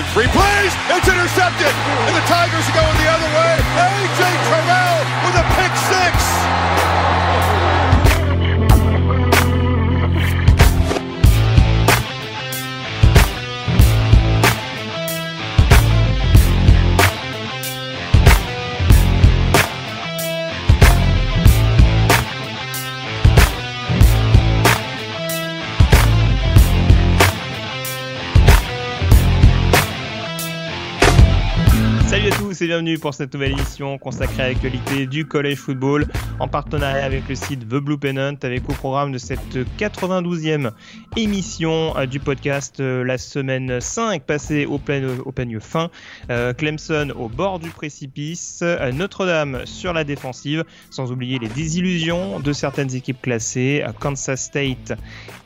in 0.00 0.06
three 0.16 0.28
plays. 0.32 0.72
It's 0.96 1.08
intercepted. 1.08 1.72
And 2.08 2.16
the 2.16 2.24
Tigers 2.24 2.64
are 2.64 2.76
going 2.76 2.96
the 2.96 3.10
other 3.12 3.30
way. 3.36 3.52
A.J. 3.60 4.20
Terrell 4.48 4.79
bienvenue 32.66 32.98
pour 32.98 33.14
cette 33.14 33.32
nouvelle 33.32 33.52
émission 33.52 33.96
consacrée 33.96 34.42
à 34.42 34.48
l'actualité 34.48 35.06
du 35.06 35.24
collège 35.24 35.58
football 35.58 36.06
en 36.40 36.48
partenariat 36.48 37.04
avec 37.04 37.28
le 37.28 37.34
site 37.34 37.60
The 37.60 37.76
Blue 37.76 37.96
Pennant 37.96 38.34
avec 38.42 38.68
au 38.68 38.72
programme 38.72 39.12
de 39.12 39.18
cette 39.18 39.56
92e 39.78 40.70
émission 41.16 41.96
euh, 41.96 42.06
du 42.06 42.20
podcast 42.20 42.80
euh, 42.80 43.02
la 43.02 43.16
semaine 43.18 43.80
5 43.80 44.24
passée 44.24 44.66
au, 44.66 44.78
plein, 44.78 45.18
au 45.24 45.32
peigne 45.32 45.58
fin, 45.58 45.90
euh, 46.30 46.52
Clemson 46.52 47.12
au 47.18 47.28
bord 47.28 47.60
du 47.60 47.70
précipice, 47.70 48.60
euh, 48.62 48.92
Notre-Dame 48.92 49.62
sur 49.64 49.92
la 49.92 50.04
défensive, 50.04 50.64
sans 50.90 51.12
oublier 51.12 51.38
les 51.38 51.48
désillusions 51.48 52.40
de 52.40 52.52
certaines 52.52 52.94
équipes 52.94 53.22
classées, 53.22 53.82
euh, 53.86 53.92
Kansas 53.98 54.44
State 54.44 54.92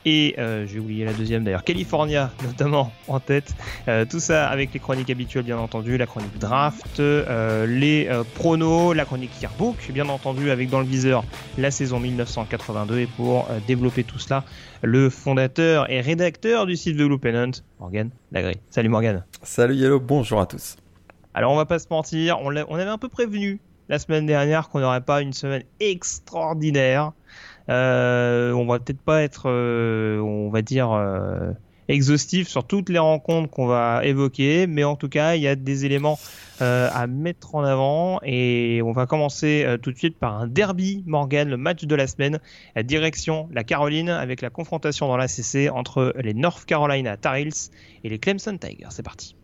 et 0.05 0.35
euh, 0.39 0.67
j'ai 0.67 0.79
oublié 0.79 1.05
la 1.05 1.13
deuxième 1.13 1.45
d'ailleurs, 1.45 1.65
California 1.65 2.31
notamment 2.45 2.93
en 3.09 3.21
tête. 3.21 3.55
Euh, 3.89 4.05
tout 4.05 4.21
ça 4.21 4.49
avec 4.49 4.73
les 4.73 4.81
chroniques 4.81 5.11
habituelles 5.11 5.45
bien 5.45 5.59
entendu, 5.59 5.97
la 5.97 6.07
chronique 6.07 6.39
draft, 6.39 7.01
euh, 7.05 7.67
les 7.67 8.09
euh, 8.09 8.25
pronos, 8.35 8.95
la 8.95 9.05
chronique 9.05 9.31
yearbook 9.41 9.77
bien 9.93 10.09
entendu 10.09 10.51
avec 10.51 10.71
dans 10.71 10.81
le 10.81 10.87
viseur 10.87 11.25
la 11.59 11.71
saison 11.71 12.01
1982 12.01 12.99
et 12.99 13.07
pour 13.07 13.49
euh, 13.51 13.59
développer 13.67 14.05
tout 14.05 14.19
cela, 14.19 14.45
le 14.83 15.11
fondateur 15.11 15.91
et 15.91 16.01
rédacteur 16.01 16.67
du 16.67 16.77
site 16.77 16.97
The 16.97 17.03
Blue 17.03 17.19
Pennant, 17.19 17.51
Morgan 17.81 18.11
Lagré. 18.33 18.57
Salut 18.71 18.89
Morgan. 18.89 19.25
Salut 19.43 19.75
Yellow, 19.75 20.01
bonjour 20.01 20.41
à 20.41 20.47
tous. 20.47 20.77
Alors 21.35 21.53
on 21.53 21.57
va 21.57 21.67
pas 21.67 21.79
se 21.79 21.87
mentir, 21.91 22.39
on, 22.41 22.55
on 22.55 22.75
avait 22.75 22.85
un 22.85 22.99
peu 22.99 23.09
prévenu 23.09 23.61
la 23.89 23.99
semaine 23.99 24.27
dernière 24.27 24.69
qu'on 24.69 24.81
n'aurait 24.81 25.01
pas 25.03 25.21
une 25.21 25.33
semaine 25.33 25.65
extraordinaire. 25.81 27.13
On 27.69 28.67
va 28.69 28.79
peut-être 28.79 29.01
pas 29.01 29.23
être, 29.23 29.51
on 29.51 30.51
va 30.51 30.63
dire, 30.63 30.89
exhaustif 31.89 32.49
sur 32.49 32.67
toutes 32.67 32.89
les 32.89 32.99
rencontres 32.99 33.51
qu'on 33.51 33.67
va 33.67 34.05
évoquer, 34.05 34.67
mais 34.67 34.85
en 34.85 34.97
tout 34.97 35.09
cas, 35.09 35.35
il 35.35 35.43
y 35.43 35.49
a 35.49 35.57
des 35.57 35.85
éléments 35.85 36.19
euh, 36.63 36.89
à 36.93 37.07
mettre 37.07 37.55
en 37.55 37.65
avant 37.65 38.21
et 38.23 38.81
on 38.85 38.93
va 38.93 39.07
commencer 39.07 39.65
euh, 39.65 39.77
tout 39.77 39.93
de 39.93 39.99
suite 39.99 40.19
par 40.19 40.41
un 40.41 40.47
derby, 40.47 41.03
Morgan, 41.07 41.49
le 41.49 41.57
match 41.57 41.85
de 41.85 41.95
la 41.95 42.07
semaine, 42.07 42.39
la 42.77 42.83
direction 42.83 43.49
la 43.53 43.65
Caroline 43.65 44.09
avec 44.09 44.41
la 44.41 44.51
confrontation 44.51 45.09
dans 45.09 45.17
l'ACC 45.17 45.71
entre 45.73 46.15
les 46.19 46.35
North 46.35 46.65
Carolina 46.65 47.17
Tar 47.17 47.37
Heels 47.37 47.71
et 48.03 48.09
les 48.09 48.19
Clemson 48.19 48.57
Tigers. 48.59 48.89
C'est 48.91 49.03
parti. 49.03 49.37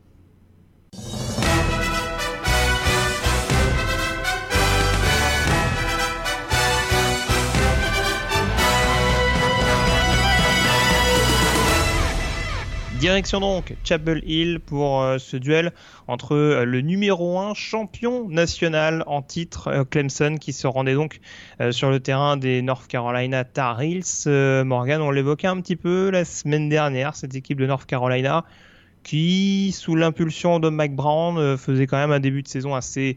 Direction 13.00 13.40
donc 13.40 13.74
Chapel 13.83 14.20
Hill 14.27 14.61
pour 14.61 15.00
euh, 15.00 15.16
ce 15.16 15.38
duel 15.38 15.72
entre 16.06 16.36
euh, 16.36 16.64
le 16.66 16.83
numéro 16.83 17.38
1 17.38 17.55
champion 17.55 18.28
national 18.28 19.05
en 19.06 19.22
titre 19.22 19.68
euh, 19.68 19.84
Clemson 19.84 20.36
qui 20.38 20.52
se 20.52 20.66
rendait 20.66 20.92
donc 20.92 21.20
sur 21.70 21.89
le 21.89 21.98
terrain 22.00 22.36
des 22.36 22.60
North 22.60 22.86
Carolina 22.89 23.44
Tar 23.44 23.80
Heels. 23.80 24.28
Morgan, 24.66 25.00
on 25.00 25.10
l'évoquait 25.10 25.46
un 25.46 25.58
petit 25.62 25.77
peu 25.77 26.10
la 26.10 26.27
semaine 26.27 26.68
dernière, 26.68 27.16
cette 27.16 27.34
équipe 27.34 27.58
de 27.58 27.66
North 27.66 27.86
Carolina 27.86 28.44
qui, 29.02 29.72
sous 29.72 29.96
l'impulsion 29.96 30.60
de 30.60 30.68
Mike 30.68 30.94
Brown, 30.94 31.56
faisait 31.56 31.86
quand 31.86 31.96
même 31.96 32.12
un 32.12 32.20
début 32.20 32.42
de 32.42 32.48
saison 32.48 32.74
assez 32.74 33.16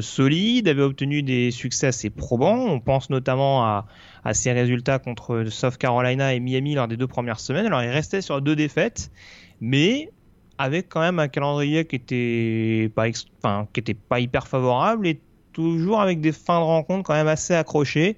solide, 0.00 0.68
avait 0.68 0.82
obtenu 0.82 1.24
des 1.24 1.50
succès 1.50 1.88
assez 1.88 2.10
probants. 2.10 2.64
On 2.66 2.78
pense 2.78 3.10
notamment 3.10 3.64
à, 3.64 3.86
à 4.26 4.34
ses 4.34 4.50
résultats 4.50 4.98
contre 4.98 5.44
South 5.50 5.76
Carolina 5.78 6.34
et 6.34 6.40
Miami 6.40 6.74
lors 6.74 6.88
des 6.88 6.96
deux 6.96 7.06
premières 7.06 7.38
semaines. 7.38 7.66
Alors 7.66 7.82
il 7.84 7.90
restait 7.90 8.20
sur 8.20 8.42
deux 8.42 8.56
défaites, 8.56 9.12
mais 9.60 10.10
avec 10.58 10.88
quand 10.88 11.00
même 11.00 11.20
un 11.20 11.28
calendrier 11.28 11.84
qui 11.84 11.94
était 11.94 12.90
pas, 12.96 13.04
enfin, 13.38 13.68
qui 13.72 13.78
était 13.78 13.94
pas 13.94 14.18
hyper 14.18 14.48
favorable 14.48 15.06
et 15.06 15.20
toujours 15.52 16.00
avec 16.00 16.20
des 16.20 16.32
fins 16.32 16.58
de 16.58 16.64
rencontre 16.64 17.04
quand 17.04 17.14
même 17.14 17.28
assez 17.28 17.54
accrochées. 17.54 18.16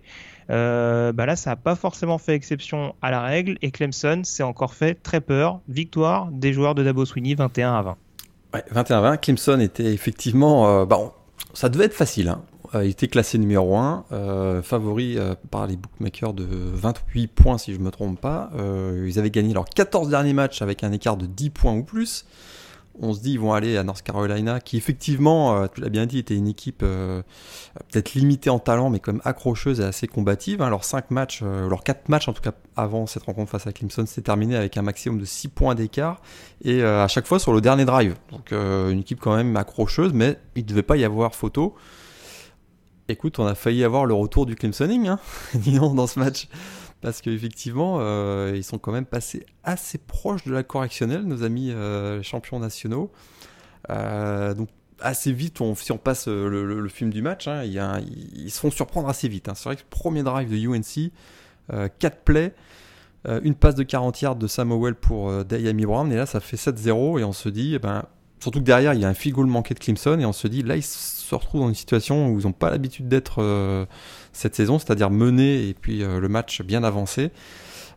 Euh, 0.50 1.12
bah 1.12 1.26
là, 1.26 1.36
ça 1.36 1.50
n'a 1.50 1.56
pas 1.56 1.74
forcément 1.74 2.16
fait 2.16 2.34
exception 2.34 2.94
à 3.02 3.10
la 3.10 3.20
règle 3.20 3.58
et 3.60 3.70
Clemson 3.70 4.22
s'est 4.24 4.42
encore 4.42 4.72
fait 4.72 4.94
très 4.94 5.20
peur. 5.20 5.60
Victoire 5.68 6.28
des 6.32 6.54
joueurs 6.54 6.74
de 6.74 6.82
Dabo 6.82 7.04
Sweeney 7.04 7.34
21 7.34 7.74
à 7.74 7.82
20. 7.82 7.96
Ouais, 8.54 8.64
21-20, 8.72 9.18
Clemson 9.18 9.60
était 9.60 9.92
effectivement... 9.92 10.68
euh, 10.68 10.86
bah, 10.86 10.98
ça 11.52 11.68
devait 11.68 11.84
être 11.84 11.94
facile. 11.94 12.28
Hein. 12.28 12.42
Euh, 12.74 12.84
il 12.84 12.90
était 12.90 13.08
classé 13.08 13.38
numéro 13.38 13.76
1, 13.76 14.04
euh, 14.12 14.62
favori 14.62 15.18
euh, 15.18 15.34
par 15.50 15.66
les 15.66 15.76
bookmakers 15.76 16.34
de 16.34 16.44
28 16.44 17.26
points 17.28 17.58
si 17.58 17.74
je 17.74 17.78
me 17.78 17.90
trompe 17.90 18.20
pas. 18.20 18.50
Ils 19.06 19.18
avaient 19.18 19.30
gagné 19.30 19.54
leurs 19.54 19.64
14 19.64 20.08
derniers 20.08 20.32
matchs 20.32 20.62
avec 20.62 20.84
un 20.84 20.92
écart 20.92 21.16
de 21.16 21.26
10 21.26 21.50
points 21.50 21.74
ou 21.74 21.82
plus. 21.82 22.26
On 23.00 23.14
se 23.14 23.20
dit 23.20 23.32
ils 23.34 23.38
vont 23.40 23.52
aller 23.52 23.76
à 23.76 23.84
North 23.84 24.02
Carolina, 24.02 24.58
qui 24.58 24.76
effectivement, 24.76 25.68
tu 25.68 25.80
l'as 25.80 25.88
bien 25.88 26.06
dit, 26.06 26.18
était 26.18 26.34
une 26.34 26.48
équipe 26.48 26.80
peut-être 26.80 28.14
limitée 28.14 28.50
en 28.50 28.58
talent, 28.58 28.90
mais 28.90 28.98
quand 28.98 29.12
même 29.12 29.22
accrocheuse 29.24 29.78
et 29.78 29.84
assez 29.84 30.08
combative. 30.08 30.62
hein. 30.62 30.68
Leurs 30.68 30.82
5 30.82 31.12
matchs, 31.12 31.40
euh, 31.44 31.68
leurs 31.68 31.84
4 31.84 32.08
matchs 32.08 32.26
en 32.28 32.32
tout 32.32 32.42
cas 32.42 32.50
avant 32.74 33.06
cette 33.06 33.22
rencontre 33.22 33.52
face 33.52 33.68
à 33.68 33.72
Clemson, 33.72 34.04
s'est 34.04 34.22
terminé 34.22 34.56
avec 34.56 34.76
un 34.76 34.82
maximum 34.82 35.20
de 35.20 35.24
6 35.24 35.46
points 35.46 35.76
d'écart 35.76 36.20
et 36.64 36.82
à 36.82 37.06
chaque 37.06 37.26
fois 37.26 37.38
sur 37.38 37.52
le 37.52 37.60
dernier 37.60 37.84
drive. 37.84 38.16
Donc 38.32 38.50
une 38.50 38.98
équipe 38.98 39.20
quand 39.20 39.36
même 39.36 39.56
accrocheuse, 39.56 40.12
mais 40.12 40.36
il 40.56 40.64
ne 40.64 40.68
devait 40.68 40.82
pas 40.82 40.96
y 40.96 41.04
avoir 41.04 41.36
photo. 41.36 41.76
Écoute, 43.10 43.38
on 43.38 43.46
a 43.46 43.54
failli 43.54 43.84
avoir 43.84 44.04
le 44.04 44.12
retour 44.12 44.44
du 44.44 44.54
Clemsoning, 44.54 45.08
hein, 45.08 45.18
disons, 45.54 45.94
dans 45.94 46.06
ce 46.06 46.18
match. 46.18 46.48
Parce 47.00 47.22
qu'effectivement, 47.22 47.98
euh, 48.00 48.52
ils 48.54 48.64
sont 48.64 48.78
quand 48.78 48.92
même 48.92 49.06
passés 49.06 49.46
assez 49.64 49.98
proches 49.98 50.44
de 50.44 50.52
la 50.52 50.62
correctionnelle, 50.62 51.22
nos 51.22 51.42
amis 51.42 51.70
euh, 51.70 52.22
champions 52.22 52.58
nationaux. 52.58 53.10
Euh, 53.88 54.52
donc 54.52 54.68
assez 55.00 55.32
vite, 55.32 55.60
si 55.76 55.92
on 55.92 55.96
passe 55.96 56.26
le, 56.26 56.88
film 56.88 57.10
du 57.10 57.22
match, 57.22 57.46
hein, 57.46 57.62
ils 57.62 58.50
se 58.50 58.58
font 58.58 58.70
surprendre 58.70 59.08
assez 59.08 59.28
vite. 59.28 59.48
hein. 59.48 59.54
C'est 59.54 59.68
vrai 59.68 59.76
que 59.76 59.82
premier 59.88 60.24
drive 60.24 60.50
de 60.50 60.56
UNC, 60.56 61.12
4 62.00 62.18
plays, 62.24 62.52
une 63.26 63.54
passe 63.54 63.76
de 63.76 63.84
40 63.84 64.20
yards 64.20 64.36
de 64.36 64.48
Samuel 64.48 64.96
pour 64.96 65.44
Dayami 65.44 65.86
Brown, 65.86 66.10
et 66.10 66.16
là 66.16 66.26
ça 66.26 66.40
fait 66.40 66.56
7-0, 66.56 67.20
et 67.20 67.24
on 67.24 67.32
se 67.32 67.48
dit, 67.48 67.76
eh 67.76 67.78
ben, 67.78 68.06
surtout 68.40 68.60
que 68.60 68.64
derrière 68.64 68.94
il 68.94 69.00
y 69.00 69.04
a 69.04 69.08
un 69.08 69.14
field 69.14 69.36
goal 69.36 69.46
manqué 69.46 69.74
de 69.74 69.78
Clemson, 69.78 70.18
et 70.18 70.24
on 70.24 70.32
se 70.32 70.48
dit, 70.48 70.62
là 70.62 70.76
ils 70.76 70.82
se 70.82 71.34
retrouvent 71.34 71.62
dans 71.62 71.68
une 71.68 71.74
situation 71.74 72.28
où 72.28 72.40
ils 72.40 72.46
n'ont 72.46 72.52
pas 72.52 72.70
l'habitude 72.70 73.08
d'être 73.08 73.42
euh, 73.42 73.86
cette 74.32 74.54
saison, 74.54 74.78
c'est-à-dire 74.78 75.10
menés 75.10 75.68
et 75.68 75.74
puis 75.74 76.02
euh, 76.02 76.20
le 76.20 76.28
match 76.28 76.62
bien 76.62 76.84
avancé. 76.84 77.30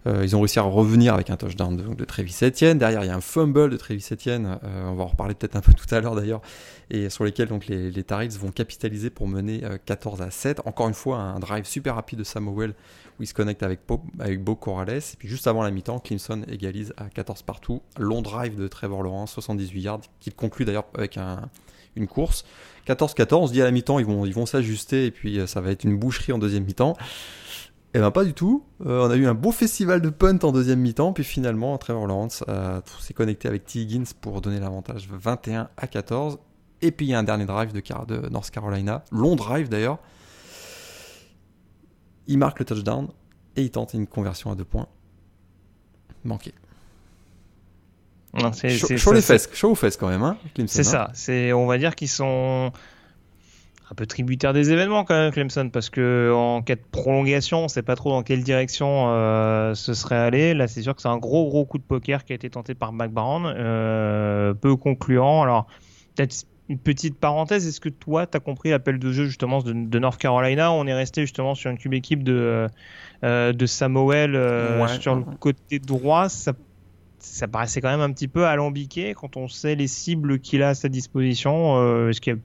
Euh, 0.08 0.24
ils 0.24 0.36
ont 0.36 0.40
réussi 0.40 0.60
à 0.60 0.64
revenir 0.64 1.14
avec 1.14 1.30
un 1.30 1.38
touchdown 1.38 1.78
de, 1.78 1.94
de 1.94 2.06
Travis 2.06 2.36
Etienne. 2.42 2.78
Derrière, 2.78 3.04
il 3.04 3.08
y 3.08 3.12
a 3.12 3.16
un 3.16 3.22
fumble 3.22 3.70
de 3.70 3.78
Travis 3.78 4.06
Etienne. 4.12 4.60
Euh, 4.64 4.86
on 4.88 4.96
va 4.96 5.04
en 5.04 5.08
reparler 5.08 5.36
peut-être 5.36 5.56
un 5.56 5.62
peu 5.62 5.74
tout 5.74 5.94
à 5.94 6.00
l'heure 6.00 6.16
d'ailleurs. 6.16 6.42
Et 6.90 7.10
sur 7.10 7.24
lesquels 7.24 7.48
donc, 7.48 7.68
les, 7.68 7.92
les 7.92 8.04
vont 8.40 8.52
capitaliser 8.52 9.10
pour 9.10 9.28
mener 9.28 9.64
euh, 9.64 9.78
14 9.86 10.22
à 10.22 10.32
7. 10.32 10.62
Encore 10.66 10.88
une 10.88 10.94
fois, 10.94 11.18
un 11.18 11.40
drive 11.40 11.66
super 11.66 11.96
rapide 11.96 12.20
de 12.20 12.24
Samuel 12.24 12.74
où 13.20 13.24
il 13.24 13.28
se 13.28 13.34
connecte 13.34 13.62
avec, 13.64 13.82
Bo, 13.88 14.02
avec 14.20 14.44
Bo 14.44 14.56
Corrales. 14.56 14.98
Et 14.98 15.18
puis 15.18 15.28
juste 15.28 15.48
avant 15.48 15.62
la 15.62 15.72
mi-temps, 15.72 16.00
Clemson 16.00 16.44
égalise 16.50 16.94
à 16.98 17.06
14 17.06 17.44
partout. 17.44 17.82
Long 17.98 18.22
drive 18.22 18.56
de 18.56 18.68
Trevor 18.68 19.04
Lawrence, 19.04 19.32
78 19.34 19.82
yards, 19.82 20.02
qu'il 20.20 20.34
conclut 20.34 20.66
d'ailleurs 20.66 20.86
avec 20.96 21.18
un, 21.18 21.50
une 21.96 22.08
course. 22.08 22.46
14-14, 22.88 23.36
on 23.36 23.48
se 23.48 23.54
dit 23.54 23.62
à 23.62 23.66
la 23.66 23.72
mi-temps, 23.72 24.00
ils 24.00 24.06
vont, 24.06 24.26
ils 24.26 24.34
vont 24.34 24.46
s'ajuster 24.46 25.06
et 25.06 25.12
puis 25.12 25.40
euh, 25.40 25.48
ça 25.48 25.62
va 25.62 25.72
être 25.72 25.84
une 25.84 25.98
boucherie 25.98 26.34
en 26.34 26.40
deuxième 26.40 26.64
mi-temps. 26.64 26.98
Eh 27.94 28.00
ben 28.00 28.10
pas 28.12 28.24
du 28.24 28.34
tout. 28.34 28.64
Euh, 28.86 29.06
on 29.06 29.10
a 29.12 29.16
eu 29.16 29.28
un 29.28 29.34
beau 29.34 29.52
festival 29.52 30.02
de 30.02 30.10
punt 30.10 30.40
en 30.44 30.52
deuxième 30.52 30.80
mi-temps, 30.80 31.12
puis 31.12 31.24
finalement 31.26 31.78
Trevor 31.78 32.08
Lawrence 32.08 32.44
euh, 32.48 32.80
s'est 33.00 33.14
connecté 33.14 33.48
avec 33.50 33.66
T. 33.66 33.80
Higgins 33.80 34.06
pour 34.22 34.40
donner 34.42 34.60
l'avantage 34.60 35.08
21 35.12 35.70
à 35.76 35.88
14. 35.88 36.40
Et 36.82 36.92
puis 36.92 37.08
il 37.08 37.10
y 37.10 37.14
a 37.14 37.20
un 37.20 37.24
dernier 37.24 37.46
drive 37.46 37.74
de, 37.74 37.80
Car- 37.82 38.06
de 38.06 38.30
North 38.30 38.50
Carolina, 38.50 39.04
long 39.12 39.36
drive 39.36 39.68
d'ailleurs. 39.70 40.00
Il 42.28 42.38
marque 42.38 42.60
le 42.60 42.66
touchdown 42.66 43.10
et 43.58 43.64
il 43.64 43.72
tente 43.72 43.94
une 43.94 44.08
conversion 44.08 44.52
à 44.52 44.56
deux 44.56 44.64
points. 44.66 44.88
Manqué. 46.24 46.54
Chaud, 48.98 49.12
les 49.12 49.22
fesses, 49.22 49.50
chaud 49.54 49.72
aux 49.72 49.76
fesses 49.76 49.98
quand 49.98 50.08
même, 50.08 50.24
hein, 50.24 50.38
C'est 50.68 50.80
hein. 50.80 50.84
ça. 50.84 51.10
C'est, 51.14 51.52
on 51.52 51.68
va 51.68 51.78
dire 51.78 51.96
qu'ils 51.96 52.08
sont 52.08 52.72
un 53.92 53.96
peu 53.96 54.06
tributaire 54.06 54.54
des 54.54 54.72
événements 54.72 55.04
quand 55.04 55.16
même, 55.16 55.32
Clemson, 55.32 55.70
parce 55.70 55.90
que 55.90 56.32
en 56.34 56.62
cas 56.62 56.76
de 56.76 56.82
prolongation, 56.92 57.66
on 57.66 57.68
sait 57.68 57.82
pas 57.82 57.96
trop 57.96 58.12
dans 58.12 58.24
quelle 58.24 58.42
direction 58.42 59.10
euh, 59.10 59.76
ce 59.76 59.94
serait 59.94 60.16
allé. 60.16 60.54
Là, 60.54 60.70
c'est 60.70 60.82
sûr 60.82 60.96
que 60.96 61.02
c'est 61.02 61.10
un 61.10 61.18
gros 61.18 61.50
gros 61.50 61.66
coup 61.66 61.78
de 61.78 61.84
poker 61.84 62.24
qui 62.24 62.32
a 62.32 62.36
été 62.36 62.50
tenté 62.50 62.74
par 62.74 62.94
McBrown, 62.94 63.44
euh, 63.46 64.54
peu 64.54 64.78
concluant. 64.78 65.42
Alors, 65.42 65.68
peut-être 66.16 66.46
une 66.70 66.78
petite 66.78 67.20
parenthèse, 67.20 67.68
est-ce 67.68 67.82
que 67.82 67.90
toi, 67.90 68.26
tu 68.26 68.38
as 68.38 68.40
compris 68.40 68.70
l'appel 68.70 68.98
de 68.98 69.12
jeu 69.12 69.26
justement 69.26 69.62
de, 69.62 69.74
de, 69.74 70.00
North 70.00 70.18
Carolina? 70.18 70.72
On 70.72 70.88
est 70.88 70.94
resté 70.94 71.22
justement 71.24 71.54
sur 71.54 71.70
une 71.70 71.78
cube 71.78 71.94
équipe 71.94 72.24
de, 72.24 72.68
euh, 73.26 73.52
de 73.52 73.66
Samuel 73.66 74.38
euh, 74.38 74.88
sur 75.00 75.16
le 75.16 75.24
côté 75.38 75.80
droit. 75.80 76.30
Ça, 76.30 76.54
ça 77.20 77.50
paraissait 77.50 77.82
quand 77.82 77.92
même 77.92 78.00
un 78.00 78.14
petit 78.14 78.30
peu 78.30 78.46
alambiqué 78.46 79.14
quand 79.14 79.36
on 79.36 79.50
sait 79.50 79.76
les 79.76 79.88
cibles 79.88 80.40
qu'il 80.40 80.64
a 80.64 80.70
à 80.70 80.74
sa 80.76 80.88
disposition. 80.88 81.76
Euh, 81.76 82.10
est-ce 82.10 82.22
qu'il 82.22 82.34
y 82.34 82.38
a 82.38 82.40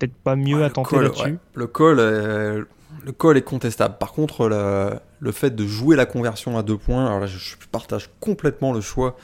peut-être 0.00 0.14
pas 0.14 0.34
mieux 0.34 0.64
à 0.64 0.70
tenter 0.70 1.00
là-dessus 1.00 1.38
Le 1.54 1.66
call, 1.66 1.98
le 1.98 3.12
call 3.12 3.36
est 3.36 3.42
contestable. 3.42 3.96
Par 3.98 4.12
contre, 4.12 4.48
le, 4.48 4.90
le, 5.20 5.32
fait 5.32 5.54
de 5.54 5.66
jouer 5.66 5.96
la 5.96 6.06
conversion 6.06 6.58
à 6.58 6.62
deux 6.62 6.76
points, 6.76 7.06
alors 7.06 7.20
là, 7.20 7.26
je, 7.26 7.38
je 7.38 7.56
partage 7.70 8.10
complètement 8.20 8.72
le 8.72 8.80
choix 8.80 9.16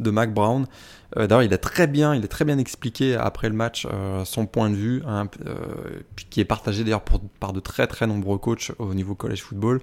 de 0.00 0.10
Mac 0.10 0.32
Brown. 0.32 0.66
Euh, 1.16 1.26
D'ailleurs, 1.26 1.42
il 1.42 1.54
a 1.54 1.58
très 1.58 1.86
bien, 1.86 2.14
il 2.14 2.24
est 2.24 2.28
très 2.28 2.44
bien 2.44 2.58
expliqué 2.58 3.14
après 3.14 3.48
le 3.48 3.54
match 3.54 3.86
euh, 3.90 4.24
son 4.24 4.46
point 4.46 4.70
de 4.70 4.74
vue, 4.74 5.02
hein, 5.06 5.28
euh, 5.46 5.54
qui 6.30 6.40
est 6.40 6.44
partagé 6.44 6.84
d'ailleurs 6.84 7.02
par 7.40 7.52
de 7.52 7.60
très 7.60 7.86
très 7.86 8.06
nombreux 8.06 8.38
coachs 8.38 8.72
au 8.78 8.94
niveau 8.94 9.14
college 9.14 9.42
football. 9.42 9.80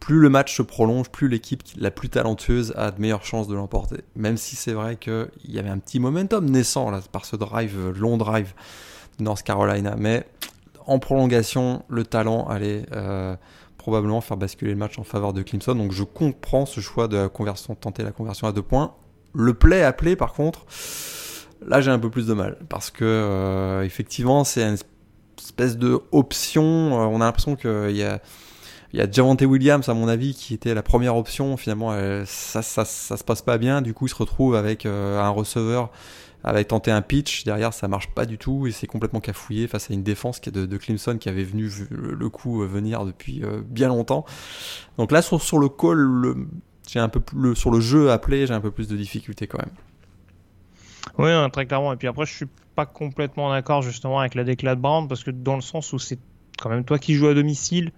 Plus 0.00 0.18
le 0.18 0.28
match 0.28 0.54
se 0.54 0.62
prolonge, 0.62 1.08
plus 1.08 1.28
l'équipe 1.28 1.62
la 1.78 1.90
plus 1.90 2.08
talentueuse 2.10 2.74
a 2.76 2.90
de 2.90 3.00
meilleures 3.00 3.24
chances 3.24 3.48
de 3.48 3.54
l'emporter. 3.54 4.00
Même 4.16 4.36
si 4.36 4.56
c'est 4.56 4.72
vrai 4.72 4.96
qu'il 4.96 5.28
y 5.46 5.58
avait 5.58 5.70
un 5.70 5.78
petit 5.78 6.00
momentum 6.00 6.44
naissant 6.50 6.90
là, 6.90 7.00
par 7.12 7.24
ce 7.24 7.36
drive, 7.36 7.92
long 7.96 8.16
drive 8.16 8.52
North 9.20 9.42
Carolina. 9.42 9.94
Mais 9.98 10.26
en 10.86 10.98
prolongation, 10.98 11.82
le 11.88 12.04
talent 12.04 12.46
allait 12.46 12.86
euh, 12.92 13.36
probablement 13.78 14.20
faire 14.20 14.36
basculer 14.36 14.72
le 14.72 14.76
match 14.76 14.98
en 14.98 15.04
faveur 15.04 15.32
de 15.32 15.42
Clemson. 15.42 15.74
Donc 15.74 15.92
je 15.92 16.04
comprends 16.04 16.66
ce 16.66 16.80
choix 16.80 17.08
de 17.08 17.26
conversion, 17.26 17.74
tenter 17.74 18.02
la 18.02 18.12
conversion 18.12 18.46
à 18.46 18.52
deux 18.52 18.62
points. 18.62 18.94
Le 19.32 19.54
play 19.54 19.82
appelé, 19.82 20.16
par 20.16 20.32
contre, 20.32 20.66
là 21.66 21.80
j'ai 21.80 21.90
un 21.90 21.98
peu 21.98 22.10
plus 22.10 22.26
de 22.26 22.34
mal 22.34 22.58
parce 22.68 22.90
que 22.90 23.04
euh, 23.04 23.82
effectivement 23.82 24.44
c'est 24.44 24.62
une 24.62 24.76
espèce 25.38 25.76
de 25.76 26.00
option. 26.12 26.62
Euh, 26.62 27.06
on 27.06 27.20
a 27.20 27.24
l'impression 27.24 27.56
qu'il 27.56 27.96
y 27.96 28.02
a 28.02 28.20
il 28.92 28.98
y 28.98 29.02
a 29.02 29.10
Javante 29.10 29.42
Williams, 29.42 29.88
à 29.88 29.94
mon 29.94 30.06
avis, 30.06 30.34
qui 30.34 30.54
était 30.54 30.72
la 30.72 30.84
première 30.84 31.16
option. 31.16 31.56
Finalement, 31.56 31.92
ça, 32.26 32.62
ça, 32.62 32.84
ça, 32.84 33.16
se 33.16 33.24
passe 33.24 33.42
pas 33.42 33.58
bien. 33.58 33.82
Du 33.82 33.92
coup, 33.92 34.06
il 34.06 34.08
se 34.08 34.14
retrouve 34.14 34.54
avec 34.54 34.86
un 34.86 35.28
receveur, 35.30 35.90
avec 36.44 36.68
tenté 36.68 36.90
un 36.90 37.02
pitch. 37.02 37.44
Derrière, 37.44 37.72
ça 37.72 37.88
marche 37.88 38.08
pas 38.08 38.26
du 38.26 38.38
tout 38.38 38.66
et 38.66 38.72
c'est 38.72 38.86
complètement 38.86 39.20
cafouillé 39.20 39.66
face 39.66 39.90
à 39.90 39.94
une 39.94 40.02
défense 40.02 40.40
de, 40.40 40.66
de 40.66 40.76
Clemson 40.76 41.18
qui 41.18 41.28
avait 41.28 41.44
venu 41.44 41.70
le 41.90 42.28
coup 42.28 42.62
euh, 42.62 42.66
venir 42.66 43.04
depuis 43.04 43.42
bien 43.66 43.88
longtemps. 43.88 44.24
Donc 44.98 45.10
là, 45.10 45.22
sur, 45.22 45.58
le 45.58 45.68
call, 45.68 46.36
j'ai 46.88 47.00
un 47.00 47.08
peu 47.08 47.20
sur 47.54 47.70
le 47.70 47.80
jeu 47.80 48.10
appelé, 48.10 48.46
j'ai 48.46 48.54
un 48.54 48.60
peu 48.60 48.70
plus 48.70 48.88
de 48.88 48.96
difficulté 48.96 49.46
quand 49.46 49.58
même. 49.58 49.74
Oui, 51.18 51.50
très 51.50 51.66
clairement. 51.66 51.92
Et 51.92 51.96
puis 51.96 52.08
après, 52.08 52.26
je 52.26 52.34
suis 52.34 52.48
pas 52.74 52.86
complètement 52.86 53.50
d'accord 53.50 53.82
justement 53.82 54.20
avec 54.20 54.34
la 54.34 54.44
déclat 54.44 54.74
de 54.74 54.80
Brown 54.80 55.08
parce 55.08 55.24
que 55.24 55.30
dans 55.30 55.54
le 55.54 55.62
sens 55.62 55.92
où 55.92 55.98
c'est 55.98 56.18
quand 56.58 56.68
même 56.68 56.84
toi 56.84 56.98
qui 56.98 57.14
joues 57.14 57.28
à 57.28 57.34
domicile 57.34 57.92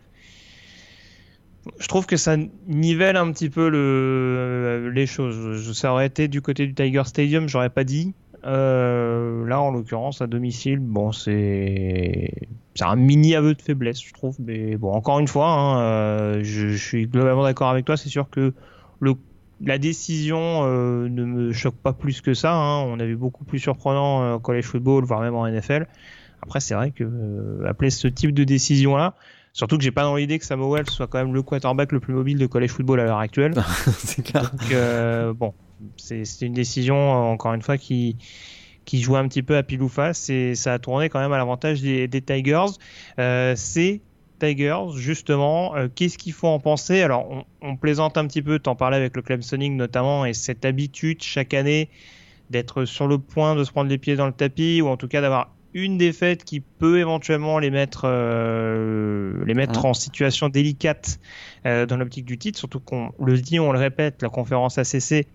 je 1.78 1.88
trouve 1.88 2.06
que 2.06 2.16
ça 2.16 2.36
nivelle 2.66 3.16
un 3.16 3.30
petit 3.32 3.50
peu 3.50 3.68
le, 3.68 4.90
les 4.94 5.06
choses. 5.06 5.72
Ça 5.76 5.92
aurait 5.92 6.06
été 6.06 6.28
du 6.28 6.40
côté 6.40 6.66
du 6.66 6.74
Tiger 6.74 7.02
Stadium, 7.04 7.48
j'aurais 7.48 7.70
pas 7.70 7.84
dit. 7.84 8.14
Euh, 8.44 9.46
là, 9.46 9.60
en 9.60 9.70
l'occurrence, 9.70 10.20
à 10.22 10.26
domicile, 10.26 10.78
bon, 10.78 11.12
c'est 11.12 12.30
c'est 12.74 12.84
un 12.84 12.96
mini 12.96 13.34
aveu 13.34 13.54
de 13.54 13.62
faiblesse, 13.62 14.02
je 14.02 14.12
trouve. 14.12 14.36
Mais 14.38 14.76
bon, 14.76 14.92
encore 14.92 15.18
une 15.18 15.28
fois, 15.28 15.48
hein, 15.48 15.80
euh, 15.80 16.40
je, 16.42 16.68
je, 16.68 16.76
suis 16.76 17.06
globalement 17.06 17.42
d'accord 17.42 17.70
avec 17.70 17.84
toi. 17.84 17.96
C'est 17.96 18.08
sûr 18.08 18.28
que 18.30 18.52
le 19.00 19.14
la 19.60 19.78
décision 19.78 20.64
euh, 20.64 21.08
ne 21.08 21.24
me 21.24 21.52
choque 21.52 21.76
pas 21.76 21.92
plus 21.92 22.20
que 22.20 22.34
ça. 22.34 22.52
Hein. 22.52 22.82
On 22.82 23.00
a 23.00 23.04
vu 23.06 23.16
beaucoup 23.16 23.44
plus 23.44 23.58
surprenant 23.58 24.22
euh, 24.22 24.38
college 24.38 24.64
football, 24.64 25.04
voire 25.04 25.20
même 25.20 25.34
en 25.34 25.46
NFL. 25.48 25.86
Après, 26.42 26.60
c'est 26.60 26.74
vrai 26.74 26.90
que 26.90 27.64
appeler 27.66 27.90
ce 27.90 28.08
type 28.08 28.32
de 28.32 28.44
décision 28.44 28.96
là, 28.96 29.14
Surtout 29.56 29.78
que 29.78 29.84
j'ai 29.84 29.90
pas 29.90 30.02
dans 30.02 30.16
l'idée 30.16 30.38
que 30.38 30.44
Samuel 30.44 30.84
soit 30.90 31.06
quand 31.06 31.16
même 31.16 31.32
le 31.32 31.40
quarterback 31.40 31.90
le 31.90 31.98
plus 31.98 32.12
mobile 32.12 32.36
de 32.36 32.44
college 32.44 32.68
football 32.68 33.00
à 33.00 33.04
l'heure 33.04 33.18
actuelle. 33.18 33.54
c'est 33.86 34.22
clair. 34.22 34.50
Donc, 34.50 34.70
euh, 34.70 35.32
bon, 35.32 35.54
c'est 35.96 36.24
une 36.42 36.54
décision, 36.54 37.12
encore 37.12 37.54
une 37.54 37.62
fois, 37.62 37.78
qui, 37.78 38.16
qui 38.86 39.02
jouait 39.02 39.18
un 39.18 39.28
petit 39.28 39.42
peu 39.42 39.56
à 39.56 39.62
pile 39.62 39.82
ou 39.82 39.88
face 39.88 40.30
et 40.30 40.54
ça 40.54 40.74
a 40.74 40.78
tourné 40.78 41.10
quand 41.10 41.18
même 41.18 41.32
à 41.32 41.36
l'avantage 41.36 41.82
des, 41.82 42.08
des, 42.08 42.22
Tigers. 42.22 42.78
Euh, 43.18 43.52
c'est 43.56 44.00
Tigers, 44.38 44.96
justement, 44.96 45.76
euh, 45.76 45.88
qu'est-ce 45.94 46.16
qu'il 46.16 46.32
faut 46.32 46.48
en 46.48 46.60
penser? 46.60 47.02
Alors, 47.02 47.28
on, 47.30 47.44
on, 47.60 47.76
plaisante 47.76 48.16
un 48.16 48.26
petit 48.26 48.42
peu, 48.42 48.58
t'en 48.58 48.76
parlais 48.76 48.96
avec 48.96 49.16
le 49.16 49.22
Clemsoning 49.22 49.76
notamment, 49.76 50.24
et 50.24 50.32
cette 50.32 50.64
habitude 50.64 51.22
chaque 51.22 51.52
année 51.52 51.90
d'être 52.48 52.84
sur 52.84 53.08
le 53.08 53.18
point 53.18 53.56
de 53.56 53.64
se 53.64 53.72
prendre 53.72 53.90
les 53.90 53.98
pieds 53.98 54.14
dans 54.14 54.26
le 54.26 54.32
tapis, 54.32 54.80
ou 54.80 54.88
en 54.88 54.96
tout 54.96 55.08
cas 55.08 55.20
d'avoir 55.20 55.50
une 55.74 55.98
défaite 55.98 56.44
qui 56.44 56.60
peut 56.60 57.00
éventuellement 57.00 57.58
les 57.58 57.70
mettre, 57.70 58.02
euh, 58.04 59.44
les 59.44 59.52
mettre 59.52 59.82
mmh. 59.82 59.86
en 59.86 59.94
situation 59.94 60.48
délicate 60.48 61.18
dans 61.64 61.96
l'optique 61.96 62.24
du 62.24 62.38
titre, 62.38 62.60
surtout 62.60 62.78
qu'on 62.78 63.10
le 63.18 63.36
dit, 63.38 63.58
on 63.58 63.72
le 63.72 63.78
répète, 63.80 64.22
la 64.22 64.28
conférence 64.28 64.78
ACC, 64.78 65.26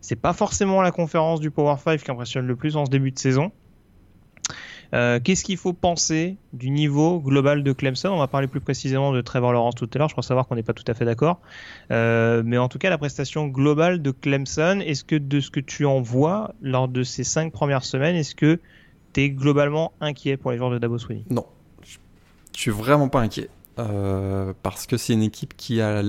c'est 0.00 0.16
pas 0.16 0.32
forcément 0.32 0.82
la 0.82 0.90
conférence 0.90 1.40
du 1.40 1.50
Power 1.50 1.76
5 1.82 2.02
qui 2.02 2.10
impressionne 2.10 2.46
le 2.46 2.56
plus 2.56 2.76
en 2.76 2.86
ce 2.86 2.90
début 2.90 3.10
de 3.10 3.18
saison. 3.18 3.52
Euh, 4.92 5.20
Qu'est-ce 5.22 5.44
qu'il 5.44 5.56
faut 5.56 5.72
penser 5.72 6.36
du 6.52 6.70
niveau 6.70 7.20
global 7.20 7.62
de 7.62 7.72
Clemson? 7.72 8.08
On 8.08 8.18
va 8.18 8.26
parler 8.26 8.48
plus 8.48 8.60
précisément 8.60 9.12
de 9.12 9.20
Trevor 9.20 9.52
Lawrence 9.52 9.76
tout 9.76 9.88
à 9.94 9.98
l'heure. 9.98 10.08
Je 10.08 10.14
crois 10.14 10.22
savoir 10.22 10.48
qu'on 10.48 10.56
n'est 10.56 10.64
pas 10.64 10.72
tout 10.72 10.84
à 10.88 10.94
fait 10.94 11.04
d'accord. 11.04 11.40
Euh, 11.92 12.42
mais 12.44 12.58
en 12.58 12.68
tout 12.68 12.78
cas, 12.78 12.90
la 12.90 12.98
prestation 12.98 13.46
globale 13.46 14.02
de 14.02 14.10
Clemson, 14.10 14.80
est-ce 14.84 15.04
que 15.04 15.16
de 15.16 15.40
ce 15.40 15.50
que 15.50 15.60
tu 15.60 15.84
en 15.84 16.00
vois 16.00 16.54
lors 16.60 16.88
de 16.88 17.04
ces 17.04 17.22
cinq 17.22 17.52
premières 17.52 17.84
semaines, 17.84 18.16
est-ce 18.16 18.34
que 18.34 18.58
t'es 19.12 19.30
globalement 19.30 19.92
inquiet 20.00 20.36
pour 20.36 20.50
les 20.50 20.58
joueurs 20.58 20.70
de 20.70 20.78
Dabo 20.78 20.98
Swinney? 20.98 21.24
Non, 21.30 21.46
je 21.84 21.98
suis 22.60 22.70
vraiment 22.70 23.08
pas 23.08 23.20
inquiet. 23.20 23.48
Euh, 23.78 24.52
parce 24.62 24.86
que 24.86 24.96
c'est 24.96 25.12
une 25.12 25.22
équipe 25.22 25.56
qui 25.56 25.80
a, 25.80 26.02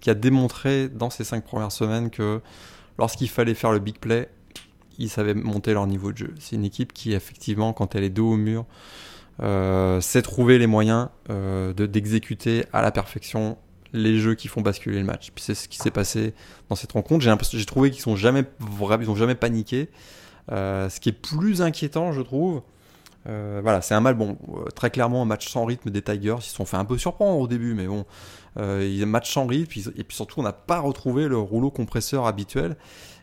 qui 0.00 0.10
a 0.10 0.14
démontré 0.14 0.88
dans 0.88 1.10
ces 1.10 1.24
cinq 1.24 1.44
premières 1.44 1.72
semaines 1.72 2.10
que 2.10 2.40
lorsqu'il 2.98 3.28
fallait 3.28 3.54
faire 3.54 3.72
le 3.72 3.78
big 3.78 3.98
play, 3.98 4.28
ils 4.98 5.08
savaient 5.08 5.34
monter 5.34 5.72
leur 5.72 5.86
niveau 5.86 6.12
de 6.12 6.18
jeu. 6.18 6.34
C'est 6.38 6.56
une 6.56 6.64
équipe 6.64 6.92
qui, 6.92 7.12
effectivement, 7.12 7.72
quand 7.72 7.94
elle 7.94 8.04
est 8.04 8.10
dos 8.10 8.32
au 8.32 8.36
mur, 8.36 8.66
euh, 9.40 10.00
sait 10.00 10.22
trouver 10.22 10.58
les 10.58 10.66
moyens 10.66 11.08
euh, 11.30 11.72
d'exécuter 11.72 12.64
à 12.72 12.82
la 12.82 12.90
perfection 12.90 13.56
les 13.92 14.18
jeux 14.18 14.34
qui 14.34 14.48
font 14.48 14.60
basculer 14.60 14.98
le 14.98 15.04
match. 15.04 15.30
Puis 15.34 15.44
c'est 15.44 15.54
ce 15.54 15.68
qui 15.68 15.78
s'est 15.78 15.92
passé 15.92 16.34
dans 16.68 16.74
cette 16.74 16.92
rencontre. 16.92 17.24
J'ai 17.52 17.64
trouvé 17.64 17.90
qu'ils 17.90 18.02
sont 18.02 18.16
jamais, 18.16 18.44
ils 18.60 19.10
ont 19.10 19.16
jamais 19.16 19.36
paniqué. 19.36 19.88
Euh, 20.50 20.88
ce 20.88 20.98
qui 21.00 21.10
est 21.10 21.12
plus 21.12 21.62
inquiétant, 21.62 22.12
je 22.12 22.20
trouve, 22.20 22.62
voilà, 23.24 23.82
c'est 23.82 23.94
un 23.94 24.00
mal, 24.00 24.14
bon, 24.14 24.38
très 24.74 24.90
clairement 24.90 25.22
un 25.22 25.26
match 25.26 25.48
sans 25.48 25.64
rythme 25.64 25.90
des 25.90 26.02
Tigers. 26.02 26.36
Ils 26.38 26.42
se 26.42 26.54
sont 26.54 26.64
fait 26.64 26.76
un 26.76 26.84
peu 26.84 26.98
surprendre 26.98 27.38
au 27.38 27.46
début, 27.46 27.74
mais 27.74 27.86
bon, 27.86 28.04
il 28.58 29.00
a 29.00 29.04
un 29.04 29.06
match 29.06 29.32
sans 29.32 29.46
rythme, 29.46 29.92
et 29.96 30.04
puis 30.04 30.16
surtout, 30.16 30.40
on 30.40 30.42
n'a 30.42 30.52
pas 30.52 30.80
retrouvé 30.80 31.28
le 31.28 31.38
rouleau 31.38 31.70
compresseur 31.70 32.26
habituel. 32.26 32.76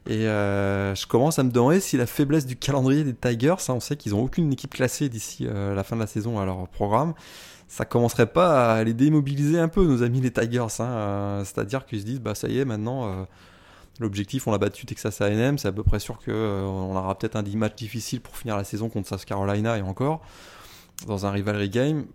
Et 0.07 0.27
euh, 0.27 0.93
je 0.93 1.07
commence 1.07 1.39
à 1.39 1.43
me 1.43 1.51
demander 1.51 1.79
si 1.79 1.97
la 1.97 2.05
faiblesse 2.05 2.45
du 2.45 2.55
calendrier 2.55 3.03
des 3.03 3.15
Tigers, 3.15 3.55
ça, 3.57 3.73
on 3.73 3.79
sait 3.79 3.97
qu'ils 3.97 4.11
n'ont 4.11 4.23
aucune 4.23 4.53
équipe 4.53 4.73
classée 4.75 5.09
d'ici 5.09 5.47
euh, 5.47 5.73
la 5.73 5.83
fin 5.83 5.95
de 5.95 6.01
la 6.01 6.07
saison 6.07 6.39
à 6.39 6.45
leur 6.45 6.67
programme, 6.67 7.15
ça 7.67 7.85
commencerait 7.85 8.27
pas 8.27 8.75
à 8.75 8.83
les 8.83 8.93
démobiliser 8.93 9.59
un 9.59 9.67
peu, 9.67 9.83
nos 9.83 10.03
amis 10.03 10.21
les 10.21 10.31
Tigers. 10.31 10.67
Hein, 10.79 11.41
C'est-à-dire 11.43 11.85
qu'ils 11.87 12.01
se 12.01 12.05
disent, 12.05 12.21
bah 12.21 12.35
ça 12.35 12.47
y 12.47 12.59
est, 12.59 12.65
maintenant 12.65 13.25
L'objectif, 13.99 14.45
on 14.47 14.51
l'a 14.51 14.57
battu 14.57 14.85
Texas 14.85 15.21
A&M, 15.21 15.57
c'est 15.57 15.69
à 15.69 15.71
peu 15.71 15.83
près 15.83 15.99
sûr 15.99 16.17
qu'on 16.17 16.23
euh, 16.27 16.63
on 16.63 16.95
aura 16.97 17.17
peut-être 17.17 17.37
un 17.37 17.43
10 17.43 17.55
match 17.55 17.75
difficile 17.75 18.19
pour 18.19 18.35
finir 18.35 18.57
la 18.57 18.65
saison 18.65 18.89
contre 18.89 19.07
South 19.07 19.23
Carolina 19.23 19.77
et 19.77 19.81
encore, 19.81 20.21
dans 21.07 21.25
un 21.25 21.31
rivalry 21.31 21.69
game. 21.69 22.05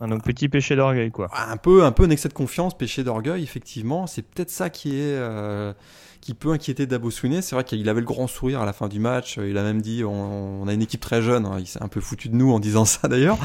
Un 0.00 0.08
donc 0.08 0.22
petit 0.22 0.48
péché 0.48 0.76
d'orgueil, 0.76 1.10
quoi. 1.10 1.28
Un 1.34 1.56
peu, 1.56 1.84
un 1.84 1.92
peu 1.92 2.04
un 2.04 2.10
excès 2.10 2.28
de 2.28 2.34
confiance, 2.34 2.76
péché 2.76 3.02
d'orgueil, 3.02 3.42
effectivement. 3.42 4.06
C'est 4.06 4.22
peut-être 4.22 4.50
ça 4.50 4.70
qui 4.70 4.96
est, 4.96 5.14
euh, 5.14 5.72
qui 6.20 6.34
peut 6.34 6.52
inquiéter 6.52 6.86
Dabo 6.86 7.10
Swinney. 7.10 7.42
C'est 7.42 7.54
vrai 7.54 7.64
qu'il 7.64 7.88
avait 7.88 8.00
le 8.00 8.06
grand 8.06 8.26
sourire 8.26 8.60
à 8.60 8.66
la 8.66 8.72
fin 8.72 8.88
du 8.88 9.00
match. 9.00 9.38
Il 9.42 9.58
a 9.58 9.62
même 9.62 9.82
dit, 9.82 10.04
on, 10.04 10.62
on 10.62 10.68
a 10.68 10.72
une 10.72 10.82
équipe 10.82 11.00
très 11.00 11.20
jeune. 11.20 11.48
Il 11.58 11.66
s'est 11.66 11.82
un 11.82 11.88
peu 11.88 12.00
foutu 12.00 12.28
de 12.28 12.36
nous 12.36 12.52
en 12.52 12.60
disant 12.60 12.84
ça 12.84 13.08
d'ailleurs. 13.08 13.38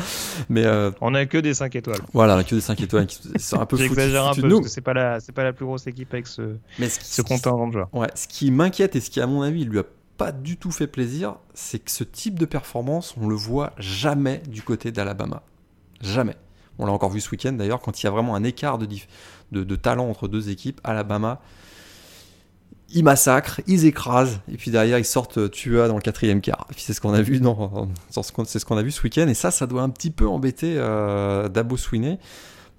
Mais 0.49 0.63
euh, 0.65 0.91
on 1.01 1.15
a 1.15 1.25
que 1.25 1.37
des 1.37 1.53
5 1.53 1.75
étoiles. 1.75 2.01
Voilà, 2.13 2.35
on 2.35 2.39
a 2.39 2.43
que 2.43 2.55
des 2.55 2.61
5 2.61 2.79
étoiles. 2.81 3.07
C'est 3.37 3.57
un 3.57 3.65
peu 3.65 3.77
foutu, 3.77 3.99
un 4.15 4.33
peu 4.33 4.41
de 4.43 4.47
nous. 4.47 4.67
c'est 4.67 4.81
pas 4.81 4.93
la, 4.93 5.19
c'est 5.19 5.31
pas 5.31 5.43
la 5.43 5.53
plus 5.53 5.65
grosse 5.65 5.87
équipe 5.87 6.13
avec 6.13 6.27
ce, 6.27 6.57
Mais 6.77 6.89
ce, 6.89 6.99
ce 7.03 7.21
contingent 7.21 7.67
de 7.67 7.73
joueurs. 7.73 7.89
Ouais, 7.93 8.09
ce 8.15 8.27
qui 8.27 8.51
m'inquiète 8.51 8.95
et 8.95 9.01
ce 9.01 9.09
qui, 9.09 9.21
à 9.21 9.27
mon 9.27 9.41
avis, 9.41 9.65
lui 9.65 9.79
a 9.79 9.83
pas 10.17 10.31
du 10.31 10.57
tout 10.57 10.71
fait 10.71 10.87
plaisir, 10.87 11.37
c'est 11.55 11.79
que 11.79 11.89
ce 11.89 12.03
type 12.03 12.37
de 12.37 12.45
performance, 12.45 13.15
on 13.19 13.27
le 13.27 13.35
voit 13.35 13.73
jamais 13.79 14.43
du 14.47 14.61
côté 14.61 14.91
d'Alabama. 14.91 15.41
Jamais. 16.03 16.35
On 16.79 16.85
l'a 16.85 16.91
encore 16.91 17.09
vu 17.09 17.21
ce 17.21 17.29
week-end 17.31 17.53
d'ailleurs, 17.53 17.81
quand 17.81 18.01
il 18.01 18.05
y 18.05 18.07
a 18.07 18.11
vraiment 18.11 18.35
un 18.35 18.43
écart 18.43 18.77
de, 18.77 19.75
talent 19.75 20.09
entre 20.09 20.27
deux 20.27 20.49
équipes, 20.49 20.81
Alabama, 20.83 21.41
ils 22.89 23.03
massacrent, 23.03 23.61
ils 23.67 23.85
écrasent, 23.85 24.39
et 24.51 24.57
puis 24.57 24.69
derrière 24.69 24.99
ils 24.99 25.05
sortent 25.05 25.49
Tua 25.51 25.87
dans 25.87 25.95
le 25.95 26.01
quatrième 26.01 26.41
quart. 26.41 26.67
C'est 26.77 26.93
ce 26.93 27.01
qu'on 27.01 27.13
a 27.13 27.21
vu 27.21 27.39
dans, 27.39 27.89
c'est 28.09 28.59
ce 28.59 28.65
qu'on 28.65 28.77
a 28.77 28.83
vu 28.83 28.91
ce 28.91 29.01
week-end, 29.03 29.27
et 29.27 29.33
ça, 29.33 29.51
ça 29.51 29.67
doit 29.67 29.81
un 29.81 29.89
petit 29.89 30.11
peu 30.11 30.27
embêter 30.27 30.75
euh, 30.77 31.47
Dabo 31.49 31.77
Sweeney 31.77 32.19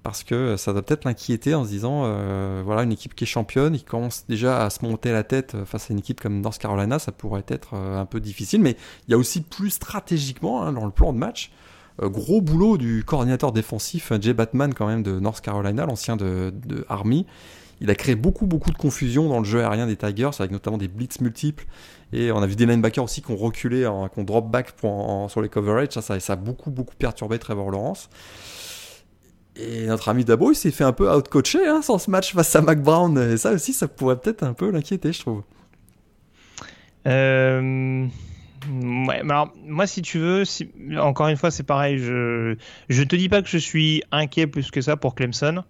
parce 0.03 0.23
que 0.23 0.55
ça 0.55 0.71
doit 0.71 0.83
peut-être 0.83 1.03
l'inquiéter 1.05 1.55
en 1.55 1.63
se 1.63 1.69
disant 1.69 2.03
euh, 2.05 2.61
voilà 2.63 2.83
une 2.83 2.91
équipe 2.91 3.15
qui 3.15 3.23
est 3.23 3.27
championne, 3.27 3.73
il 3.73 3.83
commence 3.83 4.25
déjà 4.29 4.63
à 4.63 4.69
se 4.69 4.85
monter 4.85 5.11
la 5.11 5.23
tête 5.23 5.57
face 5.65 5.89
à 5.89 5.93
une 5.93 5.99
équipe 5.99 6.21
comme 6.21 6.41
North 6.41 6.59
Carolina, 6.59 6.99
ça 6.99 7.11
pourrait 7.11 7.45
être 7.47 7.73
euh, 7.73 7.99
un 7.99 8.05
peu 8.05 8.19
difficile, 8.19 8.61
mais 8.61 8.77
il 9.07 9.11
y 9.11 9.13
a 9.15 9.17
aussi 9.17 9.41
plus 9.41 9.71
stratégiquement 9.71 10.61
hein, 10.61 10.73
dans 10.73 10.85
le 10.85 10.91
plan 10.91 11.11
de 11.11 11.17
match. 11.17 11.51
Euh, 12.01 12.09
gros 12.09 12.41
boulot 12.41 12.77
du 12.77 13.03
coordinateur 13.05 13.51
défensif 13.51 14.11
Jay 14.19 14.33
Batman 14.33 14.73
quand 14.73 14.87
même 14.87 15.03
de 15.03 15.19
North 15.19 15.41
Carolina, 15.41 15.85
l'ancien 15.85 16.15
de, 16.15 16.53
Army. 16.89 17.25
Il 17.81 17.89
a 17.89 17.95
créé 17.95 18.15
beaucoup 18.15 18.45
beaucoup 18.45 18.71
de 18.71 18.77
confusion 18.77 19.27
dans 19.27 19.39
le 19.39 19.45
jeu 19.45 19.59
aérien 19.59 19.85
des 19.85 19.97
Tigers, 19.97 20.31
avec 20.39 20.51
notamment 20.51 20.77
des 20.77 20.87
blitz 20.87 21.19
multiples. 21.19 21.65
Et 22.13 22.31
on 22.31 22.41
a 22.41 22.47
vu 22.47 22.55
des 22.55 22.65
linebackers 22.65 23.03
aussi 23.03 23.21
qui 23.21 23.31
ont 23.31 23.35
reculé, 23.35 23.87
qui 24.13 24.19
ont 24.19 24.23
drop 24.23 24.49
back 24.49 24.73
sur 25.27 25.41
les 25.41 25.49
coverage. 25.49 25.89
Ça, 25.91 26.01
ça, 26.01 26.19
ça, 26.19 26.33
a 26.33 26.35
beaucoup 26.37 26.71
beaucoup 26.71 26.95
perturbé 26.95 27.37
Trevor 27.37 27.71
Lawrence. 27.71 28.09
Et 29.57 29.85
notre 29.87 30.09
ami 30.09 30.25
Dabo, 30.25 30.51
il 30.51 30.55
s'est 30.55 30.71
fait 30.71 30.83
un 30.83 30.91
peu 30.91 31.09
outcoacher 31.13 31.65
hein, 31.67 31.81
sans 31.81 31.97
ce 31.97 32.11
match 32.11 32.33
face 32.33 32.55
à 32.55 32.61
Mac 32.61 32.81
Brown. 32.81 33.17
Et 33.17 33.37
ça 33.37 33.51
aussi, 33.51 33.73
ça 33.73 33.87
pourrait 33.87 34.17
peut-être 34.17 34.43
un 34.43 34.53
peu 34.53 34.69
l'inquiéter, 34.69 35.13
je 35.13 35.21
trouve. 35.21 35.43
Euh... 37.07 38.07
Ouais, 38.71 39.21
alors, 39.21 39.53
moi, 39.65 39.87
si 39.87 40.01
tu 40.01 40.19
veux, 40.19 40.43
encore 40.97 41.27
une 41.27 41.37
fois, 41.37 41.51
c'est 41.51 41.63
pareil. 41.63 41.97
Je 41.97 42.55
je 42.89 43.03
te 43.03 43.15
dis 43.15 43.29
pas 43.29 43.41
que 43.41 43.49
je 43.49 43.57
suis 43.57 44.03
inquiet 44.11 44.47
plus 44.47 44.71
que 44.71 44.81
ça 44.81 44.97
pour 44.97 45.15
Clemson. 45.15 45.63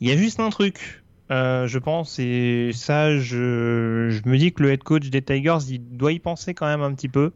Il 0.00 0.08
y 0.08 0.12
a 0.12 0.16
juste 0.16 0.40
un 0.40 0.50
truc, 0.50 1.02
euh, 1.30 1.66
je 1.66 1.78
pense, 1.78 2.18
et 2.18 2.70
ça, 2.72 3.16
je, 3.16 4.08
je 4.10 4.28
me 4.28 4.38
dis 4.38 4.52
que 4.52 4.62
le 4.62 4.72
head 4.72 4.82
coach 4.82 5.10
des 5.10 5.22
Tigers, 5.22 5.58
il 5.68 5.96
doit 5.96 6.12
y 6.12 6.18
penser 6.18 6.54
quand 6.54 6.66
même 6.66 6.82
un 6.82 6.94
petit 6.94 7.08
peu. 7.08 7.32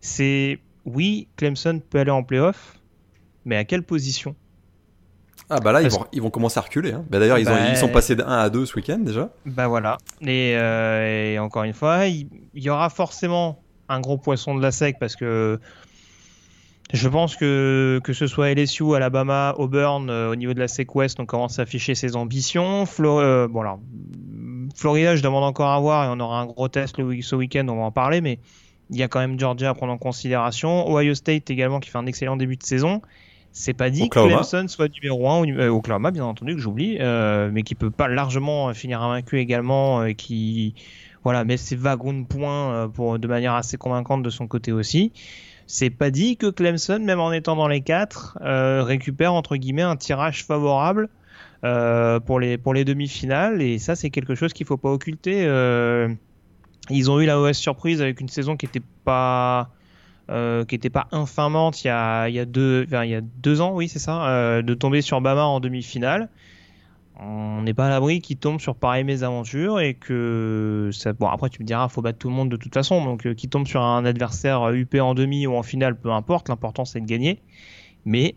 C'est 0.00 0.58
oui, 0.84 1.28
Clemson 1.36 1.80
peut 1.90 1.98
aller 1.98 2.10
en 2.10 2.22
playoff, 2.22 2.78
mais 3.44 3.56
à 3.56 3.64
quelle 3.64 3.82
position? 3.82 4.34
Ah 5.50 5.60
bah 5.60 5.72
là, 5.72 5.82
ils 5.82 5.90
vont, 5.90 6.06
ils 6.12 6.22
vont 6.22 6.30
commencer 6.30 6.58
à 6.58 6.62
reculer. 6.62 6.92
Hein. 6.92 7.04
Bah 7.10 7.18
d'ailleurs, 7.18 7.38
ils, 7.38 7.46
ils, 7.70 7.76
sont 7.76 7.88
passés 7.88 8.16
de 8.16 8.22
1 8.22 8.26
à 8.26 8.48
2 8.48 8.64
ce 8.64 8.74
week-end 8.74 8.98
déjà. 8.98 9.28
Bah 9.44 9.68
voilà. 9.68 9.98
Et, 10.22 10.54
euh, 10.56 11.32
et 11.32 11.38
encore 11.38 11.64
une 11.64 11.74
fois, 11.74 12.06
il, 12.06 12.28
y 12.54 12.70
aura 12.70 12.88
forcément 12.88 13.61
un 13.88 14.00
gros 14.00 14.18
poisson 14.18 14.54
de 14.54 14.62
la 14.62 14.72
sec 14.72 14.96
parce 14.98 15.16
que 15.16 15.60
je 16.92 17.08
pense 17.08 17.36
que 17.36 18.00
que 18.04 18.12
ce 18.12 18.26
soit 18.26 18.52
LSU, 18.54 18.94
Alabama, 18.94 19.54
Auburn, 19.56 20.10
euh, 20.10 20.30
au 20.30 20.36
niveau 20.36 20.54
de 20.54 20.60
la 20.60 20.68
SEC 20.68 20.94
West, 20.94 21.20
on 21.20 21.26
commence 21.26 21.58
à 21.58 21.62
afficher 21.62 21.94
ses 21.94 22.16
ambitions. 22.16 22.84
Euh, 23.00 23.48
bon 23.48 23.60
alors, 23.60 23.80
Florida, 24.76 25.16
je 25.16 25.22
demande 25.22 25.44
encore 25.44 25.70
à 25.70 25.80
voir 25.80 26.04
et 26.04 26.08
on 26.10 26.20
aura 26.20 26.40
un 26.40 26.46
gros 26.46 26.68
test 26.68 26.98
le, 26.98 27.22
ce 27.22 27.34
week-end, 27.34 27.66
on 27.68 27.76
va 27.76 27.82
en 27.82 27.92
parler, 27.92 28.20
mais 28.20 28.38
il 28.90 28.98
y 28.98 29.02
a 29.02 29.08
quand 29.08 29.20
même 29.20 29.38
Georgia 29.38 29.70
à 29.70 29.74
prendre 29.74 29.92
en 29.92 29.98
considération. 29.98 30.90
Ohio 30.90 31.14
State 31.14 31.50
également 31.50 31.80
qui 31.80 31.88
fait 31.88 31.98
un 31.98 32.06
excellent 32.06 32.36
début 32.36 32.56
de 32.56 32.62
saison. 32.62 33.00
C'est 33.52 33.74
pas 33.74 33.90
dit 33.90 34.08
que 34.08 34.18
Clemson 34.18 34.66
soit 34.66 34.88
numéro 34.88 35.28
1 35.28 35.40
ou 35.40 35.44
euh, 35.44 35.68
Oklahoma, 35.68 36.10
bien 36.10 36.24
entendu, 36.24 36.54
que 36.54 36.60
j'oublie, 36.60 36.96
euh, 37.00 37.50
mais 37.52 37.62
qui 37.62 37.74
peut 37.74 37.90
pas 37.90 38.08
largement 38.08 38.72
finir 38.72 39.02
invaincu 39.02 39.38
également, 39.38 40.00
euh, 40.00 40.12
qui 40.12 40.74
voilà, 41.24 41.44
met 41.44 41.56
ses 41.56 41.76
wagons 41.76 42.12
de 42.12 42.24
points 42.24 42.88
pour, 42.88 43.18
de 43.18 43.28
manière 43.28 43.54
assez 43.54 43.76
convaincante 43.76 44.22
de 44.22 44.30
son 44.30 44.46
côté 44.46 44.72
aussi. 44.72 45.12
C'est 45.66 45.90
pas 45.90 46.10
dit 46.10 46.36
que 46.36 46.50
Clemson, 46.50 46.98
même 47.00 47.20
en 47.20 47.32
étant 47.32 47.56
dans 47.56 47.68
les 47.68 47.80
4, 47.80 48.38
récupère 48.82 49.32
entre 49.32 49.56
guillemets 49.56 49.82
un 49.82 49.96
tirage 49.96 50.44
favorable 50.44 51.08
pour 51.62 52.40
les, 52.40 52.58
pour 52.58 52.74
les 52.74 52.84
demi-finales, 52.84 53.62
et 53.62 53.78
ça, 53.78 53.94
c'est 53.94 54.10
quelque 54.10 54.34
chose 54.34 54.52
qu'il 54.52 54.66
faut 54.66 54.76
pas 54.76 54.90
occulter. 54.90 55.42
ils 56.90 57.10
ont 57.10 57.20
eu 57.20 57.26
la 57.26 57.40
OS 57.40 57.56
surprise 57.56 58.02
avec 58.02 58.20
une 58.20 58.28
saison 58.28 58.56
qui 58.56 58.66
était 58.66 58.82
pas 59.04 59.70
euh, 60.30 60.64
qui 60.64 60.76
n'était 60.76 60.88
pas 60.88 61.08
infamante 61.10 61.82
il 61.84 61.88
y 61.88 61.90
a, 61.90 62.44
deux, 62.46 63.60
ans, 63.60 63.74
oui, 63.74 63.88
c'est 63.88 63.98
ça, 63.98 64.28
euh, 64.28 64.62
de 64.62 64.72
tomber 64.72 65.02
sur 65.02 65.20
Bama 65.20 65.44
en 65.44 65.58
demi-finale. 65.58 66.28
On 67.24 67.62
n'est 67.62 67.74
pas 67.74 67.86
à 67.86 67.90
l'abri 67.90 68.20
qu'il 68.20 68.36
tombe 68.36 68.60
sur 68.60 68.74
pareille 68.74 69.04
mésaventures 69.04 69.80
et 69.80 69.94
que 69.94 70.90
ça, 70.92 71.12
bon 71.12 71.28
après 71.28 71.48
tu 71.48 71.62
me 71.62 71.66
diras 71.66 71.88
faut 71.88 72.02
battre 72.02 72.18
tout 72.18 72.28
le 72.28 72.34
monde 72.34 72.50
de 72.50 72.56
toute 72.56 72.74
façon 72.74 73.04
donc 73.04 73.26
euh, 73.26 73.34
qu'il 73.34 73.50
tombe 73.50 73.66
sur 73.66 73.82
un 73.82 74.04
adversaire 74.04 74.70
UP 74.70 74.94
en 74.96 75.14
demi 75.14 75.46
ou 75.46 75.54
en 75.54 75.62
finale 75.62 75.96
peu 75.96 76.10
importe 76.10 76.48
l'important 76.48 76.84
c'est 76.84 77.00
de 77.00 77.06
gagner 77.06 77.40
mais 78.04 78.34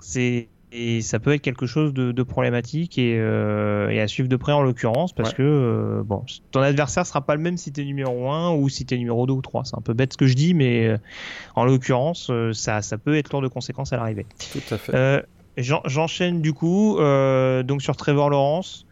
c'est 0.00 0.48
et 0.72 1.02
ça 1.02 1.18
peut 1.18 1.34
être 1.34 1.42
quelque 1.42 1.66
chose 1.66 1.92
de, 1.92 2.22
problématique 2.22 2.98
euh, 2.98 3.90
et, 3.90 4.00
à 4.00 4.08
suivre 4.08 4.28
de 4.28 4.36
près 4.36 4.52
en 4.52 4.62
l'occurrence 4.62 5.12
parce 5.12 5.34
que 5.34 5.42
euh, 5.42 6.02
bon, 6.02 6.24
ton 6.50 6.60
adversaire 6.60 7.06
sera 7.06 7.20
pas 7.20 7.36
le 7.36 7.42
même 7.42 7.58
si 7.58 7.72
tu 7.72 7.82
es 7.82 7.84
numéro 7.84 8.30
1 8.30 8.54
ou 8.54 8.68
si 8.70 8.86
tu 8.86 8.94
es 8.94 8.98
numéro 8.98 9.26
2 9.26 9.34
ou 9.34 9.42
3. 9.42 9.64
C'est 9.66 9.76
un 9.76 9.82
peu 9.82 9.92
bête 9.92 10.14
ce 10.14 10.16
que 10.16 10.26
je 10.26 10.34
dis, 10.34 10.54
mais 10.54 10.86
euh, 10.86 10.96
en 11.56 11.64
l'occurrence, 11.66 12.32
ça, 12.52 12.80
ça 12.80 12.96
peut 12.96 13.16
être 13.16 13.30
lourd 13.32 13.42
de 13.42 13.48
conséquences 13.48 13.92
à 13.92 13.98
l'arrivée. 13.98 14.26
Tout 14.52 14.74
à 14.74 14.78
fait. 14.78 15.24
J'enchaîne 15.56 16.40
du 16.40 16.52
coup 16.52 16.96
donc 16.98 17.82
sur 17.82 17.96
Trevor 17.96 18.30
Lawrence. 18.30 18.86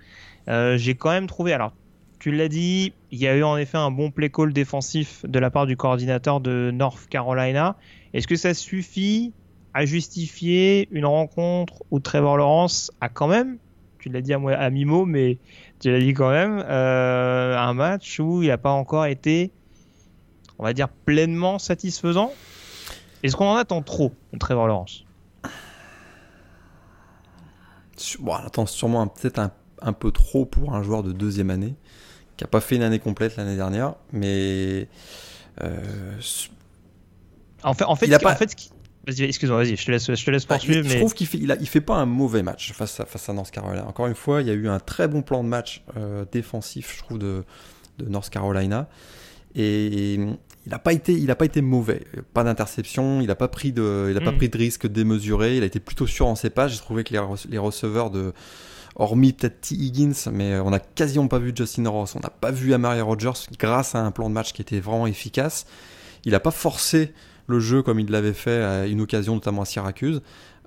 J'ai 0.47 0.95
quand 0.95 1.11
même 1.11 1.27
trouvé, 1.27 1.53
alors 1.53 1.73
tu 2.19 2.33
l'as 2.33 2.49
dit, 2.49 2.93
il 3.11 3.19
y 3.19 3.27
a 3.27 3.35
eu 3.35 3.43
en 3.43 3.57
effet 3.57 3.79
un 3.79 3.91
bon 3.91 4.11
play 4.11 4.29
call 4.29 4.53
défensif 4.53 5.25
de 5.27 5.39
la 5.39 5.51
part 5.51 5.67
du 5.67 5.77
coordinateur 5.77 6.41
de 6.41 6.71
North 6.71 7.09
Carolina. 7.09 7.77
Est-ce 8.13 8.27
que 8.27 8.37
ça 8.37 8.53
suffit 8.53 9.33
à 9.73 9.87
justifier 9.87 10.87
une 10.91 11.07
rencontre 11.07 11.83
où 11.91 11.99
Trevor 11.99 12.37
Lawrence 12.37 12.91
a 13.01 13.09
quand 13.09 13.29
même, 13.29 13.57
tu 14.01 14.11
l'as 14.11 14.21
dit 14.21 14.35
à, 14.35 14.39
moi, 14.39 14.53
à 14.53 14.69
Mimo, 14.69 15.07
mais 15.07 15.39
tu 15.81 15.91
l'as 15.91 16.01
dit 16.01 16.13
quand 16.13 16.31
même, 16.31 16.63
euh, 16.69 17.57
un 17.57 17.73
match 17.73 18.21
où 18.21 18.43
il 18.43 18.49
n'a 18.49 18.59
pas 18.59 18.73
encore 18.73 19.07
été, 19.07 19.51
on 20.59 20.65
va 20.65 20.75
dire, 20.75 20.89
pleinement 20.89 21.59
satisfaisant? 21.59 22.33
Est-ce 23.23 23.35
qu'on 23.37 23.47
en 23.47 23.57
attend 23.57 23.81
trop 23.81 24.13
de 24.33 24.39
Trevor 24.39 24.67
Lawrence? 24.67 25.05
Bon, 28.21 28.33
on 28.33 28.47
attend 28.47 28.67
sûrement 28.67 29.07
peut-être 29.07 29.41
un, 29.83 29.93
peu 29.93 30.11
trop 30.11 30.45
pour 30.45 30.75
un 30.75 30.83
joueur 30.83 31.03
de 31.03 31.13
deuxième 31.13 31.51
année 31.51 31.75
qui 32.37 32.45
n'a 32.45 32.49
pas 32.49 32.61
fait 32.61 32.77
une 32.77 32.83
année 32.83 32.99
complète 32.99 33.37
l'année 33.37 33.57
dernière, 33.57 33.95
mais 34.13 34.89
euh, 35.63 36.17
en 37.63 37.75
fait, 37.75 37.85
en 37.85 37.97
fait, 37.97 38.07
il 38.07 38.15
a 38.15 38.19
pas... 38.19 38.33
en 38.33 38.37
fait, 38.37 38.55
Vas-y, 39.07 39.23
excuse-moi, 39.25 39.63
vas-y, 39.63 39.77
je 39.77 39.87
te 39.87 39.91
laisse, 39.91 40.15
je 40.15 40.25
te 40.25 40.31
laisse 40.31 40.47
bah, 40.47 40.57
poursuivre. 40.57 40.87
je 40.87 40.99
trouve 40.99 41.15
qu'il 41.15 41.27
fait, 41.27 41.39
il, 41.39 41.67
fait 41.67 41.81
pas 41.81 41.97
un 41.97 42.05
mauvais 42.05 42.43
match 42.43 42.73
face 42.75 43.01
à, 43.01 43.07
face 43.07 43.31
à 43.31 43.33
North 43.33 43.51
Carolina. 43.51 43.87
Encore 43.87 44.07
une 44.07 44.15
fois, 44.15 44.43
il 44.43 44.49
y 44.49 44.51
a 44.51 44.55
eu 44.55 44.69
un 44.69 44.79
très 44.79 45.09
bon 45.09 45.23
plan 45.23 45.43
de 45.43 45.49
match 45.49 45.83
euh, 45.97 46.27
défensif, 46.31 46.95
je 46.97 47.03
trouve, 47.03 47.19
de, 47.19 47.45
de 47.99 48.09
North 48.11 48.29
Carolina. 48.29 48.89
Et, 49.55 50.19
il 50.71 50.75
n'a 50.75 50.79
pas 50.79 50.93
été, 50.93 51.15
il 51.15 51.29
a 51.33 51.35
pas 51.35 51.47
été 51.47 51.63
mauvais. 51.63 52.05
Pas 52.33 52.45
d'interception, 52.45 53.21
il 53.21 53.27
n'a 53.27 53.35
pas 53.35 53.49
pris 53.49 53.73
de, 53.73 54.07
il 54.09 54.17
a 54.17 54.21
pas 54.21 54.31
mm. 54.31 54.37
pris 54.37 54.49
de 54.49 54.57
risque 54.57 54.87
démesuré. 54.87 55.57
Il 55.57 55.65
a 55.65 55.67
été 55.67 55.81
plutôt 55.81 56.07
sûr 56.07 56.29
en 56.29 56.37
ses 56.37 56.49
pages. 56.49 56.75
J'ai 56.75 56.79
trouvé 56.79 57.03
que 57.03 57.13
les, 57.13 57.21
les 57.49 57.59
receveurs 57.59 58.11
de, 58.11 58.33
hormis 58.95 59.33
peut-être 59.33 59.63
T. 59.63 59.75
Higgins, 59.75 60.31
mais 60.33 60.61
on 60.61 60.71
n'a 60.71 60.79
quasiment 60.79 61.27
pas 61.27 61.41
vu 61.41 61.53
Justin 61.53 61.89
Ross, 61.89 62.15
on 62.15 62.21
n'a 62.21 62.31
pas 62.31 62.53
vu 62.53 62.73
Amari 62.73 63.01
Rogers 63.01 63.49
grâce 63.59 63.97
à 63.97 63.99
un 63.99 64.13
plan 64.13 64.29
de 64.29 64.35
match 64.35 64.53
qui 64.53 64.63
était 64.63 64.79
vraiment 64.79 65.09
efficace. 65.09 65.67
Il 66.25 66.33
n'a 66.33 66.41
pas 66.41 66.53
forcé 66.53 67.13
le 67.49 67.59
jeu 67.59 67.83
comme 67.83 67.99
il 67.99 68.09
l'avait 68.09 68.33
fait 68.33 68.63
à 68.63 68.87
une 68.87 69.01
occasion, 69.01 69.35
notamment 69.35 69.63
à 69.63 69.65
Syracuse. 69.65 70.23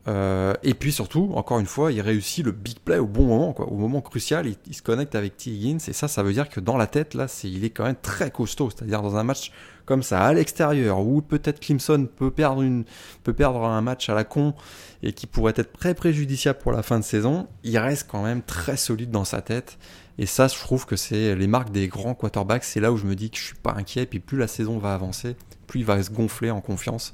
Euh, 0.07 0.53
et 0.63 0.73
puis 0.73 0.91
surtout, 0.91 1.31
encore 1.35 1.59
une 1.59 1.65
fois, 1.65 1.91
il 1.91 2.01
réussit 2.01 2.43
le 2.43 2.51
big 2.51 2.79
play 2.79 2.97
au 2.97 3.05
bon 3.05 3.25
moment, 3.25 3.55
au 3.59 3.77
moment 3.77 4.01
crucial, 4.01 4.47
il, 4.67 4.75
se 4.75 4.81
connecte 4.81 5.15
avec 5.15 5.37
T. 5.37 5.51
Et 5.51 5.79
ça, 5.79 6.07
ça 6.07 6.23
veut 6.23 6.33
dire 6.33 6.49
que 6.49 6.59
dans 6.59 6.77
la 6.77 6.87
tête, 6.87 7.13
là, 7.13 7.27
il 7.43 7.63
est 7.63 7.69
quand 7.69 7.85
même 7.85 7.95
très 8.01 8.29
costaud, 8.29 8.69
c'est-à-dire 8.69 9.01
dans 9.01 9.15
un 9.15 9.23
match 9.23 9.51
comme 9.85 10.03
ça, 10.03 10.21
à 10.21 10.33
l'extérieur, 10.33 10.99
où 10.99 11.21
peut-être 11.21 11.59
Clemson 11.59 12.07
peut 12.15 12.31
perdre, 12.31 12.63
un 12.63 13.81
match 13.81 14.09
à 14.09 14.13
la 14.13 14.23
con, 14.23 14.53
et 15.03 15.11
qui 15.13 15.27
pourrait 15.27 15.53
être 15.57 15.73
très 15.73 15.93
préjudiciable 15.93 16.59
pour 16.59 16.71
la 16.71 16.83
fin 16.83 16.99
de 16.99 17.03
saison, 17.03 17.47
il 17.63 17.77
reste 17.77 18.07
quand 18.09 18.23
même 18.23 18.41
très 18.41 18.77
solide 18.77 19.11
dans 19.11 19.25
sa 19.25 19.41
tête, 19.41 19.77
et 20.17 20.25
ça, 20.25 20.47
je 20.47 20.55
trouve 20.55 20.85
que 20.85 20.95
c'est 20.95 21.35
les 21.35 21.47
marques 21.47 21.71
des 21.71 21.87
grands 21.87 22.13
quarterbacks, 22.13 22.63
c'est 22.63 22.79
là 22.79 22.91
où 22.93 22.97
je 22.97 23.05
me 23.05 23.15
dis 23.15 23.29
que 23.29 23.37
je 23.37 23.43
suis 23.43 23.55
pas 23.55 23.73
inquiet, 23.73 24.03
et 24.03 24.05
puis 24.05 24.19
plus 24.19 24.37
la 24.37 24.47
saison 24.47 24.77
va 24.77 24.93
avancer, 24.93 25.35
plus 25.67 25.81
il 25.81 25.85
va 25.85 26.01
se 26.01 26.11
gonfler 26.11 26.49
en 26.49 26.61
confiance. 26.61 27.13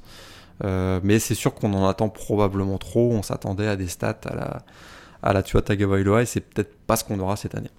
Euh, 0.64 1.00
mais 1.02 1.18
c'est 1.18 1.34
sûr 1.34 1.54
qu'on 1.54 1.72
en 1.74 1.86
attend 1.86 2.08
probablement 2.08 2.78
trop. 2.78 3.12
On 3.12 3.22
s'attendait 3.22 3.68
à 3.68 3.76
des 3.76 3.88
stats 3.88 4.20
à 4.24 4.34
la, 4.34 4.58
à 5.22 5.32
la 5.32 5.42
Tua 5.42 5.62
et 6.20 6.26
c'est 6.26 6.40
peut-être 6.40 6.76
pas 6.86 6.96
ce 6.96 7.04
qu'on 7.04 7.18
aura 7.20 7.36
cette 7.36 7.54
année. 7.54 7.70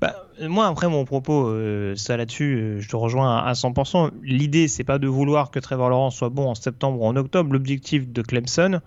Bah, 0.00 0.26
moi, 0.40 0.66
après 0.66 0.88
mon 0.88 1.04
propos, 1.04 1.48
euh, 1.48 1.94
ça 1.96 2.16
là-dessus, 2.16 2.56
euh, 2.56 2.80
je 2.80 2.88
te 2.88 2.96
rejoins 2.96 3.38
à, 3.38 3.52
100%. 3.52 4.10
L'idée, 4.22 4.68
c'est 4.68 4.84
pas 4.84 4.98
de 4.98 5.06
vouloir 5.06 5.50
que 5.50 5.60
Trevor 5.60 5.90
Lawrence 5.90 6.16
soit 6.16 6.28
bon 6.28 6.48
en 6.48 6.54
septembre 6.54 7.00
ou 7.00 7.06
en 7.06 7.14
octobre. 7.14 7.52
L'objectif 7.52 8.08
de 8.08 8.22
Clemson, 8.22 8.80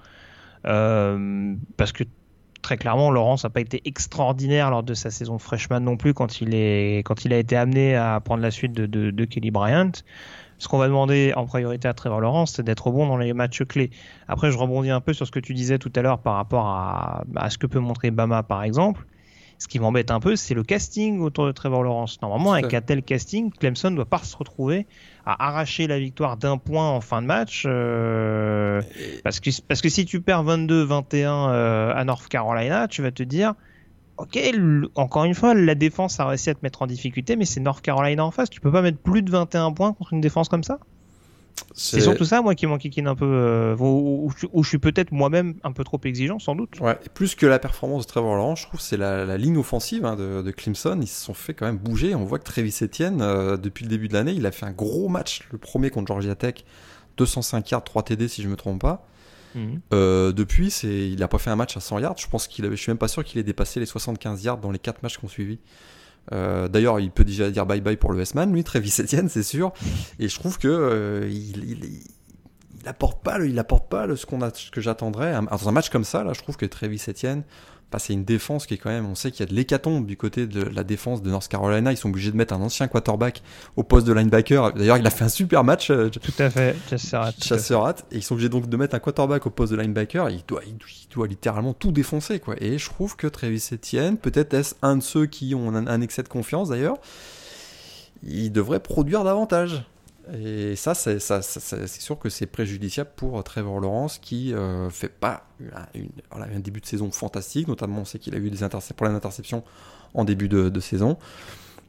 parce 0.63 1.91
que 1.94 2.03
très 2.62 2.77
clairement, 2.77 3.12
Lawrence 3.12 3.46
n'a 3.46 3.50
pas 3.50 3.62
été 3.62 3.82
extraordinaire 3.86 4.70
lors 4.70 4.84
de 4.84 4.94
sa 4.94 5.10
saison 5.10 5.39
freshman 5.39 5.79
non 5.79 5.96
plus 5.96 6.13
quand 6.13 6.41
il, 6.41 6.53
est, 6.53 7.00
quand 7.06 7.24
il 7.24 7.34
a 7.34 7.38
été 7.38 7.56
amené 7.56 7.96
à 7.96 8.20
prendre 8.20 8.41
la 8.41 8.51
suite 8.51 8.74
de, 8.74 8.86
de, 8.86 9.12
de 9.12 9.25
Kelly 9.25 9.51
Bryant 9.51 9.91
ce 10.60 10.68
qu'on 10.68 10.78
va 10.78 10.88
demander 10.88 11.34
en 11.36 11.46
priorité 11.46 11.88
à 11.88 11.94
Trevor 11.94 12.20
Lawrence, 12.20 12.54
c'est 12.56 12.63
d'être 12.63 12.92
bon 12.92 13.08
dans 13.08 13.18
les 13.18 13.34
matchs 13.34 13.63
clés. 13.63 13.89
Après, 14.28 14.51
je 14.51 14.58
rebondis 14.58 14.92
un 14.92 15.01
peu 15.01 15.13
sur 15.13 15.25
ce 15.25 15.32
que 15.32 15.39
tu 15.39 15.54
disais 15.54 15.80
tout 15.80 15.92
à 15.96 16.01
l'heure 16.01 16.20
par 16.20 16.36
rapport 16.36 16.68
à, 16.68 17.24
ce 17.50 17.58
que 17.58 17.66
peut 17.66 17.80
montrer 17.80 18.12
Bama, 18.12 18.44
par 18.44 18.63
exemple. 18.63 19.06
Ce 19.58 19.68
qui 19.68 19.80
m'embête 19.80 20.10
un 20.12 20.22
peu, 20.22 20.38
c'est 20.38 20.54
le 20.54 20.63
casting 20.63 21.20
autour 21.20 21.46
de 21.46 21.51
Trevor 21.51 21.84
Lawrence. 21.84 22.22
Normalement, 22.22 22.54
avec 22.54 22.74
un 22.74 22.82
tel 22.82 23.04
casting, 23.04 23.51
Clemson 23.51 23.92
ne 23.92 23.96
doit 23.98 24.06
pas 24.06 24.20
se 24.20 24.36
retrouver 24.38 24.86
à 25.25 25.48
arracher 25.48 25.88
la 25.88 26.00
victoire 26.00 26.38
d'un 26.38 26.58
point 26.58 26.89
en 26.89 27.01
fin 27.01 27.22
de 27.22 27.28
match. 27.28 27.63
Euh, 27.66 28.82
parce, 29.24 29.42
que, 29.42 29.50
parce 29.68 29.82
que 29.82 29.89
si 29.89 30.06
tu 30.06 30.22
perds 30.22 30.46
22-21 30.46 31.25
euh, 31.25 31.94
à 31.94 32.06
North 32.06 32.28
Carolina, 32.30 32.88
tu 32.88 33.01
vas 33.01 33.12
te 33.12 33.24
dire, 33.24 33.54
ok, 34.20 34.40
encore 34.96 35.24
une 35.24 35.34
fois, 35.34 35.54
la 35.54 35.76
défense 35.76 36.20
a 36.20 36.28
réussi 36.28 36.50
à 36.50 36.54
te 36.54 36.60
mettre 36.62 36.82
en 36.82 36.88
difficulté, 36.88 37.36
mais 37.36 37.46
c'est 37.46 37.60
North 37.60 37.82
Carolina 37.82 38.26
en 38.26 38.32
face. 38.32 38.50
Tu 38.50 38.62
peux 38.62 38.72
pas 38.72 38.82
mettre 38.82 38.98
plus 38.98 39.22
de 39.22 39.32
21 39.32 39.72
points 39.72 39.94
contre 39.94 40.14
une 40.14 40.22
défense 40.22 40.50
comme 40.50 40.64
ça? 40.64 40.80
C'est 41.74 42.02
surtout 42.02 42.26
ça, 42.26 42.42
moi, 42.42 42.56
qui 42.56 42.66
m'enquiquine 42.68 43.08
un 43.08 43.16
peu, 43.16 43.26
euh, 43.26 43.76
où, 43.78 44.32
je 44.32 44.68
suis 44.68 44.78
peut-être 44.78 45.12
moi-même 45.12 45.56
un 45.64 45.72
peu 45.72 45.84
trop 45.84 46.00
exigeant, 46.04 46.40
sans 46.40 46.56
doute. 46.56 46.80
Ouais, 46.80 46.98
plus 47.14 47.36
que 47.36 47.46
la 47.46 47.60
performance 47.60 48.06
de 48.06 48.12
Trevor 48.12 48.36
Lawrence, 48.36 48.62
je 48.62 48.68
trouve, 48.68 48.80
c'est 48.80 48.98
la, 48.98 49.38
ligne 49.38 49.58
offensive 49.58 50.06
hein, 50.06 50.16
de, 50.16 50.52
Clemson. 50.52 51.00
Ils 51.02 51.08
se 51.08 51.24
sont 51.24 51.34
fait 51.34 51.54
quand 51.54 51.66
même 51.66 51.78
bouger. 51.78 52.16
On 52.16 52.26
voit 52.26 52.40
que 52.40 52.46
Travis 52.46 52.76
Etienne, 52.82 53.22
euh, 53.22 53.58
depuis 53.58 53.84
le 53.84 53.90
début 53.90 54.08
de 54.08 54.14
l'année, 54.14 54.34
il 54.34 54.46
a 54.46 54.52
fait 54.52 54.66
un 54.66 54.72
gros 54.72 55.10
match, 55.10 55.42
le 55.52 55.58
premier 55.58 55.90
contre 55.90 56.08
Georgia 56.08 56.36
Tech, 56.36 56.66
205 57.18 57.70
yards, 57.72 57.84
3 57.84 58.04
TD, 58.04 58.28
si 58.28 58.42
je 58.42 58.50
me 58.50 58.56
trompe 58.56 58.82
pas. 58.82 59.06
Mhm. 59.56 59.82
Euh, 59.94 60.32
depuis, 60.32 60.72
c'est, 60.72 61.10
il 61.10 61.22
a 61.24 61.27
pas 61.27 61.38
fait 61.38 61.50
un 61.50 61.56
match 61.56 61.75
à 61.77 61.79
100 61.79 62.00
yards. 62.00 62.18
Je 62.18 62.27
pense 62.27 62.48
qu'il, 62.48 62.70
je 62.70 62.75
suis 62.75 62.91
même 62.91 62.98
pas 62.98 63.08
sûr 63.08 63.24
qu'il 63.24 63.39
ait 63.39 63.44
dépassé 63.44 63.79
les 63.79 63.86
75 63.86 64.44
yards 64.44 64.58
dans 64.60 64.72
les 64.72 64.79
4 64.79 65.03
matchs 65.03 65.18
qu'on 65.18 65.27
suivi. 65.27 65.60
Euh, 66.32 66.68
d'ailleurs, 66.68 67.00
il 67.00 67.12
peut 67.12 67.24
déjà 67.24 67.50
dire 67.50 67.65
bye 67.65 67.82
bye 67.82 67.98
pour 67.98 68.12
le 68.12 68.22
S-Man, 68.22 68.53
lui, 68.53 68.63
Travis 68.63 68.94
Etienne, 69.00 69.29
c'est 69.29 69.44
sûr. 69.44 69.72
Et 70.20 70.27
je 70.27 70.36
trouve 70.36 70.58
que 70.60 70.68
euh, 70.68 71.27
il, 71.29 71.58
il, 71.63 71.86
il, 71.86 72.94
pas, 73.24 73.39
il 73.39 73.58
apporte 73.58 73.89
pas 73.89 74.15
ce 74.15 74.25
qu'on 74.25 74.41
a, 74.41 74.53
ce 74.53 74.70
que 74.70 74.82
j'attendrais 74.82 75.34
dans 75.34 75.70
un 75.70 75.72
match 75.72 75.89
comme 75.89 76.03
ça. 76.03 76.24
Là, 76.24 76.34
je 76.34 76.41
trouve 76.41 76.58
que 76.58 76.65
Travis 76.65 77.01
Etienne, 77.08 77.44
c'est 77.98 78.13
une 78.13 78.24
défense 78.24 78.67
qui 78.67 78.75
est 78.75 78.77
quand 78.77 78.91
même, 78.91 79.08
on 79.08 79.15
sait 79.15 79.31
qu'il 79.31 79.39
y 79.39 79.43
a 79.43 79.50
de 79.50 79.55
l'hécatombe 79.55 80.05
du 80.05 80.15
côté 80.15 80.46
de 80.46 80.62
la 80.62 80.84
défense 80.84 81.24
de 81.24 81.29
North 81.29 81.48
Carolina. 81.48 81.91
Ils 81.91 81.98
sont 81.98 82.10
obligés 82.10 82.31
de 82.31 82.38
mettre 82.38 82.53
un 82.53 82.62
ancien 82.62 82.88
quarterback 82.88 83.41
au 83.75 83.84
poste 83.84 84.05
de 84.05 84.13
linebacker. 84.13 84.74
D'ailleurs, 84.74 84.98
il 84.98 85.08
a 85.08 85.10
fait 85.10 85.24
un 85.24 85.29
super 85.29 85.63
match. 85.63 85.89
Euh, 85.89 86.10
tout 86.10 86.34
à 86.38 86.51
fait, 86.51 86.75
Chasserat. 87.41 87.96
Et 88.12 88.17
ils 88.17 88.24
sont 88.24 88.36
obligés 88.36 88.50
donc 88.50 88.69
de 88.69 88.77
mettre 88.77 88.93
un 88.96 89.00
quarterback 89.00 89.48
au 89.48 89.50
poste 89.50 89.72
de 89.72 89.77
linebacker. 89.77 90.29
Il 90.29 90.43
doit, 90.48 90.62
il 90.67 90.75
doit 91.12 91.27
littéralement 91.27 91.74
tout 91.74 91.91
défoncer, 91.91 92.39
quoi. 92.39 92.55
Et 92.62 92.77
je 92.77 92.89
trouve 92.89 93.15
que 93.15 93.25
Travis 93.25 93.69
Etienne, 93.74 94.17
peut-être 94.17 94.53
est-ce 94.53 94.75
un 94.84 94.98
de 94.98 95.03
ceux 95.03 95.25
qui 95.25 95.55
ont 95.55 95.74
un 95.74 96.01
excès 96.01 96.22
de 96.22 96.29
confiance 96.29 96.69
d'ailleurs, 96.69 96.98
il 98.24 98.51
devrait 98.51 98.79
produire 98.79 99.24
davantage. 99.24 99.84
Et 100.33 100.75
ça, 100.75 100.93
c'est 100.93 101.19
sûr 101.19 102.19
que 102.19 102.29
c'est 102.29 102.45
préjudiciable 102.45 103.09
pour 103.15 103.43
Trevor 103.43 103.79
Lawrence 103.79 104.19
qui 104.19 104.53
euh, 104.53 104.89
fait 104.89 105.09
pas 105.09 105.48
un 106.31 106.59
début 106.59 106.81
de 106.81 106.86
saison 106.86 107.12
fantastique. 107.12 107.67
Notamment, 107.67 108.01
on 108.01 108.05
sait 108.05 108.19
qu'il 108.19 108.36
a 108.36 108.38
eu 108.38 108.50
des 108.50 108.57
problèmes 108.95 109.13
d'interception 109.13 109.63
en 110.13 110.25
début 110.25 110.50
de, 110.50 110.79
saison. 110.79 111.17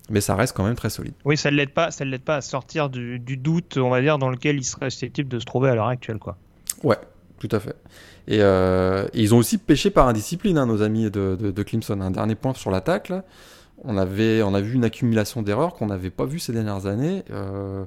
Mais 0.09 0.20
ça 0.20 0.35
reste 0.35 0.56
quand 0.56 0.64
même 0.64 0.75
très 0.75 0.90
solide. 0.90 1.14
Oui, 1.25 1.37
ça 1.37 1.50
ne 1.50 1.56
l'aide 1.56 1.70
pas, 1.70 1.90
ça 1.90 2.04
l'aide 2.04 2.23
pas 2.23 2.37
à 2.37 2.40
sortir 2.40 2.88
du, 2.88 3.18
doute, 3.18 3.76
on 3.76 3.90
va 3.90 4.00
dire, 4.00 4.18
dans 4.18 4.30
lequel 4.30 4.56
il 4.56 4.64
serait 4.64 4.90
susceptible 4.90 5.28
de 5.28 5.38
se 5.38 5.44
trouver 5.44 5.70
à 5.70 5.75
l'heure 5.75 5.87
actuelle, 5.87 6.18
quoi. 6.18 6.37
Ouais, 6.82 6.99
tout 7.38 7.49
à 7.52 7.61
fait. 7.61 7.76
Et, 8.26 8.38
euh, 8.40 9.06
ils 9.14 9.35
ont 9.35 9.38
aussi 9.38 9.59
pêché 9.59 9.90
par 9.90 10.09
indiscipline, 10.09 10.59
hein, 10.59 10.66
nos 10.66 10.82
amis 10.82 11.11
de, 11.11 11.37
de, 11.37 11.62
Clemson. 11.62 12.00
Un 12.00 12.11
dernier 12.11 12.35
point 12.35 12.54
sur 12.54 12.70
l'attaque, 12.70 13.12
on 13.85 13.97
avait, 13.97 14.42
on 14.42 14.54
a 14.54 14.61
vu 14.61 14.75
une 14.75 14.85
accumulation 14.85 15.42
d'erreurs 15.42 15.75
qu'on 15.75 15.87
n'avait 15.87 16.11
pas 16.11 16.25
vu 16.25 16.38
ces 16.38 16.52
dernières 16.52 16.87
années. 16.87 17.23
Euh, 17.30 17.85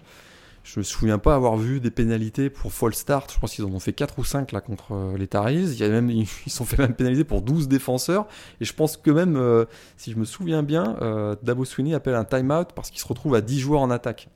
je 0.63 0.79
me 0.79 0.83
souviens 0.83 1.17
pas 1.17 1.35
avoir 1.35 1.57
vu 1.57 1.81
des 1.81 1.91
pénalités 1.91 2.49
pour 2.49 2.71
false 2.71 2.97
start. 2.97 3.31
Je 3.33 3.39
pense 3.39 3.53
qu'ils 3.53 3.65
en 3.65 3.71
ont 3.71 3.79
fait 3.79 3.91
4 3.91 4.17
ou 4.17 4.23
5 4.23 4.53
là 4.53 4.61
contre 4.61 4.93
euh, 4.93 5.17
les 5.17 5.27
Taris. 5.27 5.73
Il 5.73 5.77
y 5.77 5.83
a 5.83 5.89
même, 5.89 6.09
ils 6.09 6.27
sont 6.47 6.63
fait 6.63 6.77
même 6.77 6.93
pénaliser 6.93 7.25
pour 7.25 7.41
12 7.41 7.67
défenseurs. 7.67 8.27
Et 8.61 8.65
je 8.65 8.73
pense 8.73 8.95
que 8.95 9.11
même, 9.11 9.35
euh, 9.35 9.65
si 9.97 10.11
je 10.11 10.17
me 10.17 10.23
souviens 10.23 10.63
bien, 10.63 10.95
euh, 11.01 11.35
Dabo 11.43 11.65
Sweeney 11.65 11.93
appelle 11.93 12.15
un 12.15 12.23
timeout 12.23 12.65
parce 12.75 12.91
qu'il 12.91 13.01
se 13.01 13.07
retrouve 13.07 13.35
à 13.35 13.41
10 13.41 13.59
joueurs 13.59 13.81
en 13.81 13.91
attaque. 13.91 14.29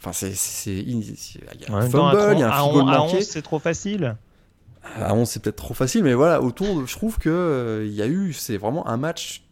Enfin, 0.00 0.12
c'est. 0.12 0.72
Il 0.72 1.02
y 1.02 1.66
a 1.68 1.74
un 1.74 1.88
fumble, 1.88 2.32
il 2.32 2.40
y 2.40 2.42
a 2.42 2.54
un 2.54 2.70
field 2.70 2.86
manqué. 2.86 3.22
c'est 3.22 3.42
trop 3.42 3.58
facile. 3.58 4.16
À 4.96 5.14
11, 5.14 5.28
c'est 5.28 5.42
peut-être 5.42 5.56
trop 5.56 5.74
facile, 5.74 6.02
mais 6.02 6.14
voilà, 6.14 6.40
autour, 6.40 6.86
je 6.86 6.96
trouve 6.96 7.18
que 7.18 7.84
il 7.86 7.92
y 7.92 8.00
a 8.00 8.06
eu. 8.06 8.32
C'est 8.32 8.56
vraiment 8.56 8.88
un 8.88 8.96
match 8.96 9.42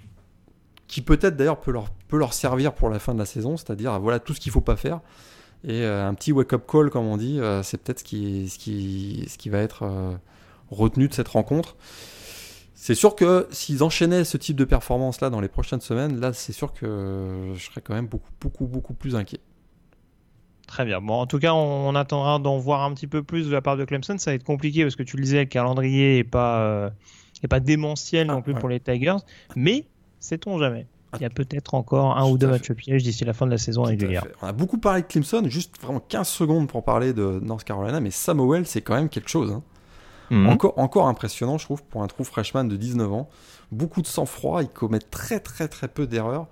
qui 0.88 1.02
peut-être 1.02 1.36
d'ailleurs 1.36 1.60
peut 1.60 1.72
leur, 1.72 1.90
peut 2.08 2.16
leur 2.16 2.32
servir 2.32 2.72
pour 2.72 2.88
la 2.88 2.98
fin 2.98 3.12
de 3.12 3.18
la 3.18 3.26
saison, 3.26 3.58
c'est-à-dire 3.58 3.98
voilà 4.00 4.20
tout 4.20 4.32
ce 4.32 4.40
qu'il 4.40 4.52
faut 4.52 4.62
pas 4.62 4.76
faire. 4.76 5.00
Et 5.64 5.82
euh, 5.82 6.06
un 6.06 6.14
petit 6.14 6.32
wake-up 6.32 6.64
call, 6.70 6.90
comme 6.90 7.06
on 7.06 7.16
dit, 7.16 7.40
euh, 7.40 7.62
c'est 7.62 7.82
peut-être 7.82 8.00
ce 8.00 8.04
qui, 8.04 8.48
ce, 8.48 8.58
qui, 8.58 9.26
ce 9.28 9.38
qui 9.38 9.48
va 9.48 9.58
être 9.58 9.82
euh, 9.82 10.14
retenu 10.70 11.08
de 11.08 11.14
cette 11.14 11.28
rencontre. 11.28 11.76
C'est 12.74 12.94
sûr 12.94 13.16
que 13.16 13.48
s'ils 13.50 13.82
enchaînaient 13.82 14.24
ce 14.24 14.36
type 14.36 14.56
de 14.56 14.64
performance-là 14.64 15.30
dans 15.30 15.40
les 15.40 15.48
prochaines 15.48 15.80
semaines, 15.80 16.20
là, 16.20 16.32
c'est 16.32 16.52
sûr 16.52 16.72
que 16.72 17.52
je 17.54 17.64
serais 17.64 17.80
quand 17.80 17.94
même 17.94 18.06
beaucoup, 18.06 18.30
beaucoup, 18.40 18.66
beaucoup 18.66 18.94
plus 18.94 19.16
inquiet. 19.16 19.40
Très 20.68 20.84
bien. 20.84 21.00
Bon, 21.00 21.14
en 21.14 21.26
tout 21.26 21.38
cas, 21.38 21.52
on, 21.52 21.94
attendra 21.94 22.38
d'en 22.38 22.58
voir 22.58 22.82
un 22.82 22.92
petit 22.92 23.06
peu 23.06 23.22
plus 23.22 23.46
de 23.46 23.52
la 23.52 23.62
part 23.62 23.76
de 23.76 23.84
Clemson. 23.84 24.18
Ça 24.18 24.32
va 24.32 24.34
être 24.34 24.44
compliqué 24.44 24.82
parce 24.82 24.96
que 24.96 25.04
tu 25.04 25.16
le 25.16 25.22
disais, 25.22 25.38
le 25.38 25.44
calendrier 25.46 26.16
n'est 26.16 26.24
pas, 26.24 26.92
pas 27.48 27.60
démentiel 27.60 28.26
non 28.26 28.38
ah, 28.38 28.42
plus 28.42 28.54
pour 28.54 28.68
les 28.68 28.80
Tigers. 28.80 29.16
Mais, 29.54 29.86
sait-on 30.18 30.58
jamais 30.58 30.86
il 31.18 31.22
y 31.22 31.26
a 31.26 31.30
peut-être 31.30 31.74
encore 31.74 32.16
un 32.16 32.28
ou 32.28 32.38
deux 32.38 32.46
matchs 32.46 32.72
pièges 32.72 33.02
d'ici 33.02 33.24
la 33.24 33.32
fin 33.32 33.46
de 33.46 33.50
la 33.50 33.58
saison 33.58 33.82
régulière. 33.82 34.26
On 34.42 34.46
a 34.46 34.52
beaucoup 34.52 34.78
parlé 34.78 35.02
de 35.02 35.06
Clemson, 35.06 35.42
juste 35.48 35.80
vraiment 35.80 36.00
15 36.00 36.28
secondes 36.28 36.68
pour 36.68 36.84
parler 36.84 37.12
de 37.12 37.40
North 37.42 37.64
Carolina, 37.64 38.00
mais 38.00 38.10
Samuel, 38.10 38.66
c'est 38.66 38.80
quand 38.80 38.94
même 38.94 39.08
quelque 39.08 39.28
chose. 39.28 39.52
Hein. 39.52 39.62
Mhm. 40.30 40.48
Encore, 40.48 40.78
encore 40.78 41.06
impressionnant, 41.06 41.58
je 41.58 41.64
trouve, 41.64 41.82
pour 41.84 42.02
un 42.02 42.06
trou 42.06 42.24
freshman 42.24 42.64
de 42.64 42.76
19 42.76 43.12
ans. 43.12 43.28
Beaucoup 43.72 44.02
de 44.02 44.06
sang-froid, 44.06 44.62
il 44.62 44.68
commet 44.68 44.98
très 44.98 45.40
très 45.40 45.68
très 45.68 45.88
peu 45.88 46.06
d'erreurs. 46.06 46.46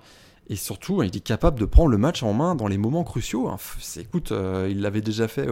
Et 0.49 0.57
surtout, 0.57 1.03
il 1.03 1.17
est 1.17 1.21
capable 1.25 1.59
de 1.59 1.65
prendre 1.65 1.89
le 1.89 1.97
match 1.97 2.23
en 2.23 2.35
main 2.35 2.55
dans 2.55 2.67
les 2.67 2.77
moments 2.77 3.05
cruciaux. 3.05 3.49
Hein. 3.49 3.57
Écoute, 3.97 4.31
euh, 4.31 4.69
il 4.71 4.83
l'avait 4.83 5.01
déjà 5.01 5.27
fait 5.27 5.49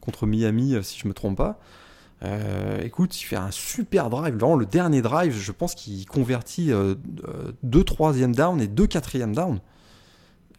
contre 0.00 0.26
Miami, 0.26 0.74
euh, 0.74 0.82
si 0.82 0.98
je 0.98 1.06
me 1.06 1.12
trompe 1.12 1.36
pas. 1.36 1.60
Euh, 2.22 2.80
écoute, 2.82 3.18
il 3.20 3.24
fait 3.24 3.36
un 3.36 3.50
super 3.50 4.10
drive. 4.10 4.34
Vraiment, 4.36 4.56
le 4.56 4.66
dernier 4.66 5.02
drive, 5.02 5.36
je 5.38 5.52
pense 5.52 5.74
qu'il 5.74 6.06
convertit 6.06 6.72
euh, 6.72 6.94
euh, 7.26 7.52
deux 7.62 7.84
troisième 7.84 8.34
down 8.34 8.60
et 8.60 8.66
deux 8.66 8.86
quatrième 8.86 9.34
down. 9.34 9.60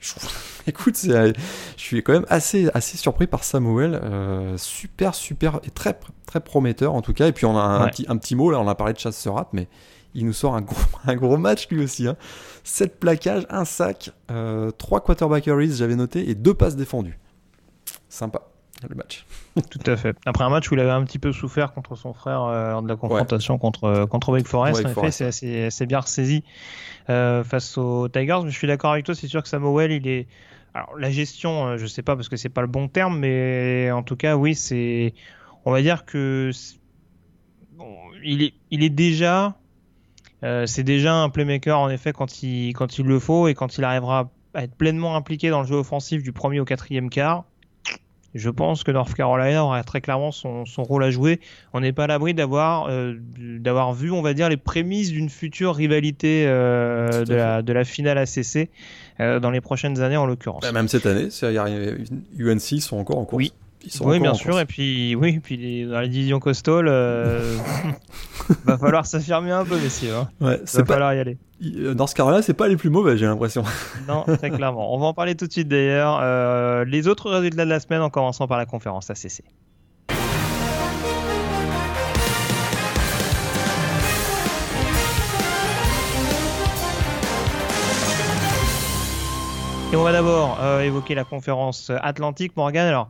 écoute, 0.67 0.97
je 1.03 1.33
suis 1.77 2.01
quand 2.01 2.13
même 2.13 2.25
assez, 2.29 2.69
assez 2.73 2.97
surpris 2.97 3.27
par 3.27 3.43
Samuel. 3.43 4.01
super, 4.57 5.13
super, 5.13 5.59
et 5.63 5.69
très, 5.69 5.99
très 6.25 6.39
prometteur 6.39 6.95
en 6.95 7.03
tout 7.03 7.13
cas. 7.13 7.27
Et 7.27 7.31
puis 7.31 7.45
on 7.45 7.55
a 7.55 7.61
un, 7.61 7.87
petit, 7.87 8.05
un 8.07 8.17
petit 8.17 8.35
mot, 8.35 8.49
là, 8.49 8.59
on 8.59 8.67
a 8.67 8.73
parlé 8.73 8.93
de 8.93 8.99
Chasserat, 8.99 9.49
mais 9.53 9.67
il 10.15 10.25
nous 10.25 10.33
sort 10.33 10.55
un 10.55 10.61
gros, 10.61 10.81
un 11.05 11.15
gros 11.15 11.37
match 11.37 11.67
lui 11.69 11.83
aussi. 11.83 12.07
Hein. 12.07 12.17
7 12.63 12.99
plaquages, 12.99 13.45
un 13.51 13.65
sac, 13.65 14.11
3 14.27 15.01
quarterbackeries, 15.01 15.75
j'avais 15.75 15.95
noté, 15.95 16.27
et 16.27 16.33
2 16.33 16.55
passes 16.55 16.75
défendues. 16.75 17.19
Sympa 18.09 18.50
le 18.89 18.95
match. 18.95 19.25
Tout 19.69 19.91
à 19.91 19.95
fait. 19.95 20.15
Après 20.25 20.43
un 20.43 20.49
match 20.49 20.71
où 20.71 20.75
il 20.75 20.79
avait 20.79 20.91
un 20.91 21.03
petit 21.03 21.19
peu 21.19 21.31
souffert 21.31 21.73
contre 21.73 21.95
son 21.95 22.13
frère 22.13 22.43
euh, 22.43 22.71
lors 22.71 22.81
de 22.81 22.87
la 22.87 22.95
confrontation 22.95 23.57
contre, 23.57 23.85
euh, 23.85 24.05
contre 24.05 24.29
Wake 24.29 24.47
Forest, 24.47 24.85
en 24.85 24.89
effet, 24.89 25.11
c'est 25.11 25.25
assez, 25.25 25.63
assez, 25.65 25.85
bien 25.85 25.99
ressaisi 25.99 26.43
euh, 27.09 27.43
face 27.43 27.77
aux 27.77 28.07
Tigers. 28.07 28.39
Mais 28.43 28.51
je 28.51 28.57
suis 28.57 28.67
d'accord 28.67 28.91
avec 28.91 29.05
toi, 29.05 29.15
c'est 29.15 29.27
sûr 29.27 29.41
que 29.41 29.49
Samuel, 29.49 29.91
il 29.91 30.07
est. 30.07 30.27
Alors 30.73 30.97
la 30.97 31.11
gestion, 31.11 31.77
je 31.77 31.85
sais 31.85 32.01
pas 32.01 32.15
parce 32.15 32.29
que 32.29 32.37
c'est 32.37 32.49
pas 32.49 32.61
le 32.61 32.67
bon 32.67 32.87
terme, 32.87 33.19
mais 33.19 33.91
en 33.91 34.03
tout 34.03 34.15
cas, 34.15 34.35
oui, 34.35 34.55
c'est. 34.55 35.13
On 35.65 35.71
va 35.71 35.81
dire 35.81 36.05
que 36.05 36.51
bon, 37.73 37.93
il 38.23 38.41
est, 38.43 38.53
il 38.71 38.83
est 38.83 38.89
déjà. 38.89 39.55
c'est 40.41 40.83
déjà 40.83 41.13
un 41.13 41.29
playmaker 41.29 41.77
en 41.77 41.89
effet 41.89 42.13
quand 42.13 42.41
il, 42.41 42.73
quand 42.73 42.97
il 42.97 43.05
le 43.05 43.19
faut 43.19 43.47
et 43.47 43.53
quand 43.53 43.77
il 43.77 43.83
arrivera 43.83 44.31
à 44.53 44.63
être 44.63 44.75
pleinement 44.75 45.15
impliqué 45.15 45.49
dans 45.49 45.61
le 45.61 45.67
jeu 45.67 45.75
offensif 45.75 46.23
du 46.23 46.31
premier 46.31 46.59
au 46.59 46.65
quatrième 46.65 47.09
quart 47.09 47.45
je 48.33 48.49
pense 48.49 48.83
que 48.83 48.91
North 48.91 49.13
Carolina 49.13 49.63
aura 49.63 49.83
très 49.83 50.01
clairement 50.01 50.31
son, 50.31 50.65
rôle 50.77 51.03
à 51.03 51.11
jouer. 51.11 51.39
On 51.73 51.81
n'est 51.81 51.91
pas 51.91 52.05
à 52.05 52.07
l'abri 52.07 52.33
d'avoir 52.33 52.87
euh, 52.89 53.15
d'avoir 53.37 53.93
vu, 53.93 54.11
on 54.11 54.21
va 54.21 54.33
dire, 54.33 54.49
les 54.49 54.57
prémices 54.57 55.11
d'une 55.11 55.29
future 55.29 55.75
rivalité 55.75 56.45
euh, 56.47 57.25
de, 57.25 57.35
la, 57.35 57.61
de 57.61 57.73
la 57.73 57.83
finale 57.83 58.17
ACC 58.17 58.69
euh, 59.19 59.39
dans 59.39 59.51
les 59.51 59.61
prochaines 59.61 60.01
années 60.01 60.17
en 60.17 60.25
l'occurrence. 60.25 60.63
Bah, 60.63 60.71
même 60.71 60.87
cette 60.87 61.05
année, 61.05 61.29
UNC 62.39 62.81
sont 62.81 62.97
encore 62.97 63.19
en 63.19 63.25
course. 63.25 63.37
Oui. 63.37 63.53
Oui, 64.01 64.19
bien 64.19 64.33
sûr. 64.33 64.59
Et 64.59 64.65
puis, 64.65 65.15
oui, 65.15 65.39
puis 65.39 65.85
dans 65.85 65.99
la 65.99 66.07
division 66.07 66.39
coastal, 66.39 66.87
euh, 66.87 67.57
va 68.65 68.77
falloir 68.77 69.05
s'affirmer 69.05 69.51
un 69.51 69.65
peu, 69.65 69.79
messieurs. 69.79 70.15
Hein. 70.15 70.29
Ouais, 70.39 70.59
va 70.73 70.85
falloir 70.85 71.13
y 71.13 71.19
aller. 71.19 71.37
Euh, 71.63 71.93
dans 71.93 72.07
ce 72.07 72.15
cas-là, 72.15 72.41
c'est 72.41 72.53
pas 72.53 72.67
les 72.67 72.77
plus 72.77 72.89
mauvais, 72.89 73.17
j'ai 73.17 73.25
l'impression. 73.25 73.63
Non, 74.07 74.23
très 74.23 74.49
clairement. 74.49 74.93
On 74.93 74.99
va 74.99 75.07
en 75.07 75.13
parler 75.13 75.35
tout 75.35 75.47
de 75.47 75.51
suite 75.51 75.67
d'ailleurs. 75.67 76.19
Euh, 76.21 76.85
les 76.85 77.07
autres 77.07 77.29
résultats 77.29 77.65
de 77.65 77.69
la 77.69 77.79
semaine, 77.79 78.01
en 78.01 78.09
commençant 78.09 78.47
par 78.47 78.57
la 78.57 78.65
conférence 78.65 79.09
ACC. 79.09 79.43
Et 89.93 89.97
on 89.97 90.03
va 90.03 90.13
d'abord 90.13 90.57
euh, 90.61 90.79
évoquer 90.79 91.15
la 91.15 91.25
conférence 91.25 91.91
Atlantique. 92.01 92.55
Morgan, 92.55 92.87
alors 92.87 93.09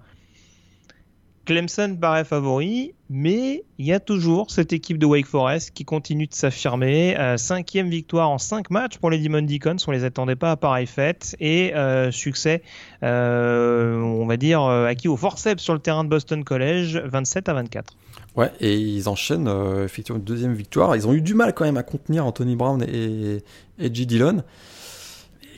Clemson 1.45 1.97
paraît 1.99 2.23
favori, 2.23 2.93
mais 3.09 3.63
il 3.79 3.85
y 3.85 3.93
a 3.93 3.99
toujours 3.99 4.51
cette 4.51 4.73
équipe 4.73 4.99
de 4.99 5.05
Wake 5.05 5.25
Forest 5.25 5.71
qui 5.71 5.85
continue 5.85 6.27
de 6.27 6.33
s'affirmer. 6.33 7.17
Euh, 7.17 7.37
cinquième 7.37 7.89
victoire 7.89 8.29
en 8.29 8.37
cinq 8.37 8.69
matchs 8.69 8.97
pour 8.99 9.09
les 9.09 9.17
Demon 9.17 9.41
Deacons, 9.41 9.77
on 9.87 9.91
les 9.91 10.03
attendait 10.03 10.35
pas 10.35 10.51
à 10.51 10.55
pareille 10.55 10.85
fête. 10.85 11.35
Et 11.39 11.73
euh, 11.75 12.11
succès, 12.11 12.61
euh, 13.03 13.99
on 13.99 14.27
va 14.27 14.37
dire, 14.37 14.63
acquis 14.63 15.07
au 15.07 15.17
forceps 15.17 15.61
sur 15.61 15.73
le 15.73 15.79
terrain 15.79 16.03
de 16.03 16.09
Boston 16.09 16.43
College, 16.43 17.01
27 17.05 17.49
à 17.49 17.53
24. 17.53 17.93
Ouais, 18.35 18.51
et 18.59 18.77
ils 18.77 19.09
enchaînent 19.09 19.49
effectivement 19.83 20.19
une 20.19 20.25
deuxième 20.25 20.53
victoire. 20.53 20.95
Ils 20.95 21.07
ont 21.07 21.13
eu 21.13 21.21
du 21.21 21.33
mal 21.33 21.53
quand 21.53 21.65
même 21.65 21.77
à 21.77 21.83
contenir 21.83 22.25
Anthony 22.25 22.55
Brown 22.55 22.83
et, 22.83 23.43
et 23.79 23.93
G. 23.93 24.05
Dillon. 24.05 24.43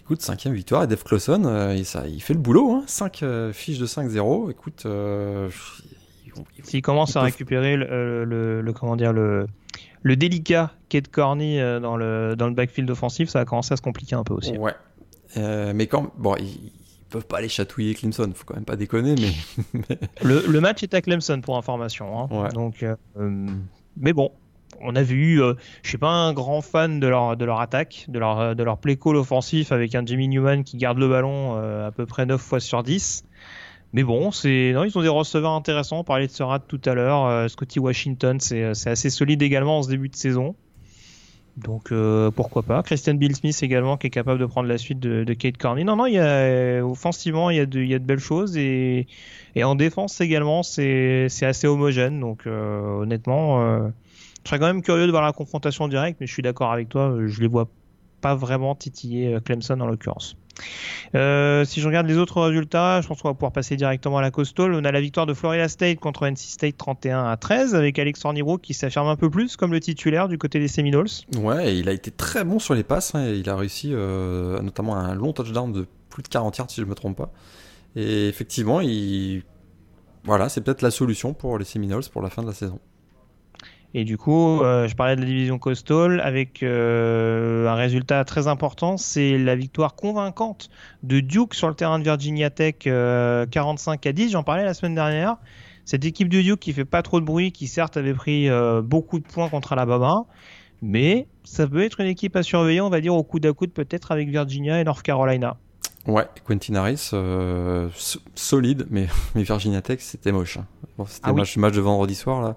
Écoute, 0.03 0.21
cinquième 0.21 0.53
victoire, 0.53 0.83
et 0.83 0.87
Dave 0.87 1.01
Clawson, 1.01 1.45
euh, 1.45 1.75
il, 1.75 1.85
ça, 1.85 2.05
il 2.05 2.21
fait 2.21 2.33
le 2.33 2.39
boulot. 2.41 2.73
Hein. 2.73 2.83
5 2.87 3.23
euh, 3.23 3.53
fiches 3.53 3.79
de 3.79 3.85
5-0. 3.85 4.51
Écoute, 4.51 4.83
euh, 4.85 5.49
s'il 6.61 6.81
commence 6.81 7.15
à 7.15 7.21
récupérer 7.21 7.77
le, 7.77 8.25
le, 8.25 8.73
comment 8.73 8.97
dire 8.97 9.13
le 9.13 9.47
le 10.01 10.17
délicat 10.17 10.73
Kate 10.89 11.07
Corny 11.07 11.59
dans 11.59 11.95
le 11.95 12.35
dans 12.37 12.47
le 12.47 12.53
backfield 12.53 12.89
offensif, 12.91 13.29
ça 13.29 13.39
va 13.39 13.45
commencer 13.45 13.73
à 13.73 13.77
se 13.77 13.81
compliquer 13.81 14.15
un 14.15 14.25
peu 14.25 14.33
aussi. 14.33 14.57
Ouais. 14.57 14.73
mais 15.37 15.87
quand 15.87 16.11
bon, 16.17 16.35
ils, 16.35 16.73
peuvent 17.09 17.25
pas 17.25 17.37
aller 17.37 17.47
chatouiller 17.47 17.93
Clemson, 17.93 18.29
faut 18.35 18.43
quand 18.43 18.55
même 18.55 18.65
pas 18.65 18.75
déconner. 18.75 19.15
Mais 19.15 19.97
le, 20.21 20.43
le, 20.45 20.59
match 20.59 20.83
est 20.83 20.93
à 20.93 21.01
Clemson 21.01 21.39
pour 21.39 21.57
information. 21.57 22.29
Hein. 22.29 22.49
Donc, 22.49 22.83
mais 23.15 24.11
bon, 24.11 24.31
on 24.83 24.95
a 24.95 25.01
vu, 25.01 25.41
euh, 25.41 25.53
je 25.81 25.89
suis 25.89 25.97
pas 25.97 26.09
un 26.09 26.33
grand 26.33 26.61
fan 26.61 26.99
de 26.99 27.07
leur, 27.07 27.59
attaque, 27.59 28.05
de 28.09 28.19
leur, 28.19 28.55
de 28.55 28.63
leur 28.63 28.77
play 28.77 28.97
call 28.97 29.15
offensif 29.15 29.71
avec 29.71 29.95
un 29.95 30.05
Jimmy 30.05 30.27
Newman 30.27 30.63
qui 30.63 30.77
garde 30.77 30.97
le 30.97 31.07
ballon 31.07 31.57
euh, 31.57 31.87
à 31.87 31.91
peu 31.91 32.05
près 32.05 32.25
9 32.25 32.39
fois 32.39 32.59
sur 32.59 32.83
10. 32.83 33.25
Mais 33.93 34.03
bon, 34.03 34.31
non, 34.43 34.83
ils 34.83 34.97
ont 34.97 35.01
des 35.01 35.07
receveurs 35.07 35.51
intéressants. 35.51 35.99
On 35.99 36.03
parlait 36.03 36.27
de 36.27 36.31
Serat 36.31 36.59
tout 36.59 36.81
à 36.85 36.95
l'heure. 36.95 37.25
Euh, 37.25 37.47
Scotty 37.47 37.79
Washington, 37.79 38.39
c'est 38.39 38.63
assez 38.63 39.09
solide 39.09 39.41
également 39.41 39.79
en 39.79 39.83
ce 39.83 39.89
début 39.89 40.09
de 40.09 40.15
saison. 40.15 40.55
Donc 41.55 41.93
pourquoi 42.35 42.63
pas. 42.63 42.81
Christian 42.81 43.13
Bill 43.13 43.35
Smith 43.35 43.61
également 43.61 43.95
qui 43.95 44.07
est 44.07 44.09
capable 44.09 44.39
de 44.39 44.47
prendre 44.47 44.67
la 44.67 44.79
suite 44.79 44.99
de, 44.99 45.33
Kate 45.35 45.57
Corney. 45.57 45.83
Non, 45.83 45.95
non, 45.95 46.07
il 46.07 46.15
y 46.15 46.19
a, 46.19 46.83
offensivement, 46.83 47.51
il 47.51 47.57
y, 47.57 47.59
a 47.59 47.65
de, 47.67 47.97
belles 47.99 48.17
choses. 48.17 48.57
Et, 48.57 49.05
et 49.53 49.63
en 49.63 49.75
défense 49.75 50.19
également, 50.19 50.63
c'est 50.63 51.27
assez 51.43 51.67
homogène. 51.67 52.19
Donc 52.19 52.47
honnêtement 52.47 53.91
je 54.43 54.49
serais 54.49 54.59
quand 54.59 54.67
même 54.67 54.81
curieux 54.81 55.05
de 55.05 55.11
voir 55.11 55.23
la 55.23 55.33
confrontation 55.33 55.87
directe, 55.87 56.19
mais 56.19 56.27
je 56.27 56.33
suis 56.33 56.43
d'accord 56.43 56.71
avec 56.71 56.89
toi, 56.89 57.15
je 57.25 57.41
les 57.41 57.47
vois 57.47 57.67
pas 58.21 58.35
vraiment 58.35 58.73
titiller 58.73 59.35
euh, 59.35 59.39
Clemson 59.39 59.79
en 59.79 59.85
l'occurrence. 59.85 60.35
Euh, 61.15 61.65
si 61.65 61.81
je 61.81 61.87
regarde 61.87 62.07
les 62.07 62.17
autres 62.17 62.41
résultats, 62.41 63.01
je 63.01 63.07
pense 63.07 63.21
qu'on 63.21 63.27
va 63.27 63.33
pouvoir 63.33 63.51
passer 63.51 63.75
directement 63.75 64.17
à 64.17 64.21
la 64.21 64.31
coastal. 64.31 64.73
On 64.73 64.83
a 64.85 64.91
la 64.91 65.01
victoire 65.01 65.25
de 65.25 65.33
Florida 65.33 65.67
State 65.67 65.99
contre 65.99 66.25
NC 66.25 66.37
State 66.37 66.77
31 66.77 67.25
à 67.25 67.37
13 67.37 67.75
avec 67.75 67.99
Alex 67.99 68.23
Niro 68.25 68.57
qui 68.57 68.73
s'affirme 68.73 69.07
un 69.07 69.15
peu 69.15 69.29
plus 69.29 69.57
comme 69.57 69.71
le 69.71 69.79
titulaire 69.79 70.27
du 70.27 70.37
côté 70.37 70.59
des 70.59 70.67
Seminoles. 70.67 71.09
Ouais, 71.37 71.77
il 71.77 71.89
a 71.89 71.91
été 71.91 72.11
très 72.11 72.43
bon 72.43 72.59
sur 72.59 72.75
les 72.75 72.83
passes. 72.83 73.13
Hein, 73.15 73.27
il 73.27 73.49
a 73.49 73.55
réussi 73.55 73.89
euh, 73.91 74.61
notamment 74.61 74.95
un 74.95 75.13
long 75.15 75.33
touchdown 75.33 75.71
de 75.71 75.87
plus 76.09 76.23
de 76.23 76.27
40 76.27 76.57
yards 76.57 76.69
si 76.69 76.77
je 76.77 76.85
ne 76.85 76.89
me 76.89 76.95
trompe 76.95 77.17
pas. 77.17 77.31
Et 77.95 78.27
effectivement, 78.27 78.79
il... 78.81 79.43
voilà, 80.23 80.49
c'est 80.49 80.61
peut-être 80.61 80.81
la 80.81 80.91
solution 80.91 81.33
pour 81.33 81.57
les 81.57 81.65
Seminoles 81.65 82.03
pour 82.11 82.21
la 82.21 82.29
fin 82.29 82.41
de 82.41 82.47
la 82.47 82.53
saison. 82.53 82.79
Et 83.95 84.05
du 84.05 84.17
coup, 84.17 84.61
euh, 84.61 84.87
je 84.87 84.95
parlais 84.95 85.15
de 85.15 85.21
la 85.21 85.27
division 85.27 85.59
Coastal 85.59 86.19
avec 86.19 86.63
euh, 86.63 87.67
un 87.67 87.75
résultat 87.75 88.23
très 88.25 88.47
important, 88.47 88.97
c'est 88.97 89.37
la 89.37 89.55
victoire 89.55 89.93
convaincante 89.93 90.69
de 91.03 91.19
Duke 91.19 91.53
sur 91.53 91.67
le 91.67 91.75
terrain 91.75 91.99
de 91.99 92.03
Virginia 92.03 92.49
Tech 92.49 92.75
45 92.79 92.87
euh, 92.87 94.09
à 94.09 94.13
10. 94.13 94.31
J'en 94.31 94.43
parlais 94.43 94.63
la 94.63 94.73
semaine 94.73 94.95
dernière. 94.95 95.37
Cette 95.85 96.05
équipe 96.05 96.29
de 96.29 96.41
Duke 96.41 96.59
qui 96.59 96.73
fait 96.73 96.85
pas 96.85 97.03
trop 97.03 97.19
de 97.19 97.25
bruit, 97.25 97.51
qui 97.51 97.67
certes 97.67 97.95
avait 97.97 98.13
pris 98.13 98.49
beaucoup 98.83 99.19
de 99.19 99.25
points 99.25 99.49
contre 99.49 99.73
Alabama, 99.73 100.25
mais 100.81 101.27
ça 101.43 101.67
peut 101.67 101.83
être 101.83 101.99
une 101.99 102.07
équipe 102.07 102.37
à 102.37 102.41
surveiller, 102.41 102.79
on 102.79 102.89
va 102.89 103.01
dire 103.01 103.13
au 103.13 103.23
coude 103.23 103.45
à 103.45 103.51
coude 103.51 103.71
peut-être 103.71 104.13
avec 104.13 104.29
Virginia 104.29 104.79
et 104.79 104.85
North 104.85 105.03
Carolina. 105.03 105.57
Ouais, 106.05 106.27
Quentin 106.45 106.75
Harris, 106.75 107.11
solide, 108.35 108.87
mais, 108.89 109.07
mais 109.35 109.43
Virginia 109.43 109.81
Tech, 109.81 109.99
c'était 110.01 110.31
moche. 110.31 110.57
Hein. 110.57 110.67
c'était 111.07 111.29
ah 111.29 111.33
match, 111.33 111.57
match 111.57 111.75
de 111.75 111.81
vendredi 111.81 112.15
soir, 112.15 112.41
là. 112.41 112.55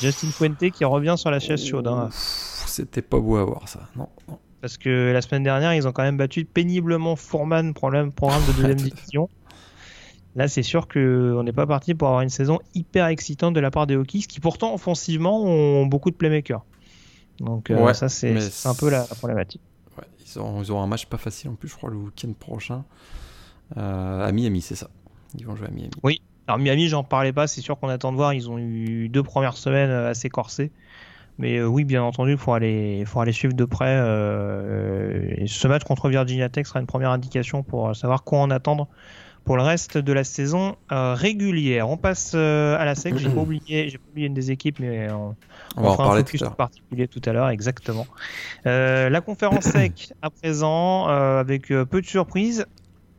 Justin 0.00 0.30
Fuente 0.30 0.70
qui 0.70 0.84
revient 0.84 1.14
sur 1.16 1.30
la 1.30 1.38
chaise 1.38 1.64
chaude. 1.64 1.86
Hein. 1.86 2.08
C'était 2.12 3.02
pas 3.02 3.20
beau 3.20 3.36
à 3.36 3.44
voir 3.44 3.68
ça, 3.68 3.80
non, 3.96 4.08
Parce 4.60 4.78
que 4.78 5.12
la 5.12 5.22
semaine 5.22 5.44
dernière, 5.44 5.74
ils 5.74 5.86
ont 5.86 5.92
quand 5.92 6.02
même 6.02 6.16
battu 6.16 6.44
péniblement 6.44 7.14
Fourman, 7.14 7.72
problème, 7.72 8.12
programme 8.12 8.42
de 8.48 8.52
deuxième 8.52 8.80
division. 8.90 9.28
Là, 10.34 10.48
c'est 10.48 10.62
sûr 10.62 10.88
qu'on 10.88 11.42
n'est 11.42 11.52
pas 11.52 11.66
parti 11.66 11.94
pour 11.94 12.08
avoir 12.08 12.22
une 12.22 12.30
saison 12.30 12.58
hyper 12.74 13.06
excitante 13.08 13.54
de 13.54 13.60
la 13.60 13.70
part 13.70 13.86
des 13.86 13.96
Hokies, 13.96 14.26
qui 14.26 14.40
pourtant 14.40 14.74
offensivement 14.74 15.42
ont 15.42 15.86
beaucoup 15.86 16.10
de 16.10 16.16
playmakers. 16.16 16.64
Donc 17.38 17.70
euh, 17.70 17.92
ça, 17.92 18.08
c'est 18.08 18.36
un 18.64 18.74
peu 18.74 18.88
la, 18.88 19.02
problématique. 19.04 19.60
Ils, 20.36 20.70
auront, 20.70 20.82
un 20.82 20.86
match 20.86 21.06
pas 21.06 21.18
facile 21.18 21.50
en 21.50 21.54
plus, 21.54 21.68
je 21.68 21.74
crois, 21.74 21.90
le 21.90 21.96
week-end 21.96 22.32
prochain. 22.38 22.84
Euh, 23.76 24.26
à 24.26 24.32
Miami, 24.32 24.60
c'est 24.60 24.74
ça. 24.74 24.88
Ils 25.38 25.46
vont 25.46 25.56
jouer 25.56 25.68
à 25.68 25.70
Miami. 25.70 25.90
Oui, 26.02 26.20
alors 26.46 26.58
Miami, 26.58 26.88
j'en 26.88 27.04
parlais 27.04 27.32
pas, 27.32 27.46
c'est 27.46 27.60
sûr 27.60 27.78
qu'on 27.78 27.88
attend 27.88 28.12
de 28.12 28.16
voir. 28.16 28.34
Ils 28.34 28.50
ont 28.50 28.58
eu 28.58 29.08
deux 29.08 29.22
premières 29.22 29.56
semaines 29.56 29.90
euh, 29.90 30.10
assez 30.10 30.28
corsées. 30.28 30.70
Mais 31.38 31.56
euh, 31.56 31.66
oui, 31.66 31.84
bien 31.84 32.02
entendu, 32.02 32.32
il 32.32 32.36
faut 32.36 32.52
aller, 32.52 33.04
suivre 33.32 33.54
de 33.54 33.64
près. 33.64 33.96
Ce 35.46 35.66
match 35.66 35.84
contre 35.84 36.08
Virginia 36.08 36.48
Tech 36.48 36.66
sera 36.66 36.80
une 36.80 36.86
première 36.86 37.10
indication 37.10 37.62
pour 37.62 37.96
savoir 37.96 38.24
quoi 38.24 38.40
en 38.40 38.50
attendre 38.50 38.88
pour 39.44 39.56
le 39.56 39.62
reste 39.62 39.98
de 39.98 40.12
la 40.12 40.24
saison 40.24 40.76
régulière. 40.90 41.88
On 41.88 41.96
passe 41.96 42.34
à 42.34 42.84
la 42.84 42.94
SEC. 42.94 43.16
J'ai 43.18 43.28
pas 43.34 43.40
oublié, 43.40 43.88
j'ai 43.88 43.98
pas 43.98 44.08
oublié 44.10 44.26
une 44.26 44.34
des 44.34 44.50
équipes, 44.50 44.78
mais 44.80 45.10
on, 45.10 45.34
va 45.76 45.90
en 45.90 45.96
parler 45.96 46.22
un 46.22 46.24
focus 46.24 46.44
particulier 46.56 47.08
tout 47.08 47.22
à 47.24 47.32
l'heure, 47.32 47.48
exactement. 47.48 48.06
la 48.64 49.20
conférence 49.20 49.64
SEC 49.72 50.12
à 50.22 50.30
présent, 50.30 51.06
avec 51.06 51.68
peu 51.68 52.00
de 52.00 52.06
surprises, 52.06 52.66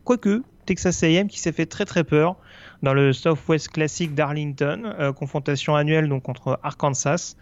quoique 0.04 0.44
Texas 0.66 1.04
A&M 1.04 1.28
qui 1.28 1.40
s'est 1.40 1.52
fait 1.52 1.66
très 1.66 1.86
très 1.86 2.04
peur 2.04 2.38
dans 2.84 2.94
le 2.94 3.14
Southwest 3.14 3.70
Classic 3.70 4.14
d'Arlington, 4.14 4.94
euh, 5.00 5.14
confrontation 5.14 5.76
annuelle 5.76 6.10
donc 6.10 6.24
contre 6.24 6.60
Arkansas. 6.64 7.36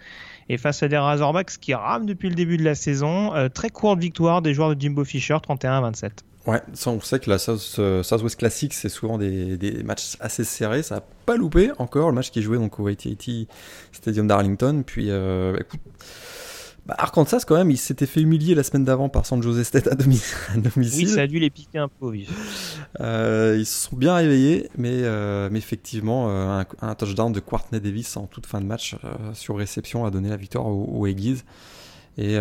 Et 0.50 0.58
face 0.58 0.84
à 0.84 0.88
des 0.88 0.98
Razorbacks 0.98 1.58
qui 1.60 1.74
rament 1.74 2.06
depuis 2.06 2.30
le 2.30 2.36
début 2.36 2.58
de 2.58 2.64
la 2.64 2.76
saison, 2.76 3.34
euh, 3.34 3.50
très 3.50 3.70
courte 3.70 4.00
victoire 4.00 4.42
des 4.42 4.54
joueurs 4.54 4.76
de 4.76 4.80
Jimbo 4.80 5.04
Fisher, 5.04 5.36
31-27. 5.36 6.12
Ouais, 6.48 6.62
on 6.88 7.00
sait 7.02 7.20
que 7.20 7.30
la 7.30 7.38
euh, 7.80 8.04
Southwest 8.04 8.38
Classic, 8.38 8.74
c'est 8.74 8.90
souvent 8.90 9.18
des, 9.18 9.58
des, 9.58 9.84
matchs 9.84 10.18
assez 10.20 10.44
serrés. 10.44 10.82
Ça 10.82 10.96
n'a 10.96 11.04
pas 11.26 11.38
loupé 11.38 11.72
encore 11.78 12.10
le 12.10 12.16
match 12.16 12.32
qui 12.32 12.40
est 12.40 12.42
joué 12.42 12.58
donc, 12.58 12.80
au 12.80 12.88
AT&T 12.88 13.48
Stadium 13.92 14.28
d'Arlington. 14.28 14.84
Puis, 14.86 15.10
écoute, 15.10 15.82
bah, 16.86 16.96
Arkansas, 16.98 17.42
quand 17.48 17.56
même, 17.56 17.70
il 17.70 17.78
s'était 17.78 18.08
fait 18.08 18.22
humilier 18.22 18.56
la 18.56 18.64
semaine 18.64 18.84
d'avant 18.84 19.08
par 19.08 19.26
San 19.26 19.42
Jose 19.42 19.62
State 19.64 19.88
à, 19.88 19.96
domicile. 19.96 20.36
Oui, 20.76 21.08
ça 21.08 21.22
a 21.22 21.28
dû 21.28 21.38
les 21.38 21.52
piquer 21.52 21.78
un 21.78 21.88
peu 21.88 22.08
au. 22.08 22.14
Euh, 23.00 23.56
ils 23.60 23.66
se 23.66 23.88
sont 23.88 23.96
bien 23.96 24.16
réveillés, 24.16 24.70
mais, 24.78 24.90
euh, 25.04 25.48
mais 25.52 25.60
effectivement, 25.60 26.30
euh, 26.30 26.64
un, 26.82 26.96
touchdown 26.96 27.32
de 27.32 27.40
Quartney 27.40 27.80
Davis 27.80 28.18
en 28.18 28.26
toute 28.26 28.48
fin 28.48 28.62
de 28.62 28.66
match 28.66 28.96
sur 29.34 29.58
réception 29.58 30.06
a 30.06 30.12
donné 30.12 30.30
la 30.30 30.38
victoire 30.38 30.66
aux, 30.66 31.06
Aggies. 31.06 31.44
Et 32.18 32.36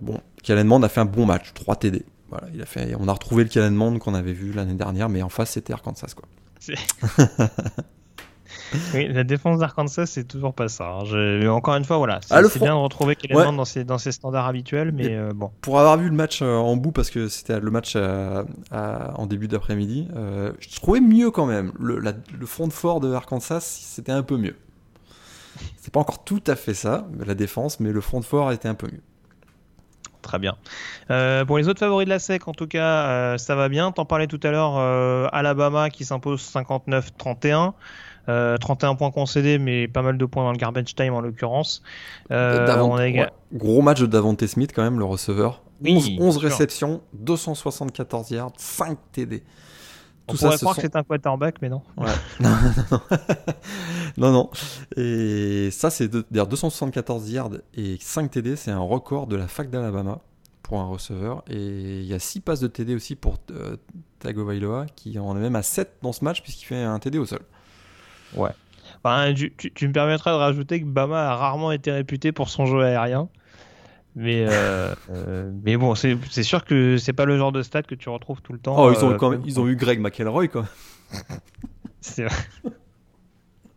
bon, 0.00 0.20
Mond 0.48 0.82
a 0.82 0.88
fait 0.88 1.00
un 1.00 1.06
bon 1.06 1.24
match, 1.24 1.52
3 1.54 1.76
TD. 1.76 2.04
Voilà, 2.32 2.48
il 2.54 2.62
a 2.62 2.66
fait, 2.66 2.94
on 2.98 3.08
a 3.08 3.12
retrouvé 3.12 3.44
le 3.44 3.50
Kellen 3.50 3.74
Mond 3.74 3.98
qu'on 3.98 4.14
avait 4.14 4.32
vu 4.32 4.52
l'année 4.52 4.72
dernière, 4.72 5.10
mais 5.10 5.20
en 5.20 5.28
face, 5.28 5.50
c'était 5.50 5.74
Arkansas. 5.74 6.14
Quoi. 6.16 6.26
oui, 8.94 9.06
la 9.08 9.22
défense 9.22 9.58
d'Arkansas, 9.58 10.06
c'est 10.06 10.24
toujours 10.24 10.54
pas 10.54 10.68
ça. 10.68 11.00
Hein. 11.02 11.46
Encore 11.48 11.74
une 11.74 11.84
fois, 11.84 11.98
voilà, 11.98 12.20
c'est 12.22 12.32
ah, 12.34 12.40
bien 12.58 12.74
de 12.74 12.80
retrouver 12.80 13.16
Kellen 13.16 13.54
dans 13.54 13.66
ses, 13.66 13.84
dans 13.84 13.98
ses 13.98 14.12
standards 14.12 14.46
habituels, 14.46 14.92
mais 14.92 15.14
euh, 15.14 15.32
bon. 15.34 15.50
Pour 15.60 15.78
avoir 15.78 15.98
vu 15.98 16.08
le 16.08 16.14
match 16.14 16.40
euh, 16.40 16.56
en 16.56 16.74
bout, 16.76 16.90
parce 16.90 17.10
que 17.10 17.28
c'était 17.28 17.60
le 17.60 17.70
match 17.70 17.92
euh, 17.96 18.42
en 18.70 19.26
début 19.26 19.48
d'après-midi, 19.48 20.08
je 20.14 20.80
trouvais 20.80 21.02
mieux 21.02 21.30
quand 21.30 21.44
même. 21.44 21.72
Le, 21.78 21.98
le 21.98 22.46
front 22.46 22.66
de 22.66 22.72
fort 22.72 23.00
de 23.00 23.12
Arkansas, 23.12 23.60
c'était 23.60 24.12
un 24.12 24.22
peu 24.22 24.38
mieux. 24.38 24.56
C'est 25.76 25.92
pas 25.92 26.00
encore 26.00 26.24
tout 26.24 26.42
à 26.46 26.56
fait 26.56 26.72
ça, 26.72 27.06
la 27.26 27.34
défense, 27.34 27.78
mais 27.78 27.92
le 27.92 28.00
front 28.00 28.20
de 28.20 28.24
fort 28.24 28.52
était 28.52 28.68
un 28.68 28.74
peu 28.74 28.86
mieux. 28.86 29.02
Très 30.22 30.38
bien. 30.38 30.56
pour 31.46 31.58
les 31.58 31.68
autres 31.68 31.80
favoris 31.80 32.06
de 32.06 32.10
la 32.10 32.18
SEC, 32.18 32.48
en 32.48 32.54
tout 32.54 32.66
cas, 32.66 33.36
ça 33.38 33.54
va 33.54 33.68
bien. 33.68 33.92
T'en 33.92 34.04
parlais 34.04 34.26
tout 34.26 34.40
à 34.42 34.50
l'heure, 34.50 34.78
Alabama 35.34 35.90
qui 35.90 36.04
s'impose 36.04 36.40
59-31. 36.54 37.72
31 38.26 38.92
euh, 38.92 38.94
points 38.94 39.10
concédés, 39.10 39.58
mais 39.58 39.88
pas 39.88 40.02
mal 40.02 40.16
de 40.16 40.24
points 40.24 40.44
dans 40.44 40.52
le 40.52 40.58
garbage 40.58 40.94
time 40.94 41.14
en 41.14 41.20
l'occurrence. 41.20 41.82
Euh, 42.30 42.66
Gros 43.52 43.82
match 43.82 44.00
de 44.00 44.06
Davante 44.06 44.46
Smith 44.46 44.72
quand 44.74 44.82
même, 44.82 44.98
le 44.98 45.04
receveur. 45.04 45.62
11, 45.84 46.36
réceptions, 46.36 47.00
274 47.14 48.30
yards, 48.30 48.52
5 48.56 48.96
TD. 49.10 49.42
On 50.32 50.36
pourrait 50.36 50.56
croire 50.56 50.76
que 50.76 50.82
c'est 50.82 50.96
un 50.96 51.02
quarterback, 51.02 51.56
mais 51.62 51.68
non. 51.68 51.82
non, 52.40 52.50
non, 54.16 54.32
non. 54.32 54.50
Et 54.96 55.70
ça, 55.70 55.90
c'est 55.90 56.08
d'ailleurs 56.08 56.46
274 56.46 57.30
yards 57.30 57.50
et 57.74 57.98
5 58.00 58.30
TD, 58.30 58.56
c'est 58.56 58.70
un 58.70 58.80
record 58.80 59.26
de 59.26 59.36
la 59.36 59.48
fac 59.48 59.70
d'Alabama 59.70 60.20
pour 60.62 60.80
un 60.80 60.86
receveur. 60.86 61.42
Et 61.48 62.00
il 62.00 62.06
y 62.06 62.14
a 62.14 62.18
6 62.18 62.40
passes 62.40 62.60
de 62.60 62.68
TD 62.68 62.94
aussi 62.94 63.16
pour 63.16 63.36
euh, 63.50 63.76
Tagovailoa, 64.20 64.86
qui 64.96 65.18
en 65.18 65.36
est 65.36 65.40
même 65.40 65.56
à 65.56 65.62
7 65.62 65.98
dans 66.02 66.12
ce 66.12 66.24
match, 66.24 66.42
puisqu'il 66.42 66.66
fait 66.66 66.82
un 66.82 66.98
TD 66.98 67.18
au 67.18 67.26
sol. 67.26 67.42
Ouais. 68.34 68.50
Enfin, 69.04 69.32
tu, 69.34 69.52
tu, 69.56 69.72
tu 69.72 69.88
me 69.88 69.92
permettras 69.92 70.32
de 70.32 70.36
rajouter 70.36 70.80
que 70.80 70.86
Bama 70.86 71.30
a 71.30 71.36
rarement 71.36 71.72
été 71.72 71.90
réputé 71.90 72.32
pour 72.32 72.48
son 72.48 72.66
jeu 72.66 72.82
aérien. 72.82 73.28
Mais, 74.14 74.44
euh, 74.48 74.94
euh, 75.10 75.50
mais 75.64 75.76
bon, 75.76 75.94
c'est 75.94 76.16
c'est 76.30 76.42
sûr 76.42 76.64
que 76.64 76.98
c'est 76.98 77.12
pas 77.12 77.24
le 77.24 77.36
genre 77.38 77.52
de 77.52 77.62
stat 77.62 77.82
que 77.82 77.94
tu 77.94 78.08
retrouves 78.08 78.42
tout 78.42 78.52
le 78.52 78.58
temps. 78.58 78.76
Oh, 78.78 78.92
ils 78.92 79.04
ont, 79.04 79.12
euh, 79.12 79.16
quand 79.16 79.30
même, 79.30 79.42
ils 79.46 79.58
ont 79.60 79.66
eu 79.68 79.76
Greg 79.76 80.00
McElroy, 80.00 80.48
quoi. 80.48 80.66
C'est 82.00 82.24
vrai. 82.24 82.34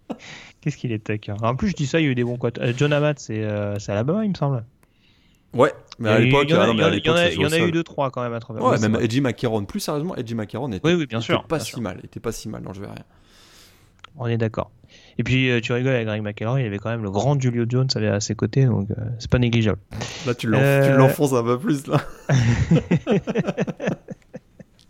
Qu'est-ce 0.62 0.78
qu'il 0.78 0.92
est 0.92 1.04
tech 1.04 1.30
hein. 1.30 1.36
En 1.42 1.56
plus, 1.56 1.70
je 1.70 1.76
dis 1.76 1.86
ça, 1.86 2.00
il 2.00 2.06
y 2.06 2.08
a 2.08 2.12
eu 2.12 2.16
des 2.16 2.24
bons 2.24 2.38
quotes. 2.38 2.58
Euh, 2.58 2.74
John 2.76 2.92
Amat, 2.92 3.14
c'est 3.18 3.44
euh, 3.44 3.78
c'est 3.78 3.92
Alabama, 3.92 4.26
il 4.26 4.30
me 4.30 4.36
semble. 4.36 4.66
Ouais, 5.54 5.72
mais 6.00 6.10
à 6.10 6.20
l'époque, 6.20 6.46
il 6.50 6.52
y 6.52 6.54
en 6.56 6.62
a- 6.62 6.68
non, 6.68 6.72
à 6.74 6.76
y 6.76 7.10
en 7.10 7.14
y 7.32 7.46
en 7.46 7.48
eu 7.48 7.50
sol. 7.50 7.72
deux, 7.72 7.84
trois 7.84 8.12
quand 8.12 8.22
même 8.22 8.34
à 8.34 8.40
travers. 8.40 8.64
Ouais, 8.64 8.78
même. 8.80 8.98
Edgy 9.00 9.22
McCarron. 9.22 9.64
Plus 9.64 9.80
sérieusement, 9.80 10.16
Edgy 10.16 10.36
McCarron 10.36 10.70
était, 10.72 10.86
Oui, 10.86 10.96
oui, 10.96 11.06
bien 11.06 11.20
était 11.20 11.26
sûr, 11.26 11.44
pas 11.46 11.58
bien 11.58 11.66
si 11.66 11.72
sûr. 11.72 11.82
mal. 11.82 12.00
Était 12.04 12.20
pas 12.20 12.32
si 12.34 12.50
mal. 12.50 12.62
Non, 12.64 12.74
je 12.74 12.82
vais 12.82 12.88
rien. 12.88 13.04
On 14.18 14.28
est 14.28 14.38
d'accord. 14.38 14.72
Et 15.18 15.24
puis, 15.24 15.50
euh, 15.50 15.62
tu 15.62 15.72
rigoles 15.72 15.94
avec 15.94 16.08
Greg 16.08 16.22
McElroy, 16.22 16.62
il 16.62 16.66
avait 16.66 16.78
quand 16.78 16.90
même 16.90 17.04
le 17.04 17.10
grand 17.12 17.40
Julio 17.40 17.66
Jones 17.70 17.88
à 17.96 18.20
ses 18.20 18.36
côtés, 18.36 18.66
donc 18.66 18.92
euh, 18.92 18.96
c'est 19.18 19.30
pas 19.30 19.40
négligeable. 19.40 19.80
Là, 20.26 20.34
Euh, 20.60 20.92
tu 20.92 20.98
l'enfonces 20.98 21.34
un 21.34 21.44
peu 21.44 21.58
plus, 21.58 21.88
là. 21.88 22.02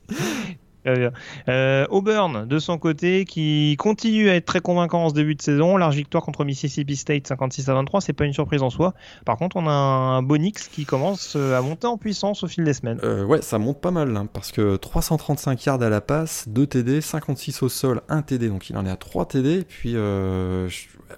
Euh, 0.86 1.86
Auburn, 1.90 2.46
de 2.46 2.60
son 2.60 2.78
côté, 2.78 3.26
qui 3.26 3.76
continue 3.78 4.30
à 4.30 4.36
être 4.36 4.46
très 4.46 4.62
convaincant 4.62 5.06
en 5.06 5.10
ce 5.10 5.14
début 5.14 5.36
de 5.36 5.42
saison. 5.42 5.78
Large 5.78 5.96
victoire 5.96 6.24
contre 6.24 6.46
Mississippi 6.46 6.96
State 6.96 7.28
56 7.28 7.70
à 7.70 7.74
23, 7.74 8.02
c'est 8.02 8.14
pas 8.14 8.26
une 8.26 8.34
surprise 8.34 8.62
en 8.62 8.70
soi. 8.70 8.94
Par 9.26 9.38
contre, 9.38 9.56
on 9.58 9.68
a 9.68 9.72
un 9.72 10.22
Bonix 10.22 10.68
qui 10.72 10.86
commence 10.86 11.36
euh, 11.36 11.58
à 11.58 11.62
monter 11.62 11.88
en 11.88 11.98
puissance 11.98 12.44
au 12.44 12.48
fil 12.48 12.64
des 12.64 12.74
semaines. 12.74 13.00
Euh, 13.04 13.26
ouais, 13.26 13.42
ça 13.42 13.58
monte 13.58 13.82
pas 13.82 13.92
mal, 13.92 14.16
hein, 14.16 14.28
parce 14.32 14.52
que 14.52 14.76
335 14.76 15.66
yards 15.66 15.82
à 15.82 15.90
la 15.90 16.02
passe, 16.02 16.46
2 16.48 16.68
TD, 16.68 17.02
56 17.02 17.64
au 17.64 17.70
sol, 17.70 18.02
1 18.10 18.22
TD, 18.22 18.50
donc 18.50 18.70
il 18.70 18.78
en 18.78 18.86
est 18.86 18.92
à 18.92 18.96
3 18.96 19.26
TD. 19.28 19.64
Puis, 19.68 19.94
euh, 19.96 20.70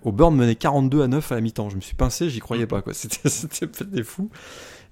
Auburn 0.03 0.35
menait 0.35 0.55
42 0.55 1.01
à 1.01 1.07
9 1.07 1.31
à 1.31 1.35
la 1.35 1.41
mi-temps. 1.41 1.69
Je 1.69 1.75
me 1.75 1.81
suis 1.81 1.95
pincé, 1.95 2.29
j'y 2.29 2.39
croyais 2.39 2.67
pas, 2.67 2.81
quoi. 2.81 2.93
C'était 2.97 3.29
c'était 3.29 3.67
peut-être 3.67 3.91
des 3.91 4.03
fous. 4.03 4.29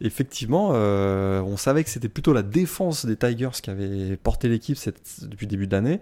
Effectivement, 0.01 0.71
euh, 0.73 1.41
on 1.41 1.57
savait 1.57 1.83
que 1.83 1.89
c'était 1.89 2.09
plutôt 2.09 2.33
la 2.33 2.43
défense 2.43 3.05
des 3.05 3.15
Tigers 3.15 3.49
qui 3.61 3.69
avait 3.69 4.17
porté 4.17 4.49
l'équipe 4.49 4.77
depuis 5.21 5.45
le 5.45 5.49
début 5.49 5.67
de 5.67 5.71
l'année. 5.71 6.01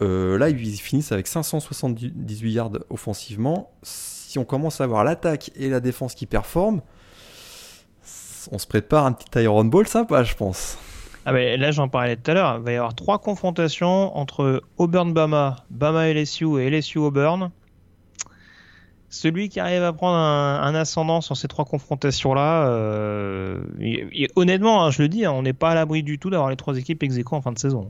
Euh, 0.00 0.38
là, 0.38 0.48
ils 0.48 0.76
finissent 0.76 1.12
avec 1.12 1.26
578 1.26 2.52
yards 2.52 2.72
offensivement. 2.88 3.70
Si 3.82 4.38
on 4.38 4.44
commence 4.44 4.80
à 4.80 4.86
voir 4.86 5.04
l'attaque 5.04 5.50
et 5.56 5.68
la 5.68 5.80
défense 5.80 6.14
qui 6.14 6.26
performent, 6.26 6.80
on 8.50 8.58
se 8.58 8.66
prépare 8.66 9.06
un 9.06 9.12
petit 9.12 9.42
Iron 9.42 9.64
Ball 9.64 9.86
sympa, 9.86 10.22
je 10.22 10.34
pense. 10.34 10.78
Ah 11.26 11.32
ben 11.32 11.60
là, 11.60 11.70
j'en 11.70 11.88
parlais 11.88 12.16
tout 12.16 12.30
à 12.30 12.34
l'heure. 12.34 12.56
Il 12.58 12.64
va 12.64 12.72
y 12.72 12.76
avoir 12.76 12.94
trois 12.94 13.18
confrontations 13.18 14.16
entre 14.16 14.62
Auburn-Bama, 14.78 15.56
Bama-LSU 15.68 16.60
et 16.60 16.70
LSU-Auburn. 16.70 17.50
Celui 19.12 19.48
qui 19.48 19.58
arrive 19.58 19.82
à 19.82 19.92
prendre 19.92 20.16
un, 20.16 20.60
un 20.62 20.74
ascendant 20.76 21.20
sur 21.20 21.36
ces 21.36 21.48
trois 21.48 21.64
confrontations-là, 21.64 22.68
euh, 22.68 23.58
et- 23.80 24.06
et 24.24 24.28
honnêtement, 24.36 24.84
hein, 24.84 24.90
je 24.92 25.02
le 25.02 25.08
dis, 25.08 25.24
hein, 25.24 25.32
on 25.32 25.42
n'est 25.42 25.52
pas 25.52 25.70
à 25.70 25.74
l'abri 25.74 26.02
du 26.04 26.18
tout 26.18 26.30
d'avoir 26.30 26.48
les 26.48 26.56
trois 26.56 26.76
équipes 26.78 27.02
ex 27.02 27.16
en 27.32 27.42
fin 27.42 27.50
de 27.52 27.58
saison. 27.58 27.88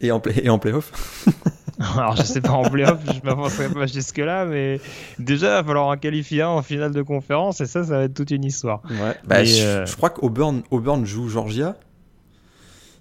Et 0.00 0.12
en, 0.12 0.20
play- 0.20 0.40
et 0.44 0.50
en 0.50 0.58
playoff. 0.58 1.24
Alors 1.96 2.16
je 2.16 2.22
sais 2.22 2.40
pas 2.40 2.50
en 2.50 2.62
playoff, 2.68 2.98
je 3.06 3.24
m'avancerai 3.24 3.68
pas 3.72 3.86
jusque 3.86 4.18
là, 4.18 4.44
mais 4.44 4.80
déjà 5.20 5.46
il 5.46 5.50
va 5.50 5.64
falloir 5.64 5.86
en 5.86 5.96
qualifier 5.96 6.42
un 6.42 6.48
en 6.48 6.62
finale 6.62 6.92
de 6.92 7.02
conférence 7.02 7.60
et 7.60 7.66
ça, 7.66 7.84
ça 7.84 7.98
va 7.98 8.02
être 8.04 8.14
toute 8.14 8.30
une 8.32 8.44
histoire. 8.44 8.82
Ouais. 8.90 9.14
Bah, 9.24 9.38
Mais, 9.38 9.44
je, 9.46 9.64
euh, 9.64 9.86
je 9.86 9.96
crois 9.96 10.10
qu'Auburn 10.10 10.62
Auburn 10.72 11.04
joue 11.06 11.28
Georgia. 11.28 11.76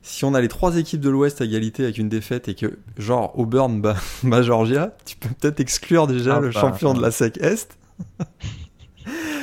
Si 0.10 0.24
on 0.24 0.34
a 0.34 0.40
les 0.42 0.48
trois 0.48 0.78
équipes 0.78 1.02
de 1.02 1.10
l'Ouest 1.10 1.42
à 1.42 1.46
égalité 1.46 1.84
avec 1.84 1.98
une 1.98 2.08
défaite 2.10 2.48
et 2.48 2.56
que 2.56 2.80
genre 2.98 3.38
Auburn 3.38 3.82
bat, 3.82 3.98
bat 4.24 4.42
Georgia, 4.42 4.96
tu 5.06 5.18
peux 5.18 5.30
peut-être 5.30 5.60
exclure 5.60 6.08
déjà 6.08 6.38
Ah, 6.38 6.40
le 6.40 6.50
bah, 6.50 6.60
champion 6.62 6.94
de 6.94 7.02
la 7.02 7.12
SEC 7.12 7.38
Est. 7.42 7.78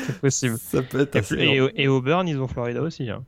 C'est 0.07 0.20
possible. 0.20 0.57
Ça 0.59 0.83
peut 0.83 1.00
être 1.00 1.16
Et, 1.16 1.18
assez 1.18 1.35
et, 1.37 1.83
et 1.83 1.88
Auburn, 1.88 2.27
ils 2.29 2.38
ont 2.40 2.48
Florida 2.48 2.81
aussi. 2.83 3.09
hein. 3.11 3.24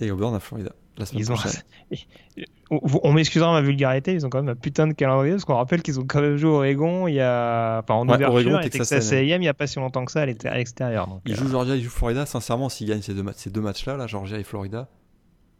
Et 0.00 0.10
Auburn 0.10 0.34
à 0.34 0.40
Florida 0.40 0.72
la 0.96 1.06
semaine 1.06 1.22
Ils 1.22 1.32
ont... 1.32 1.36
on, 2.70 2.80
on 3.02 3.12
m'excusera 3.12 3.52
ma 3.52 3.60
vulgarité, 3.60 4.12
ils 4.12 4.24
ont 4.24 4.30
quand 4.30 4.42
même 4.42 4.48
un 4.50 4.54
putain 4.54 4.86
de 4.86 4.92
calendrier 4.92 5.32
parce 5.32 5.44
qu'on 5.44 5.54
rappelle 5.56 5.82
qu'ils 5.82 5.98
ont 6.00 6.04
quand 6.06 6.20
même 6.20 6.36
joué 6.36 6.50
au 6.50 6.54
Oregon 6.56 7.08
il 7.08 7.14
y 7.14 7.20
a, 7.20 7.80
enfin 7.82 7.94
en 7.94 8.06
Ouais, 8.08 8.14
ouverture 8.14 8.32
Oregon, 8.34 8.60
et 8.60 8.70
Texas 8.70 9.12
A&M. 9.12 9.42
Il 9.42 9.44
y 9.44 9.48
a 9.48 9.54
pas 9.54 9.66
si 9.66 9.78
longtemps 9.78 10.04
que 10.04 10.12
ça 10.12 10.22
à 10.22 10.26
l'exté- 10.26 10.48
à 10.48 10.56
l'extérieur. 10.56 11.08
Ils 11.26 11.32
euh, 11.32 11.36
jouent 11.36 11.48
Georgia, 11.48 11.76
ils 11.76 11.82
jouent 11.82 11.90
Florida. 11.90 12.26
Sincèrement, 12.26 12.68
s'ils 12.68 12.88
gagnent 12.88 13.02
ces 13.02 13.14
deux, 13.14 13.22
matchs, 13.22 13.36
ces 13.38 13.50
deux 13.50 13.60
matchs-là, 13.60 13.96
là, 13.96 14.06
Georgia 14.06 14.38
et 14.38 14.44
Florida, 14.44 14.88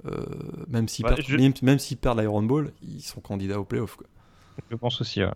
euh, 0.07 0.25
même 0.69 0.89
s'ils 0.89 1.05
Ouais, 1.05 1.15
perdent, 1.15 1.27
je- 1.29 1.37
même, 1.37 1.53
même 1.63 1.79
s'ils 1.79 1.97
perdent 1.97 2.21
l'Iron 2.21 2.43
Bowl, 2.43 2.73
ils 2.83 3.01
sont 3.03 3.21
candidats 3.21 3.59
au 3.61 3.65
playoff. 3.65 3.97
Quoi. 3.97 4.07
Je 4.71 4.77
pense 4.77 5.01
aussi, 5.01 5.23
ouais. 5.23 5.31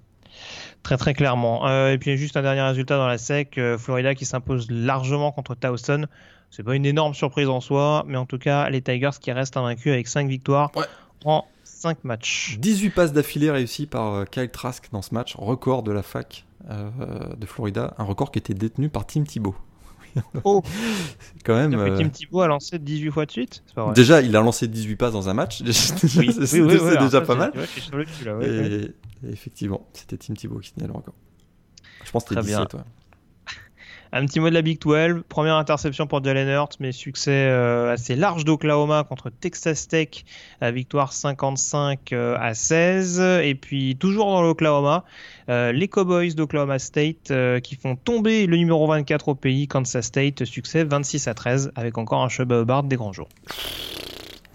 Très 0.83 0.97
très 0.97 1.15
clairement. 1.15 1.67
Euh, 1.69 1.93
et 1.93 1.99
puis 1.99 2.17
juste 2.17 2.37
un 2.37 2.43
dernier 2.43 2.61
résultat 2.63 2.97
dans 2.99 3.07
la 3.09 3.19
SEC, 3.19 3.57
euh, 3.59 3.79
Florida 3.79 4.15
qui 4.15 4.25
s'impose 4.25 4.71
largement 4.71 5.33
contre 5.33 5.55
Towson. 5.55 6.07
C'est 6.51 6.63
pas 6.63 6.75
une 6.77 6.87
énorme 6.87 7.15
surprise 7.15 7.49
en 7.49 7.61
soi, 7.61 8.05
mais 8.07 8.17
en 8.17 8.27
tout 8.27 8.39
cas 8.39 8.69
les 8.71 8.81
Tigers 8.83 9.11
qui 9.21 9.33
restent 9.33 9.57
invaincus 9.57 9.93
avec 9.93 10.07
5 10.07 10.29
victoires 10.29 10.71
Ouais. 10.77 10.85
en 11.25 11.45
5 11.65 12.05
matchs. 12.05 12.57
18 12.61 12.91
passes 12.91 13.13
d'affilée 13.13 13.51
réussies 13.51 13.87
par 13.87 14.15
euh, 14.15 14.25
Kyle 14.25 14.51
Trask 14.51 14.89
dans 14.93 15.03
ce 15.03 15.13
match, 15.15 15.35
record 15.37 15.83
de 15.83 15.93
la 15.93 16.03
fac 16.03 16.45
de 17.39 17.47
Florida, 17.47 17.95
un 17.99 18.05
record 18.05 18.31
qui 18.31 18.39
était 18.41 18.53
détenu 18.53 18.91
par 18.91 19.07
Tim 19.07 19.23
Thibault. 19.23 19.55
Oh, 20.45 20.63
C'est 20.65 21.43
quand 21.45 21.55
même. 21.55 21.73
c'est-à-dire 21.73 21.95
que 21.95 22.01
euh, 22.01 22.03
Tim 22.05 22.09
Thibault 22.11 22.41
a 22.43 22.47
lancé 22.49 22.79
18 22.79 23.11
fois 23.11 23.27
de 23.27 23.31
suite 23.31 23.63
pas 23.75 23.85
vrai. 23.85 23.95
Déjà, 23.95 24.21
il 24.23 24.35
a 24.37 24.41
lancé 24.41 24.69
18 24.69 24.97
passes 24.97 25.13
dans 25.13 25.29
un 25.29 25.35
match. 25.35 25.63
c'est 25.73 26.19
Oui, 26.19 26.33
c'est 26.33 26.61
oui, 26.61 26.73
oui, 26.73 26.79
oui, 26.83 26.99
déjà 27.01 27.21
pas 27.21 27.35
mal. 27.35 27.53
ouais, 27.55 27.97
ouais, 27.97 28.47
et, 28.47 28.61
ouais. 28.61 28.95
et 29.27 29.31
effectivement, 29.33 29.87
c'était 29.93 30.17
Tim 30.17 30.35
Thibault 30.35 30.59
qui 30.61 30.73
tenait 30.73 30.87
le 30.87 30.93
record. 30.93 31.15
Je 32.05 32.11
pense 32.11 32.25
que 32.25 32.31
c'était 32.31 32.41
Très 32.43 32.47
bien. 32.49 32.65
17. 32.65 32.81
Un 34.13 34.25
petit 34.25 34.41
mot 34.41 34.49
de 34.49 34.55
la 34.55 34.63
Big 34.63 34.81
12. 34.81 35.23
Première 35.29 35.57
interception 35.57 36.07
pour 36.07 36.25
Jalen 36.25 36.49
Hurts, 36.49 36.77
mais 36.81 36.93
succès 36.93 37.31
euh, 37.31 37.93
assez 37.93 38.17
large 38.17 38.45
d'Oklahoma 38.45 39.05
contre 39.05 39.29
Texas 39.31 39.87
Tech. 39.87 40.25
victoire 40.63 41.13
55 41.13 42.13
euh, 42.13 42.37
à 42.41 42.55
16. 42.55 43.21
Et 43.43 43.55
puis, 43.55 43.97
toujours 43.97 44.27
dans 44.27 44.41
l'Oklahoma, 44.41 45.05
euh, 45.51 45.73
les 45.73 45.89
Cowboys 45.89 46.35
d'Oklahoma 46.35 46.79
State 46.79 47.33
qui 47.63 47.77
font 47.77 47.97
tomber 47.97 48.47
le 48.47 48.57
numéro 48.57 48.87
24 48.87 49.29
au 49.29 49.35
pays, 49.35 49.69
Kansas 49.69 50.07
State. 50.07 50.45
Succès 50.45 50.85
26 50.85 51.29
à 51.29 51.35
13 51.35 51.73
avec 51.77 51.99
encore 51.99 52.23
un 52.23 52.29
Chuba 52.29 52.61
Hubbard 52.61 52.85
des 52.85 52.97
grands 52.97 53.13
jours. 53.13 53.29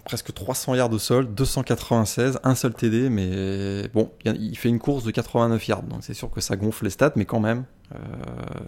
Presque 0.04 0.34
300 0.34 0.74
yards 0.74 0.92
au 0.92 0.98
sol, 0.98 1.26
296, 1.34 2.38
un 2.44 2.54
seul 2.54 2.74
TD, 2.74 3.08
mais 3.08 3.88
bon, 3.94 4.10
il 4.26 4.56
fait 4.58 4.68
une 4.68 4.78
course 4.78 5.02
de 5.04 5.10
89 5.10 5.66
yards, 5.66 5.82
donc 5.84 6.00
c'est 6.02 6.12
sûr 6.14 6.30
que 6.30 6.40
ça 6.42 6.56
gonfle 6.56 6.84
les 6.84 6.90
stats, 6.90 7.12
mais 7.16 7.24
quand 7.24 7.40
même, 7.40 7.64
euh, 7.94 7.98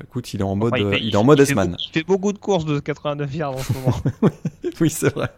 écoute, 0.03 0.33
il 0.33 0.40
est 0.40 0.44
en 0.44 0.57
mode, 0.57 0.72
Enfin, 0.75 0.90
fait- 0.92 1.01
il 1.03 1.12
est 1.12 1.16
en 1.16 1.25
mode 1.25 1.38
S-man. 1.40 1.68
beaucoup- 1.72 1.83
Il 1.88 1.92
fait 1.92 2.05
beaucoup 2.05 2.33
de 2.33 2.38
courses 2.38 2.64
de 2.64 2.79
89 2.81 3.35
yards 3.35 3.53
en 3.55 3.59
ce 3.59 3.72
moment. 3.75 3.92
oui, 4.81 4.88
c'est 4.88 5.12
vrai. 5.14 5.29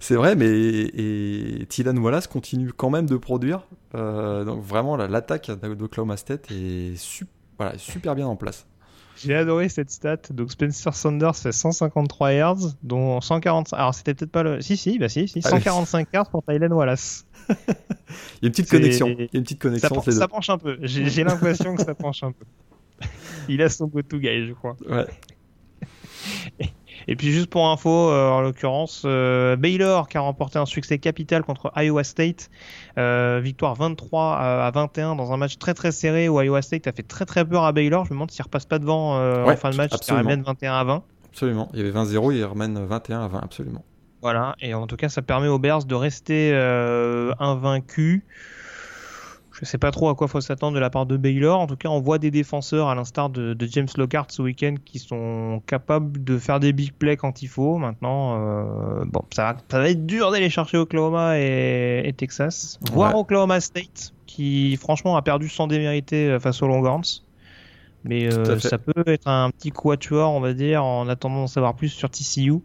C'est 0.00 0.16
vrai, 0.16 0.36
mais 0.36 0.48
et 0.50 1.64
Tylan 1.68 1.96
Wallace 1.96 2.26
continue 2.26 2.72
quand 2.74 2.90
même 2.90 3.06
de 3.06 3.16
produire. 3.16 3.66
Euh, 3.94 4.44
donc 4.44 4.62
vraiment, 4.62 4.96
l'attaque 4.96 5.50
d'Oklahoma 5.50 6.16
State 6.18 6.50
est 6.50 6.94
voilà, 7.58 7.78
super 7.78 8.14
bien 8.14 8.26
en 8.26 8.36
place. 8.36 8.66
J'ai 9.16 9.34
adoré 9.34 9.68
cette 9.68 9.90
stat. 9.90 10.16
Donc 10.30 10.50
Spencer 10.52 10.94
Sanders 10.94 11.36
fait 11.36 11.52
153 11.52 12.32
yards, 12.32 12.58
dont 12.82 13.20
145. 13.20 13.76
Alors 13.76 13.94
c'était 13.94 14.14
peut-être 14.14 14.32
pas 14.32 14.42
le. 14.42 14.60
Si 14.60 14.76
si, 14.76 14.98
bah 14.98 15.08
si, 15.08 15.28
si. 15.28 15.40
Ah 15.44 15.50
oui. 15.52 15.58
145 15.60 16.08
yards 16.12 16.30
pour 16.30 16.42
Tylen 16.44 16.72
Wallace. 16.72 17.26
Il 17.48 17.54
y 17.54 17.58
a 17.58 18.46
une 18.46 18.50
petite 18.50 18.70
connexion. 18.70 19.06
Il 19.08 19.18
y 19.18 19.22
a 19.22 19.28
une 19.34 19.42
petite 19.42 19.62
Ça, 19.62 19.68
connexion 19.68 19.88
pen- 19.90 19.98
entre 19.98 20.10
les 20.10 20.16
ça 20.16 20.28
penche 20.28 20.50
un 20.50 20.58
peu. 20.58 20.78
J'ai 20.82 21.08
j'ai 21.08 21.24
l'impression 21.24 21.74
que 21.76 21.82
ça 21.84 21.94
penche 21.94 22.22
un 22.22 22.32
peu. 22.32 22.44
Il 23.48 23.60
a 23.62 23.68
son 23.68 23.86
go-to 23.86 24.18
guy, 24.18 24.46
je 24.46 24.52
crois. 24.52 24.76
Ouais. 24.88 25.06
Et 27.08 27.16
puis 27.16 27.32
juste 27.32 27.48
pour 27.48 27.68
info, 27.68 27.90
euh, 27.90 28.28
en 28.28 28.40
l'occurrence, 28.40 29.02
euh, 29.04 29.56
Baylor 29.56 30.08
qui 30.08 30.16
a 30.16 30.20
remporté 30.20 30.58
un 30.58 30.66
succès 30.66 30.98
capital 30.98 31.42
contre 31.42 31.72
Iowa 31.76 32.04
State, 32.04 32.50
Euh, 32.98 33.40
victoire 33.42 33.74
23 33.74 34.36
à, 34.36 34.66
à 34.66 34.70
21 34.70 35.16
dans 35.16 35.32
un 35.32 35.38
match 35.38 35.56
très 35.58 35.72
très 35.72 35.92
serré 35.92 36.28
où 36.28 36.40
Iowa 36.40 36.60
State 36.60 36.86
a 36.86 36.92
fait 36.92 37.02
très 37.02 37.24
très 37.24 37.44
peur 37.44 37.64
à 37.64 37.72
Baylor. 37.72 38.04
Je 38.04 38.10
me 38.10 38.16
demande 38.16 38.30
s'il 38.30 38.42
repasse 38.42 38.66
pas 38.66 38.78
devant 38.78 39.18
Ouais, 39.44 39.54
en 39.54 39.56
fin 39.56 39.70
de 39.70 39.76
match, 39.76 39.92
s'il 40.02 40.14
ramène 40.14 40.42
21 40.42 40.74
à 40.74 40.84
20. 40.84 41.02
Absolument. 41.30 41.70
Il 41.72 41.78
y 41.78 41.82
avait 41.82 41.90
20-0, 41.90 42.32
il 42.32 42.44
ramène 42.44 42.84
21 42.84 43.20
à 43.24 43.28
20, 43.28 43.38
absolument. 43.42 43.84
Voilà, 44.20 44.54
et 44.60 44.74
en 44.74 44.86
tout 44.86 44.96
cas, 44.96 45.08
ça 45.08 45.22
permet 45.22 45.48
aux 45.48 45.58
Bears 45.58 45.84
de 45.84 45.94
rester 45.94 46.54
invaincus. 47.38 48.22
Je 49.62 49.66
sais 49.68 49.78
pas 49.78 49.92
trop 49.92 50.08
à 50.08 50.14
quoi 50.14 50.28
faut 50.28 50.40
s'attendre 50.40 50.74
de 50.74 50.80
la 50.80 50.90
part 50.90 51.06
de 51.06 51.16
Baylor. 51.16 51.60
En 51.60 51.66
tout 51.66 51.76
cas, 51.76 51.88
on 51.88 52.00
voit 52.00 52.18
des 52.18 52.30
défenseurs, 52.30 52.88
à 52.88 52.94
l'instar 52.94 53.30
de, 53.30 53.54
de 53.54 53.66
James 53.66 53.88
Lockhart 53.96 54.26
ce 54.30 54.42
week-end, 54.42 54.74
qui 54.84 54.98
sont 54.98 55.62
capables 55.66 56.22
de 56.24 56.36
faire 56.36 56.58
des 56.60 56.72
big 56.72 56.92
plays 56.92 57.16
quand 57.16 57.42
il 57.42 57.48
faut. 57.48 57.78
Maintenant, 57.78 58.36
euh, 58.36 59.04
bon, 59.06 59.22
ça 59.30 59.52
va, 59.52 59.56
ça 59.70 59.78
va 59.78 59.88
être 59.88 60.04
dur 60.04 60.32
d'aller 60.32 60.50
chercher 60.50 60.78
Oklahoma 60.78 61.38
et, 61.38 62.02
et 62.04 62.12
Texas. 62.12 62.78
Voire 62.92 63.14
Ouais. 63.14 63.20
Oklahoma 63.20 63.60
State, 63.60 64.12
qui 64.26 64.76
franchement 64.76 65.16
a 65.16 65.22
perdu 65.22 65.48
sans 65.48 65.68
démériter 65.68 66.28
euh, 66.28 66.40
face 66.40 66.60
aux 66.62 66.66
Longhorns. 66.66 67.22
Mais 68.04 68.32
euh, 68.32 68.58
ça 68.58 68.78
peut 68.78 69.04
être 69.06 69.28
un 69.28 69.50
petit 69.50 69.70
quatuor, 69.70 70.32
on 70.32 70.40
va 70.40 70.54
dire, 70.54 70.84
en 70.84 71.08
attendant 71.08 71.36
d'en 71.36 71.46
savoir 71.46 71.74
plus 71.74 71.88
sur 71.88 72.10
TCU 72.10 72.60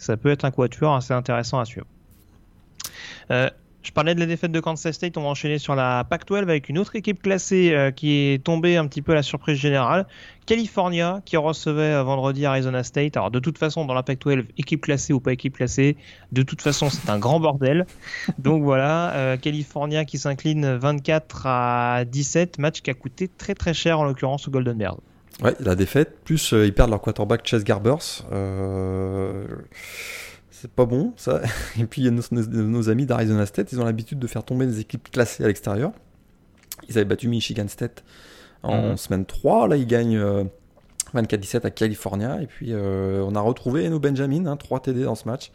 ça 0.00 0.16
peut 0.16 0.30
être 0.30 0.44
un 0.44 0.50
quatuor 0.50 0.96
assez 0.96 1.12
intéressant 1.12 1.60
à 1.60 1.64
suivre. 1.66 1.86
Euh, 3.30 3.50
Je 3.82 3.92
parlais 3.92 4.14
de 4.14 4.20
la 4.20 4.26
défaite 4.26 4.52
de 4.52 4.60
Kansas 4.60 4.94
State, 4.94 5.16
on 5.16 5.22
va 5.22 5.28
enchaîner 5.28 5.58
sur 5.58 5.74
la 5.74 6.04
Pac-12 6.04 6.42
avec 6.42 6.68
une 6.68 6.78
autre 6.78 6.96
équipe 6.96 7.22
classée 7.22 7.72
euh, 7.72 7.90
qui 7.90 8.12
est 8.12 8.44
tombée 8.44 8.76
un 8.76 8.86
petit 8.86 9.00
peu 9.00 9.12
à 9.12 9.14
la 9.14 9.22
surprise 9.22 9.56
générale. 9.56 10.06
California 10.44 11.22
qui 11.24 11.38
recevait 11.38 11.94
euh, 11.94 12.02
vendredi 12.02 12.44
Arizona 12.44 12.84
State. 12.84 13.16
Alors 13.16 13.30
de 13.30 13.38
toute 13.38 13.56
façon, 13.56 13.86
dans 13.86 13.94
la 13.94 14.02
Pac-12, 14.02 14.44
équipe 14.58 14.82
classée 14.82 15.14
ou 15.14 15.20
pas 15.20 15.32
équipe 15.32 15.56
classée, 15.56 15.96
de 16.30 16.42
toute 16.42 16.60
façon 16.60 16.90
c'est 16.90 17.08
un 17.08 17.18
grand 17.18 17.40
bordel. 17.40 17.86
Donc 18.38 18.62
voilà, 18.62 19.14
euh, 19.14 19.36
California 19.38 20.04
qui 20.04 20.18
s'incline 20.18 20.76
24 20.76 21.46
à 21.46 22.04
17, 22.04 22.58
match 22.58 22.82
qui 22.82 22.90
a 22.90 22.94
coûté 22.94 23.28
très 23.28 23.54
très 23.54 23.72
cher 23.72 23.98
en 23.98 24.04
l'occurrence 24.04 24.46
au 24.46 24.50
Golden 24.50 24.76
Bears. 24.76 24.98
Ouais, 25.42 25.54
la 25.58 25.74
défaite, 25.74 26.18
plus 26.22 26.52
ils 26.52 26.74
perdent 26.74 26.90
leur 26.90 27.00
quarterback 27.00 27.46
Chase 27.46 27.64
Garbers. 27.64 28.26
Euh 28.30 29.46
c'est 30.60 30.70
pas 30.70 30.84
bon 30.84 31.12
ça. 31.16 31.40
Et 31.80 31.86
puis 31.86 32.10
nos, 32.10 32.22
nos, 32.30 32.90
amis 32.90 33.06
d'Arizona 33.06 33.46
State, 33.46 33.72
ils 33.72 33.80
ont 33.80 33.84
l'habitude 33.84 34.18
de 34.18 34.26
faire 34.26 34.44
tomber 34.44 34.66
des 34.66 34.80
équipes 34.80 35.10
classées 35.10 35.44
à 35.44 35.46
l'extérieur. 35.46 35.92
Ils 36.88 36.98
avaient 36.98 37.06
battu 37.06 37.28
Michigan 37.28 37.68
State 37.68 38.04
en 38.62 38.90
mhm. 38.90 38.96
semaine 38.96 39.24
3, 39.24 39.68
là 39.68 39.76
ils 39.76 39.86
gagnent 39.86 40.18
24-17 41.14 41.56
euh, 41.56 41.60
à 41.64 41.70
California. 41.70 42.42
Et 42.42 42.46
puis 42.46 42.72
euh, 42.72 43.24
on 43.26 43.34
a 43.34 43.40
retrouvé 43.40 43.86
Eno 43.86 43.98
Benjamin, 43.98 44.46
hein, 44.46 44.56
3 44.56 44.80
TD 44.80 45.04
dans 45.04 45.14
ce 45.14 45.26
match. 45.26 45.50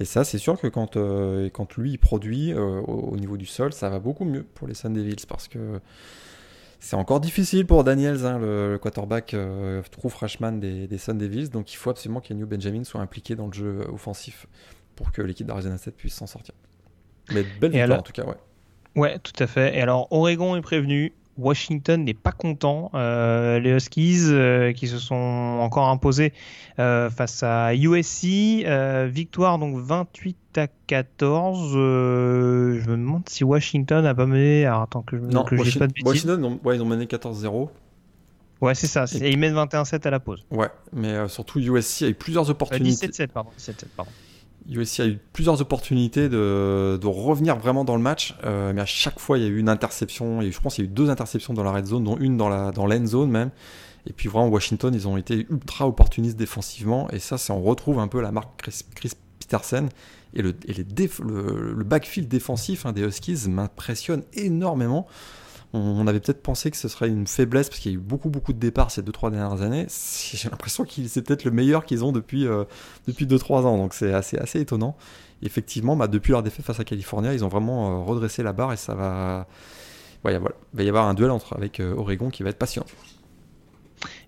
Et 0.00 0.04
ça, 0.04 0.22
c'est 0.22 0.38
sûr 0.38 0.60
que 0.60 0.68
quand, 0.68 0.96
euh, 0.96 1.50
quand 1.52 1.76
lui 1.76 1.90
il 1.90 1.98
produit 1.98 2.54
au, 2.54 2.84
au, 2.84 3.16
niveau 3.16 3.36
du 3.36 3.46
sol, 3.46 3.72
ça 3.72 3.90
va 3.90 3.98
beaucoup 3.98 4.24
mieux 4.24 4.44
pour 4.54 4.68
les 4.68 4.74
Sun 4.74 4.92
Devils 4.92 5.26
parce 5.28 5.48
que 5.48 5.80
c'est 6.80 6.96
encore 6.96 7.20
difficile 7.20 7.66
pour 7.66 7.84
Daniels, 7.84 8.24
hein, 8.24 8.38
le, 8.38 8.78
quarterback 8.80 9.34
euh, 9.34 9.82
true 9.90 10.10
freshman 10.10 10.52
des, 10.52 10.86
des 10.86 10.98
Sun 10.98 11.18
Devils. 11.18 11.50
Donc 11.50 11.72
il 11.72 11.76
faut 11.76 11.90
absolument 11.90 12.20
qu'Enio 12.20 12.46
Benjamin 12.46 12.84
soit 12.84 13.00
impliqué 13.00 13.34
dans 13.34 13.46
le 13.46 13.52
jeu 13.52 13.86
offensif 13.92 14.46
pour 14.94 15.12
que 15.12 15.22
l'équipe 15.22 15.46
d'Arizona 15.46 15.78
7 15.78 15.96
puisse 15.96 16.14
s'en 16.14 16.26
sortir. 16.26 16.54
Mais 17.32 17.44
belle 17.60 17.72
victoire 17.72 17.98
en 17.98 18.02
tout 18.02 18.12
cas, 18.12 18.24
ouais. 18.24 18.36
Ouais, 18.96 19.18
tout 19.20 19.32
à 19.38 19.46
fait. 19.46 19.76
Et 19.76 19.80
alors, 19.80 20.08
Oregon 20.10 20.56
est 20.56 20.60
prévenu. 20.60 21.12
Washington 21.38 22.04
n'est 22.04 22.14
pas 22.14 22.32
content. 22.32 22.90
Euh, 22.94 23.58
les 23.60 23.70
Huskies 23.70 24.24
euh, 24.28 24.72
qui 24.72 24.88
se 24.88 24.98
sont 24.98 25.14
encore 25.60 25.88
imposés 25.88 26.32
euh, 26.78 27.08
face 27.08 27.42
à 27.42 27.74
USC, 27.74 28.66
victoire 29.06 29.58
donc 29.58 29.76
28 29.78 30.36
à 30.56 30.66
14. 30.86 31.72
je 31.72 32.90
me 32.90 32.96
demande 32.96 33.28
si 33.28 33.44
Washington 33.44 34.04
a 34.04 34.14
pas 34.14 34.26
mené. 34.26 34.66
Alors, 34.66 34.82
attends 34.82 35.02
que 35.02 35.16
je 35.16 35.22
non, 35.22 35.44
que 35.44 35.54
Washington, 35.54 35.92
pas 35.92 36.00
de 36.02 36.08
Washington, 36.08 36.58
ouais, 36.64 36.76
ils 36.76 36.82
ont 36.82 36.86
mené 36.86 37.06
14-0. 37.06 37.68
Ouais, 38.60 38.74
c'est 38.74 38.88
ça. 38.88 39.04
Et 39.20 39.30
ils 39.30 39.38
mènent 39.38 39.54
21-7 39.54 40.04
à 40.06 40.10
la 40.10 40.18
pause. 40.18 40.44
Ouais, 40.50 40.68
mais 40.92 41.28
surtout 41.28 41.60
USC 41.60 42.02
a 42.02 42.08
eu 42.08 42.14
plusieurs 42.14 42.50
opportunités. 42.50 43.06
17-7, 43.06 43.28
pardon. 43.28 43.50
17-7, 43.56 43.84
pardon. 43.96 44.10
USC 44.68 45.00
a 45.00 45.06
eu 45.06 45.18
plusieurs 45.32 45.60
opportunités 45.60 46.28
de, 46.28 47.06
revenir 47.06 47.56
vraiment 47.56 47.84
dans 47.84 47.96
le 47.96 48.02
match, 48.02 48.36
euh, 48.44 48.72
mais 48.72 48.82
à 48.82 48.86
chaque 48.86 49.18
fois 49.18 49.38
il 49.38 49.44
y 49.44 49.46
a 49.46 49.48
eu 49.48 49.58
une 49.58 49.68
interception. 49.68 50.42
Et 50.42 50.50
je 50.50 50.60
pense 50.60 50.74
qu'il 50.74 50.84
y 50.84 50.88
a 50.88 50.90
eu 50.90 50.94
deux 50.94 51.10
interceptions 51.10 51.54
dans 51.54 51.64
la 51.64 51.72
red 51.72 51.86
zone, 51.86 52.04
dont 52.04 52.16
une 52.18 52.36
dans 52.36 52.48
l'end 52.48 53.06
zone 53.06 53.30
même. 53.30 53.50
Et 54.06 54.12
puis 54.12 54.28
vraiment 54.28 54.48
Washington, 54.48 54.94
ils 54.94 55.08
ont 55.08 55.16
été 55.16 55.46
ultra 55.50 55.86
opportunistes 55.86 56.36
défensivement, 56.36 57.10
et 57.10 57.18
ça, 57.18 57.36
on 57.50 57.60
retrouve 57.60 57.98
un 57.98 58.08
peu 58.08 58.20
la 58.20 58.32
marque 58.32 58.50
Chris, 58.58 58.80
Chris 58.94 59.12
Peterson 59.38 59.88
et 60.34 60.42
le, 60.42 61.84
backfield 61.84 62.28
défensif 62.28 62.86
hein, 62.86 62.92
des 62.92 63.02
Huskies 63.02 63.48
m'impressionne 63.48 64.22
énormément. 64.34 65.06
On, 65.74 66.06
avait 66.06 66.20
peut-être 66.20 66.42
pensé 66.42 66.70
que 66.70 66.78
ce 66.78 66.88
serait 66.88 67.08
une 67.08 67.26
faiblesse 67.26 67.68
parce 67.68 67.80
qu'il 67.80 67.92
y 67.92 67.94
a 67.94 67.98
eu 67.98 68.00
beaucoup 68.00 68.30
beaucoup 68.30 68.54
de 68.54 68.58
départs 68.58 68.90
ces 68.90 69.02
2-3 69.02 69.32
dernières 69.32 69.60
années. 69.60 69.86
J'ai 70.32 70.48
l'impression 70.48 70.84
que 70.84 71.06
c'est 71.06 71.22
peut-être 71.22 71.44
le 71.44 71.50
meilleur 71.50 71.84
qu'ils 71.84 72.04
ont 72.04 72.12
depuis, 72.12 72.46
euh, 72.46 72.64
depuis 73.06 73.26
2-3 73.26 73.66
ans, 73.66 73.76
donc 73.76 73.92
c'est 73.92 74.14
assez, 74.14 74.38
assez 74.38 74.60
étonnant. 74.60 74.96
effectivement, 75.42 75.94
bah, 75.94 76.08
depuis 76.08 76.32
leur 76.32 76.42
défaite 76.42 76.64
face 76.64 76.80
à 76.80 76.84
California, 76.84 77.34
ils 77.34 77.44
ont 77.44 77.48
vraiment 77.48 78.00
euh, 78.00 78.04
redressé 78.04 78.42
la 78.42 78.54
barre 78.54 78.72
et 78.72 78.78
ça 78.78 78.94
va. 78.94 79.46
il 80.24 80.40
va 80.72 80.82
y 80.82 80.88
avoir 80.88 81.06
un 81.06 81.14
duel 81.14 81.30
entre, 81.30 81.54
avec 81.54 81.80
euh, 81.80 81.94
Oregon 81.94 82.30
qui 82.30 82.42
va 82.42 82.50
être 82.50 82.58
passionnant. 82.58 82.88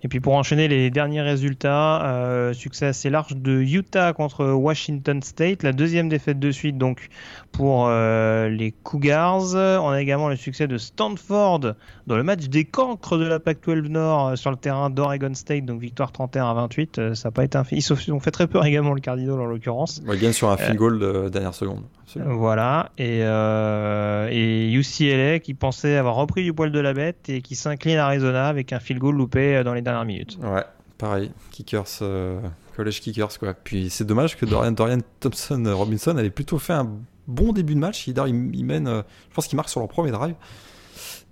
Et 0.03 0.09
puis 0.09 0.21
pour 0.21 0.35
enchaîner 0.35 0.67
les 0.67 0.91
derniers 0.91 1.21
résultats, 1.21 2.05
euh, 2.05 2.55
succès 2.55 2.87
assez 2.87 3.11
large 3.11 3.37
de 3.37 3.61
Utah 3.61 4.13
contre 4.15 4.47
Washington 4.47 5.23
State, 5.23 5.63
la 5.63 5.73
deuxième 5.73 6.09
défaite 6.09 6.39
de 6.39 6.51
suite 6.51 6.79
donc 6.79 7.09
pour 7.53 7.87
euh, 7.89 8.49
les 8.49 8.73
Cougars. 8.73 9.55
On 9.55 9.91
a 9.91 10.01
également 10.01 10.31
le 10.31 10.37
succès 10.37 10.67
de 10.67 10.79
Stanford 10.79 11.75
dans 12.07 12.17
le 12.17 12.23
match 12.23 12.47
des 12.47 12.65
cancres 12.65 13.19
de 13.19 13.27
la 13.27 13.41
Pac-12 13.41 13.89
Nord 13.89 14.29
euh, 14.29 14.37
sur 14.37 14.51
le 14.51 14.57
terrain 14.57 14.89
d'Oregon 14.89 15.35
State, 15.35 15.67
donc 15.67 15.81
victoire 15.81 16.13
31 16.13 16.47
à 16.47 16.55
28. 16.55 17.15
ça 17.15 17.29
n'a 17.29 17.33
pas 17.33 17.45
été 17.45 17.59
un 17.59 17.65
Ils 17.71 18.13
ont 18.13 18.21
fait 18.21 18.31
très 18.31 18.47
peur 18.47 18.65
également 18.65 18.95
le 18.95 19.01
Cardinal 19.01 19.39
en 19.39 19.45
l'occurrence. 19.47 20.03
Il 20.11 20.19
gagne 20.19 20.33
sur 20.33 20.49
un 20.49 20.57
field 20.57 20.77
goal 20.77 20.99
de 20.99 21.29
dernière 21.29 21.55
seconde. 21.55 21.83
Voilà, 22.17 22.91
et, 22.99 23.21
et 23.21 24.73
UCLA 24.73 25.39
qui 25.39 25.55
pensait 25.55 25.97
avoir 25.97 26.17
repris 26.17 26.43
du 26.43 26.53
poil 26.53 26.73
de 26.73 26.81
la 26.81 26.93
bête 26.93 27.29
et 27.29 27.41
qui 27.41 27.55
s'incline 27.55 27.99
à 27.99 28.07
Arizona 28.07 28.49
avec 28.49 28.73
un 28.73 28.81
field 28.81 29.01
goal 29.01 29.15
loupé 29.15 29.63
dans 29.63 29.75
les 29.75 29.83
dernières 29.83 29.90
minutes. 30.05 30.39
Ouais, 30.43 30.65
pareil, 30.99 31.31
Kickers, 31.51 31.85
euh, 32.03 32.41
College 32.77 33.01
Kickers 33.01 33.39
quoi. 33.39 33.55
Puis 33.55 33.91
c'est 33.91 34.05
dommage 34.05 34.37
que 34.37 34.47
Dorian, 34.47 34.73
Dorian 34.73 34.99
Thompson 35.21 35.63
Robinson 35.67 36.17
avait 36.17 36.31
plutôt 36.31 36.59
fait 36.59 36.73
un 36.73 36.91
bon 37.27 37.53
début 37.53 37.75
de 37.75 37.81
match. 37.81 38.07
Il, 38.07 38.15
il, 38.53 38.65
mène, 38.65 38.89
euh, 38.89 39.03
je 39.31 39.35
pense 39.35 39.47
qu'il 39.47 39.57
marque 39.57 39.69
sur 39.69 39.81
leur 39.81 39.89
premier 39.89 40.11
drive. 40.11 40.35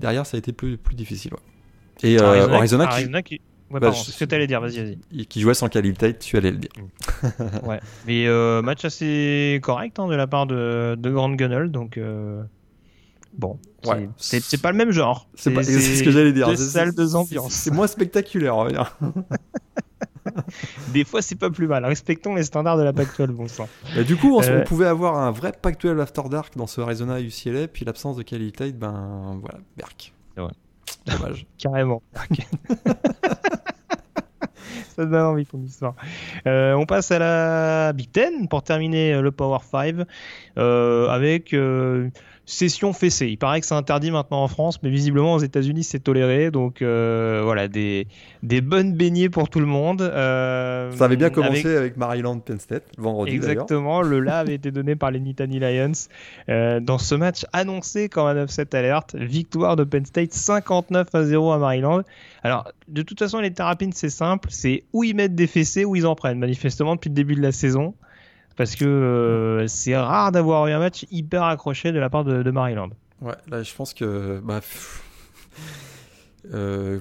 Derrière, 0.01 0.27
ça 0.27 0.37
a 0.37 0.39
été 0.39 0.53
plus, 0.53 0.79
plus 0.79 0.95
difficile. 0.95 1.33
Et 2.03 2.21
euh, 2.21 2.49
Arizona, 2.49 2.87
qui... 3.23 3.41
Ouais, 3.71 3.81
bah, 3.81 3.93
ce 3.93 4.19
que 4.19 4.25
tu 4.25 4.35
allais 4.35 4.47
dire, 4.47 4.63
vas-y, 4.63 4.79
vas-y. 4.79 5.27
Qui 5.27 5.43
jouait 5.43 5.53
sans 5.53 5.69
Khalil 5.69 5.95
Tate, 5.95 6.21
tu 6.21 6.39
allais 6.39 6.53
le 6.53 6.57
dire. 6.57 6.71
ouais. 7.65 7.81
Mais 8.07 8.27
euh, 8.27 8.63
match 8.63 8.85
assez 8.87 9.61
correct 9.63 9.99
hein, 9.99 10.07
de 10.07 10.15
la 10.15 10.27
part 10.27 10.47
de, 10.47 10.97
de 10.99 11.11
Grand 11.11 11.31
Gunnel, 11.31 11.71
donc 11.71 11.99
bon, 13.39 13.59
ouais. 13.87 14.09
c'est 14.17 14.61
pas 14.61 14.71
le 14.71 14.77
même 14.77 14.91
genre. 14.91 15.29
C'est 15.35 15.51
ce 15.63 16.03
que 16.03 16.11
j'allais 16.11 16.33
dire. 16.33 16.49
Deux 16.49 16.57
salles, 16.57 16.95
deux 16.95 17.17
ambiances. 17.17 17.53
C'est 17.53 17.71
moins 17.71 17.87
spectaculaire, 17.87 18.57
on 18.57 18.65
va 18.65 18.71
dire. 18.71 18.97
Des 20.93 21.05
fois, 21.05 21.23
c'est 21.23 21.37
pas 21.37 21.51
plus 21.51 21.67
mal. 21.67 21.85
Respectons 21.85 22.35
les 22.35 22.45
standards 22.45 22.77
de 22.77 22.83
la 22.83 22.93
Pac-12, 22.93 23.27
bon 23.29 23.49
sang. 23.49 23.69
Et 23.97 24.05
du 24.05 24.17
coup, 24.17 24.37
on, 24.37 24.43
euh, 24.43 24.63
pouvait 24.65 24.87
avoir 24.87 25.17
un 25.17 25.31
vrai 25.31 25.53
Pac-12 25.53 26.01
After 26.01 26.23
Dark 26.31 26.57
dans 26.57 26.67
ce 26.67 26.81
Arizona 26.81 27.21
UCLA, 27.21 27.69
puis 27.69 27.85
l'absence 27.85 28.17
de 28.17 28.23
Kelly 28.23 28.53
Tate, 28.53 28.77
ben 28.79 29.39
voilà, 29.41 29.59
Berk. 29.77 30.13
Dommage. 31.07 31.47
Carrément. 31.59 32.03
Ça 34.97 35.05
donne 35.07 35.15
envie 35.15 35.47
ton 35.47 35.63
histoire. 35.63 35.95
Euh, 36.47 36.75
on 36.75 36.85
passe 36.85 37.11
à 37.13 37.19
la 37.19 37.93
Big 37.93 38.11
Ten 38.11 38.49
pour 38.49 38.63
terminer 38.65 39.21
le 39.21 39.31
Power 39.31 39.61
5 39.63 40.05
euh, 40.59 41.09
avec 41.09 41.55
session 42.49 42.95
fessée. 42.95 43.27
Il 43.27 43.37
paraît 43.37 43.61
que 43.61 43.67
c'est 43.67 43.75
interdit 43.75 44.11
maintenant 44.11 44.43
en 44.43 44.49
France, 44.49 44.83
mais 44.83 44.89
visiblement 44.89 45.35
aux 45.35 45.39
États-Unis 45.39 45.85
c'est 45.85 46.01
toléré. 46.01 46.51
Donc 46.51 46.81
euh, 46.81 47.43
voilà, 47.45 47.69
des, 47.69 48.09
des 48.43 48.63
bonnes 48.63 48.95
beignets 48.95 49.29
pour 49.29 49.51
tout 49.51 49.61
le 49.61 49.67
monde. 49.67 50.01
Euh, 50.01 50.91
Ça 50.93 51.05
avait 51.05 51.17
bien 51.17 51.29
commencé 51.29 51.77
avec, 51.77 51.99
Maryland 51.99 52.39
Penn 52.39 52.59
State 52.59 52.85
vendredi. 52.97 53.35
Exactement, 53.35 54.01
le 54.01 54.21
là 54.21 54.39
avait 54.39 54.55
été 54.55 54.71
donné 54.71 54.97
par 54.97 55.11
les 55.11 55.21
Nittany 55.21 55.59
Lions 55.61 55.93
euh, 56.49 56.81
dans 56.81 56.99
ce 56.99 57.15
match 57.15 57.45
annoncé 57.53 58.09
comme 58.09 58.27
un 58.27 58.43
upset 58.43 58.75
alerte. 58.75 59.15
Victoire 59.15 59.77
de 59.77 59.85
Penn 59.85 60.07
State 60.07 60.33
59 60.33 61.15
à 61.15 61.25
0 61.25 61.53
à 61.53 61.59
Maryland. 61.59 62.03
Alors 62.43 62.73
de 62.89 63.03
toute 63.03 63.19
façon 63.19 63.41
les 63.41 63.53
Terrapins 63.53 63.91
c'est 63.93 64.09
simple, 64.09 64.49
c'est 64.51 64.85
où 64.95 65.05
ils 65.05 65.15
mettent 65.15 65.35
des 65.35 65.47
fessées, 65.47 65.85
où 65.85 65.97
ils 65.97 66.07
en 66.07 66.15
prennent. 66.15 66.39
Manifestement 66.39 66.95
depuis 66.95 67.11
le 67.11 67.15
début 67.15 67.35
de 67.35 67.43
la 67.43 67.53
saison 67.53 67.95
parce 68.59 68.75
que 68.75 68.85
euh, 68.85 69.69
c'est 69.69 69.97
rare 69.97 70.33
d'avoir 70.33 70.67
eu 70.67 70.73
un 70.73 70.81
match 70.81 71.07
hyper 71.13 71.45
accroché 71.45 71.93
de 71.93 71.99
la 72.01 72.11
part 72.11 72.25
de, 72.25 72.51
Maryland. 72.51 72.91
Ouais, 73.23 73.37
là 73.49 73.63
je 73.63 73.73
pense 73.73 73.95
que. 73.95 74.41
Bah, 74.43 74.61
euh, 76.53 77.01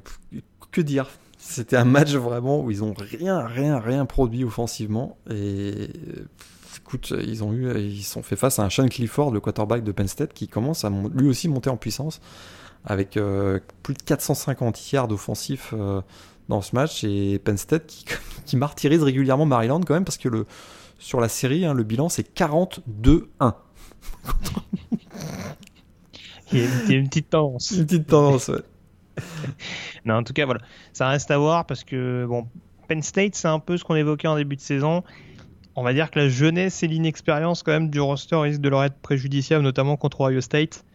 que 0.72 0.82
dire? 0.82 1.10
C'était 1.40 1.76
un 1.76 1.86
match 1.86 2.14
vraiment 2.14 2.62
où 2.62 2.70
ils 2.70 2.84
ont 2.84 2.94
rien, 2.98 3.40
rien, 3.40 3.80
rien 3.80 4.06
produit 4.06 4.44
offensivement. 4.44 5.18
Et 5.32 5.90
écoute, 6.78 7.12
ils 7.26 7.44
ont 7.44 7.54
eu, 7.54 7.76
ils 7.80 8.04
fait 8.04 8.36
face 8.36 8.60
à 8.60 8.64
un 8.64 8.70
Sean 8.70 8.88
Clifford, 8.88 9.32
le 9.32 9.40
quarterback 9.40 9.84
de 9.84 9.92
Penn 9.92 10.08
State, 10.08 10.34
qui 10.34 10.48
commence 10.48 10.86
à 10.86 10.92
lui 11.16 11.28
aussi 11.28 11.48
monter 11.48 11.72
en 11.72 11.78
puissance 11.78 12.22
avec 12.86 13.18
euh, 13.18 13.60
plus 13.82 13.96
de 13.96 14.04
450 14.04 14.92
yards 14.92 15.12
offensifs 15.12 15.74
dans 16.50 16.62
ce 16.62 16.76
match 16.76 17.04
et 17.04 17.40
Penn 17.40 17.58
State 17.58 17.88
qui, 17.88 18.06
qui 18.46 18.58
martyrise 18.58 19.02
régulièrement 19.02 19.48
Maryland 19.48 19.82
quand 19.82 19.96
même 19.96 20.06
parce 20.06 20.18
que 20.18 20.30
le 20.30 20.46
sur 20.98 21.20
la 21.20 21.30
série, 21.30 21.66
hein, 21.66 21.74
le 21.74 21.84
bilan 21.84 22.10
c'est 22.10 22.36
42-1. 22.36 22.82
Il 26.54 26.60
y 26.60 26.94
a 26.94 26.96
une 26.96 27.10
petite 27.10 27.30
tendance. 27.30 27.72
Une 27.72 27.86
petite 27.86 28.08
tendance, 28.08 28.48
ouais. 28.48 28.62
non, 30.06 30.16
en 30.16 30.24
tout 30.24 30.34
cas, 30.34 30.46
voilà. 30.46 30.62
Ça 30.94 31.10
reste 31.10 31.30
à 31.32 31.38
voir 31.38 31.66
parce 31.66 31.84
que, 31.84 32.26
bon, 32.26 32.48
Penn 32.88 33.02
State, 33.02 33.36
c'est 33.36 33.48
un 33.48 33.60
peu 33.60 33.78
ce 33.78 33.84
qu'on 33.84 33.96
évoquait 33.96 34.28
en 34.28 34.38
début 34.38 34.56
de 34.56 34.62
saison. 34.62 35.04
On 35.76 35.84
va 35.84 35.94
dire 35.94 36.10
que 36.10 36.20
la 36.20 36.30
jeunesse 36.30 36.82
et 36.84 36.88
l'inexpérience, 36.88 37.64
quand 37.64 37.72
même, 37.72 37.90
du 37.90 38.00
roster 38.00 38.36
risquent 38.36 38.62
de 38.62 38.70
leur 38.70 38.84
être 38.84 38.98
préjudiciable, 38.98 39.64
notamment 39.64 39.98
contre 39.98 40.22
Ohio 40.22 40.42
State. 40.42 40.86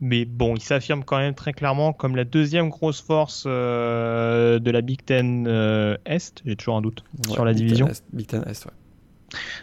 Mais 0.00 0.24
bon, 0.24 0.54
il 0.56 0.62
s'affirme 0.62 1.04
quand 1.04 1.18
même 1.18 1.34
très 1.34 1.52
clairement 1.52 1.92
comme 1.92 2.16
la 2.16 2.24
deuxième 2.24 2.68
grosse 2.68 3.00
force 3.00 3.44
euh, 3.46 4.58
de 4.58 4.70
la 4.70 4.80
Big 4.80 5.04
Ten 5.04 5.46
euh, 5.46 5.96
Est. 6.04 6.42
J'ai 6.44 6.56
toujours 6.56 6.76
un 6.76 6.82
doute 6.82 7.04
sur 7.28 7.44
la 7.44 7.54
division. 7.54 7.88
Big 8.12 8.26
Ten 8.26 8.42
Est, 8.46 8.64
ouais. 8.66 8.72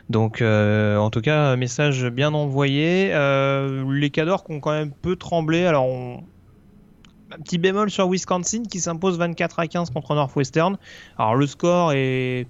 Donc, 0.09 0.41
en 0.41 1.09
tout 1.09 1.21
cas, 1.21 1.55
message 1.55 2.05
bien 2.07 2.33
envoyé. 2.33 3.09
les 3.09 4.09
Cadors 4.09 4.43
qui 4.43 4.53
ont 4.53 4.59
quand 4.59 4.71
même 4.71 4.91
peu 4.91 5.15
tremblé. 5.15 5.65
Alors, 5.65 5.85
on, 5.85 6.23
un 7.33 7.41
petit 7.41 7.57
bémol 7.57 7.89
sur 7.89 8.07
Wisconsin 8.09 8.63
qui 8.63 8.79
s'impose 8.79 9.17
24 9.17 9.59
à 9.59 9.67
15 9.67 9.89
contre 9.91 10.15
Northwestern. 10.15 10.77
Alors 11.17 11.35
le 11.35 11.47
score 11.47 11.93
est, 11.93 12.47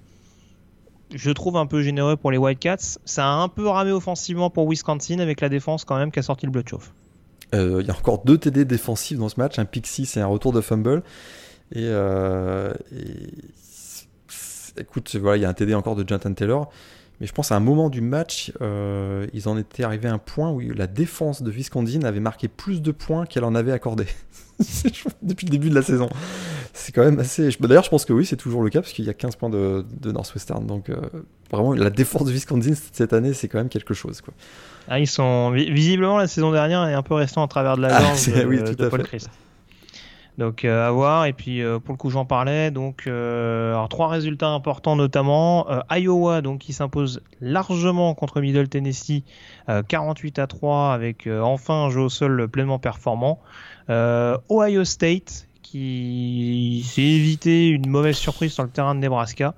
je 1.14 1.30
trouve, 1.30 1.56
un 1.56 1.66
peu 1.66 1.82
généreux 1.82 2.16
pour 2.16 2.30
les 2.30 2.38
Whitecats. 2.38 2.98
Ça 3.04 3.26
a 3.26 3.30
un 3.30 3.48
peu 3.48 3.66
ramé 3.66 3.92
offensivement 3.92 4.50
pour 4.50 4.68
Wisconsin 4.68 5.18
avec 5.18 5.40
la 5.40 5.48
défense 5.48 5.84
quand 5.84 5.96
même 5.96 6.10
qui 6.10 6.18
a 6.18 6.22
sorti 6.22 6.46
le 6.46 6.62
chauffe. 6.66 6.92
Euh, 7.54 7.78
il 7.80 7.86
y 7.86 7.90
a 7.90 7.94
encore 7.94 8.24
deux 8.24 8.38
TD 8.38 8.64
défensifs 8.64 9.18
dans 9.18 9.28
ce 9.28 9.38
match, 9.38 9.58
un 9.58 9.66
pick 9.66 9.86
6 9.86 10.16
et 10.16 10.20
un 10.20 10.26
retour 10.26 10.52
de 10.52 10.60
fumble. 10.60 11.02
Et, 11.72 11.84
euh, 11.84 12.72
écoute, 14.78 15.14
voilà, 15.16 15.36
il 15.36 15.42
y 15.42 15.44
a 15.44 15.50
un 15.50 15.54
TD 15.54 15.74
encore 15.74 15.96
de 15.96 16.06
Jonathan 16.06 16.32
Taylor. 16.32 16.70
Mais 17.22 17.28
je 17.28 17.32
pense 17.32 17.52
à 17.52 17.56
un 17.56 17.60
moment 17.60 17.88
du 17.88 18.00
match, 18.00 18.52
euh, 18.62 19.28
ils 19.32 19.48
en 19.48 19.56
étaient 19.56 19.84
arrivés 19.84 20.08
à 20.08 20.12
un 20.12 20.18
point 20.18 20.50
où 20.50 20.58
la 20.58 20.88
défense 20.88 21.44
de 21.44 21.52
Wisconsin 21.52 22.02
avait 22.02 22.18
marqué 22.18 22.48
plus 22.48 22.82
de 22.82 22.90
points 22.90 23.26
qu'elle 23.26 23.44
en 23.44 23.54
avait 23.54 23.70
accordé 23.70 24.06
depuis 25.22 25.46
le 25.46 25.52
début 25.52 25.70
de 25.70 25.76
la 25.76 25.82
saison. 25.82 26.08
C'est 26.72 26.90
quand 26.90 27.04
même 27.04 27.20
assez. 27.20 27.48
D'ailleurs, 27.60 27.84
je 27.84 27.90
pense 27.90 28.06
que 28.06 28.12
oui, 28.12 28.26
c'est 28.26 28.34
toujours 28.34 28.60
le 28.60 28.70
cas 28.70 28.80
parce 28.80 28.92
qu'il 28.92 29.04
y 29.04 29.08
a 29.08 29.14
15 29.14 29.36
points 29.36 29.50
de, 29.50 29.84
Northwestern. 30.04 30.66
Donc, 30.66 30.90
euh, 30.90 30.96
vraiment, 31.52 31.74
la 31.74 31.90
défense 31.90 32.24
de 32.24 32.32
Wisconsin 32.32 32.72
cette 32.90 33.12
année, 33.12 33.34
c'est 33.34 33.46
quand 33.46 33.58
même 33.58 33.68
quelque 33.68 33.94
chose. 33.94 34.20
Quoi. 34.20 34.34
Ah, 34.88 34.98
ils 34.98 35.06
sont 35.06 35.52
visiblement 35.52 36.18
la 36.18 36.26
saison 36.26 36.50
dernière 36.50 36.88
est 36.88 36.94
un 36.94 37.04
peu 37.04 37.14
restant 37.14 37.42
en 37.42 37.48
travers 37.48 37.76
de 37.76 37.82
la 37.82 37.98
ah, 37.98 38.02
gorge 38.02 38.26
de, 38.26 38.44
oui, 38.44 38.64
tout 38.64 38.90
Paul 38.90 39.04
Chris. 39.04 39.26
Donc 40.38 40.64
euh, 40.64 40.86
à 40.86 40.90
voir. 40.90 41.26
Et 41.26 41.32
puis 41.32 41.62
euh, 41.62 41.78
pour 41.78 41.92
le 41.92 41.98
coup, 41.98 42.10
j'en 42.10 42.24
parlais. 42.24 42.70
Donc 42.70 43.04
euh, 43.06 43.86
trois 43.88 44.08
résultats 44.08 44.48
importants 44.48 44.96
notamment 44.96 45.66
Iowa 45.90 46.40
donc 46.40 46.60
qui 46.60 46.72
s'impose 46.72 47.22
largement 47.40 48.14
contre 48.14 48.40
Middle 48.40 48.68
Tennessee 48.68 49.24
48 49.88 50.38
à 50.38 50.46
3 50.46 50.92
avec 50.92 51.26
enfin 51.26 51.86
un 51.86 51.90
jeu 51.90 52.00
au 52.00 52.08
sol 52.08 52.48
pleinement 52.48 52.78
performant. 52.78 53.40
Ohio 53.88 54.84
State 54.84 55.48
qui 55.62 56.84
s'est 56.86 57.02
évité 57.02 57.68
une 57.68 57.88
mauvaise 57.88 58.16
surprise 58.16 58.52
sur 58.52 58.62
le 58.62 58.70
terrain 58.70 58.94
de 58.94 59.00
Nebraska. 59.00 59.54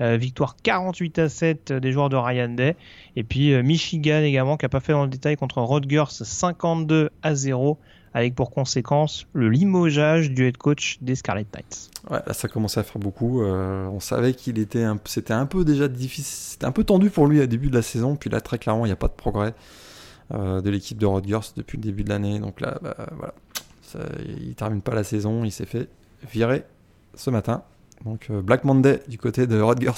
victoire 0.00 0.56
48 0.62 1.18
à 1.18 1.28
7 1.28 1.72
des 1.72 1.92
joueurs 1.92 2.08
de 2.08 2.16
Ryan 2.16 2.48
Day. 2.48 2.76
Et 3.16 3.24
puis 3.24 3.54
Michigan 3.62 4.22
également 4.22 4.56
qui 4.56 4.64
n'a 4.64 4.68
pas 4.70 4.80
fait 4.80 4.92
dans 4.92 5.04
le 5.04 5.10
détail 5.10 5.36
contre 5.36 5.60
Rutgers 5.62 6.10
52 6.10 7.10
à 7.22 7.34
0 7.34 7.78
avec 8.16 8.34
pour 8.34 8.50
conséquence 8.50 9.26
le 9.34 9.50
limogeage 9.50 10.30
du 10.30 10.46
head 10.46 10.56
coach 10.56 10.96
des 11.02 11.16
Scarlet 11.16 11.44
Knights. 11.52 11.90
Ouais, 12.10 12.20
là 12.26 12.32
ça 12.32 12.48
commençait 12.48 12.80
à 12.80 12.82
faire 12.82 12.98
beaucoup. 12.98 13.42
Euh, 13.42 13.86
on 13.88 14.00
savait 14.00 14.32
qu'il 14.32 14.58
était, 14.58 14.84
un... 14.84 14.98
c'était 15.04 15.34
un 15.34 15.44
peu 15.44 15.66
déjà 15.66 15.86
difficile, 15.86 16.24
c'était 16.24 16.64
un 16.64 16.72
peu 16.72 16.82
tendu 16.82 17.10
pour 17.10 17.26
lui 17.26 17.42
au 17.42 17.46
début 17.46 17.68
de 17.68 17.74
la 17.74 17.82
saison. 17.82 18.16
Puis 18.16 18.30
là 18.30 18.40
très 18.40 18.56
clairement 18.56 18.86
il 18.86 18.88
n'y 18.88 18.94
a 18.94 18.96
pas 18.96 19.08
de 19.08 19.12
progrès 19.12 19.52
euh, 20.32 20.62
de 20.62 20.70
l'équipe 20.70 20.96
de 20.96 21.04
Rodgers 21.04 21.52
depuis 21.56 21.76
le 21.76 21.82
début 21.82 22.04
de 22.04 22.08
l'année. 22.08 22.38
Donc 22.38 22.62
là, 22.62 22.78
bah, 22.80 22.96
voilà, 23.18 23.34
ça, 23.82 23.98
il 24.26 24.54
termine 24.54 24.80
pas 24.80 24.94
la 24.94 25.04
saison, 25.04 25.44
il 25.44 25.52
s'est 25.52 25.66
fait 25.66 25.90
virer 26.32 26.64
ce 27.16 27.28
matin. 27.28 27.64
Donc 28.06 28.28
euh, 28.30 28.40
Black 28.40 28.64
Monday 28.64 29.02
du 29.08 29.18
côté 29.18 29.46
de 29.46 29.60
Rodgers. 29.60 29.90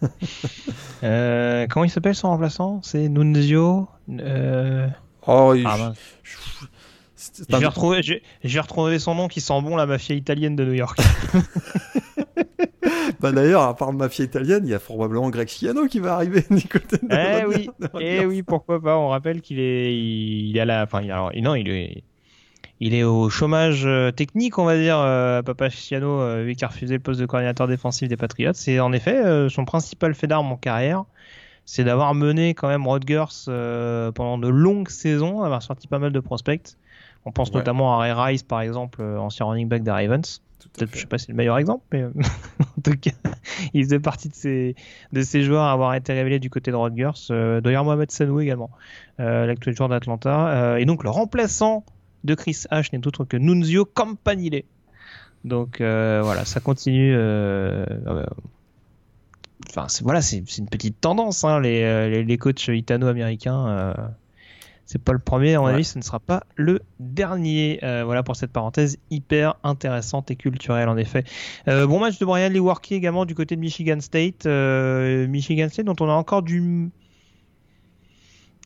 comment 1.70 1.84
il 1.84 1.90
s'appelle 1.90 2.14
son 2.14 2.28
remplaçant? 2.28 2.82
C'est 2.84 3.08
Nunzio. 3.08 3.88
Oh, 5.26 5.54
ah, 5.64 5.92
je 6.22 6.36
vais, 7.48 7.66
retrouver, 7.66 8.02
je, 8.02 8.58
retrouver 8.58 8.98
son 8.98 9.14
nom 9.14 9.28
qui 9.28 9.40
sent 9.40 9.60
bon, 9.62 9.76
la 9.76 9.86
mafia 9.86 10.16
italienne 10.16 10.56
de 10.56 10.64
New 10.64 10.74
York. 10.74 10.98
bah 13.20 13.32
d'ailleurs, 13.32 13.62
à 13.62 13.76
part 13.76 13.92
mafia 13.92 14.24
italienne, 14.24 14.62
il 14.64 14.70
y 14.70 14.74
a 14.74 14.78
probablement 14.78 15.30
Greg 15.30 15.48
Schiano 15.48 15.86
qui 15.86 16.00
va 16.00 16.14
arriver 16.14 16.44
du 16.50 16.68
côté 16.68 16.98
de 16.98 17.08
Eh 17.10 17.44
oui, 17.46 17.70
eh 18.00 18.26
oui, 18.26 18.42
pourquoi 18.42 18.80
pas. 18.80 18.96
On 18.96 19.08
rappelle 19.08 19.40
qu'il 19.40 19.58
est, 19.58 19.96
il, 19.96 20.56
est 20.56 20.60
à 20.60 20.64
la, 20.64 20.82
enfin, 20.82 21.02
alors, 21.04 21.32
non, 21.36 21.54
il 21.54 21.68
est, 21.68 22.02
il 22.80 22.94
est 22.94 23.04
au 23.04 23.30
chômage 23.30 23.84
euh, 23.86 24.10
technique, 24.10 24.58
on 24.58 24.64
va 24.64 24.76
dire. 24.76 24.98
Euh, 24.98 25.42
Papa 25.42 25.70
Schiano, 25.70 26.20
euh, 26.20 26.52
qui 26.52 26.64
a 26.64 26.68
refusé 26.68 26.94
le 26.94 27.00
poste 27.00 27.20
de 27.20 27.26
coordinateur 27.26 27.68
défensif 27.68 28.08
des 28.08 28.16
Patriots, 28.16 28.52
c'est 28.54 28.80
en 28.80 28.92
effet 28.92 29.16
euh, 29.16 29.48
son 29.48 29.64
principal 29.64 30.14
fait 30.14 30.26
d'armes 30.26 30.52
en 30.52 30.56
carrière 30.56 31.04
c'est 31.66 31.82
d'avoir 31.82 32.14
mené 32.14 32.52
quand 32.52 32.68
même 32.68 32.86
Rodgers 32.86 33.46
pendant 33.46 34.36
de 34.36 34.48
longues 34.48 34.90
saisons, 34.90 35.44
avoir 35.44 35.62
sorti 35.62 35.88
pas 35.88 35.98
mal 35.98 36.12
de 36.12 36.20
prospects. 36.20 36.76
On 37.24 37.32
pense 37.32 37.52
notamment 37.52 37.98
à 37.98 37.98
Ray 37.98 38.12
Rice, 38.12 38.42
par 38.42 38.60
exemple, 38.60 39.00
euh, 39.00 39.18
ancien 39.18 39.46
running 39.46 39.68
back 39.68 39.82
des 39.82 39.90
Ravens. 39.90 40.42
Peut-être, 40.72 40.94
je 40.94 41.00
sais 41.00 41.06
pas 41.06 41.18
si 41.18 41.26
c'est 41.26 41.32
le 41.32 41.36
meilleur 41.36 41.58
exemple, 41.58 41.84
mais 41.92 42.02
euh, 42.02 42.10
en 42.60 42.80
tout 42.82 42.96
cas, 42.98 43.10
il 43.74 43.84
faisait 43.84 44.00
partie 44.00 44.28
de 44.28 44.34
ces, 44.34 44.74
de 45.12 45.22
ces 45.22 45.42
joueurs 45.42 45.64
à 45.64 45.72
avoir 45.72 45.94
été 45.94 46.12
révélés 46.12 46.38
du 46.38 46.50
côté 46.50 46.70
de 46.70 46.76
Rodgers. 46.76 47.10
Euh, 47.30 47.60
D'ailleurs, 47.60 47.84
Mohamed 47.84 48.10
Sanou 48.10 48.40
également, 48.40 48.70
euh, 49.20 49.46
l'actuel 49.46 49.76
joueur 49.76 49.88
d'Atlanta. 49.88 50.78
et 50.78 50.84
donc, 50.84 51.04
le 51.04 51.10
remplaçant 51.10 51.84
de 52.24 52.34
Chris 52.34 52.64
H 52.70 52.88
n'est 52.92 53.06
autre 53.06 53.24
que 53.24 53.36
Nunzio 53.36 53.84
Campanile. 53.84 54.64
Donc, 55.44 55.76
voilà, 55.80 56.44
ça 56.44 56.60
continue. 56.60 57.14
Enfin, 59.68 59.86
voilà, 60.02 60.22
c'est 60.22 60.38
une 60.58 60.68
petite 60.68 61.00
tendance, 61.00 61.44
hein, 61.44 61.60
les, 61.60 62.10
les, 62.10 62.24
les, 62.24 62.38
coachs 62.38 62.68
itano-américains 62.68 63.94
c'est 64.86 65.02
pas 65.02 65.12
le 65.12 65.18
premier, 65.18 65.54
à 65.54 65.60
mon 65.60 65.66
avis, 65.66 65.84
ce 65.84 65.98
ne 65.98 66.02
sera 66.02 66.20
pas 66.20 66.44
le 66.56 66.80
dernier. 67.00 67.80
Euh, 67.82 68.04
voilà 68.04 68.22
pour 68.22 68.36
cette 68.36 68.52
parenthèse 68.52 68.98
hyper 69.10 69.54
intéressante 69.64 70.30
et 70.30 70.36
culturelle, 70.36 70.88
en 70.88 70.96
effet. 70.96 71.24
Euh, 71.68 71.86
bon 71.86 72.00
match 72.00 72.18
de 72.18 72.24
Brian 72.26 72.50
Lewarky 72.50 72.94
également 72.94 73.24
du 73.24 73.34
côté 73.34 73.56
de 73.56 73.60
Michigan 73.60 74.00
State. 74.00 74.44
Euh, 74.44 75.26
Michigan 75.26 75.68
State, 75.70 75.86
dont 75.86 75.96
on 76.00 76.08
a 76.10 76.12
encore 76.12 76.42
du. 76.42 76.90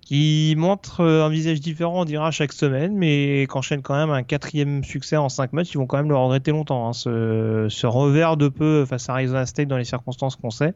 qui 0.03 0.55
montre 0.59 1.05
un 1.05 1.29
visage 1.29 1.61
différent, 1.61 2.01
on 2.01 2.05
dira, 2.05 2.33
chaque 2.33 2.53
semaine, 2.53 2.97
mais 2.97 3.47
qu'enchaîne 3.49 3.83
quand 3.83 3.95
même 3.95 4.11
un 4.11 4.25
quatrième 4.25 4.83
succès 4.83 5.17
en 5.17 5.29
cinq 5.29 5.53
matchs. 5.53 5.71
Ils 5.75 5.79
vont 5.79 5.87
quand 5.87 5.99
même 5.99 6.09
le 6.09 6.17
regretter 6.17 6.51
longtemps. 6.51 6.89
Hein, 6.89 6.95
ce, 6.95 7.87
revers 7.87 8.37
de 8.37 8.49
peu 8.49 8.85
face 8.87 9.09
à 9.09 9.13
Arizona 9.13 9.47
State 9.47 9.69
dans 9.69 9.79
les 9.79 9.85
circonstances 9.85 10.35
qu'on 10.35 10.51
sait. 10.51 10.75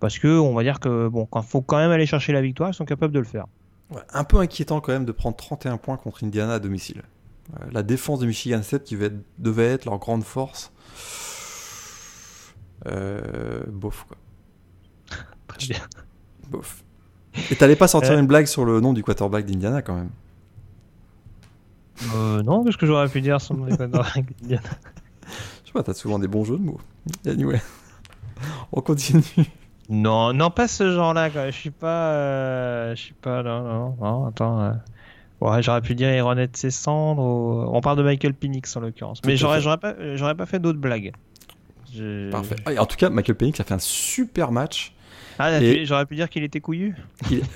Parce 0.00 0.18
que, 0.18 0.38
on 0.38 0.54
va 0.54 0.62
dire 0.62 0.80
que, 0.80 1.08
bon, 1.08 1.26
quand 1.26 1.42
il 1.42 1.48
faut 1.48 1.60
quand 1.60 1.76
même 1.76 1.90
aller 1.90 2.06
chercher 2.06 2.32
la 2.32 2.40
victoire, 2.40 2.70
ils 2.70 2.74
sont 2.74 2.86
capables 2.86 3.12
de 3.12 3.18
le 3.18 3.26
faire 3.26 3.44
un 4.12 4.24
peu 4.24 4.38
inquiétant 4.38 4.80
quand 4.80 4.92
même 4.92 5.04
de 5.04 5.12
prendre 5.12 5.36
31 5.36 5.76
points 5.76 5.96
contre 5.96 6.24
Indiana 6.24 6.54
à 6.54 6.58
domicile. 6.58 7.02
Euh, 7.60 7.64
la 7.72 7.82
défense 7.82 8.20
de 8.20 8.26
Michigan 8.26 8.62
7 8.62 8.84
qui 8.84 8.96
devait 9.38 9.66
être 9.66 9.84
leur 9.84 9.98
grande 9.98 10.24
force. 10.24 10.72
Euh, 12.86 13.62
bof 13.68 14.06
quoi. 14.08 14.16
Très 15.48 15.66
bien. 15.68 15.80
Bof. 16.50 16.84
Et 17.50 17.56
t'allais 17.56 17.76
pas 17.76 17.88
sortir 17.88 18.12
euh. 18.12 18.20
une 18.20 18.26
blague 18.26 18.46
sur 18.46 18.64
le 18.64 18.80
nom 18.80 18.92
du 18.92 19.02
quarterback 19.02 19.44
d'Indiana 19.46 19.82
quand 19.82 19.94
même 19.94 20.10
euh, 22.14 22.42
Non, 22.42 22.64
qu'est-ce 22.64 22.76
que 22.76 22.86
j'aurais 22.86 23.08
pu 23.08 23.20
dire 23.20 23.40
sur 23.40 23.54
le 23.54 23.60
nom 23.60 23.66
du 23.66 23.76
quarterback 23.76 24.24
d'Indiana 24.40 24.62
Je 25.64 25.68
sais 25.68 25.72
pas, 25.72 25.82
t'as 25.82 25.94
souvent 25.94 26.18
des 26.18 26.28
bons 26.28 26.44
jeux 26.44 26.58
de 26.58 26.62
mots. 26.62 26.80
Anyway, 27.26 27.60
on 28.72 28.80
continue. 28.80 29.22
Non, 29.88 30.32
non, 30.32 30.50
pas 30.50 30.68
ce 30.68 30.90
genre-là. 30.90 31.30
Je 31.30 31.50
suis 31.50 31.70
pas, 31.70 32.12
euh, 32.12 32.94
je 32.94 33.00
suis 33.00 33.14
pas, 33.14 33.42
non, 33.42 33.62
non, 33.62 33.96
non 34.00 34.26
attends. 34.26 34.60
Euh. 34.60 34.72
Ouais, 35.40 35.62
j'aurais 35.62 35.82
pu 35.82 35.94
dire 35.94 36.12
Ironette 36.14 36.56
ses 36.56 36.70
cendres. 36.70 37.22
On 37.70 37.80
parle 37.80 37.98
de 37.98 38.02
Michael 38.02 38.34
Penix 38.34 38.74
en 38.76 38.80
l'occurrence, 38.80 39.20
mais 39.26 39.36
j'aurais, 39.36 39.60
j'aurais 39.60 39.78
pas, 39.78 39.94
j'aurais 40.14 40.34
pas 40.34 40.46
fait 40.46 40.58
d'autres 40.58 40.78
blagues. 40.78 41.12
Parfait. 42.30 42.56
Ah, 42.64 42.70
en 42.78 42.86
tout 42.86 42.96
cas, 42.96 43.10
Michael 43.10 43.36
Penix 43.36 43.60
a 43.60 43.64
fait 43.64 43.74
un 43.74 43.78
super 43.78 44.52
match. 44.52 44.94
Ah, 45.38 45.60
j'aurais 45.84 46.06
pu 46.06 46.14
dire 46.14 46.28
qu'il 46.28 46.44
était 46.44 46.60
couillu. 46.60 46.94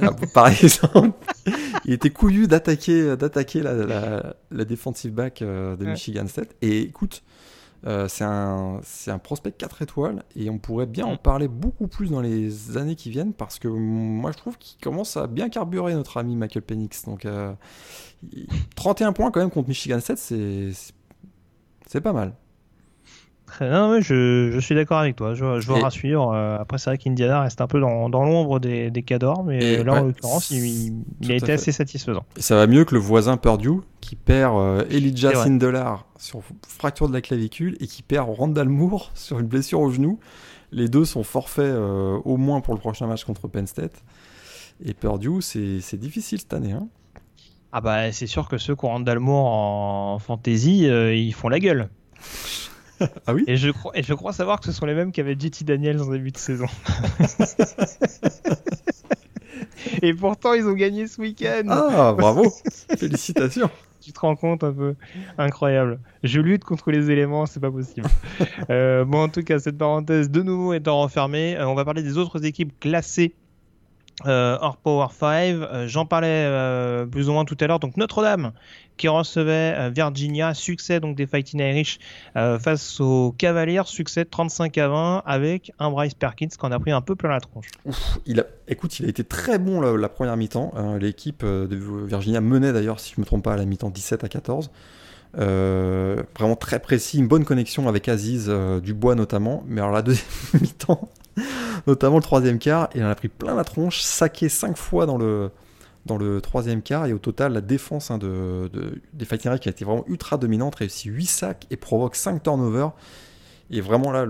Ah, 0.00 0.10
par 0.34 0.48
exemple, 0.48 1.16
il 1.84 1.92
était 1.92 2.10
couillu 2.10 2.48
d'attaquer, 2.48 3.16
d'attaquer 3.16 3.62
la, 3.62 3.72
la, 3.72 4.36
la 4.50 4.64
defensive 4.64 5.12
back 5.12 5.42
euh, 5.42 5.76
de 5.76 5.86
Michigan 5.86 6.26
State. 6.26 6.56
Et 6.60 6.80
écoute, 6.80 7.22
euh, 7.86 8.08
c'est 8.08 8.24
un, 8.24 8.80
un, 9.06 9.18
prospect 9.18 9.52
4 9.52 9.82
étoiles 9.82 10.24
et 10.34 10.50
on 10.50 10.58
pourrait 10.58 10.86
bien 10.86 11.06
en 11.06 11.14
mm. 11.14 11.18
parler 11.18 11.48
beaucoup 11.48 11.86
plus 11.86 12.10
dans 12.10 12.20
les 12.20 12.76
années 12.76 12.96
qui 12.96 13.10
viennent 13.10 13.32
parce 13.32 13.58
que 13.58 13.68
moi 13.68 14.32
je 14.32 14.36
trouve 14.36 14.58
qu'il 14.58 14.80
commence 14.80 15.16
à 15.16 15.28
bien 15.28 15.48
carburer 15.48 15.94
notre 15.94 16.16
ami 16.16 16.34
Michael 16.34 16.62
Penix. 16.62 17.04
Donc 17.04 17.26
31 18.74 19.08
euh, 19.08 19.12
points 19.12 19.30
quand 19.30 19.40
même 19.40 19.50
contre 19.50 19.68
Michigan 19.68 20.00
7, 20.00 20.18
c'est 21.86 22.00
pas 22.00 22.12
mal. 22.12 22.34
Non, 23.60 24.00
je, 24.00 24.50
je, 24.52 24.58
suis 24.60 24.74
d'accord 24.74 24.98
avec 24.98 25.16
toi, 25.16 25.34
je, 25.34 25.60
je 25.60 25.66
vous 25.66 25.74
rassure. 25.74 26.32
Euh, 26.32 26.58
après, 26.58 26.78
c'est 26.78 26.90
vrai 26.90 26.98
qu'Indiana 26.98 27.42
reste 27.42 27.60
un 27.60 27.66
peu 27.66 27.80
dans, 27.80 28.08
dans 28.08 28.24
l'ombre 28.24 28.60
des, 28.60 28.90
des 28.90 29.02
cadors, 29.02 29.44
mais 29.44 29.82
là, 29.82 29.94
en 29.94 30.04
l'occurrence, 30.04 30.50
il, 30.50 31.02
il, 31.20 31.32
a 31.32 31.34
été 31.34 31.52
assez 31.52 31.72
satisfaisant. 31.72 32.24
Et 32.36 32.42
ça 32.42 32.56
va 32.56 32.66
mieux 32.66 32.84
que 32.84 32.94
le 32.94 33.00
voisin 33.00 33.36
Purdue 33.36 33.80
qui 34.00 34.16
perd 34.16 34.56
euh, 34.56 34.84
Elijah 34.90 35.34
Sindelar 35.34 36.06
sur 36.18 36.40
fracture 36.66 37.08
de 37.08 37.12
la 37.12 37.20
clavicule 37.20 37.76
et 37.80 37.86
qui 37.86 38.02
perd 38.02 38.28
Randall 38.30 38.68
Moore 38.68 39.10
sur 39.14 39.38
une 39.38 39.46
blessure 39.46 39.80
au 39.80 39.90
genou. 39.90 40.18
Les 40.70 40.88
deux 40.88 41.04
sont 41.04 41.24
forfaits 41.24 41.64
euh, 41.64 42.18
au 42.24 42.36
moins 42.36 42.60
pour 42.60 42.74
le 42.74 42.80
prochain 42.80 43.06
match 43.06 43.24
contre 43.24 43.48
Penn 43.48 43.66
State. 43.66 44.02
Et 44.84 44.94
Purdue, 44.94 45.42
c'est 45.42 45.96
difficile 45.96 46.38
cette 46.38 46.52
année. 46.52 46.72
Hein. 46.72 46.86
Ah 47.72 47.80
bah 47.80 48.12
c'est 48.12 48.26
sûr 48.26 48.48
que 48.48 48.56
ceux 48.58 48.76
qui 48.76 48.84
ont 48.84 48.88
Randall 48.88 49.18
Moore 49.18 49.46
en 49.46 50.18
fantasy, 50.18 50.84
ils 50.84 51.34
font 51.34 51.48
la 51.48 51.58
gueule. 51.58 51.88
ah 53.26 53.34
oui 53.34 53.44
et 53.46 53.56
je, 53.56 53.70
crois, 53.70 53.96
et 53.96 54.02
je 54.02 54.14
crois 54.14 54.32
savoir 54.32 54.60
que 54.60 54.66
ce 54.66 54.72
sont 54.72 54.86
les 54.86 54.94
mêmes 54.94 55.12
qu'avait 55.12 55.36
JT 55.38 55.64
Daniels 55.64 56.00
en 56.00 56.10
début 56.10 56.30
de 56.30 56.38
saison. 56.38 56.66
et 60.02 60.14
pourtant, 60.14 60.54
ils 60.54 60.66
ont 60.66 60.72
gagné 60.72 61.06
ce 61.06 61.20
week-end. 61.20 61.64
Ah, 61.68 62.14
bravo 62.16 62.50
Félicitations 62.96 63.70
tu 64.00 64.12
te 64.12 64.20
rends 64.20 64.36
compte 64.36 64.64
un 64.64 64.72
peu 64.72 64.94
incroyable. 65.36 66.00
Je 66.22 66.40
lutte 66.40 66.64
contre 66.64 66.90
les 66.90 67.10
éléments, 67.10 67.46
c'est 67.46 67.60
pas 67.60 67.70
possible. 67.70 68.08
euh, 68.70 69.04
bon, 69.04 69.24
en 69.24 69.28
tout 69.28 69.42
cas, 69.42 69.58
cette 69.58 69.76
parenthèse 69.76 70.30
de 70.30 70.42
nouveau 70.42 70.72
étant 70.72 71.02
refermée, 71.02 71.56
euh, 71.56 71.68
on 71.68 71.74
va 71.74 71.84
parler 71.84 72.02
des 72.02 72.16
autres 72.16 72.44
équipes 72.44 72.78
classées 72.80 73.34
euh, 74.26 74.58
Power 74.82 75.08
5. 75.12 75.26
Euh, 75.28 75.88
j'en 75.88 76.06
parlais 76.06 76.28
euh, 76.28 77.06
plus 77.06 77.28
ou 77.28 77.32
moins 77.32 77.44
tout 77.44 77.56
à 77.60 77.66
l'heure. 77.66 77.78
Donc 77.78 77.96
Notre-Dame 77.96 78.52
qui 78.96 79.06
recevait 79.06 79.90
Virginia, 79.90 80.54
succès 80.54 80.98
donc 80.98 81.16
des 81.16 81.28
Fighting 81.28 81.60
Irish 81.60 82.00
face 82.34 82.98
aux 82.98 83.32
Cavaliers, 83.38 83.82
succès 83.84 84.24
35 84.24 84.76
à 84.76 84.88
20 84.88 85.22
avec 85.24 85.70
un 85.78 85.92
Bryce 85.92 86.14
Perkins 86.14 86.48
qui 86.48 86.66
en 86.66 86.72
a 86.72 86.80
pris 86.80 86.90
un 86.90 87.00
peu 87.00 87.14
plein 87.14 87.30
la 87.30 87.38
tronche. 87.38 87.68
Écoute, 88.66 88.98
il 88.98 89.06
a 89.06 89.08
été 89.08 89.22
très 89.22 89.60
bon 89.60 89.80
la, 89.80 90.08
première 90.08 90.36
mi-temps. 90.36 90.72
L'équipe 90.98 91.44
de 91.44 91.76
Virginia 92.06 92.40
menait 92.40 92.72
d'ailleurs, 92.72 92.98
si 92.98 93.14
je 93.14 93.20
me 93.20 93.24
trompe 93.24 93.44
pas, 93.44 93.52
à 93.52 93.56
la 93.56 93.66
mi-temps 93.66 93.90
17 93.90 94.24
à 94.24 94.28
14. 94.28 94.68
Euh, 95.36 96.22
vraiment 96.38 96.56
très 96.56 96.78
précis, 96.78 97.18
une 97.18 97.28
bonne 97.28 97.44
connexion 97.44 97.86
avec 97.88 98.08
Aziz 98.08 98.46
euh, 98.48 98.80
Dubois 98.80 99.14
notamment. 99.14 99.64
Mais 99.66 99.80
alors 99.80 99.92
la 99.92 100.02
deuxième 100.02 100.26
mi-temps, 100.60 101.08
notamment 101.86 102.16
le 102.16 102.22
troisième 102.22 102.58
quart, 102.58 102.88
il 102.94 103.04
en 103.04 103.08
a 103.08 103.14
pris 103.14 103.28
plein 103.28 103.54
la 103.54 103.64
tronche, 103.64 104.00
saqué 104.00 104.48
cinq 104.48 104.76
fois 104.76 105.06
dans 105.06 105.18
le, 105.18 106.40
troisième 106.40 106.82
quart. 106.82 107.06
Et 107.06 107.12
au 107.12 107.18
total, 107.18 107.52
la 107.52 107.60
défense 107.60 108.10
hein, 108.10 108.18
de, 108.18 108.70
de, 108.72 109.00
des 109.12 109.24
Fighting 109.24 109.58
qui 109.58 109.68
a 109.68 109.72
été 109.72 109.84
vraiment 109.84 110.04
ultra 110.08 110.36
dominante, 110.36 110.76
réussit 110.76 111.12
8 111.12 111.26
sacs 111.26 111.66
et 111.70 111.76
provoque 111.76 112.16
5 112.16 112.42
turnovers. 112.42 112.92
Et 113.70 113.80
vraiment 113.80 114.10
là, 114.10 114.26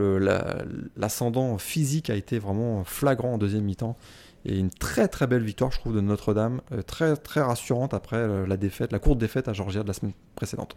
l'ascendant 0.97 1.53
la, 1.53 1.59
physique 1.59 2.11
a 2.11 2.15
été 2.15 2.39
vraiment 2.39 2.85
flagrant 2.85 3.35
en 3.35 3.39
deuxième 3.39 3.65
mi-temps. 3.65 3.97
Et 4.45 4.59
une 4.59 4.71
très 4.71 5.09
très 5.09 5.27
belle 5.27 5.43
victoire, 5.43 5.71
je 5.71 5.79
trouve, 5.79 5.95
de 5.95 6.01
Notre-Dame. 6.01 6.61
Euh, 6.73 6.83
très 6.83 7.17
très 7.17 7.41
rassurante 7.41 7.93
après 7.93 8.17
euh, 8.17 8.47
la 8.47 8.57
défaite, 8.57 8.93
la 8.93 8.99
courte 8.99 9.19
défaite 9.19 9.49
à 9.49 9.53
Georgia 9.53 9.83
de 9.83 9.89
la 9.89 9.93
semaine 9.93 10.15
précédente. 10.35 10.77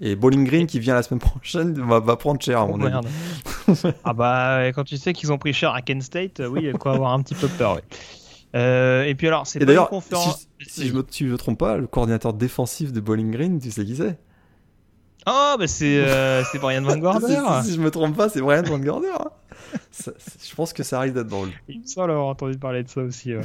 Et 0.00 0.16
Bowling 0.16 0.44
Green 0.44 0.66
qui 0.66 0.80
vient 0.80 0.94
la 0.94 1.02
semaine 1.02 1.20
prochaine 1.20 1.74
va, 1.74 2.00
va 2.00 2.16
prendre 2.16 2.40
cher 2.40 2.60
à 2.60 2.66
mon 2.66 2.80
oh, 2.80 2.86
avis. 2.86 3.82
ah 4.04 4.12
bah 4.14 4.72
quand 4.74 4.84
tu 4.84 4.96
sais 4.96 5.12
qu'ils 5.12 5.32
ont 5.32 5.38
pris 5.38 5.52
cher 5.52 5.74
à 5.74 5.82
Kent 5.82 6.02
State, 6.02 6.42
oui, 6.48 6.62
il 6.64 6.72
quoi 6.72 6.94
avoir 6.94 7.12
un 7.12 7.22
petit 7.22 7.34
peu 7.34 7.48
peur. 7.48 7.74
Oui. 7.74 7.98
Euh, 8.56 9.04
et 9.04 9.14
puis 9.14 9.28
alors, 9.28 9.46
c'est 9.46 9.64
pas 9.64 9.72
une 9.72 9.86
conférence. 9.86 10.48
Si, 10.60 10.82
si, 10.82 10.88
je 10.88 10.94
me, 10.94 11.04
si 11.08 11.26
je 11.26 11.32
me 11.32 11.36
trompe 11.36 11.58
pas, 11.58 11.76
le 11.76 11.86
coordinateur 11.86 12.32
défensif 12.32 12.92
de 12.92 13.00
Bowling 13.00 13.30
Green, 13.30 13.60
tu 13.60 13.70
sais 13.70 13.84
qui 13.84 13.96
c'est? 13.96 14.18
Oh, 15.26 15.56
bah 15.58 15.66
c'est 15.66 16.02
euh, 16.04 16.42
Brian 16.60 16.82
Van 16.82 16.96
Gorder. 16.98 17.26
si, 17.62 17.68
si, 17.68 17.74
je 17.76 17.80
me 17.80 17.90
trompe 17.90 18.16
pas, 18.16 18.28
c'est 18.28 18.40
Brian 18.40 18.62
Van 18.62 18.78
Gorder. 18.78 19.08
Hein. 19.18 19.30
ça, 19.90 20.12
je 20.42 20.54
pense 20.54 20.72
que 20.72 20.82
ça 20.82 20.98
arrive 20.98 21.12
d'être 21.12 21.28
drôle. 21.28 21.50
Il 21.68 21.80
me 21.80 21.86
semble 21.86 22.10
avoir 22.10 22.26
entendu 22.26 22.56
parler 22.58 22.82
de 22.82 22.88
ça 22.88 23.02
aussi. 23.02 23.34
Ouais. 23.34 23.42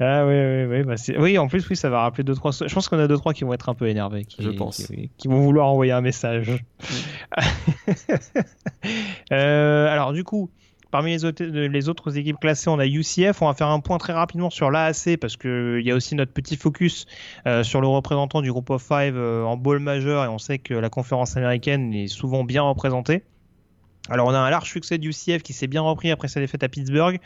ah 0.00 0.24
oui, 0.26 0.34
oui, 0.34 0.64
oui. 0.66 0.82
Bah 0.84 0.94
oui, 1.18 1.38
en 1.38 1.48
plus, 1.48 1.68
oui, 1.68 1.76
ça 1.76 1.90
va 1.90 2.02
rappeler 2.02 2.24
deux 2.24 2.34
trois. 2.34 2.52
Je 2.52 2.72
pense 2.72 2.88
qu'on 2.88 2.98
a 2.98 3.08
deux 3.08 3.16
trois 3.16 3.32
qui 3.32 3.44
vont 3.44 3.52
être 3.52 3.68
un 3.68 3.74
peu 3.74 3.88
énervés, 3.88 4.24
qui, 4.24 4.42
je 4.42 4.50
pense, 4.50 4.86
qui, 4.86 5.10
qui 5.16 5.28
vont 5.28 5.40
vouloir 5.40 5.66
envoyer 5.66 5.92
un 5.92 6.00
message. 6.00 6.64
euh, 9.32 9.88
alors 9.88 10.12
du 10.12 10.24
coup. 10.24 10.50
Parmi 10.92 11.12
les 11.12 11.24
autres, 11.24 11.42
les 11.42 11.88
autres, 11.88 12.18
équipes 12.18 12.38
classées, 12.38 12.68
on 12.68 12.78
a 12.78 12.86
UCF. 12.86 13.40
On 13.40 13.46
va 13.46 13.54
faire 13.54 13.68
un 13.68 13.80
point 13.80 13.96
très 13.96 14.12
rapidement 14.12 14.50
sur 14.50 14.70
l'AAC 14.70 15.16
parce 15.18 15.38
qu'il 15.38 15.80
y 15.82 15.90
a 15.90 15.94
aussi 15.94 16.14
notre 16.14 16.32
petit 16.34 16.56
focus 16.56 17.06
euh, 17.46 17.62
sur 17.64 17.80
le 17.80 17.86
représentant 17.88 18.42
du 18.42 18.52
groupe 18.52 18.68
of 18.68 18.82
five 18.82 19.16
euh, 19.16 19.42
en 19.42 19.56
ball 19.56 19.78
majeur 19.78 20.22
et 20.24 20.28
on 20.28 20.36
sait 20.36 20.58
que 20.58 20.74
la 20.74 20.90
conférence 20.90 21.34
américaine 21.38 21.94
est 21.94 22.08
souvent 22.08 22.44
bien 22.44 22.60
représentée. 22.60 23.24
Alors 24.08 24.26
on 24.26 24.34
a 24.34 24.38
un 24.38 24.50
large 24.50 24.68
succès 24.68 24.98
du 24.98 25.10
UCF 25.10 25.42
qui 25.42 25.52
s'est 25.52 25.68
bien 25.68 25.80
repris 25.80 26.10
après 26.10 26.26
sa 26.26 26.40
défaite 26.40 26.64
à 26.64 26.68
Pittsburgh. 26.68 27.20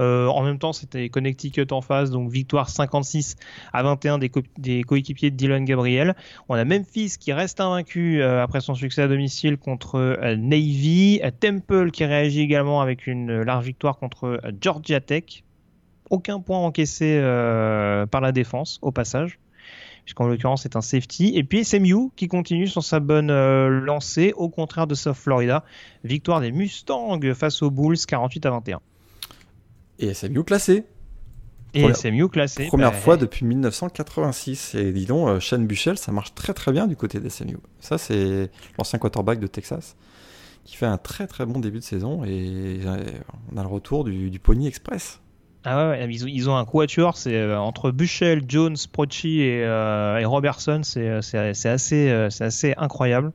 Euh, 0.00 0.26
en 0.28 0.42
même 0.42 0.58
temps 0.58 0.72
c'était 0.72 1.10
Connecticut 1.10 1.66
en 1.72 1.82
face, 1.82 2.10
donc 2.10 2.30
victoire 2.30 2.70
56 2.70 3.36
à 3.72 3.82
21 3.82 4.18
des, 4.18 4.30
co 4.30 4.40
des 4.56 4.82
coéquipiers 4.82 5.30
de 5.30 5.36
Dylan 5.36 5.64
Gabriel. 5.64 6.16
On 6.48 6.54
a 6.54 6.64
Memphis 6.64 7.16
qui 7.20 7.34
reste 7.34 7.60
invaincu 7.60 8.22
euh, 8.22 8.42
après 8.42 8.62
son 8.62 8.74
succès 8.74 9.02
à 9.02 9.08
domicile 9.08 9.58
contre 9.58 9.96
euh, 9.96 10.36
Navy. 10.36 11.20
Temple 11.40 11.90
qui 11.90 12.04
réagit 12.04 12.40
également 12.40 12.80
avec 12.80 13.06
une 13.06 13.42
large 13.42 13.66
victoire 13.66 13.98
contre 13.98 14.40
Georgia 14.60 15.00
Tech. 15.00 15.44
Aucun 16.08 16.40
point 16.40 16.58
encaissé 16.58 17.18
par 18.10 18.20
la 18.20 18.32
défense 18.32 18.78
au 18.82 18.90
passage 18.90 19.38
puisqu'en 20.04 20.26
l'occurrence 20.26 20.62
c'est 20.62 20.76
un 20.76 20.80
safety. 20.80 21.32
Et 21.36 21.44
puis 21.44 21.64
SMU 21.64 22.10
qui 22.16 22.28
continue 22.28 22.66
sur 22.66 22.82
sa 22.82 23.00
bonne 23.00 23.30
euh, 23.30 23.68
lancée, 23.68 24.32
au 24.36 24.48
contraire 24.48 24.86
de 24.86 24.94
South 24.94 25.16
Florida. 25.16 25.64
Victoire 26.04 26.40
des 26.40 26.52
Mustangs 26.52 27.20
face 27.34 27.62
aux 27.62 27.70
Bulls 27.70 27.98
48 27.98 28.46
à 28.46 28.50
21. 28.50 28.80
Et 29.98 30.14
SMU 30.14 30.44
classé. 30.44 30.84
Et 31.74 31.80
première, 31.80 31.96
SMU 31.96 32.28
classé. 32.28 32.66
Première 32.66 32.90
bah, 32.90 32.96
fois 32.96 33.16
depuis 33.16 33.46
1986. 33.46 34.74
Et 34.74 34.92
dis 34.92 35.06
donc, 35.06 35.28
euh, 35.28 35.40
Shane 35.40 35.66
Buchel, 35.66 35.96
ça 35.96 36.12
marche 36.12 36.34
très 36.34 36.52
très 36.52 36.70
bien 36.70 36.86
du 36.86 36.96
côté 36.96 37.18
des 37.18 37.30
SMU. 37.30 37.56
Ça, 37.80 37.96
c'est 37.96 38.50
l'ancien 38.78 38.98
quarterback 38.98 39.40
de 39.40 39.46
Texas 39.46 39.96
qui 40.64 40.76
fait 40.76 40.86
un 40.86 40.98
très 40.98 41.26
très 41.26 41.46
bon 41.46 41.60
début 41.60 41.78
de 41.78 41.84
saison. 41.84 42.24
Et 42.24 42.80
euh, 42.84 43.04
on 43.52 43.56
a 43.56 43.62
le 43.62 43.68
retour 43.68 44.04
du, 44.04 44.30
du 44.30 44.38
Pony 44.38 44.66
Express. 44.66 45.21
Ah 45.64 45.90
ouais, 45.90 46.08
ils, 46.10 46.24
ont, 46.24 46.28
ils 46.28 46.50
ont 46.50 46.56
un 46.56 46.64
quatuor, 46.64 47.16
c'est 47.16 47.36
euh, 47.36 47.58
entre 47.58 47.90
Bushel, 47.90 48.42
Jones, 48.48 48.76
Prochi 48.90 49.42
et, 49.42 49.62
euh, 49.64 50.18
et 50.18 50.24
Robertson, 50.24 50.80
c'est 50.82 51.08
euh, 51.08 51.20
assez, 51.64 52.10
assez 52.10 52.74
incroyable. 52.76 53.32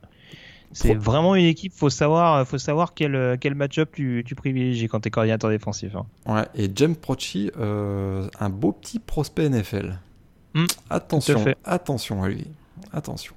C'est 0.72 0.94
Pro... 0.94 1.02
vraiment 1.02 1.34
une 1.34 1.46
équipe, 1.46 1.72
faut 1.72 1.88
savoir, 1.88 2.46
faut 2.46 2.58
savoir 2.58 2.92
quel, 2.92 3.38
quel 3.40 3.54
match-up 3.54 3.90
tu, 3.94 4.22
tu 4.26 4.34
privilégies 4.34 4.88
quand 4.88 5.00
tu 5.00 5.08
es 5.08 5.10
coordinateur 5.10 5.48
défensif. 5.48 5.94
Hein. 5.96 6.06
Ouais, 6.26 6.46
et 6.54 6.70
James 6.74 6.96
Prochi, 6.96 7.50
un 7.56 8.50
beau 8.50 8.72
petit 8.72 8.98
prospect 8.98 9.48
NFL. 9.48 9.98
Mmh, 10.54 10.64
attention, 10.90 11.44
attention 11.64 12.22
à 12.22 12.28
lui, 12.28 12.46
attention. 12.92 13.34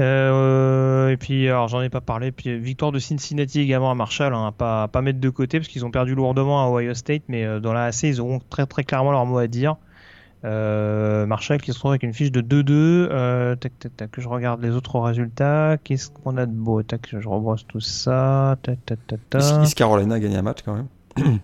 Euh, 0.00 1.08
et 1.08 1.16
puis, 1.16 1.48
alors 1.48 1.68
j'en 1.68 1.82
ai 1.82 1.88
pas 1.88 2.00
parlé. 2.00 2.30
Puis 2.30 2.58
victoire 2.58 2.92
de 2.92 2.98
Cincinnati 2.98 3.60
également 3.60 3.90
à 3.90 3.94
Marshall, 3.94 4.34
hein, 4.34 4.52
pas 4.56 4.88
pas 4.88 5.02
mettre 5.02 5.20
de 5.20 5.30
côté 5.30 5.58
parce 5.58 5.68
qu'ils 5.68 5.84
ont 5.84 5.90
perdu 5.90 6.14
lourdement 6.14 6.64
à 6.64 6.70
Ohio 6.70 6.94
State, 6.94 7.22
mais 7.28 7.44
euh, 7.44 7.60
dans 7.60 7.72
la 7.72 7.84
AC 7.84 8.04
ils 8.04 8.20
auront 8.20 8.40
très 8.50 8.66
très 8.66 8.84
clairement 8.84 9.10
leur 9.10 9.26
mot 9.26 9.38
à 9.38 9.46
dire. 9.46 9.76
Euh, 10.44 11.26
Marshall 11.26 11.60
qui 11.60 11.72
se 11.72 11.78
trouve 11.80 11.90
avec 11.90 12.04
une 12.04 12.14
fiche 12.14 12.30
de 12.30 12.40
2-2. 12.40 12.70
Euh, 12.70 13.56
tac 13.56 13.76
tac 13.78 13.96
tac. 13.96 14.10
Je 14.18 14.28
regarde 14.28 14.62
les 14.62 14.70
autres 14.70 15.00
résultats. 15.00 15.76
Qu'est-ce 15.82 16.10
qu'on 16.10 16.36
a 16.36 16.46
de 16.46 16.52
beau? 16.52 16.82
Tac, 16.82 17.08
je 17.10 17.28
rebrosse 17.28 17.66
tout 17.66 17.80
ça. 17.80 18.56
Tac 18.62 18.78
tac 18.86 18.98
tac 19.06 19.20
tac. 19.30 19.42
East 19.64 19.74
Carolina 19.74 20.14
a 20.14 20.20
gagné 20.20 20.36
un 20.36 20.42
match 20.42 20.58
quand 20.64 20.74
même. 20.74 21.38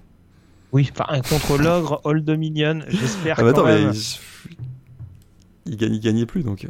oui, 0.72 0.88
enfin 0.96 1.20
contre 1.28 1.60
l'ogre 1.60 2.00
Old 2.04 2.24
Dominion. 2.24 2.80
J'espère. 2.86 3.36
Ah 3.40 3.42
bah 3.42 3.48
attends, 3.50 3.64
même... 3.64 3.90
mais 3.90 4.56
ils 5.66 5.76
gagnaient, 5.76 5.98
gagnaient 5.98 6.26
plus 6.26 6.42
donc 6.42 6.66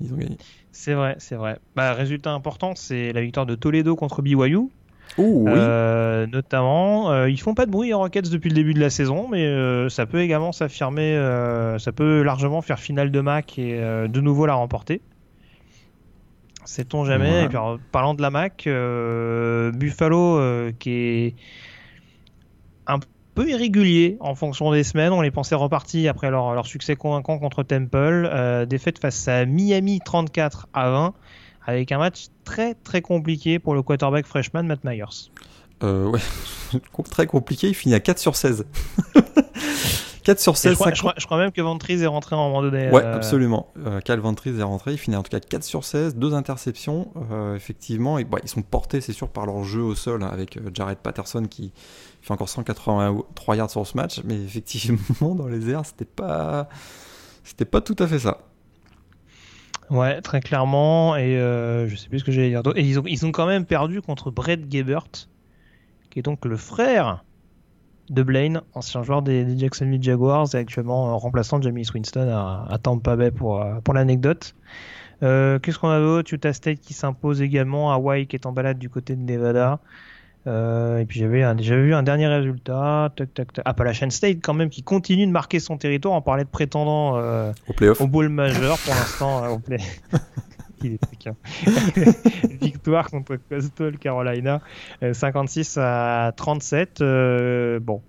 ils 0.00 0.12
ont 0.12 0.16
gagné. 0.16 0.36
C'est 0.72 0.94
vrai, 0.94 1.16
c'est 1.18 1.36
vrai. 1.36 1.58
Bah, 1.74 1.92
résultat 1.94 2.32
important, 2.32 2.74
c'est 2.74 3.12
la 3.12 3.22
victoire 3.22 3.46
de 3.46 3.54
Toledo 3.54 3.96
contre 3.96 4.22
BYU. 4.22 4.68
Euh, 5.18 6.24
oui. 6.24 6.30
Notamment, 6.30 7.10
euh, 7.10 7.30
ils 7.30 7.40
font 7.40 7.54
pas 7.54 7.66
de 7.66 7.70
bruit 7.70 7.94
en 7.94 8.00
Rockets 8.00 8.28
depuis 8.30 8.50
le 8.50 8.54
début 8.54 8.74
de 8.74 8.80
la 8.80 8.90
saison, 8.90 9.28
mais 9.28 9.46
euh, 9.46 9.88
ça 9.88 10.04
peut 10.06 10.20
également 10.20 10.52
s'affirmer, 10.52 11.16
euh, 11.16 11.78
ça 11.78 11.92
peut 11.92 12.22
largement 12.22 12.60
faire 12.60 12.78
finale 12.78 13.10
de 13.10 13.20
MAC 13.20 13.58
et 13.58 13.78
euh, 13.80 14.08
de 14.08 14.20
nouveau 14.20 14.46
la 14.46 14.54
remporter. 14.54 15.00
Sait-on 16.64 17.04
jamais. 17.04 17.30
Ouais. 17.30 17.44
Et 17.44 17.48
puis, 17.48 17.56
alors, 17.56 17.78
parlant 17.92 18.14
de 18.14 18.22
la 18.22 18.30
MAC, 18.30 18.68
Buffalo 19.78 20.72
qui 20.78 20.90
est 20.90 21.34
un 22.86 22.98
peu 23.36 23.48
irrégulier 23.48 24.16
en 24.20 24.34
fonction 24.34 24.72
des 24.72 24.82
semaines. 24.82 25.12
On 25.12 25.20
les 25.20 25.30
pensait 25.30 25.54
repartis 25.54 26.08
après 26.08 26.30
leur, 26.30 26.54
leur 26.54 26.66
succès 26.66 26.96
convaincant 26.96 27.38
contre 27.38 27.62
Temple. 27.62 28.28
Euh, 28.32 28.64
défaite 28.66 28.98
face 28.98 29.28
à 29.28 29.44
Miami 29.44 30.00
34 30.04 30.66
à 30.72 30.90
20 30.90 31.14
avec 31.66 31.92
un 31.92 31.98
match 31.98 32.26
très 32.44 32.74
très 32.74 33.02
compliqué 33.02 33.58
pour 33.58 33.74
le 33.74 33.82
quarterback 33.82 34.26
freshman 34.26 34.62
Matt 34.62 34.84
Myers. 34.84 35.30
Euh, 35.82 36.08
ouais, 36.08 36.20
très 37.10 37.26
compliqué. 37.26 37.68
Il 37.68 37.74
finit 37.74 37.94
à 37.94 38.00
4 38.00 38.18
sur 38.18 38.36
16. 38.36 38.66
4 40.24 40.40
sur 40.40 40.56
16. 40.56 40.72
Je 40.72 40.76
crois, 40.76 40.94
je, 40.94 41.00
crois, 41.00 41.14
je 41.18 41.26
crois, 41.26 41.36
même 41.36 41.52
que 41.52 41.60
Ventrise 41.60 42.02
est 42.02 42.06
rentré 42.06 42.34
un 42.34 42.38
moment 42.38 42.62
donné. 42.62 42.88
Ouais, 42.90 43.04
euh... 43.04 43.16
absolument. 43.16 43.72
Euh, 43.84 44.00
Cal 44.00 44.20
Ventrise 44.20 44.58
est 44.58 44.62
rentré. 44.62 44.92
Il 44.92 44.98
finit 44.98 45.16
en 45.16 45.22
tout 45.22 45.30
cas 45.30 45.40
4 45.40 45.62
sur 45.62 45.84
16, 45.84 46.16
deux 46.16 46.32
interceptions. 46.32 47.12
Euh, 47.30 47.54
effectivement, 47.54 48.16
et, 48.16 48.24
bah, 48.24 48.38
ils 48.42 48.48
sont 48.48 48.62
portés, 48.62 49.02
c'est 49.02 49.12
sûr, 49.12 49.28
par 49.28 49.44
leur 49.44 49.64
jeu 49.64 49.82
au 49.82 49.94
sol 49.94 50.22
hein, 50.22 50.30
avec 50.32 50.56
euh, 50.56 50.70
Jared 50.72 50.98
Patterson 50.98 51.46
qui 51.50 51.72
fait 52.26 52.32
encore 52.32 52.48
183 52.48 53.56
yards 53.56 53.70
sur 53.70 53.86
ce 53.86 53.96
match. 53.96 54.20
Mais 54.24 54.34
effectivement, 54.34 55.34
dans 55.34 55.46
les 55.46 55.70
airs, 55.70 55.86
c'était 55.86 56.04
pas, 56.04 56.68
c'était 57.44 57.64
pas 57.64 57.80
tout 57.80 57.96
à 57.98 58.06
fait 58.06 58.18
ça. 58.18 58.38
Ouais, 59.90 60.20
très 60.20 60.40
clairement. 60.40 61.16
Et 61.16 61.38
euh, 61.38 61.86
je 61.88 61.94
sais 61.94 62.08
plus 62.08 62.20
ce 62.20 62.24
que 62.24 62.32
j'allais 62.32 62.50
dire. 62.50 62.62
Et 62.74 62.82
ils 62.82 62.98
ont, 62.98 63.04
ils 63.06 63.24
ont 63.24 63.32
quand 63.32 63.46
même 63.46 63.64
perdu 63.64 64.02
contre 64.02 64.30
Brett 64.30 64.60
Gebert, 64.70 65.28
qui 66.10 66.18
est 66.18 66.22
donc 66.22 66.44
le 66.44 66.56
frère 66.56 67.24
de 68.10 68.22
Blaine, 68.22 68.62
ancien 68.74 69.02
joueur 69.02 69.22
des, 69.22 69.44
des 69.44 69.58
Jacksonville 69.58 70.02
Jaguars 70.02 70.46
et 70.54 70.58
actuellement 70.58 71.18
remplaçant 71.18 71.60
Jamie 71.60 71.86
Winston 71.92 72.28
à, 72.28 72.66
à, 72.68 72.78
Tampa 72.78 73.16
Bay 73.16 73.32
pour, 73.32 73.64
pour 73.82 73.94
l'anecdote. 73.94 74.54
Qu'est-ce 75.20 75.78
qu'on 75.78 75.88
a 75.88 75.98
d'autre? 75.98 76.32
Utah 76.32 76.52
State 76.52 76.80
qui 76.80 76.92
s'impose 76.92 77.40
également, 77.40 77.92
Hawaii 77.92 78.26
qui 78.26 78.36
est 78.36 78.46
en 78.46 78.52
balade 78.52 78.78
du 78.78 78.90
côté 78.90 79.16
de 79.16 79.22
Nevada. 79.22 79.80
Et 80.46 81.04
puis 81.06 81.20
j'avais 81.20 81.82
vu 81.82 81.94
un 81.94 82.02
dernier 82.02 82.28
résultat, 82.28 83.12
tac, 83.16 83.34
tac, 83.34 83.52
tac. 83.52 83.64
Appalachian 83.66 84.10
State 84.10 84.38
quand 84.42 84.54
même 84.54 84.70
qui 84.70 84.82
continue 84.82 85.26
de 85.26 85.32
marquer 85.32 85.60
son 85.60 85.76
territoire. 85.76 86.14
On 86.14 86.22
parlait 86.22 86.44
de 86.44 86.48
prétendant 86.48 87.18
au, 87.18 87.52
au 88.00 88.06
bowl 88.06 88.28
majeur 88.28 88.78
pour 88.78 88.94
l'instant 88.94 89.48
au 89.48 89.58
play. 89.58 89.78
Victoire 92.60 93.10
contre 93.10 93.36
Coastal 93.48 93.98
Carolina, 93.98 94.60
56 95.12 95.78
à 95.80 96.32
37. 96.36 97.00
bon, 97.80 98.02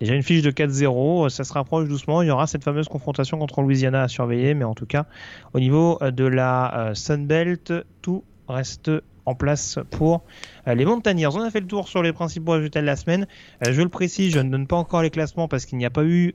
Déjà 0.00 0.14
une 0.14 0.22
fiche 0.22 0.42
de 0.42 0.50
4-0, 0.50 1.28
ça 1.28 1.44
se 1.44 1.52
rapproche 1.52 1.88
doucement. 1.88 2.22
Il 2.22 2.28
y 2.28 2.30
aura 2.30 2.46
cette 2.46 2.62
fameuse 2.62 2.88
confrontation 2.88 3.38
contre 3.38 3.62
Louisiana 3.62 4.02
à 4.02 4.08
surveiller, 4.08 4.54
mais 4.54 4.64
en 4.64 4.74
tout 4.74 4.86
cas, 4.86 5.06
au 5.54 5.60
niveau 5.60 5.98
de 6.00 6.24
la 6.24 6.92
Sunbelt, 6.94 7.72
tout 8.00 8.24
reste 8.48 8.90
en 9.28 9.34
place 9.34 9.78
pour 9.90 10.24
les 10.66 10.84
Mountaineers. 10.84 11.28
On 11.34 11.42
a 11.42 11.50
fait 11.50 11.60
le 11.60 11.66
tour 11.66 11.88
sur 11.88 12.02
les 12.02 12.12
principaux 12.12 12.52
résultats 12.52 12.80
de 12.80 12.86
la 12.86 12.96
semaine. 12.96 13.26
Je 13.62 13.82
le 13.82 13.88
précise, 13.88 14.32
je 14.32 14.40
ne 14.40 14.50
donne 14.50 14.66
pas 14.66 14.76
encore 14.76 15.02
les 15.02 15.10
classements 15.10 15.48
parce 15.48 15.66
qu'il 15.66 15.78
n'y 15.78 15.86
a 15.86 15.90
pas 15.90 16.04
eu 16.04 16.34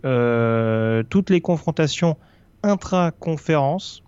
toutes 1.09 1.29
les 1.29 1.41
confrontations 1.41 2.17
intra-conférences. 2.61 4.02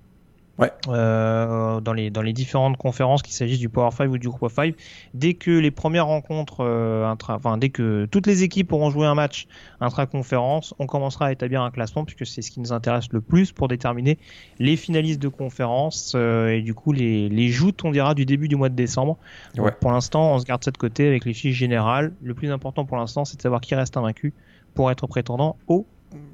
Ouais. 0.57 0.71
Euh, 0.87 1.81
dans, 1.81 1.91
les, 1.91 2.09
dans 2.09 2.21
les 2.21 2.31
différentes 2.31 2.77
conférences, 2.77 3.21
qu'il 3.21 3.33
s'agisse 3.33 3.59
du 3.59 3.67
Power 3.67 3.91
5 3.91 4.09
ou 4.09 4.17
du 4.17 4.29
Group 4.29 4.43
of 4.43 4.53
5, 4.53 4.73
dès 5.13 5.33
que 5.33 5.51
les 5.51 5.71
premières 5.71 6.07
rencontres, 6.07 6.61
euh, 6.61 7.05
intra, 7.05 7.35
enfin, 7.35 7.57
dès 7.57 7.69
que 7.69 8.05
toutes 8.05 8.25
les 8.25 8.43
équipes 8.43 8.71
auront 8.71 8.89
joué 8.89 9.05
un 9.05 9.15
match 9.15 9.47
intra-conférence, 9.81 10.73
on 10.79 10.87
commencera 10.87 11.27
à 11.27 11.31
établir 11.31 11.61
un 11.61 11.71
classement 11.71 12.05
puisque 12.05 12.25
c'est 12.25 12.41
ce 12.41 12.51
qui 12.51 12.61
nous 12.61 12.71
intéresse 12.71 13.11
le 13.11 13.19
plus 13.19 13.51
pour 13.51 13.67
déterminer 13.67 14.17
les 14.59 14.77
finalistes 14.77 15.21
de 15.21 15.27
conférence 15.27 16.13
euh, 16.15 16.49
et 16.49 16.61
du 16.61 16.73
coup 16.73 16.93
les, 16.93 17.27
les 17.27 17.49
joutes, 17.49 17.83
on 17.83 17.91
dira, 17.91 18.13
du 18.13 18.25
début 18.25 18.47
du 18.47 18.55
mois 18.55 18.69
de 18.69 18.75
décembre. 18.75 19.17
Ouais. 19.57 19.71
Pour 19.81 19.91
l'instant, 19.91 20.35
on 20.35 20.39
se 20.39 20.45
garde 20.45 20.63
ça 20.63 20.71
de 20.71 20.77
côté 20.77 21.07
avec 21.07 21.25
les 21.25 21.33
fiches 21.33 21.55
générales. 21.55 22.13
Le 22.23 22.33
plus 22.33 22.51
important 22.51 22.85
pour 22.85 22.97
l'instant, 22.97 23.25
c'est 23.25 23.35
de 23.35 23.41
savoir 23.41 23.59
qui 23.59 23.75
reste 23.75 23.97
invaincu 23.97 24.33
pour 24.73 24.89
être 24.91 25.07
prétendant 25.07 25.57
au 25.67 25.85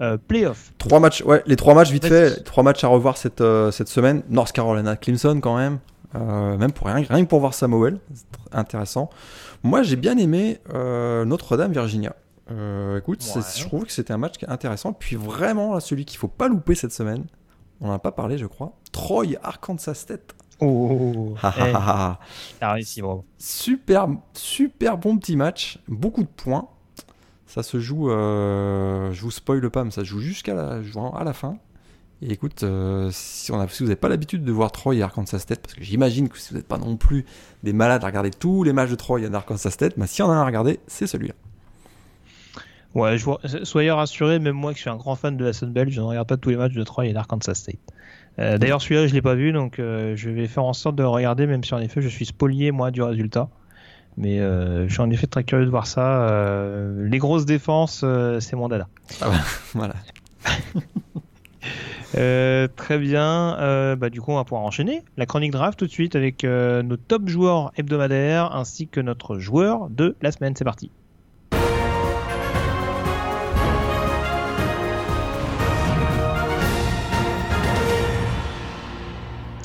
euh, 0.01 0.17
playoff. 0.17 0.73
Trois 0.77 0.99
matchs, 0.99 1.21
ouais, 1.23 1.43
les 1.45 1.55
trois 1.55 1.73
matchs 1.73 1.91
vite 1.91 2.05
fait, 2.07 2.43
trois 2.43 2.63
matchs 2.63 2.83
à 2.83 2.87
revoir 2.87 3.17
cette, 3.17 3.41
euh, 3.41 3.71
cette 3.71 3.87
semaine. 3.87 4.23
North 4.29 4.51
Carolina, 4.51 4.95
Clemson 4.95 5.39
quand 5.41 5.57
même, 5.57 5.79
euh, 6.15 6.57
même 6.57 6.71
pour 6.71 6.87
rien, 6.87 6.95
rien 7.07 7.23
que 7.23 7.29
pour 7.29 7.39
voir 7.39 7.53
Samuel, 7.53 7.99
c'est 8.13 8.25
intéressant. 8.57 9.09
Moi 9.63 9.83
j'ai 9.83 9.95
bien 9.95 10.17
aimé 10.17 10.59
Notre-Dame, 10.73 11.71
Virginia. 11.71 12.15
écoute, 12.97 13.23
Ouais. 13.35 13.41
je 13.57 13.63
trouve 13.65 13.85
que 13.85 13.91
c'était 13.91 14.13
un 14.13 14.17
match 14.17 14.35
intéressant. 14.47 14.93
Puis 14.93 15.15
vraiment, 15.15 15.73
là, 15.73 15.79
celui 15.79 16.05
qu'il 16.05 16.17
faut 16.17 16.27
pas 16.27 16.47
louper 16.47 16.75
cette 16.75 16.91
semaine, 16.91 17.25
on 17.79 17.87
n'en 17.87 17.93
a 17.93 17.99
pas 17.99 18.11
parlé, 18.11 18.37
je 18.37 18.45
crois. 18.45 18.73
Troy, 18.91 19.37
Arkansas 19.43 19.93
State. 19.95 20.35
Oh, 20.63 21.33
ah, 21.41 21.53
eh, 21.57 21.71
ah, 21.73 22.19
t'as 22.59 22.73
réussi, 22.73 23.01
bravo. 23.01 23.25
Super, 23.39 24.07
super 24.33 24.97
bon 24.97 25.17
petit 25.17 25.35
match, 25.35 25.79
beaucoup 25.87 26.21
de 26.21 26.27
points. 26.27 26.67
Ça 27.53 27.63
se 27.63 27.81
joue, 27.81 28.09
euh, 28.09 29.11
je 29.11 29.21
vous 29.23 29.29
spoil 29.29 29.69
pas, 29.69 29.83
mais 29.83 29.91
ça 29.91 30.03
se 30.03 30.05
joue 30.05 30.21
jusqu'à 30.21 30.53
la, 30.53 30.79
à 31.13 31.23
la 31.25 31.33
fin. 31.33 31.57
Et 32.21 32.31
écoute, 32.31 32.63
euh, 32.63 33.09
si, 33.11 33.51
vous 33.51 33.57
n'avez 33.57 33.97
pas 33.97 34.07
l'habitude 34.07 34.45
de 34.45 34.51
voir 34.53 34.71
Troy 34.71 34.95
et 34.95 35.01
Arkansas 35.01 35.39
State, 35.39 35.59
parce 35.59 35.73
que 35.73 35.83
j'imagine 35.83 36.29
que 36.29 36.37
si 36.37 36.51
vous 36.51 36.55
n'êtes 36.55 36.67
pas 36.69 36.77
non 36.77 36.95
plus 36.95 37.25
des 37.63 37.73
malades 37.73 38.05
à 38.05 38.07
regarder 38.07 38.29
tous 38.29 38.63
les 38.63 38.71
matchs 38.71 38.91
de 38.91 38.95
Troy 38.95 39.19
et 39.19 39.29
d'Arkansas 39.29 39.71
State, 39.71 39.99
bah, 39.99 40.07
si 40.07 40.21
on 40.21 40.27
en 40.27 40.31
a 40.31 40.35
un 40.35 40.43
à 40.43 40.45
regarder, 40.45 40.79
c'est 40.87 41.07
celui-là. 41.07 41.33
Ouais, 42.95 43.17
je 43.17 43.25
vois, 43.25 43.41
soyez 43.63 43.91
rassurés, 43.91 44.39
même 44.39 44.55
moi 44.55 44.73
qui 44.73 44.79
suis 44.79 44.89
un 44.89 44.95
grand 44.95 45.17
fan 45.17 45.35
de 45.35 45.43
la 45.43 45.51
Sunbelt, 45.51 45.89
je 45.89 45.99
ne 45.99 46.05
regarde 46.05 46.29
pas 46.29 46.37
tous 46.37 46.51
les 46.51 46.55
matchs 46.55 46.75
de 46.75 46.83
Troy 46.85 47.07
et 47.07 47.11
d'Arkansas 47.11 47.55
State. 47.55 47.75
Euh, 48.39 48.59
D'ailleurs, 48.59 48.81
celui-là, 48.81 49.07
je 49.07 49.13
l'ai 49.13 49.21
pas 49.21 49.35
vu, 49.35 49.51
donc 49.51 49.73
je 49.77 50.29
vais 50.29 50.47
faire 50.47 50.63
en 50.63 50.71
sorte 50.71 50.95
de 50.95 51.03
le 51.03 51.09
regarder, 51.09 51.47
même 51.47 51.65
si 51.65 51.73
en 51.73 51.79
effet, 51.79 52.01
je 52.01 52.07
suis 52.07 52.27
spolié 52.27 52.71
moi 52.71 52.91
du 52.91 53.01
résultat. 53.01 53.49
Mais 54.17 54.39
euh, 54.39 54.87
je 54.87 54.93
suis 54.93 55.01
en 55.01 55.09
effet 55.09 55.27
très 55.27 55.43
curieux 55.43 55.65
de 55.65 55.69
voir 55.69 55.87
ça. 55.87 56.29
Euh, 56.29 57.07
les 57.07 57.17
grosses 57.17 57.45
défenses, 57.45 58.01
euh, 58.03 58.39
c'est 58.39 58.55
mon 58.55 58.67
dada. 58.67 58.87
Voilà. 59.73 59.95
Euh, 62.17 62.67
très 62.75 62.97
bien. 62.99 63.95
Bah, 63.95 64.09
du 64.09 64.19
coup, 64.19 64.33
on 64.33 64.35
va 64.35 64.43
pouvoir 64.43 64.63
enchaîner 64.63 65.01
la 65.15 65.25
chronique 65.25 65.53
draft 65.53 65.79
tout 65.79 65.85
de 65.85 65.91
suite 65.91 66.17
avec 66.17 66.43
nos 66.43 66.97
top 66.97 67.29
joueurs 67.29 67.71
hebdomadaires 67.77 68.53
ainsi 68.53 68.89
que 68.89 68.99
notre 68.99 69.39
joueur 69.39 69.89
de 69.89 70.17
la 70.21 70.33
semaine. 70.33 70.53
C'est 70.53 70.65
parti. 70.65 70.91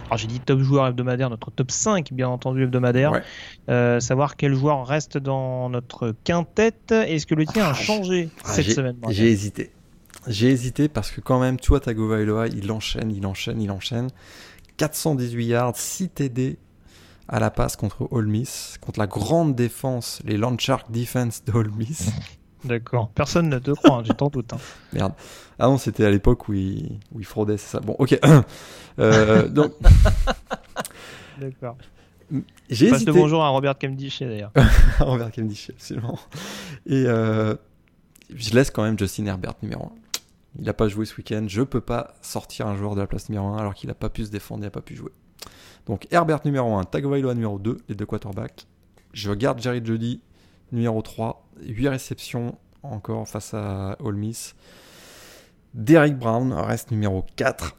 Alors 0.07 0.19
j'ai 0.19 0.27
dit 0.29 0.39
top 0.41 0.61
joueur 0.61 0.87
hebdomadaire, 0.87 1.31
notre 1.31 1.51
top 1.51 1.71
5 1.71 2.13
bien 2.13 2.29
entendu 2.29 2.63
hebdomadaire. 2.63 3.13
Ouais. 3.13 3.23
Euh, 3.69 3.99
savoir 4.01 4.37
quel 4.37 4.55
joueur 4.55 4.87
reste 4.87 5.19
dans 5.19 5.69
notre 5.69 6.15
quintette. 6.25 6.93
Est-ce 6.93 7.27
que 7.27 7.35
le 7.35 7.45
tien 7.47 7.67
a 7.67 7.75
changé 7.75 8.29
Ah, 8.45 8.53
cette 8.53 8.67
j'ai- 8.67 8.75
semaine 8.75 8.97
J'ai 9.09 9.31
hésité. 9.31 9.71
J'ai 10.29 10.49
hésité 10.49 10.89
parce 10.89 11.11
que 11.11 11.21
quand 11.21 11.41
même, 11.41 11.59
tu 11.59 11.69
vois, 11.69 11.81
Tagovailoa, 11.81 12.49
il 12.49 12.71
enchaîne, 12.73 13.11
il 13.13 13.27
enchaîne, 13.27 13.61
il 13.61 13.71
enchaîne. 13.71 14.09
418 14.77 15.47
yards, 15.47 15.77
6 15.77 16.09
TD 16.11 16.59
à 17.29 17.41
la 17.41 17.51
passe 17.51 17.77
contre 17.77 18.07
Ole 18.13 18.27
Miss, 18.27 18.77
contre 18.81 19.01
la 19.01 19.07
grande 19.09 19.55
défense, 19.57 20.21
les 20.25 20.37
Landshark 20.37 20.91
Defense 20.93 21.45
de 21.45 21.53
Ole 21.53 21.71
Miss. 21.77 22.11
D'accord. 22.67 23.11
Personne 23.15 23.49
ne 23.49 23.59
te 23.59 23.71
croit, 23.71 23.99
hein, 23.99 24.03
j'ai 24.05 24.15
tant 24.15 24.29
doute. 24.29 24.53
hein. 24.53 24.59
Merde. 24.93 25.13
Ah 25.59 25.67
non, 25.67 25.79
c'était 25.79 26.05
à 26.05 26.11
l'époque 26.11 26.49
où 26.49 26.53
il, 26.55 26.99
où 27.13 27.21
il 27.21 27.25
fraudait, 27.25 27.57
c'est 27.57 27.69
ça. 27.79 27.81
Bon, 27.81 27.95
ok. 27.99 28.19
Euh, 28.99 29.47
donc, 29.49 29.75
D'accord. 31.39 31.77
j'ai 32.71 32.89
Passe 32.89 32.97
hésité. 33.03 33.13
le 33.13 33.19
bonjour 33.19 33.45
à 33.45 33.49
Robert 33.49 33.77
Kemdish 33.79 34.21
d'ailleurs. 34.23 34.53
Envers 35.01 35.31
Cavendish, 35.31 35.69
absolument. 35.71 36.19
Et 36.87 37.05
euh, 37.07 37.55
je 38.35 38.55
laisse 38.55 38.71
quand 38.71 38.83
même 38.83 38.99
Justin 38.99 39.27
Herbert 39.27 39.53
numéro 39.63 39.85
1. 39.85 39.91
Il 40.61 40.65
n'a 40.65 40.73
pas 40.73 40.89
joué 40.89 41.05
ce 41.05 41.15
week-end. 41.17 41.45
Je 41.47 41.61
peux 41.61 41.83
pas 41.83 42.15
sortir 42.23 42.67
un 42.67 42.77
joueur 42.77 42.95
de 42.95 43.01
la 43.01 43.07
place 43.07 43.29
numéro 43.29 43.49
1 43.49 43.59
alors 43.59 43.75
qu'il 43.75 43.89
n'a 43.89 43.95
pas 43.95 44.09
pu 44.09 44.25
se 44.25 44.31
défendre, 44.31 44.63
il 44.63 44.65
n'a 44.65 44.71
pas 44.71 44.81
pu 44.81 44.97
jouer. 44.97 45.13
Donc 45.87 46.07
Herbert 46.11 46.41
numéro 46.47 46.75
1, 46.77 46.85
Tagovailoa 46.85 47.35
numéro 47.35 47.59
2, 47.59 47.77
les 47.91 47.95
deux 47.95 48.07
quarterbacks. 48.07 48.67
Je 49.13 49.31
garde 49.33 49.61
Jerry 49.61 49.85
Jeudy 49.85 50.23
numéro 50.73 51.03
3, 51.03 51.47
8 51.63 51.89
réceptions 51.89 52.59
encore 52.83 53.29
face 53.29 53.55
à 53.55 53.97
Ole 54.01 54.17
Miss. 54.17 54.55
Derrick 55.75 56.17
Brown 56.17 56.53
reste 56.53 56.91
numéro 56.91 57.25
4. 57.37 57.77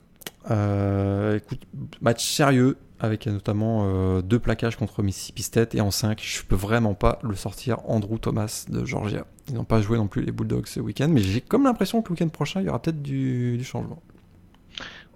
Euh, 0.50 1.38
écoute, 1.38 1.62
match 2.02 2.26
sérieux 2.26 2.78
avec 3.00 3.28
notamment 3.28 3.84
euh, 3.84 4.22
deux 4.22 4.40
plaquages 4.40 4.76
contre 4.76 5.04
Mississippi 5.04 5.44
State 5.44 5.76
et 5.76 5.82
en 5.82 5.92
5, 5.92 6.20
je 6.22 6.44
peux 6.44 6.56
vraiment 6.56 6.96
pas 6.96 7.20
le 7.22 7.36
sortir 7.36 7.80
Andrew 7.88 8.18
Thomas 8.18 8.66
de 8.70 8.86
Georgia. 8.86 9.26
Ils 9.50 9.56
n'ont 9.56 9.66
pas 9.66 9.82
joué 9.82 9.98
non 9.98 10.08
plus 10.08 10.24
les 10.24 10.32
Bulldogs 10.32 10.68
ce 10.68 10.80
week-end, 10.80 11.08
mais 11.10 11.22
j'ai 11.22 11.42
comme 11.42 11.64
l'impression 11.64 12.02
que 12.02 12.10
le 12.10 12.14
week-end 12.14 12.30
prochain, 12.30 12.62
il 12.62 12.66
y 12.66 12.70
aura 12.70 12.82
peut-être 12.82 13.02
du, 13.02 13.58
du 13.58 13.64
changement. 13.64 14.02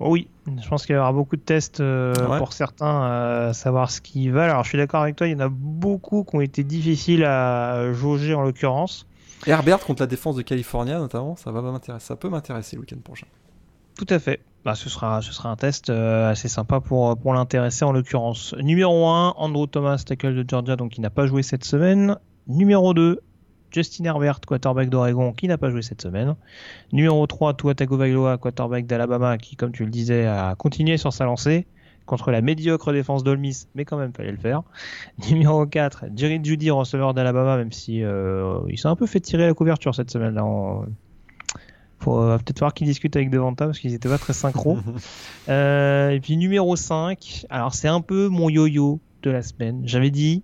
Oh 0.04 0.10
oui, 0.12 0.28
je 0.62 0.68
pense 0.68 0.86
qu'il 0.86 0.96
y 0.96 0.98
aura 0.98 1.14
beaucoup 1.14 1.36
de 1.36 1.42
tests 1.42 1.80
euh, 1.80 2.14
Ouais. 2.28 2.38
pour 2.40 2.54
certains 2.54 3.02
à 3.50 3.54
savoir 3.54 3.92
ce 3.92 4.02
qu'ils 4.02 4.32
valent. 4.32 4.52
Alors 4.54 4.64
je 4.64 4.70
suis 4.70 4.78
d'accord 4.78 5.02
avec 5.04 5.16
toi, 5.16 5.28
il 5.28 5.32
y 5.34 5.36
en 5.36 5.40
a 5.46 5.50
beaucoup 5.50 6.24
qui 6.24 6.36
ont 6.36 6.42
été 6.42 6.64
difficiles 6.64 7.24
à 7.24 7.92
jauger 7.94 8.34
en 8.34 8.42
l'occurrence. 8.42 9.06
Herbert 9.46 9.80
contre 9.80 10.02
la 10.02 10.08
défense 10.08 10.36
de 10.36 10.42
California 10.42 10.98
notamment, 11.00 11.36
ça 11.36 11.52
va 11.52 11.62
m'intéresser, 11.62 12.06
ça 12.06 12.16
peut 12.16 12.30
m'intéresser 12.30 12.76
le 12.76 12.82
week-end 12.82 12.98
prochain. 13.04 13.28
Tout 13.98 14.08
à 14.10 14.20
fait. 14.20 14.42
Bah, 14.64 14.76
ce, 14.76 14.90
sera, 14.90 15.22
ce 15.22 15.34
sera 15.34 15.50
un 15.50 15.56
test 15.56 15.90
euh, 15.90 16.30
assez 16.30 16.48
sympa 16.48 16.80
pour, 16.80 17.18
pour 17.18 17.34
l'intéresser 17.34 17.84
en 17.84 17.92
l'occurrence. 17.92 18.54
Numéro 18.60 19.08
1, 19.08 19.34
Andrew 19.38 19.66
Thomas, 19.68 20.04
tackle 20.06 20.36
de 20.36 20.46
Georgia, 20.48 20.76
donc 20.76 20.92
qui 20.92 21.02
n'a 21.02 21.10
pas 21.10 21.26
joué 21.26 21.42
cette 21.44 21.64
semaine. 21.66 22.18
Numéro 22.48 22.94
2, 22.94 23.20
Justin 23.72 24.06
Herbert, 24.06 24.40
quarterback 24.46 24.90
d'Oregon, 24.90 25.34
qui 25.34 25.48
n'a 25.48 25.58
pas 25.58 25.70
joué 25.70 25.82
cette 25.82 26.02
semaine. 26.02 26.36
Numéro 26.92 27.26
3, 27.28 27.54
Tua 27.56 27.74
Tagovailoa, 27.76 28.38
quarterback 28.38 28.86
d'Alabama, 28.86 29.38
qui, 29.38 29.56
comme 29.56 29.72
tu 29.72 29.84
le 29.86 29.90
disais, 29.92 30.26
a 30.26 30.56
continué 30.58 30.98
sur 30.98 31.14
sa 31.14 31.26
lancée 31.26 31.66
contre 32.06 32.32
la 32.32 32.42
médiocre 32.42 32.92
défense 32.92 33.24
d'Ole 33.24 33.38
Miss, 33.38 33.70
mais 33.76 33.86
quand 33.86 33.96
même, 33.98 34.12
fallait 34.14 34.32
le 34.32 34.38
faire. 34.38 34.64
Numéro 35.30 35.66
4, 35.66 36.06
Jerry 36.16 36.40
Judy, 36.44 36.70
receveur 36.72 37.14
d'Alabama, 37.14 37.58
même 37.58 37.72
si 37.72 38.04
euh, 38.04 38.60
il 38.68 38.78
s'est 38.78 38.88
un 38.90 38.96
peu 38.96 39.06
fait 39.06 39.20
tirer 39.22 39.46
la 39.48 39.54
couverture 39.54 39.96
cette 39.96 40.12
semaine-là. 40.12 40.44
en- 40.44 40.86
Faut 42.00 42.20
euh, 42.22 42.38
peut-être 42.38 42.60
voir 42.60 42.74
qu'il 42.74 42.88
discute 42.88 43.16
avec 43.16 43.30
Devanta 43.30 43.66
parce 43.68 43.80
qu'ils 43.80 43.94
étaient 43.94 44.10
pas 44.10 44.18
très 44.18 44.34
synchro. 44.34 44.78
Euh, 45.50 46.10
et 46.12 46.20
puis 46.20 46.38
numéro 46.38 46.76
5, 46.76 47.46
alors 47.50 47.74
c'est 47.74 47.88
un 47.88 48.02
peu 48.02 48.28
mon 48.28 48.50
yo-yo 48.50 49.00
de 49.24 49.32
la 49.32 49.42
semaine. 49.42 49.82
J'avais 49.86 50.12
dit, 50.12 50.44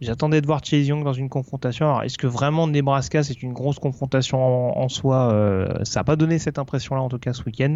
j'attendais 0.00 0.40
de 0.40 0.46
voir 0.46 0.64
Chase 0.64 0.86
Young 0.86 1.04
dans 1.04 1.12
une 1.12 1.28
confrontation. 1.28 1.86
Alors 1.86 2.02
est-ce 2.02 2.18
que 2.18 2.26
vraiment 2.26 2.66
Nebraska 2.66 3.22
c'est 3.22 3.42
une 3.42 3.52
grosse 3.52 3.78
confrontation 3.78 4.78
en, 4.78 4.88
soi 4.88 5.32
Euh, 5.32 5.84
Ça 5.84 6.00
n'a 6.00 6.04
pas 6.04 6.16
donné 6.16 6.38
cette 6.38 6.58
impression-là 6.58 7.02
en 7.02 7.08
tout 7.08 7.18
cas 7.18 7.32
ce 7.32 7.42
week-end. 7.44 7.74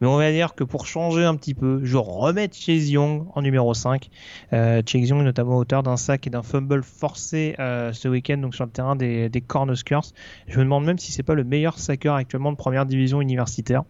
Mais 0.00 0.06
on 0.06 0.18
va 0.18 0.30
dire 0.30 0.54
que 0.54 0.62
pour 0.62 0.86
changer 0.86 1.24
un 1.24 1.34
petit 1.36 1.54
peu, 1.54 1.80
je 1.82 1.96
remets 1.96 2.50
Chase 2.52 2.90
Young 2.90 3.28
en 3.34 3.40
numéro 3.40 3.72
5. 3.72 4.10
Euh, 4.52 4.82
Chase 4.84 5.08
Young 5.08 5.22
notamment 5.22 5.56
auteur 5.56 5.82
d'un 5.82 5.96
sac 5.96 6.26
et 6.26 6.30
d'un 6.30 6.42
fumble 6.42 6.82
forcé 6.82 7.56
euh, 7.58 7.94
ce 7.94 8.06
week-end 8.06 8.36
donc 8.36 8.54
sur 8.54 8.66
le 8.66 8.70
terrain 8.70 8.94
des, 8.94 9.30
des 9.30 9.40
Cornhuskers. 9.40 10.12
Je 10.48 10.58
me 10.58 10.64
demande 10.64 10.84
même 10.84 10.98
si 10.98 11.12
c'est 11.12 11.22
pas 11.22 11.34
le 11.34 11.44
meilleur 11.44 11.78
sacker 11.78 12.14
actuellement 12.14 12.52
de 12.52 12.58
première 12.58 12.84
division 12.84 13.22
universitaire. 13.22 13.84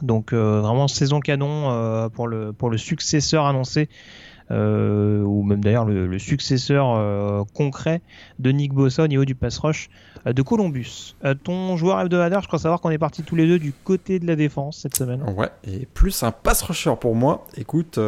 Donc 0.00 0.32
vraiment 0.32 0.88
saison 0.88 1.20
canon 1.20 2.10
pour, 2.12 2.26
le, 2.26 2.52
pour 2.52 2.68
le 2.68 2.78
successeur 2.78 3.46
annoncé 3.46 3.82
euh, 3.82 4.33
ou 4.50 5.42
même 5.42 5.62
d'ailleurs 5.62 5.84
le, 5.84 6.18
successeur 6.18 6.94
euh, 6.94 7.44
concret 7.54 8.02
de 8.38 8.50
Nick 8.50 8.72
Bossa 8.72 9.04
au 9.04 9.06
niveau 9.06 9.24
du 9.24 9.34
pass 9.34 9.58
rush 9.58 9.88
euh, 10.26 10.32
de 10.32 10.42
Columbus. 10.42 11.16
ton 11.42 11.76
joueur 11.76 12.00
hebdomadaire, 12.00 12.42
je 12.42 12.46
crois 12.46 12.58
savoir 12.58 12.80
qu'on 12.80 12.90
est 12.90 12.98
partis 12.98 13.22
tous 13.22 13.36
les 13.36 13.46
deux 13.46 13.58
du 13.58 13.72
côté 13.72 14.18
de 14.18 14.26
la 14.26 14.36
défense 14.36 14.78
cette 14.78 14.96
semaine. 14.96 15.22
Ouais, 15.36 15.50
et 15.64 15.86
plus 15.86 16.22
un 16.22 16.30
pass 16.30 16.62
rusher 16.62 16.94
pour 17.00 17.14
moi. 17.14 17.46
Écoute, 17.56 17.98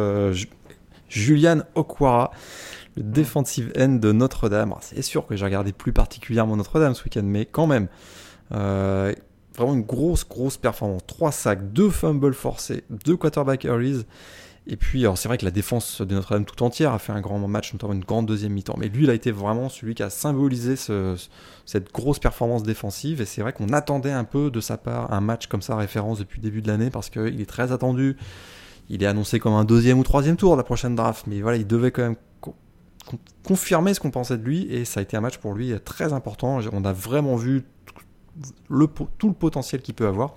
Julian 1.09 1.61
Okwara, 1.75 2.31
le 2.95 3.03
defensive 3.03 3.71
end 3.77 3.93
de 3.93 4.11
Notre-Dame. 4.11 4.73
C'est 4.81 5.01
sûr 5.01 5.25
que 5.25 5.35
j'ai 5.35 5.45
regardé 5.45 5.71
plus 5.71 5.93
particulièrement 5.93 6.55
Notre-Dame 6.55 6.93
ce 6.93 7.03
week-end, 7.03 7.23
mais 7.23 7.45
quand 7.45 7.67
même. 7.67 7.87
vraiment 8.51 9.73
une 9.73 9.81
grosse, 9.81 10.27
grosse 10.27 10.57
performance. 10.57 11.01
3 11.07 11.31
sacs, 11.31 11.73
2 11.73 11.89
fumbles 11.89 12.33
forcés, 12.35 12.83
2 12.89 13.17
quarterback 13.17 13.65
earlys. 13.65 14.05
Et 14.69 14.75
puis, 14.75 15.05
c'est 15.15 15.29
vrai 15.29 15.37
que 15.37 15.45
la 15.45 15.51
défense 15.51 16.01
de 16.01 16.13
Notre-Dame 16.13 16.43
tout 16.43 16.61
entière 16.61 16.91
a 16.91 16.99
fait 16.99 17.13
un 17.13 17.21
grand 17.21 17.39
match, 17.47 17.71
notamment 17.71 17.93
une 17.93 18.03
grande 18.03 18.25
deuxième 18.25 18.51
mi-temps. 18.51 18.75
Mais 18.77 18.89
lui, 18.89 19.05
il 19.05 19.09
a 19.09 19.13
été 19.13 19.31
vraiment 19.31 19.69
celui 19.69 19.95
qui 19.95 20.03
a 20.03 20.09
symbolisé 20.09 20.75
cette 20.75 21.93
grosse 21.93 22.19
performance 22.19 22.63
défensive. 22.63 23.21
Et 23.21 23.25
c'est 23.25 23.41
vrai 23.41 23.53
qu'on 23.53 23.69
attendait 23.69 24.11
un 24.11 24.25
peu 24.25 24.51
de 24.51 24.59
sa 24.59 24.77
part 24.77 25.13
un 25.13 25.21
match 25.21 25.47
comme 25.47 25.61
ça, 25.61 25.77
référence 25.77 26.19
depuis 26.19 26.41
le 26.41 26.43
début 26.43 26.61
de 26.61 26.67
l'année, 26.67 26.89
parce 26.89 27.09
qu'il 27.09 27.39
est 27.39 27.49
très 27.49 27.71
attendu. 27.71 28.17
Il 28.89 29.03
est 29.03 29.05
annoncé 29.05 29.39
comme 29.39 29.53
un 29.53 29.63
deuxième 29.63 29.99
ou 29.99 30.03
troisième 30.03 30.35
tour 30.35 30.51
de 30.51 30.57
la 30.57 30.63
prochaine 30.63 30.95
draft. 30.95 31.27
Mais 31.27 31.39
voilà, 31.39 31.55
il 31.55 31.65
devait 31.65 31.91
quand 31.91 32.01
même 32.01 32.17
confirmer 33.43 33.93
ce 33.93 34.01
qu'on 34.01 34.11
pensait 34.11 34.37
de 34.37 34.43
lui. 34.43 34.63
Et 34.69 34.83
ça 34.83 34.99
a 34.99 35.03
été 35.03 35.15
un 35.15 35.21
match 35.21 35.37
pour 35.37 35.53
lui 35.53 35.73
très 35.85 36.11
important. 36.11 36.59
On 36.73 36.83
a 36.83 36.91
vraiment 36.91 37.37
vu 37.37 37.63
tout 39.17 39.27
le 39.29 39.33
potentiel 39.33 39.81
qu'il 39.81 39.93
peut 39.93 40.07
avoir. 40.07 40.35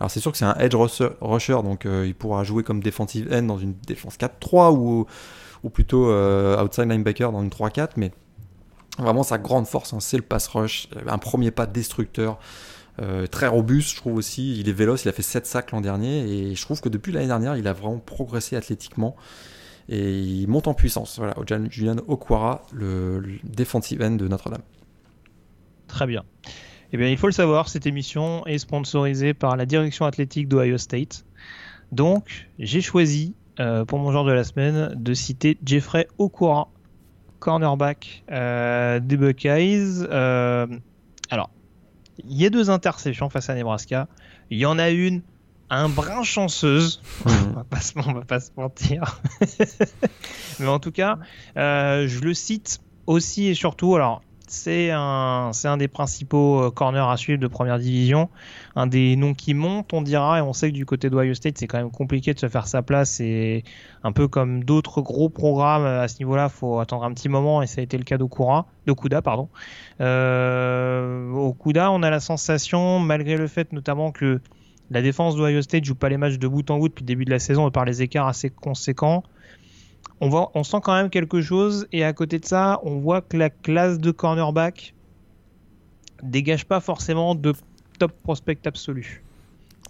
Alors 0.00 0.10
c'est 0.10 0.20
sûr 0.20 0.32
que 0.32 0.38
c'est 0.38 0.44
un 0.44 0.54
edge 0.54 0.74
rusher, 0.74 1.62
donc 1.62 1.86
euh, 1.86 2.06
il 2.06 2.14
pourra 2.14 2.44
jouer 2.44 2.62
comme 2.62 2.82
defensive 2.82 3.28
end 3.32 3.42
dans 3.42 3.58
une 3.58 3.74
défense 3.86 4.16
4-3 4.16 4.72
ou, 4.76 5.06
ou 5.64 5.70
plutôt 5.70 6.10
euh, 6.10 6.62
outside 6.62 6.88
linebacker 6.88 7.32
dans 7.32 7.42
une 7.42 7.48
3-4, 7.48 7.90
mais 7.96 8.12
vraiment 8.98 9.24
sa 9.24 9.38
grande 9.38 9.66
force, 9.66 9.92
hein, 9.92 10.00
c'est 10.00 10.16
le 10.16 10.22
pass 10.22 10.46
rush, 10.48 10.88
un 11.06 11.18
premier 11.18 11.50
pas 11.50 11.66
destructeur. 11.66 12.38
Euh, 13.00 13.26
très 13.26 13.46
robuste, 13.46 13.90
je 13.90 13.96
trouve 13.96 14.16
aussi. 14.16 14.58
Il 14.58 14.68
est 14.68 14.72
véloce, 14.72 15.04
il 15.04 15.08
a 15.08 15.12
fait 15.12 15.22
7 15.22 15.46
sacs 15.46 15.70
l'an 15.70 15.80
dernier. 15.80 16.18
Et 16.28 16.54
je 16.56 16.62
trouve 16.62 16.80
que 16.80 16.88
depuis 16.88 17.12
l'année 17.12 17.28
dernière, 17.28 17.56
il 17.56 17.68
a 17.68 17.72
vraiment 17.72 17.98
progressé 17.98 18.56
athlétiquement. 18.56 19.14
Et 19.88 20.20
il 20.20 20.48
monte 20.48 20.66
en 20.66 20.74
puissance. 20.74 21.16
Voilà, 21.18 21.34
Julian 21.70 21.96
Okwara, 22.08 22.62
le, 22.72 23.20
le 23.20 23.38
defensive 23.44 24.02
end 24.02 24.12
de 24.12 24.26
Notre-Dame. 24.26 24.62
Très 25.86 26.06
bien. 26.06 26.24
Eh 26.92 26.96
bien, 26.96 27.08
il 27.08 27.18
faut 27.18 27.26
le 27.26 27.32
savoir, 27.32 27.68
cette 27.68 27.86
émission 27.86 28.46
est 28.46 28.58
sponsorisée 28.58 29.34
par 29.34 29.56
la 29.56 29.66
direction 29.66 30.06
athlétique 30.06 30.48
d'Ohio 30.48 30.78
State. 30.78 31.26
Donc, 31.92 32.48
j'ai 32.58 32.80
choisi 32.80 33.34
euh, 33.60 33.84
pour 33.84 33.98
mon 33.98 34.10
genre 34.10 34.24
de 34.24 34.32
la 34.32 34.44
semaine 34.44 34.94
de 34.94 35.14
citer 35.14 35.58
Jeffrey 35.64 36.08
Okura, 36.16 36.70
cornerback 37.40 38.24
euh, 38.30 39.00
des 39.00 39.18
Buckeyes. 39.18 40.02
Euh, 40.10 40.66
alors, 41.30 41.50
il 42.26 42.40
y 42.40 42.46
a 42.46 42.50
deux 42.50 42.70
interceptions 42.70 43.28
face 43.28 43.50
à 43.50 43.54
Nebraska. 43.54 44.08
Il 44.50 44.58
y 44.58 44.64
en 44.64 44.78
a 44.78 44.88
une 44.88 45.22
un 45.70 45.90
brin 45.90 46.22
chanceuse. 46.22 47.02
Mhm. 47.26 47.32
on, 47.50 47.52
va 47.52 47.64
pas 47.64 47.80
se, 47.80 47.94
va 47.94 48.22
pas 48.22 48.40
se 48.40 48.50
mentir. 48.56 49.20
Mais 50.58 50.66
en 50.66 50.78
tout 50.78 50.92
cas, 50.92 51.18
je 51.54 52.20
le 52.20 52.32
cite 52.32 52.80
aussi 53.06 53.48
et 53.48 53.54
surtout. 53.54 53.94
Alors, 53.94 54.22
c'est 54.50 54.90
un, 54.90 55.76
des 55.78 55.88
principaux 55.88 56.62
euh, 56.62 56.70
corners 56.70 57.10
à 57.10 57.16
suivre 57.16 57.40
de 57.40 57.46
première 57.46 57.78
division. 57.78 58.28
Un 58.76 58.86
des 58.86 59.16
noms 59.16 59.34
qui 59.34 59.54
monte, 59.54 59.92
on 59.92 60.02
dira, 60.02 60.38
et 60.38 60.42
on 60.42 60.52
sait 60.52 60.70
que 60.70 60.74
du 60.74 60.86
côté 60.86 61.10
d'Ohio 61.10 61.34
State, 61.34 61.58
c'est 61.58 61.66
quand 61.66 61.78
même 61.78 61.90
compliqué 61.90 62.34
de 62.34 62.38
se 62.38 62.48
faire 62.48 62.66
sa 62.66 62.82
place. 62.82 63.20
Et 63.20 63.64
un 64.02 64.12
peu 64.12 64.28
comme 64.28 64.64
d'autres 64.64 65.00
gros 65.02 65.28
programmes 65.28 65.84
euh, 65.84 66.02
à 66.02 66.08
ce 66.08 66.18
niveau-là, 66.18 66.48
faut 66.48 66.78
attendre 66.80 67.04
un 67.04 67.12
petit 67.12 67.28
moment, 67.28 67.62
et 67.62 67.66
ça 67.66 67.80
a 67.80 67.84
été 67.84 67.98
le 67.98 68.04
cas 68.04 68.18
d'Okura, 68.18 68.66
d'Okuda, 68.86 69.22
pardon. 69.22 69.48
Euh, 70.00 71.30
on 71.32 72.02
a 72.02 72.10
la 72.10 72.20
sensation, 72.20 72.98
malgré 72.98 73.36
le 73.36 73.46
fait 73.46 73.72
notamment 73.72 74.12
que 74.12 74.40
la 74.90 75.02
défense 75.02 75.36
d'Ohio 75.36 75.62
State 75.62 75.84
joue 75.84 75.94
pas 75.94 76.08
les 76.08 76.16
matchs 76.16 76.38
de 76.38 76.48
bout 76.48 76.70
en 76.70 76.78
bout 76.78 76.88
depuis 76.88 77.02
le 77.02 77.06
début 77.06 77.24
de 77.24 77.30
la 77.30 77.38
saison 77.38 77.70
par 77.70 77.84
les 77.84 78.02
écarts 78.02 78.26
assez 78.26 78.50
conséquents 78.50 79.22
on, 80.20 80.28
voit, 80.28 80.50
on 80.54 80.64
sent 80.64 80.78
quand 80.82 80.94
même 80.94 81.10
quelque 81.10 81.40
chose. 81.40 81.86
Et 81.92 82.04
à 82.04 82.12
côté 82.12 82.38
de 82.38 82.44
ça, 82.44 82.80
on 82.82 82.98
voit 82.98 83.20
que 83.20 83.36
la 83.36 83.50
classe 83.50 83.98
de 83.98 84.10
cornerback 84.10 84.94
dégage 86.22 86.64
pas 86.64 86.80
forcément 86.80 87.34
de 87.34 87.54
top 87.98 88.12
prospect 88.22 88.58
absolu. 88.66 89.22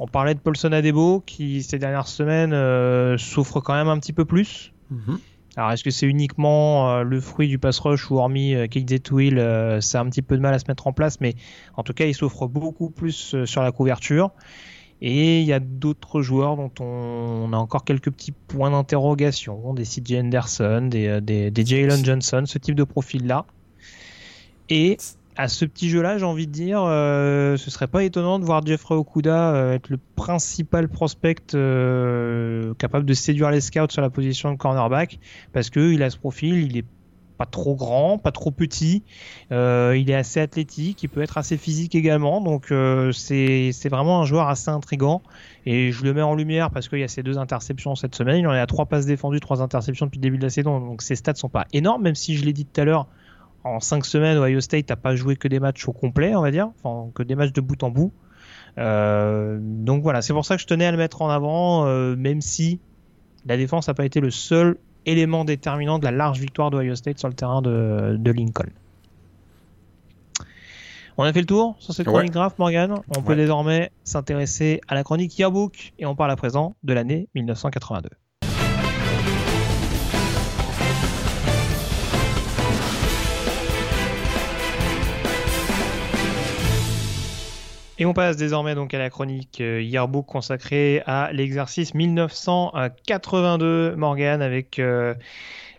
On 0.01 0.07
parlait 0.07 0.35
de 0.35 0.41
Paulson 0.41 0.72
Adebo 0.72 1.20
qui 1.26 1.62
ces 1.62 1.79
dernières 1.79 2.09
semaines 2.09 2.53
euh, 2.53 3.18
souffre 3.18 3.61
quand 3.61 3.74
même 3.74 3.89
un 3.89 3.99
petit 3.99 4.12
peu 4.12 4.24
plus. 4.24 4.72
Mhm. 4.91 5.18
Alors 5.59 5.72
est-ce 5.72 5.83
que 5.83 5.91
c'est 5.91 6.07
uniquement 6.07 6.89
euh, 6.89 7.03
le 7.03 7.20
fruit 7.20 7.49
du 7.49 7.59
pass 7.59 7.81
rush 7.81 8.12
ou 8.12 8.18
hormis 8.18 8.55
euh, 8.55 8.68
Kate 8.68 8.89
Zetwill, 8.89 9.41
euh, 9.41 9.81
ça 9.81 9.99
a 9.99 10.03
un 10.03 10.09
petit 10.09 10.22
peu 10.22 10.37
de 10.37 10.41
mal 10.41 10.55
à 10.55 10.61
se 10.61 10.66
mettre 10.68 10.87
en 10.87 10.93
place, 10.93 11.20
mais 11.20 11.35
en 11.76 11.83
tout 11.83 11.93
cas 11.95 12.05
il 12.05 12.14
souffre 12.14 12.47
beaucoup 12.47 12.91
plus 12.91 13.45
sur 13.45 13.62
la 13.62 13.72
couverture. 13.72 14.31
Et 15.01 15.40
il 15.40 15.46
y 15.46 15.53
a 15.53 15.61
d'autres 15.61 16.22
joueurs 16.22 16.57
dont 16.57 16.72
on, 16.80 17.53
a 17.53 17.57
encore 17.57 17.84
quelques 17.84 18.11
petits 18.11 18.32
points 18.32 18.70
d'interrogation, 18.70 19.72
des 19.74 19.84
CJ 19.84 20.14
Anderson, 20.14 20.88
des, 20.90 21.07
euh, 21.07 21.20
des, 21.20 21.51
des 21.51 21.64
Jalen 21.64 22.05
Johnson, 22.05 22.42
ce 22.46 22.59
type 22.59 22.74
de 22.74 22.84
profil-là. 22.84 23.46
Et 24.68 24.96
à 25.38 25.46
ce 25.46 25.64
petit 25.64 25.88
jeu-là, 25.88 26.18
j'ai 26.18 26.24
envie 26.24 26.49
de 26.49 26.53
dire, 26.53 26.82
euh, 26.82 27.57
ce 27.57 27.70
serait 27.70 27.86
pas 27.86 28.03
étonnant 28.03 28.40
de 28.40 28.44
voir 28.44 28.66
Jeffrey 28.66 28.96
Okuda 28.96 29.55
euh, 29.55 29.74
être 29.74 29.88
le 29.88 29.99
principal 30.16 30.88
prospect 30.88 31.55
euh, 31.55 32.74
capable 32.74 33.07
de 33.07 33.14
séduire 33.14 33.53
les 33.53 33.61
scouts 33.61 33.90
sur 33.90 34.03
la 34.03 34.11
position 34.11 34.51
de 34.51 34.57
cornerback, 34.59 35.20
parce 35.53 35.70
qu'il 35.70 36.03
a 36.03 36.11
ce 36.11 36.18
profil, 36.18 36.64
il 36.64 36.76
est 36.76 36.84
pas 37.39 37.47
trop 37.47 37.76
grand, 37.76 38.18
pas 38.18 38.32
trop 38.32 38.51
petit. 38.51 39.05
Euh, 39.53 39.97
il 39.97 40.11
est 40.11 40.14
assez 40.14 40.41
athlétique, 40.41 41.03
il 41.05 41.09
peut 41.09 41.22
être 41.22 41.39
assez 41.39 41.57
physique 41.57 41.95
également. 41.95 42.41
Donc 42.41 42.72
euh, 42.72 43.12
c'est 43.12 43.89
vraiment 43.89 44.20
un 44.20 44.24
joueur 44.24 44.49
assez 44.49 44.70
intrigant. 44.70 45.22
Et 45.64 45.93
je 45.93 46.05
le 46.05 46.12
mets 46.12 46.22
en 46.22 46.34
lumière 46.34 46.70
parce 46.70 46.89
qu'il 46.89 46.99
y 46.99 47.05
a 47.05 47.09
ces 47.09 47.22
deux 47.22 47.39
interceptions 47.39 47.95
cette 47.95 48.14
semaine. 48.14 48.39
Il 48.39 48.47
en 48.47 48.51
a 48.51 48.66
trois 48.66 48.86
passes 48.86 49.07
défendues, 49.07 49.41
trois 49.41 49.62
interceptions 49.62 50.07
depuis 50.07 50.18
le 50.18 50.22
début 50.22 50.39
de 50.39 50.43
la 50.43 50.51
saison. 50.51 50.80
Donc 50.80 51.01
ses 51.01 51.14
stats 51.14 51.36
sont 51.36 51.49
pas 51.49 51.66
énormes, 51.72 52.03
même 52.03 52.16
si 52.16 52.36
je 52.36 52.45
l'ai 52.45 52.53
dit 52.53 52.66
tout 52.66 52.80
à 52.80 52.84
l'heure. 52.84 53.07
En 53.64 53.80
cinq 53.80 54.05
semaines, 54.05 54.39
Ohio 54.39 54.61
State 54.61 54.89
n'a 54.89 54.97
pas 54.97 55.14
joué 55.14 55.36
que 55.36 55.49
des 55.49 55.61
matchs 55.61 55.86
au 55.89 55.93
complet, 55.93 56.34
on 56.34 56.43
va 56.43 56.51
dire, 56.51 56.70
enfin 56.82 57.11
que 57.12 57.22
des 57.22 57.34
matchs 57.34 57.53
de 57.53 57.61
bout 57.61 57.82
en 57.82 57.91
bout. 57.91 58.12
Euh, 58.78 59.59
donc 59.61 60.03
voilà, 60.03 60.22
c'est 60.22 60.32
pour 60.32 60.45
ça 60.45 60.57
que 60.57 60.62
je 60.62 60.66
tenais 60.66 60.86
à 60.86 60.93
le 60.93 60.97
mettre 60.97 61.22
en 61.22 61.28
avant, 61.28 61.84
même 62.16 62.41
si 62.41 62.80
la 63.47 63.57
défense 63.57 63.89
n'a 63.89 63.95
pas 63.95 64.05
été 64.05 64.20
le 64.20 64.30
seul 64.30 64.78
élément 65.11 65.45
déterminant 65.45 65.99
de 65.99 66.05
la 66.05 66.11
large 66.11 66.39
victoire 66.39 66.71
d'Ohio 66.71 66.95
State 66.95 67.19
sur 67.19 67.29
le 67.29 67.35
terrain 67.35 67.63
de, 67.63 68.31
Lincoln. 68.31 68.71
On 71.17 71.25
a 71.25 71.33
fait 71.33 71.41
le 71.41 71.47
tour 71.47 71.75
sur 71.81 71.95
cette 71.95 72.07
chronique 72.07 72.33
graph, 72.33 72.59
Morgan. 72.59 72.95
On 73.17 73.23
peut 73.23 73.35
désormais 73.35 73.91
s'intéresser 74.05 74.81
à 74.87 74.95
la 74.95 75.03
chronique 75.03 75.37
Yearbook 75.37 75.93
et 75.99 76.07
on 76.07 76.15
parle 76.15 76.31
à 76.31 76.37
présent 76.37 76.77
de 76.85 76.93
l'année 76.93 77.29
1982. 77.35 78.09
Et 88.01 88.07
on 88.07 88.14
passe 88.14 88.36
désormais 88.36 88.76
donc 88.76 88.94
à 88.94 88.99
la 88.99 89.11
chronique 89.11 89.61
euh, 89.61 89.82
Yearbook 89.82 90.24
consacrée 90.24 91.03
à 91.07 91.32
l'exercice 91.32 91.94
1982 91.94 93.96
Morgan 93.96 94.40
avec 94.40 94.78
euh, 94.78 95.14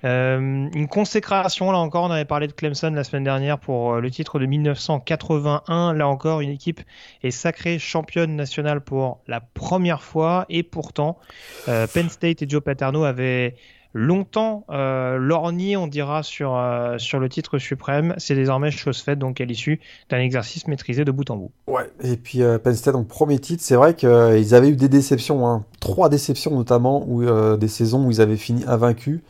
euh, 0.04 0.68
une 0.74 0.90
consécration. 0.90 1.72
Là 1.72 1.78
encore, 1.78 2.04
on 2.04 2.12
avait 2.12 2.26
parlé 2.26 2.48
de 2.48 2.52
Clemson 2.52 2.92
la 2.92 3.06
semaine 3.06 3.24
dernière 3.24 3.58
pour 3.58 4.02
le 4.02 4.12
titre 4.12 4.38
de 4.38 4.48
1981. 4.48 5.94
Là 5.94 6.10
encore, 6.10 6.42
une 6.42 6.50
équipe 6.50 6.82
est 7.24 7.32
sacrée 7.32 7.80
championne 7.80 8.36
nationale 8.36 8.82
pour 8.82 9.22
la 9.28 9.40
première 9.40 10.02
fois 10.02 10.46
et 10.50 10.64
pourtant, 10.64 11.20
Penn 11.66 12.10
State 12.10 12.42
et 12.42 12.50
Joe 12.50 12.62
Paterno 12.62 13.06
avaient 13.06 13.56
longtemps 13.94 14.66
euh, 14.70 15.18
lorgné, 15.18 15.76
on 15.78 15.88
dira, 15.88 16.24
sur, 16.24 16.56
euh, 16.56 16.98
sur 16.98 17.20
le 17.20 17.30
titre 17.30 17.58
suprême. 17.58 18.14
C'est 18.18 18.36
désormais 18.36 18.72
chose 18.72 19.00
faite, 19.02 19.20
donc 19.20 19.42
à 19.42 19.46
l'issue 19.46 19.80
d'un 20.10 20.20
exercice 20.20 20.68
maîtrisé 20.68 21.06
de 21.06 21.12
bout 21.12 21.30
en 21.30 21.38
bout. 21.38 21.52
Ouais, 21.68 21.90
et 22.02 22.18
puis 22.18 22.44
euh, 22.44 22.58
Penn 22.58 22.76
State, 22.76 22.94
donc 22.94 23.08
premier 23.08 23.40
titre, 23.40 23.64
c'est 23.66 23.76
vrai 23.76 23.96
qu'ils 23.96 24.10
euh, 24.10 24.54
avaient 24.54 24.70
eu 24.70 24.76
des 24.76 24.90
déceptions, 24.90 25.48
hein. 25.48 25.66
trois 25.80 26.10
déceptions 26.10 26.56
notamment, 26.56 27.04
où, 27.08 27.26
des 27.58 27.68
saisons 27.68 28.06
où 28.06 28.12
ils 28.12 28.22
avaient 28.22 28.38
fini 28.38 28.64
invaincus. 28.68 29.22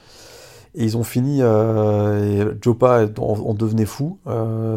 Et 0.76 0.84
ils 0.84 0.98
ont 0.98 1.04
fini, 1.04 1.42
et 1.42 2.44
Jopa 2.62 3.08
en, 3.18 3.24
en, 3.24 3.54
devenait 3.56 3.88
fou. 3.88 4.20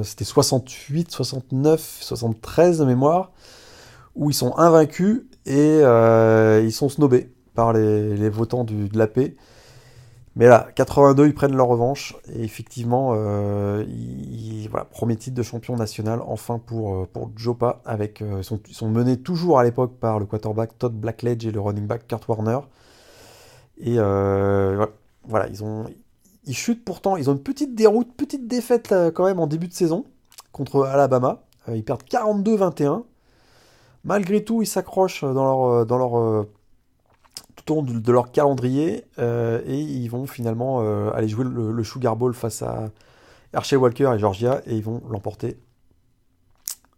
C'était 0.02 0.24
68, 0.24 1.10
69, 1.10 1.98
73 2.00 2.78
de 2.78 2.84
mémoire, 2.86 3.30
où 4.16 4.30
ils 4.30 4.34
sont 4.34 4.56
invaincus 4.56 5.24
et 5.44 5.80
ils 5.80 6.72
sont 6.72 6.88
snobés 6.88 7.30
par 7.54 7.74
les, 7.74 8.16
les 8.16 8.30
votants 8.30 8.64
du, 8.64 8.88
de 8.88 8.96
la 8.96 9.06
paix. 9.06 9.36
Mais 10.34 10.46
là, 10.46 10.68
82, 10.74 11.26
ils 11.26 11.34
prennent 11.34 11.54
leur 11.54 11.68
revanche. 11.68 12.16
Et 12.32 12.42
effectivement, 12.42 13.12
euh, 13.14 13.84
premier 14.90 15.16
titre 15.16 15.36
de 15.36 15.42
champion 15.42 15.76
national 15.76 16.20
enfin 16.26 16.58
pour, 16.58 17.06
pour 17.08 17.30
Jopa. 17.36 17.82
Avec, 17.84 18.22
ils, 18.22 18.44
sont, 18.44 18.60
ils 18.68 18.74
sont 18.74 18.88
menés 18.88 19.18
toujours 19.18 19.58
à 19.58 19.64
l'époque 19.64 19.98
par 19.98 20.18
le 20.18 20.26
quarterback 20.26 20.78
Todd 20.78 20.94
Blackledge 20.94 21.46
et 21.46 21.50
le 21.50 21.60
running 21.60 21.86
back 21.86 22.06
Kurt 22.08 22.26
Warner. 22.28 22.60
Et 23.78 23.96
voilà, 23.96 25.48
ils, 25.48 25.62
ont, 25.62 25.84
ils 26.44 26.56
chutent 26.56 26.84
pourtant, 26.84 27.16
ils 27.16 27.28
ont 27.28 27.34
une 27.34 27.42
petite 27.42 27.74
déroute, 27.74 28.14
petite 28.16 28.46
défaite 28.46 28.94
quand 29.14 29.24
même 29.24 29.38
en 29.38 29.46
début 29.46 29.68
de 29.68 29.74
saison 29.74 30.06
contre 30.52 30.84
Alabama. 30.84 31.42
ils 31.68 31.84
perdent 31.84 32.04
42-21. 32.04 33.04
Malgré 34.04 34.42
tout, 34.42 34.62
ils 34.62 34.66
s'accrochent 34.66 35.22
dans 35.24 35.44
leur, 35.44 35.86
dans 35.86 35.98
leur 35.98 36.46
long 37.68 37.82
de 37.82 38.12
leur 38.12 38.32
calendrier 38.32 39.04
et 39.18 39.78
ils 39.78 40.08
vont 40.08 40.26
finalement 40.26 40.80
aller 41.12 41.28
jouer 41.28 41.44
le, 41.44 41.84
Sugar 41.84 42.16
Bowl 42.16 42.34
face 42.34 42.62
à 42.62 42.90
Hershey 43.54 43.76
Walker 43.76 44.12
et 44.14 44.18
Georgia 44.18 44.60
et 44.66 44.76
ils 44.76 44.82
vont 44.82 45.02
l'emporter. 45.10 45.58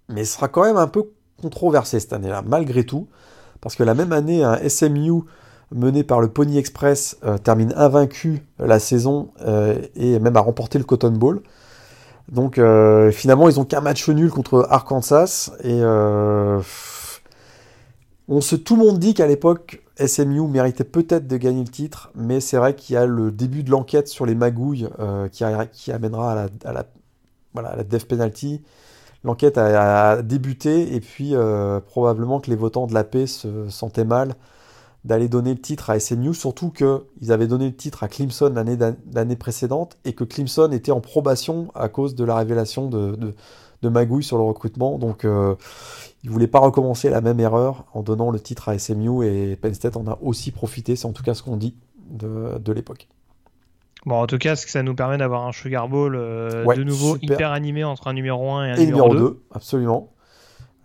Mais 0.09 0.25
ce 0.25 0.35
sera 0.35 0.49
quand 0.49 0.65
même 0.65 0.77
un 0.77 0.87
peu 0.87 1.11
controversé 1.41 2.01
cette 2.01 2.13
année-là, 2.13 2.43
malgré 2.47 2.85
tout, 2.85 3.09
parce 3.61 3.77
que 3.77 3.83
la 3.83 3.95
même 3.95 4.13
année, 4.13 4.45
un 4.45 4.57
SMU 4.69 5.23
mené 5.75 6.05
par 6.05 6.21
le 6.21 6.29
Pony 6.29 6.59
Express 6.59 7.17
euh, 7.25 7.39
termine 7.39 7.73
invaincu 7.77 8.43
la 8.59 8.79
saison 8.79 9.31
euh, 9.41 9.79
et 9.97 10.19
même 10.19 10.37
a 10.37 10.41
remporté 10.41 10.79
le 10.79 10.85
Cotton 10.85 11.13
Bowl. 11.13 11.43
Donc 12.31 12.59
euh, 12.59 13.11
finalement, 13.11 13.49
ils 13.49 13.61
ont 13.61 13.65
qu'un 13.65 13.81
match 13.81 14.09
nul 14.09 14.31
contre 14.31 14.67
Arkansas 14.71 15.51
et 15.63 15.81
on 18.29 18.41
se, 18.41 18.57
tout 18.57 18.77
le 18.77 18.85
monde 18.85 18.99
dit 18.99 19.15
qu'à 19.15 19.27
l'époque, 19.27 19.83
SMU 19.99 20.47
méritait 20.49 20.85
peut-être 20.85 21.27
de 21.27 21.37
gagner 21.37 21.63
le 21.63 21.69
titre, 21.69 22.11
mais 22.15 22.41
c'est 22.41 22.57
vrai 22.57 22.75
qu'il 22.75 22.95
y 22.95 22.97
a 22.97 23.07
le 23.07 23.31
début 23.31 23.63
de 23.63 23.71
l'enquête 23.71 24.09
sur 24.09 24.27
les 24.27 24.35
magouilles 24.35 24.89
qui, 25.31 25.45
qui, 25.73 25.93
amènera 25.93 26.47
à 26.65 26.73
la, 26.73 26.87
voilà, 27.53 27.77
la 27.77 27.85
death 27.85 28.07
penalty. 28.07 28.63
L'enquête 29.23 29.57
a, 29.57 30.23
débuté 30.23 30.95
et 30.95 31.01
puis 31.01 31.35
probablement 31.87 32.41
que 32.41 32.51
les 32.51 32.57
votants 32.57 32.87
de 32.87 32.95
la 32.95 33.05
paix 33.05 33.27
se 33.27 33.69
sentaient 33.69 34.05
mal 34.05 34.35
d'aller 35.05 35.29
donner 35.29 35.53
le 35.53 35.61
titre 35.61 35.91
à 35.91 36.01
SMU, 36.01 36.35
surtout 36.35 36.71
qu'ils 36.71 37.31
avaient 37.31 37.47
donné 37.47 37.67
le 37.67 37.77
titre 37.77 38.03
à 38.03 38.09
Clemson 38.09 38.53
l'année 38.55 39.37
précédente 39.37 39.99
et 40.05 40.15
que 40.15 40.25
Clemson 40.25 40.71
était 40.73 40.93
en 40.93 41.01
probation 41.01 41.69
à 41.75 41.89
cause 41.89 42.15
de 42.15 42.25
la 42.25 42.37
révélation 42.37 42.89
de, 42.89 43.35
Magouille 43.83 44.25
sur 44.25 44.39
le 44.39 44.45
recrutement. 44.45 44.99
Donc 44.99 45.25
euh, 45.25 45.55
ils 46.23 46.29
ne 46.29 46.33
voulaient 46.33 46.47
pas 46.47 46.61
recommencer 46.61 47.11
la 47.11 47.21
même 47.21 47.41
erreur 47.41 47.85
en 47.93 48.03
donnant 48.03 48.31
le 48.31 48.41
titre 48.41 48.69
à 48.69 48.79
SMU 48.79 49.27
et 49.27 49.57
Penn 49.57 49.75
State 49.75 49.97
en 49.97 50.07
a 50.07 50.19
aussi 50.23 50.51
profité, 50.51 50.97
c'est 50.97 51.07
en 51.07 51.13
tout 51.13 51.23
cas 51.23 51.35
ce 51.35 51.43
qu'on 51.43 51.57
dit 51.57 51.75
de, 52.11 52.59
de 52.59 52.73
l'époque. 52.73 53.09
Bon, 54.07 54.17
en 54.17 54.27
tout 54.27 54.39
cas, 54.39 54.55
ce 54.55 54.67
que 54.67 54.71
ça 54.71 54.83
nous 54.83 54.95
permet 54.95 55.17
d'avoir 55.17 55.47
un 55.47 55.53
Sugar 55.53 55.89
Bowl 55.89 56.15
euh, 56.15 56.65
de 56.75 56.85
nouveau 56.85 57.17
hyper 57.23 57.53
animé 57.53 57.85
entre 57.85 58.09
un 58.09 58.13
numéro 58.13 58.53
1 58.53 58.67
et 58.67 58.71
un 58.73 58.77
numéro, 58.77 59.09
numéro 59.09 59.15
2. 59.15 59.21
2. 59.21 59.43
Absolument. 59.53 60.14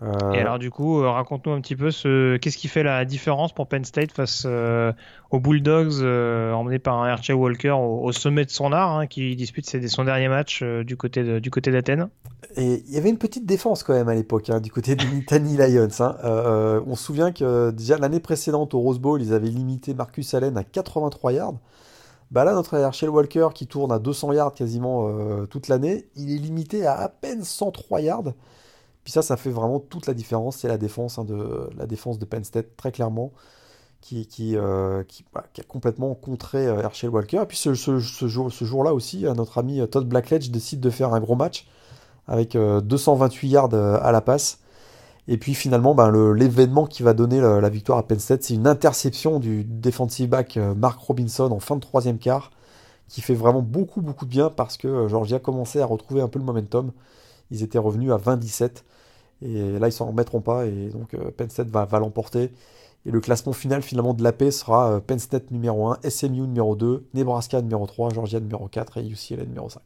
Euh, 0.02 0.32
et 0.32 0.40
alors 0.40 0.60
du 0.60 0.72
coup, 0.72 1.02
euh, 1.02 1.10
raconte-nous 1.10 1.52
un 1.52 1.60
petit 1.60 1.76
peu 1.76 1.92
ce 1.92 2.38
qu'est-ce 2.38 2.58
qui 2.58 2.70
fait 2.70 2.84
la 2.84 3.04
différence 3.04 3.52
pour 3.52 3.68
Penn 3.68 3.84
State 3.84 4.12
face 4.14 4.44
euh, 4.46 4.94
aux 5.30 5.40
Bulldogs 5.40 6.02
emmenés 6.54 6.80
par 6.80 7.02
un 7.02 7.14
RJ 7.14 7.32
Walker 7.32 7.72
au, 7.72 8.12
sommet 8.12 8.46
de 8.46 8.50
son 8.50 8.72
art, 8.72 8.98
hein, 8.98 9.08
qui 9.08 9.36
dispute 9.36 9.66
son 9.88 10.04
dernier 10.06 10.30
match 10.30 10.64
du 10.64 10.96
côté 10.96 11.42
du 11.42 11.52
côté 11.52 11.72
d'Athènes. 11.72 12.10
Et 12.56 12.84
il 12.88 12.94
y 12.94 12.98
avait 12.98 13.10
une 13.10 13.18
petite 13.18 13.46
défense 13.46 13.84
quand 13.84 13.94
même 13.94 14.08
à 14.08 14.16
l'époque 14.16 14.50
hein, 14.50 14.62
du 14.62 14.72
côté 14.72 14.96
des 14.96 15.06
Nittany 15.06 15.58
Lions. 15.58 15.88
Hein. 16.00 16.16
on 16.86 16.96
se 16.96 17.04
souvient 17.04 17.32
que 17.32 17.72
déjà 17.72 17.98
l'année 17.98 18.22
précédente 18.22 18.74
au 18.74 18.80
Rose 18.80 19.00
Bowl, 19.00 19.22
ils 19.22 19.34
avaient 19.34 19.50
limité 19.50 19.94
Marcus 19.94 20.34
Allen 20.34 20.58
à 20.58 20.64
83 20.64 21.34
yards. 21.34 21.56
Bah 22.32 22.44
là, 22.44 22.54
notre 22.54 22.76
Herschel 22.76 23.10
Walker 23.10 23.50
qui 23.56 23.66
tourne 23.66 23.92
à 23.92 23.98
200 23.98 24.34
yards 24.34 24.54
quasiment 24.54 25.12
toute 25.48 25.68
l'année, 25.68 26.08
il 26.16 26.34
est 26.34 26.38
limité 26.38 26.86
à 26.86 26.94
à 27.00 27.10
peine 27.10 27.44
103 27.44 28.02
yards. 28.02 28.34
Puis 29.10 29.14
ça, 29.16 29.24
ça 29.24 29.38
fait 29.38 29.50
vraiment 29.50 29.80
toute 29.80 30.06
la 30.06 30.14
différence. 30.14 30.58
C'est 30.58 30.68
la 30.68 30.78
défense 30.78 31.18
hein, 31.18 31.24
de 31.24 31.68
la 31.76 31.88
défense 31.88 32.20
de 32.20 32.26
Penn 32.26 32.44
State 32.44 32.78
très 32.78 32.92
clairement 32.92 33.32
qui, 34.02 34.28
qui, 34.28 34.56
euh, 34.56 35.02
bah, 35.34 35.46
qui, 35.52 35.62
a 35.62 35.64
complètement 35.64 36.14
contré 36.14 36.68
euh, 36.68 36.84
Herschel 36.84 37.10
Walker. 37.10 37.42
Et 37.42 37.46
puis 37.48 37.58
ce, 37.58 37.74
ce, 37.74 37.98
jour, 37.98 38.52
ce 38.52 38.66
jour-là 38.66 38.94
aussi, 38.94 39.26
euh, 39.26 39.34
notre 39.34 39.58
ami 39.58 39.82
Todd 39.90 40.08
Blackledge 40.08 40.52
décide 40.52 40.80
de 40.80 40.92
faire 40.92 41.12
un 41.16 41.20
gros 41.20 41.36
match 41.36 41.66
avec 42.28 42.56
228 42.56 43.48
yards 43.48 43.74
à 43.74 44.12
la 44.12 44.22
passe. 44.22 44.60
Et 45.28 45.40
puis 45.40 45.56
finalement, 45.56 45.96
ben, 45.96 46.12
l'événement 46.36 46.86
qui 46.86 47.02
va 47.02 47.16
donner 47.16 47.42
la, 47.42 47.70
victoire 47.70 47.98
à 47.98 48.04
Penn 48.04 48.20
State, 48.20 48.44
c'est 48.44 48.54
une 48.54 48.68
interception 48.68 49.40
du 49.40 49.64
defensive 49.64 50.30
back 50.30 50.60
Mark 50.78 51.02
Robinson 51.02 51.52
en 51.52 51.60
fin 51.60 51.78
de 51.78 51.82
troisième 51.82 52.20
quart, 52.20 52.52
qui 53.08 53.22
fait 53.22 53.34
vraiment 53.34 53.64
beaucoup 53.64 54.02
beaucoup 54.02 54.26
de 54.26 54.30
bien 54.30 54.52
parce 54.52 54.78
que 54.78 55.08
Georgia 55.08 55.40
commençait 55.40 55.82
à 55.82 55.88
retrouver 55.88 56.22
un 56.22 56.28
peu 56.28 56.38
le 56.38 56.46
momentum. 56.46 56.92
Ils 57.50 57.64
étaient 57.64 57.80
revenus 57.80 58.12
à 58.12 58.18
20-17. 58.18 58.84
Et 59.42 59.80
là, 59.80 59.88
ils 59.88 59.92
s'en 59.92 60.08
remettront 60.08 60.42
pas. 60.42 60.66
Et 60.66 60.90
donc, 60.90 61.14
euh, 61.14 61.32
Penn 61.36 61.50
State 61.50 61.70
va, 61.70 61.86
va 61.86 62.00
l'emporter. 62.00 62.52
Et 63.06 63.12
le 63.12 63.22
classement 63.22 63.54
final 63.54 63.82
finalement 63.82 64.14
de 64.14 64.24
la 64.24 64.34
paix 64.34 64.52
sera 64.52 64.92
euh, 64.92 65.00
Penn 65.00 65.20
State 65.20 65.52
numéro 65.52 65.88
1, 65.88 66.00
SMU 66.10 66.42
numéro 66.42 66.76
2, 66.76 67.06
Nebraska 67.14 67.62
numéro 67.62 67.86
3, 67.86 68.14
Georgia 68.14 68.40
numéro 68.42 68.68
4 68.68 68.98
et 68.98 69.08
UCLA 69.08 69.46
numéro 69.46 69.70
5. 69.70 69.82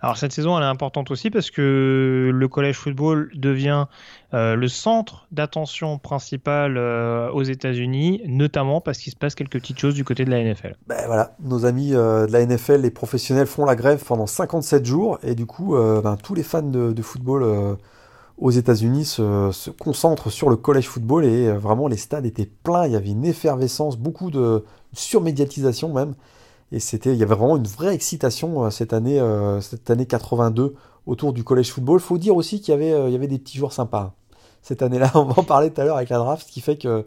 Alors 0.00 0.16
cette 0.16 0.30
saison 0.30 0.56
elle 0.56 0.62
est 0.62 0.68
importante 0.68 1.10
aussi 1.10 1.30
parce 1.30 1.50
que 1.50 2.30
le 2.32 2.48
collège 2.48 2.76
football 2.76 3.32
devient 3.34 3.86
euh, 4.34 4.54
le 4.54 4.68
centre 4.68 5.26
d'attention 5.32 5.98
principal 5.98 6.78
aux 6.78 7.42
États-Unis, 7.42 8.22
notamment 8.26 8.80
parce 8.80 8.98
qu'il 8.98 9.12
se 9.12 9.16
passe 9.16 9.34
quelques 9.34 9.58
petites 9.58 9.80
choses 9.80 9.94
du 9.94 10.04
côté 10.04 10.24
de 10.24 10.30
la 10.30 10.44
NFL. 10.44 10.76
Ben 10.86 11.02
voilà, 11.06 11.34
nos 11.40 11.64
amis 11.64 11.90
de 11.90 12.30
la 12.30 12.46
NFL, 12.46 12.82
les 12.82 12.90
professionnels 12.92 13.48
font 13.48 13.64
la 13.64 13.74
grève 13.74 14.04
pendant 14.06 14.26
57 14.26 14.84
jours 14.84 15.18
et 15.24 15.34
du 15.34 15.46
coup 15.46 15.74
ben, 15.76 16.16
tous 16.22 16.34
les 16.36 16.44
fans 16.44 16.62
de, 16.62 16.92
de 16.92 17.02
football 17.02 17.76
aux 18.38 18.50
États-Unis 18.50 19.06
se, 19.06 19.70
concentre 19.70 20.30
sur 20.30 20.50
le 20.50 20.56
college 20.56 20.86
football 20.86 21.24
et 21.24 21.48
euh, 21.48 21.58
vraiment 21.58 21.88
les 21.88 21.96
stades 21.96 22.26
étaient 22.26 22.46
pleins, 22.46 22.86
il 22.86 22.92
y 22.92 22.96
avait 22.96 23.10
une 23.10 23.24
effervescence, 23.24 23.96
beaucoup 23.96 24.30
de 24.30 24.64
surmédiatisation 24.92 25.92
même. 25.92 26.14
Et 26.72 26.80
c'était, 26.80 27.12
il 27.12 27.18
y 27.18 27.22
avait 27.22 27.34
vraiment 27.34 27.56
une 27.56 27.66
vraie 27.66 27.94
excitation 27.94 28.64
euh, 28.64 28.70
cette 28.70 28.92
année, 28.92 29.20
euh, 29.20 29.60
cette 29.60 29.88
année 29.88 30.06
82 30.06 30.74
autour 31.06 31.32
du 31.32 31.44
college 31.44 31.70
football. 31.70 32.00
Faut 32.00 32.18
dire 32.18 32.36
aussi 32.36 32.60
qu'il 32.60 32.72
y 32.72 32.74
avait, 32.74 33.08
il 33.08 33.12
y 33.12 33.16
avait 33.16 33.28
des 33.28 33.38
petits 33.38 33.56
joueurs 33.56 33.72
sympas. 33.72 34.14
Cette 34.62 34.82
année-là, 34.82 35.10
on 35.14 35.24
va 35.24 35.38
en 35.38 35.44
parler 35.44 35.70
tout 35.70 35.80
à 35.80 35.84
l'heure 35.84 35.96
avec 35.96 36.10
la 36.10 36.18
draft, 36.18 36.46
ce 36.46 36.52
qui 36.52 36.60
fait 36.60 36.76
que 36.76 37.06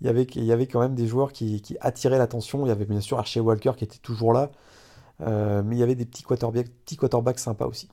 il 0.00 0.06
y 0.06 0.10
avait, 0.10 0.24
il 0.34 0.44
y 0.44 0.50
avait 0.50 0.66
quand 0.66 0.80
même 0.80 0.96
des 0.96 1.06
joueurs 1.06 1.32
qui, 1.32 1.62
attiraient 1.80 2.18
l'attention. 2.18 2.66
Il 2.66 2.68
y 2.68 2.72
avait 2.72 2.86
bien 2.86 3.00
sûr 3.00 3.20
Archie 3.20 3.38
Walker 3.38 3.72
qui 3.76 3.84
était 3.84 3.98
toujours 3.98 4.32
là, 4.32 4.50
mais 5.20 5.76
il 5.76 5.78
y 5.78 5.82
avait 5.84 5.94
des 5.94 6.04
petits 6.04 6.24
quarterbacks, 6.24 6.68
petits 6.84 6.96
quarterbacks 6.96 7.38
sympas 7.38 7.66
aussi. 7.66 7.88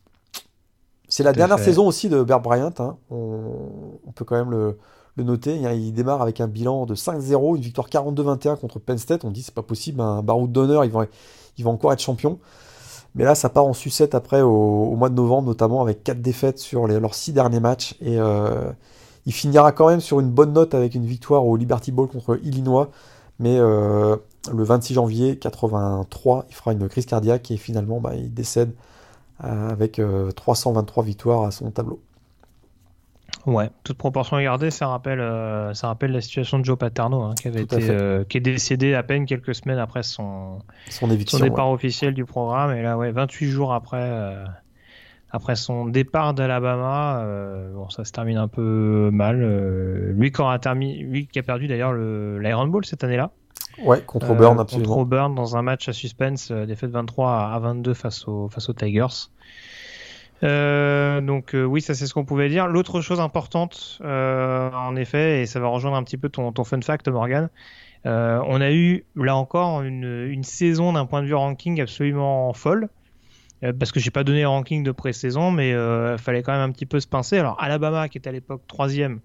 C'est 1.20 1.26
la 1.26 1.34
dernière 1.34 1.59
saison 1.59 1.86
aussi 1.86 2.07
de 2.07 2.24
Bear 2.24 2.39
Bryant. 2.39 2.72
Hein. 2.80 2.95
On, 3.11 4.13
peut 4.15 4.24
quand 4.24 4.38
même 4.38 4.51
le, 4.51 4.78
noter. 5.17 5.57
Il 5.57 5.91
démarre 5.91 6.22
avec 6.22 6.39
un 6.39 6.47
bilan 6.47 6.86
de 6.86 6.95
5-0, 6.95 7.57
une 7.57 7.61
victoire 7.61 7.89
42-21 7.89 8.57
contre 8.57 8.80
Penn 8.80 8.97
State. 8.97 9.26
On 9.26 9.30
dit 9.30 9.41
c'est 9.41 9.53
pas 9.53 9.61
possible, 9.61 9.99
un 9.99 10.22
baroud 10.22 10.49
d'honneur, 10.49 10.86
il 10.86 10.91
va, 10.91 11.07
il 11.57 11.65
va 11.65 11.72
encore 11.72 11.91
être 11.91 11.99
champion. 11.99 12.39
Mais 13.15 13.26
là, 13.26 13.36
ça 13.36 13.49
part 13.49 13.65
en 13.65 13.74
sucette 13.74 14.15
après 14.15 14.39
au, 14.39 14.95
mois 14.95 15.09
de 15.09 15.15
novembre, 15.15 15.49
notamment 15.49 15.82
avec 15.82 16.05
4 16.05 16.22
défaites 16.22 16.57
sur 16.57 16.88
leurs 16.88 17.13
6 17.13 17.34
derniers 17.34 17.59
matchs. 17.59 17.97
Et 17.99 18.17
euh, 18.17 18.72
il 19.26 19.34
finira 19.34 19.74
quand 19.74 19.89
même 19.89 19.99
sur 19.99 20.22
une 20.22 20.30
bonne 20.30 20.53
note 20.53 20.74
avec 20.74 20.95
une 20.95 21.05
victoire 21.05 21.45
au 21.45 21.57
Liberty 21.57 21.91
Bowl 21.91 22.07
contre 22.07 22.39
Illinois. 22.43 22.91
Mais 23.39 23.57
euh, 23.59 24.15
le 24.53 24.63
26 24.63 24.93
janvier 24.93 25.38
83, 25.38 26.45
il 26.47 26.55
fera 26.55 26.72
une 26.72 26.88
crise 26.88 27.07
cardiaque 27.07 27.51
et 27.51 27.57
finalement, 27.57 27.99
bah, 27.99 28.15
il 28.15 28.34
décède 28.34 28.72
avec 29.40 30.02
323 30.36 31.04
euh, 31.04 31.06
victoires 31.06 31.44
à 31.44 31.52
son 31.52 31.72
tableau. 31.72 32.02
Ouais, 33.46 33.70
toute 33.84 33.98
proportion 33.98 34.42
gardée, 34.42 34.70
ça 34.70 34.88
rappelle, 34.88 35.22
euh, 35.22 35.74
ça 35.74 35.88
rappelle 35.88 36.12
la 36.12 36.22
situation 36.22 36.60
de 36.60 36.66
Joe 36.66 36.78
Paterno, 36.78 37.22
hein, 37.22 37.36
qui, 37.40 37.48
avait 37.48 37.62
été, 37.62 37.80
qui 38.28 38.38
est 38.38 38.42
décédé 38.42 38.94
à 38.94 39.04
peine 39.04 39.26
quelques 39.26 39.56
semaines 39.56 39.78
après 39.78 40.04
son, 40.04 40.60
son, 40.90 41.08
départ 41.08 41.72
officiel 41.72 42.14
du 42.14 42.26
programme. 42.26 42.76
Et 42.76 42.82
là, 42.82 42.98
ouais, 42.98 43.12
28 43.12 43.48
jours 43.48 43.74
après, 43.74 44.36
après 45.32 45.56
son 45.56 45.86
départ 45.86 46.34
d'Alabama, 46.34 47.24
bon, 47.74 47.90
ça 47.90 48.04
se 48.04 48.12
termine 48.12 48.38
un 48.38 48.50
peu 48.50 49.10
mal. 49.12 49.40
lui, 50.12 50.32
qui 50.32 50.42
a 50.42 50.60
terminé, 50.60 50.98
lui 50.98 51.28
qui 51.28 51.40
a 51.40 51.44
perdu 51.44 51.68
d'ailleurs 51.68 51.94
l'Iron 51.94 52.68
Bowl 52.68 52.86
cette 52.86 53.04
année-là. 53.04 53.32
Ouais, 53.84 54.01
contre 54.01 54.32
Auburn, 54.32 54.57
euh, 54.57 54.61
absolument. 54.61 54.88
Contre 54.89 55.01
Auburn 55.01 55.36
dans 55.36 55.57
un 55.57 55.61
match 55.61 55.88
à 55.89 55.93
suspense, 55.93 56.51
euh, 56.51 56.65
défaite 56.65 56.91
23 56.91 57.51
à 57.53 57.59
22 57.59 57.93
face 57.93 58.27
aux, 58.27 58.49
face 58.49 58.69
aux 58.69 58.73
Tigers. 58.73 59.30
Euh, 60.41 61.19
donc 61.19 61.53
oui, 61.53 61.82
ça 61.82 61.93
c'est 61.93 62.07
ce 62.07 62.13
qu'on 62.13 62.25
pouvait 62.25 62.49
dire. 62.49 62.67
L'autre 62.67 63.01
chose 63.01 63.19
importante, 63.19 63.99
en 64.03 64.95
effet, 64.95 65.41
et 65.41 65.45
ça 65.45 65.59
va 65.59 65.67
rejoindre 65.67 65.97
un 65.97 66.03
petit 66.03 66.17
peu 66.17 66.30
ton, 66.30 66.51
ton 66.51 66.63
fun 66.63 66.82
fact, 66.82 67.07
Morgan, 67.09 67.49
on 68.05 68.61
a 68.61 68.71
eu 68.71 69.05
là 69.15 69.36
encore 69.36 69.82
une, 69.82 70.27
une 70.30 70.43
saison 70.43 70.93
d'un 70.93 71.05
point 71.05 71.21
de 71.21 71.27
vue 71.27 71.34
ranking 71.34 71.82
absolument 71.82 72.53
folle. 72.53 72.88
parce 73.61 73.91
que 73.91 73.99
j'ai 73.99 74.11
pas 74.11 74.23
donné 74.23 74.41
le 74.41 74.47
ranking 74.47 74.82
de 74.82 74.91
pré-saison, 74.91 75.51
mais 75.51 75.71
il 75.71 76.17
fallait 76.17 76.41
quand 76.41 76.53
même 76.53 76.69
un 76.69 76.71
petit 76.71 76.86
peu 76.86 77.01
se 77.01 77.07
pincer. 77.07 77.38
Alors 77.38 77.61
Alabama, 77.61 78.07
qui 78.07 78.17
était 78.17 78.30
à 78.30 78.34
l'époque 78.34 78.61
troisième, 78.65 79.19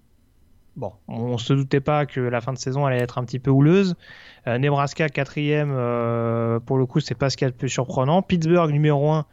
bon, 0.75 0.93
on 1.07 1.37
se 1.37 1.53
doutait 1.53 1.79
pas 1.79 2.05
que 2.05 2.19
la 2.19 2.41
fin 2.41 2.53
de 2.53 2.57
saison 2.57 2.85
allait 2.85 3.01
être 3.01 3.17
un 3.17 3.25
petit 3.25 3.39
peu 3.39 3.51
houleuse. 3.51 3.95
Euh, 4.47 4.57
Nebraska 4.57 5.09
quatrième, 5.09 5.73
euh, 5.73 6.59
pour 6.59 6.77
le 6.77 6.85
coup, 6.85 6.99
c'est 6.99 7.15
pas 7.15 7.29
ce 7.29 7.37
qu'il 7.37 7.45
y 7.45 7.47
a 7.47 7.51
de 7.51 7.55
plus 7.55 7.69
surprenant. 7.69 8.21
Pittsburgh 8.21 8.71
numéro 8.71 9.11
1 9.11 9.25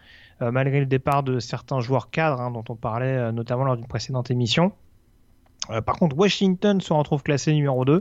malgré 0.51 0.81
le 0.81 0.87
départ 0.87 1.23
de 1.23 1.39
certains 1.39 1.79
joueurs 1.79 2.11
cadres 2.11 2.41
hein, 2.41 2.51
dont 2.51 2.65
on 2.69 2.75
parlait 2.75 3.31
notamment 3.31 3.63
lors 3.63 3.77
d'une 3.77 3.87
précédente 3.87 4.29
émission. 4.33 4.73
par 5.87 5.95
contre, 5.99 6.19
Washington 6.19 6.81
se 6.81 6.93
retrouve 6.93 7.23
classé 7.23 7.53
numéro 7.53 7.85
2. 7.85 8.01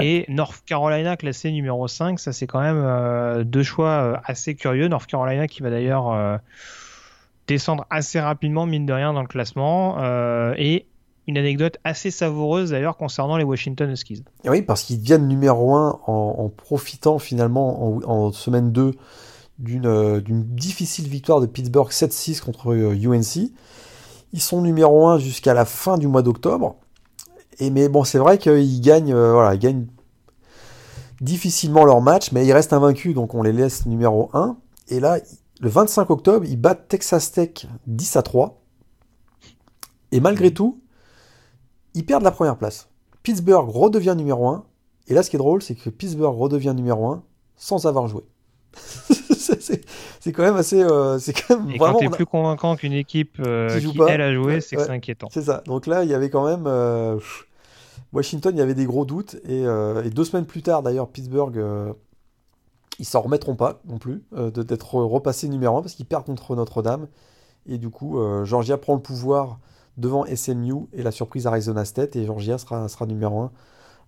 Et 0.00 0.24
North 0.26 0.64
Carolina 0.66 1.16
classé 1.16 1.52
numéro 1.52 1.86
5, 1.86 2.18
ça 2.18 2.32
c'est 2.32 2.48
quand 2.48 2.60
même 2.60 3.44
deux 3.44 3.62
choix 3.62 4.20
assez 4.24 4.56
curieux. 4.56 4.88
North 4.88 5.06
Carolina 5.06 5.46
qui 5.46 5.62
va 5.62 5.70
d'ailleurs 5.70 6.40
descendre 7.46 7.86
assez 7.90 8.18
rapidement, 8.18 8.66
mine 8.66 8.84
de 8.84 8.92
rien, 8.92 9.12
dans 9.12 9.22
le 9.22 9.28
classement. 9.28 9.98
et 10.56 10.86
une 11.26 11.38
anecdote 11.38 11.78
assez 11.84 12.10
savoureuse 12.10 12.70
d'ailleurs 12.70 12.96
concernant 12.96 13.36
les 13.36 13.44
Washington 13.44 13.90
Huskies. 13.90 14.22
oui, 14.46 14.62
parce 14.62 14.82
qu'ils 14.82 15.00
viennent 15.00 15.26
numéro 15.26 15.74
1 15.74 16.00
en, 16.06 16.48
profitant 16.48 17.18
finalement 17.18 18.00
en, 18.08 18.32
semaine 18.32 18.70
2 18.72 18.92
euh, 19.84 20.20
d'une 20.20 20.42
difficile 20.42 21.08
victoire 21.08 21.40
de 21.40 21.46
Pittsburgh 21.46 21.90
7-6 21.90 22.40
contre 22.40 22.74
UNC. 22.74 23.36
Euh, 23.38 23.48
ils 24.32 24.40
sont 24.40 24.60
numéro 24.60 25.08
1 25.08 25.18
jusqu'à 25.18 25.54
la 25.54 25.64
fin 25.64 25.98
du 25.98 26.06
mois 26.06 26.22
d'octobre. 26.22 26.76
Et 27.58 27.70
mais 27.70 27.88
bon, 27.88 28.04
c'est 28.04 28.18
vrai 28.18 28.38
qu'ils 28.38 28.80
gagnent, 28.80 29.14
euh, 29.14 29.32
voilà, 29.32 29.54
ils 29.54 29.60
gagnent 29.60 29.86
difficilement 31.20 31.84
leur 31.84 32.02
match, 32.02 32.32
mais 32.32 32.46
ils 32.46 32.52
restent 32.52 32.74
invaincus, 32.74 33.14
donc 33.14 33.34
on 33.34 33.42
les 33.42 33.52
laisse 33.52 33.86
numéro 33.86 34.30
1. 34.34 34.56
Et 34.88 35.00
là, 35.00 35.18
le 35.60 35.68
25 35.68 36.10
octobre, 36.10 36.44
ils 36.46 36.60
battent 36.60 36.86
Texas 36.88 37.32
Tech 37.32 37.66
10 37.86 38.16
à 38.16 38.22
3. 38.22 38.60
Et 40.12 40.20
malgré 40.20 40.52
tout, 40.52 40.80
ils 41.96 42.04
perdent 42.04 42.22
la 42.22 42.30
première 42.30 42.56
place. 42.56 42.88
Pittsburgh 43.22 43.68
redevient 43.68 44.14
numéro 44.16 44.46
1. 44.46 44.64
Et 45.08 45.14
là, 45.14 45.22
ce 45.22 45.30
qui 45.30 45.36
est 45.36 45.38
drôle, 45.38 45.62
c'est 45.62 45.74
que 45.74 45.90
Pittsburgh 45.90 46.36
redevient 46.36 46.74
numéro 46.76 47.06
1 47.06 47.22
sans 47.56 47.86
avoir 47.86 48.06
joué. 48.06 48.22
c'est 50.20 50.32
quand 50.32 50.42
même 50.42 50.56
assez. 50.56 50.82
Euh, 50.82 51.18
c'est 51.18 51.32
quand 51.32 51.58
même 51.58 51.70
et 51.70 51.78
vraiment. 51.78 51.98
Quand 51.98 52.10
plus 52.10 52.26
convaincant 52.26 52.76
qu'une 52.76 52.92
équipe 52.92 53.38
euh, 53.40 53.80
qui, 53.80 53.98
elle 54.08 54.20
a 54.20 54.34
joué, 54.34 54.60
c'est 54.60 54.76
que 54.76 54.82
c'est 54.82 54.90
inquiétant. 54.90 55.28
C'est 55.32 55.42
ça. 55.42 55.62
Donc 55.66 55.86
là, 55.86 56.04
il 56.04 56.10
y 56.10 56.14
avait 56.14 56.28
quand 56.28 56.44
même. 56.46 56.66
Euh, 56.66 57.18
Washington, 58.12 58.54
il 58.54 58.58
y 58.58 58.62
avait 58.62 58.74
des 58.74 58.84
gros 58.84 59.06
doutes. 59.06 59.36
Et, 59.48 59.64
deux 60.10 60.24
semaines 60.24 60.46
plus 60.46 60.62
tard, 60.62 60.82
d'ailleurs, 60.82 61.08
Pittsburgh, 61.08 61.58
ils 62.98 63.06
s'en 63.06 63.22
remettront 63.22 63.56
pas 63.56 63.80
non 63.86 63.98
plus 63.98 64.22
d'être 64.32 64.94
repassé 64.94 65.48
numéro 65.48 65.78
1 65.78 65.82
parce 65.82 65.94
qu'ils 65.94 66.06
perdent 66.06 66.26
contre 66.26 66.54
Notre-Dame. 66.54 67.08
Et 67.66 67.78
du 67.78 67.88
coup, 67.88 68.18
Georgia 68.44 68.76
prend 68.76 68.94
le 68.94 69.00
pouvoir 69.00 69.58
devant 69.96 70.24
SMU 70.26 70.86
et 70.92 71.02
la 71.02 71.10
surprise 71.10 71.46
Arizona 71.46 71.84
State. 71.84 72.16
Et 72.16 72.26
Georgia 72.26 72.58
sera, 72.58 72.88
sera 72.88 73.06
numéro 73.06 73.50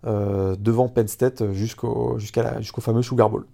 1 0.04 0.54
devant 0.58 0.88
Penn 0.88 1.08
State 1.08 1.52
jusqu'au 1.52 2.18
fameux 2.80 3.02
Sugar 3.02 3.30
Bowl. 3.30 3.46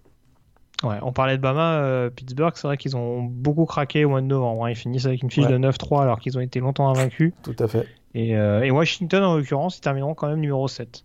Ouais, 0.82 0.98
on 1.02 1.12
parlait 1.12 1.36
de 1.36 1.42
Bama, 1.42 1.78
euh, 1.78 2.10
Pittsburgh, 2.10 2.52
c'est 2.56 2.66
vrai 2.66 2.76
qu'ils 2.76 2.96
ont 2.96 3.22
beaucoup 3.22 3.64
craqué 3.64 4.04
au 4.04 4.10
mois 4.10 4.20
de 4.20 4.26
novembre. 4.26 4.64
Hein. 4.64 4.70
Ils 4.70 4.76
finissent 4.76 5.06
avec 5.06 5.22
une 5.22 5.30
fiche 5.30 5.46
de 5.46 5.56
9-3 5.56 6.02
alors 6.02 6.20
qu'ils 6.20 6.36
ont 6.36 6.40
été 6.40 6.60
longtemps 6.60 6.88
invaincus. 6.88 7.32
Tout 7.42 7.56
à 7.58 7.68
fait. 7.68 7.86
Et, 8.14 8.36
euh, 8.36 8.68
Washington, 8.70 9.22
en 9.22 9.36
l'occurrence, 9.36 9.78
ils 9.78 9.80
termineront 9.80 10.14
quand 10.14 10.28
même 10.28 10.40
numéro 10.40 10.66
7. 10.68 11.04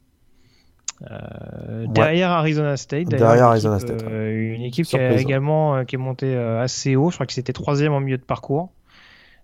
Euh, 1.09 1.85
derrière 1.87 2.31
Arizona 2.31 2.75
State. 2.75 3.07
Derrière 3.07 3.45
Arizona 3.45 3.79
State. 3.79 4.03
Une 4.03 4.63
équipe 4.63 4.85
qui, 4.85 4.97
a 4.97 5.13
également, 5.13 5.85
qui 5.85 5.95
est 5.95 5.99
montée 5.99 6.35
assez 6.35 6.95
haut. 6.95 7.09
Je 7.09 7.15
crois 7.15 7.25
que 7.25 7.33
c'était 7.33 7.53
troisième 7.53 7.93
en 7.93 8.01
milieu 8.01 8.17
de 8.17 8.23
parcours. 8.23 8.71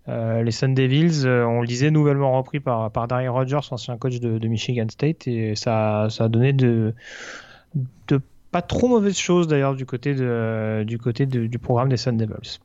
Les 0.07 0.51
Sun 0.51 0.73
Devils, 0.73 1.27
on 1.27 1.61
le 1.61 1.67
disait, 1.67 1.91
nouvellement 1.91 2.37
repris 2.37 2.59
par, 2.59 2.91
par 2.91 3.07
Darryl 3.07 3.29
Rogers, 3.29 3.71
ancien 3.71 3.97
coach 3.97 4.19
de, 4.19 4.37
de, 4.37 4.47
Michigan 4.47 4.87
State, 4.89 5.27
et 5.27 5.55
ça, 5.55 6.07
ça 6.09 6.25
a 6.25 6.27
donné 6.27 6.53
de, 6.53 6.93
de 8.07 8.21
pas 8.55 8.61
trop 8.61 8.87
mauvaise 8.87 9.17
chose 9.17 9.49
d'ailleurs 9.49 9.75
du 9.75 9.85
côté, 9.85 10.15
de, 10.15 10.85
du, 10.87 10.97
côté 10.97 11.25
du 11.25 11.59
programme 11.59 11.89
des 11.89 11.97
Sun 11.97 12.15
Devils. 12.15 12.59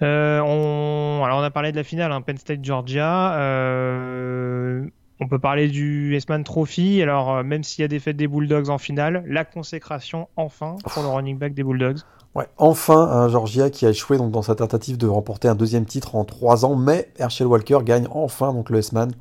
Euh, 0.00 0.40
on, 0.40 1.22
alors 1.22 1.40
on 1.40 1.42
a 1.42 1.50
parlé 1.50 1.70
de 1.70 1.76
la 1.76 1.84
finale, 1.84 2.12
hein, 2.12 2.22
Penn 2.22 2.38
State 2.38 2.64
Georgia. 2.64 3.34
Euh, 3.36 4.86
on 5.20 5.28
peut 5.28 5.38
parler 5.38 5.68
du 5.68 6.16
S-Man 6.16 6.44
Trophy. 6.44 7.02
Alors 7.02 7.30
euh, 7.30 7.42
même 7.42 7.62
s'il 7.62 7.82
y 7.82 7.84
a 7.84 7.88
des 7.88 7.98
fêtes 7.98 8.16
des 8.16 8.26
Bulldogs 8.26 8.70
en 8.70 8.78
finale, 8.78 9.22
la 9.26 9.44
consécration 9.44 10.28
enfin 10.36 10.76
pour 10.82 11.02
le 11.02 11.10
running 11.10 11.36
back 11.36 11.52
des 11.52 11.62
Bulldogs. 11.62 12.00
Ouais, 12.34 12.46
enfin 12.56 13.28
Georgia 13.28 13.68
qui 13.68 13.84
a 13.84 13.90
échoué 13.90 14.16
dans 14.16 14.42
sa 14.42 14.54
tentative 14.54 14.96
de 14.96 15.06
remporter 15.06 15.48
un 15.48 15.54
deuxième 15.54 15.84
titre 15.84 16.14
en 16.16 16.24
trois 16.24 16.64
ans, 16.64 16.76
mais 16.76 17.12
Herschel 17.18 17.46
Walker 17.46 17.80
gagne 17.84 18.06
enfin 18.10 18.54
donc 18.54 18.70
le 18.70 18.78
S-Man 18.78 19.12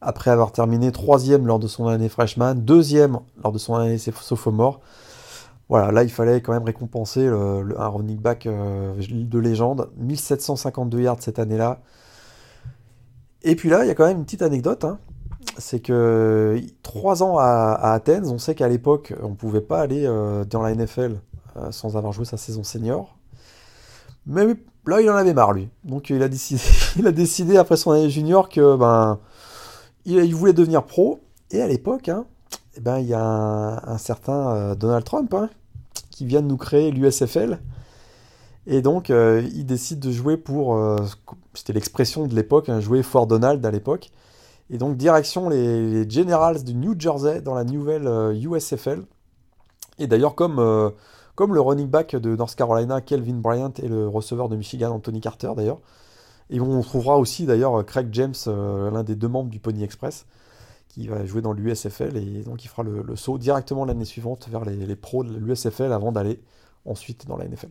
après 0.00 0.30
avoir 0.30 0.50
terminé 0.50 0.90
troisième 0.90 1.46
lors 1.46 1.60
de 1.60 1.68
son 1.68 1.86
année 1.86 2.08
freshman, 2.08 2.54
deuxième 2.54 3.20
lors 3.42 3.52
de 3.52 3.58
son 3.58 3.76
année 3.76 3.98
sophomore 3.98 4.80
voilà, 5.68 5.90
là 5.90 6.04
il 6.04 6.10
fallait 6.10 6.40
quand 6.40 6.52
même 6.52 6.62
récompenser 6.62 7.26
un 7.26 7.88
running 7.88 8.18
back 8.18 8.46
euh, 8.46 8.94
de 9.10 9.38
légende. 9.38 9.90
1752 9.98 11.00
yards 11.00 11.18
cette 11.20 11.38
année-là. 11.38 11.80
Et 13.42 13.56
puis 13.56 13.68
là, 13.68 13.84
il 13.84 13.88
y 13.88 13.90
a 13.90 13.94
quand 13.94 14.06
même 14.06 14.18
une 14.18 14.24
petite 14.24 14.42
anecdote. 14.42 14.84
Hein. 14.84 14.98
C'est 15.58 15.80
que 15.80 16.60
trois 16.82 17.22
ans 17.22 17.38
à, 17.38 17.92
Athènes, 17.92 18.26
on 18.26 18.38
sait 18.38 18.54
qu'à 18.54 18.68
l'époque, 18.68 19.14
on 19.22 19.30
ne 19.30 19.34
pouvait 19.34 19.60
pas 19.60 19.80
aller 19.80 20.04
euh, 20.06 20.44
dans 20.44 20.62
la 20.62 20.74
NFL 20.74 21.16
euh, 21.58 21.72
sans 21.72 21.96
avoir 21.96 22.12
joué 22.12 22.24
sa 22.24 22.36
saison 22.36 22.64
senior. 22.64 23.16
Mais 24.26 24.44
là, 24.86 25.00
il 25.00 25.08
en 25.08 25.16
avait 25.16 25.32
marre, 25.32 25.52
lui. 25.52 25.68
Donc 25.84 26.10
il 26.10 26.22
a 26.22 26.28
décidé, 26.28 26.60
il 26.98 27.06
a 27.06 27.12
décidé 27.12 27.56
après 27.56 27.76
son 27.76 27.92
année 27.92 28.10
junior 28.10 28.48
que 28.48 28.76
ben, 28.76 29.18
il, 30.04 30.34
voulait 30.34 30.52
devenir 30.52 30.84
pro. 30.84 31.20
Et 31.50 31.62
à 31.62 31.66
l'époque, 31.66 32.08
hein, 32.08 32.26
eh 32.76 32.80
ben, 32.80 32.98
il 32.98 33.06
y 33.06 33.14
a 33.14 33.22
un, 33.22 33.98
certain 33.98 34.50
euh, 34.50 34.74
Donald 34.74 35.04
Trump 35.04 35.32
hein, 35.32 35.48
qui 36.10 36.26
vient 36.26 36.42
de 36.42 36.46
nous 36.46 36.56
créer 36.58 36.90
l'USFL. 36.90 37.58
Et 38.66 38.82
donc, 38.82 39.10
euh, 39.10 39.48
il 39.54 39.64
décide 39.64 40.00
de 40.00 40.10
jouer 40.10 40.36
pour. 40.36 40.78
C'était 41.54 41.72
l'expression 41.72 42.26
de 42.26 42.34
l'époque, 42.34 42.68
hein, 42.68 42.80
jouer 42.80 43.02
Fort 43.02 43.26
Donald 43.26 43.64
à 43.64 43.70
l'époque. 43.70 44.10
Et 44.68 44.76
donc, 44.76 44.96
direction 44.96 45.48
les, 45.48 46.10
Generals 46.10 46.64
du 46.64 46.74
New 46.74 46.98
Jersey 46.98 47.40
dans 47.40 47.54
la 47.54 47.64
nouvelle 47.64 48.34
USFL. 48.34 49.04
Et 49.98 50.08
d'ailleurs, 50.08 50.34
comme, 50.34 50.92
comme 51.36 51.54
le 51.54 51.60
running 51.60 51.88
back 51.88 52.16
de 52.16 52.34
North 52.34 52.56
Carolina, 52.56 53.00
Kelvin 53.00 53.36
Bryant, 53.36 53.72
et 53.80 53.86
le 53.86 54.08
receveur 54.08 54.48
de 54.48 54.56
Michigan, 54.56 54.90
Anthony 54.90 55.20
Carter, 55.20 55.52
d'ailleurs. 55.56 55.78
Et 56.50 56.60
on 56.60 56.80
trouvera 56.82 57.18
aussi, 57.18 57.46
d'ailleurs, 57.46 57.84
Craig 57.86 58.08
James, 58.12 58.34
l'un 58.46 59.04
des 59.04 59.14
deux 59.14 59.28
membres 59.28 59.50
du 59.50 59.60
Pony 59.60 59.84
Express 59.84 60.26
qui 60.96 61.08
va 61.08 61.26
jouer 61.26 61.42
dans 61.42 61.52
l'USFL 61.52 62.16
et 62.16 62.42
donc 62.42 62.64
il 62.64 62.68
fera 62.68 62.82
le, 62.82 63.16
saut 63.16 63.36
directement 63.36 63.84
l'année 63.84 64.06
suivante 64.06 64.48
vers 64.50 64.64
les, 64.64 64.96
pros 64.96 65.24
de 65.24 65.36
l'USFL 65.36 65.92
avant 65.92 66.10
d'aller 66.10 66.40
ensuite 66.86 67.26
dans 67.26 67.36
la 67.36 67.46
NFL. 67.46 67.68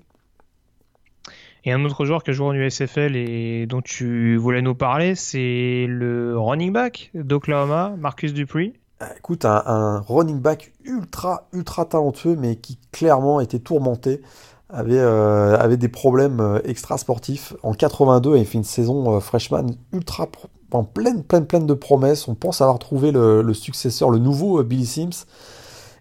Et 1.63 1.71
un 1.71 1.83
autre 1.83 2.05
joueur 2.05 2.23
qui 2.23 2.29
a 2.29 2.33
joué 2.33 2.45
en 2.45 2.53
USFL 2.53 3.15
et 3.15 3.65
dont 3.65 3.81
tu 3.81 4.37
voulais 4.37 4.61
nous 4.61 4.75
parler, 4.75 5.15
c'est 5.15 5.87
le 5.89 6.37
running 6.37 6.71
back 6.71 7.09
d'Oklahoma, 7.15 7.95
Marcus 7.97 8.31
Dupree. 8.31 8.73
Ah, 8.99 9.09
écoute, 9.17 9.45
un, 9.45 9.99
running 10.07 10.39
back 10.39 10.73
ultra, 10.85 11.47
ultra 11.53 11.85
talentueux, 11.85 12.35
mais 12.37 12.55
qui 12.55 12.79
clairement 12.91 13.41
était 13.41 13.59
tourmenté, 13.59 14.21
avait, 14.69 14.97
euh, 14.97 15.75
des 15.75 15.89
problèmes 15.89 16.39
euh, 16.39 16.59
extra 16.63 16.97
sportifs. 16.97 17.53
En 17.63 17.73
82, 17.73 18.37
il 18.37 18.45
fait 18.45 18.57
une 18.57 18.63
saison 18.63 19.15
euh, 19.15 19.19
freshman 19.19 19.67
ultra 19.91 20.27
en 20.75 20.83
pleine, 20.83 21.23
pleine, 21.23 21.45
pleine 21.45 21.65
de 21.65 21.73
promesses. 21.73 22.27
On 22.27 22.35
pense 22.35 22.61
avoir 22.61 22.79
trouvé 22.79 23.11
le, 23.11 23.53
successeur, 23.53 24.09
le 24.09 24.19
nouveau 24.19 24.59
euh, 24.59 24.63
Billy 24.63 24.85
Sims. 24.85 25.25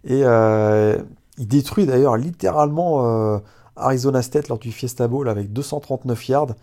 Et 0.04 0.22
euh, 0.24 0.98
il 1.38 1.48
détruit 1.48 1.86
d'ailleurs 1.86 2.16
littéralement 2.16 3.06
euh, 3.34 3.38
Arizona 3.76 4.22
State 4.22 4.48
lors 4.48 4.58
du 4.58 4.72
Fiesta 4.72 5.08
Bowl 5.08 5.28
avec 5.28 5.52
239 5.52 6.28
yards. 6.28 6.54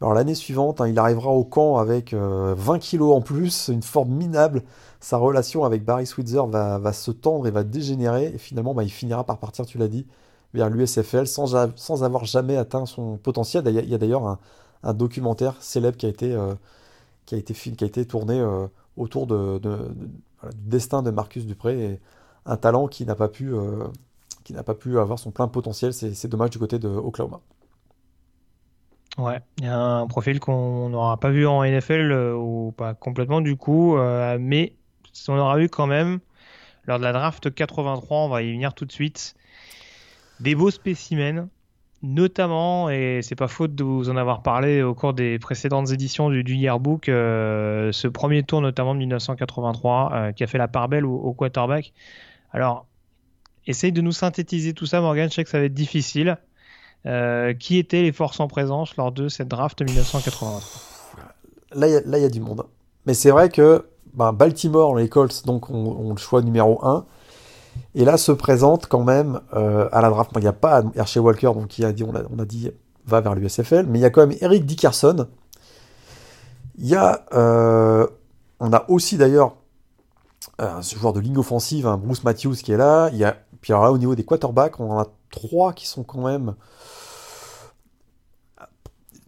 Alors 0.00 0.14
l'année 0.14 0.34
suivante, 0.34 0.80
hein, 0.80 0.88
il 0.88 0.98
arrivera 0.98 1.30
au 1.30 1.44
camp 1.44 1.76
avec 1.76 2.14
20 2.14 2.78
kilos 2.78 3.14
en 3.14 3.20
plus, 3.20 3.68
une 3.68 3.82
forme 3.82 4.10
minable. 4.10 4.62
Sa 5.00 5.18
relation 5.18 5.64
avec 5.64 5.84
Barry 5.84 6.06
Switzer 6.06 6.46
va, 6.46 6.92
se 6.92 7.10
tendre 7.10 7.46
et 7.46 7.50
va 7.50 7.64
dégénérer. 7.64 8.32
Et 8.34 8.38
finalement, 8.38 8.74
bah, 8.74 8.82
il 8.82 8.90
finira 8.90 9.24
par 9.24 9.38
partir, 9.38 9.66
tu 9.66 9.78
l'as 9.78 9.88
dit, 9.88 10.06
vers 10.54 10.70
l'USFL 10.70 11.26
sans, 11.26 11.54
avoir 12.02 12.24
jamais 12.24 12.56
atteint 12.56 12.86
son 12.86 13.18
potentiel. 13.18 13.64
Il 13.66 13.88
y 13.88 13.94
a 13.94 13.98
d'ailleurs 13.98 14.38
un, 14.82 14.94
documentaire 14.94 15.56
célèbre 15.60 15.98
qui 15.98 16.06
a 16.06 16.08
été 16.08 16.34
été, 17.36 17.54
qui 17.54 17.84
a 17.84 17.86
été 17.86 18.04
tourné 18.06 18.40
euh, 18.40 18.66
autour 18.96 19.26
du 19.26 19.68
destin 20.54 21.02
de 21.02 21.10
Marcus 21.10 21.46
Dupré 21.46 22.00
un 22.46 22.56
talent 22.56 22.88
qui 22.88 23.04
n'a 23.04 23.14
pas 23.14 23.28
pu 23.28 23.52
euh, 23.54 23.84
pas 24.64 24.74
pu 24.74 24.98
avoir 24.98 25.18
son 25.18 25.30
plein 25.30 25.48
potentiel. 25.48 25.92
C'est 25.92 26.28
dommage 26.28 26.50
du 26.50 26.58
côté 26.58 26.78
de 26.78 26.88
Oklahoma. 26.88 27.40
Ouais, 29.20 29.40
il 29.58 29.64
y 29.64 29.68
a 29.68 29.76
un 29.76 30.06
profil 30.06 30.40
qu'on 30.40 30.88
n'aura 30.88 31.18
pas 31.18 31.30
vu 31.30 31.46
en 31.46 31.62
NFL 31.62 32.10
euh, 32.10 32.34
ou 32.34 32.72
pas 32.76 32.94
complètement 32.94 33.40
du 33.40 33.56
coup, 33.56 33.96
mais 34.38 34.74
on 35.28 35.36
aura 35.36 35.56
vu 35.58 35.68
quand 35.68 35.86
même 35.86 36.20
lors 36.86 36.98
de 36.98 37.04
la 37.04 37.12
draft 37.12 37.54
83, 37.54 38.18
on 38.18 38.28
va 38.28 38.42
y 38.42 38.52
venir 38.52 38.74
tout 38.74 38.86
de 38.86 38.92
suite, 38.92 39.34
des 40.40 40.54
beaux 40.54 40.70
spécimens 40.70 41.48
notamment, 42.02 42.88
et 42.88 43.20
c'est 43.22 43.34
pas 43.34 43.48
faute 43.48 43.74
de 43.74 43.84
vous 43.84 44.08
en 44.08 44.16
avoir 44.16 44.42
parlé 44.42 44.82
au 44.82 44.94
cours 44.94 45.12
des 45.12 45.38
précédentes 45.38 45.90
éditions 45.90 46.30
du, 46.30 46.54
yearbook, 46.54 47.08
euh, 47.08 47.92
ce 47.92 48.08
premier 48.08 48.42
tour 48.42 48.60
notamment 48.60 48.94
de 48.94 49.00
1983 49.00 50.12
euh, 50.12 50.32
qui 50.32 50.42
a 50.42 50.46
fait 50.46 50.58
la 50.58 50.68
part 50.68 50.88
belle 50.88 51.04
au, 51.04 51.32
quarterback. 51.34 51.92
Alors, 52.52 52.86
essaye 53.66 53.92
de 53.92 54.00
nous 54.00 54.12
synthétiser 54.12 54.72
tout 54.72 54.86
ça, 54.86 55.00
Morgan. 55.00 55.28
Je 55.28 55.34
sais 55.34 55.44
que 55.44 55.50
ça 55.50 55.58
va 55.58 55.64
être 55.64 55.74
difficile. 55.74 56.38
Qui 57.04 57.78
étaient 57.78 58.02
les 58.02 58.12
forces 58.12 58.40
en 58.40 58.48
présence 58.48 58.96
lors 58.96 59.12
de 59.12 59.28
cette 59.28 59.48
draft 59.48 59.80
1983 59.80 60.60
Là, 61.72 61.86
il 61.86 62.22
y, 62.22 62.24
a 62.24 62.28
du 62.28 62.40
monde. 62.40 62.64
Mais 63.06 63.14
c'est 63.14 63.30
vrai 63.30 63.48
que 63.48 63.86
ben, 64.12 64.32
Baltimore, 64.32 64.96
les 64.96 65.08
Colts, 65.08 65.46
donc, 65.46 65.70
ont, 65.70 66.10
le 66.10 66.16
choix 66.16 66.42
numéro 66.42 66.84
1. 66.84 67.06
Et 67.94 68.04
là 68.04 68.16
se 68.16 68.32
présente 68.32 68.86
quand 68.86 69.04
même 69.04 69.40
à 69.52 70.00
la 70.00 70.10
draft. 70.10 70.32
Il 70.34 70.40
n'y 70.40 70.48
a 70.48 70.52
pas 70.52 70.82
Hershey 70.96 71.20
Walker, 71.20 71.52
donc 71.54 71.68
qui 71.68 71.84
a 71.84 71.92
dit, 71.92 72.02
on 72.02 72.14
a, 72.14 72.22
on 72.28 72.40
a 72.40 72.44
dit 72.44 72.70
va 73.06 73.20
vers 73.20 73.34
l'USFL, 73.34 73.86
mais 73.86 73.98
il 73.98 74.02
y 74.02 74.04
a 74.04 74.10
quand 74.10 74.26
même 74.26 74.36
Eric 74.40 74.66
Dickerson. 74.66 75.26
Il 76.76 76.88
y 76.88 76.96
a, 76.96 77.24
on 78.60 78.72
a 78.72 78.84
aussi 78.88 79.16
d'ailleurs 79.16 79.56
un 80.58 80.82
joueur 80.82 81.12
de 81.12 81.20
ligne 81.20 81.38
offensive, 81.38 81.86
un 81.86 81.96
Bruce 81.96 82.24
Matthews 82.24 82.56
qui 82.56 82.72
est 82.72 82.76
là. 82.76 83.08
Il 83.12 83.18
y 83.18 83.24
a, 83.24 83.36
puis 83.60 83.72
alors 83.72 83.84
là, 83.84 83.92
au 83.92 83.98
niveau 83.98 84.14
des 84.14 84.24
quarterbacks, 84.24 84.78
on 84.80 84.90
en 84.90 85.00
a 85.00 85.06
trois 85.30 85.72
qui 85.72 85.86
sont 85.86 86.02
quand 86.02 86.22
même 86.22 86.54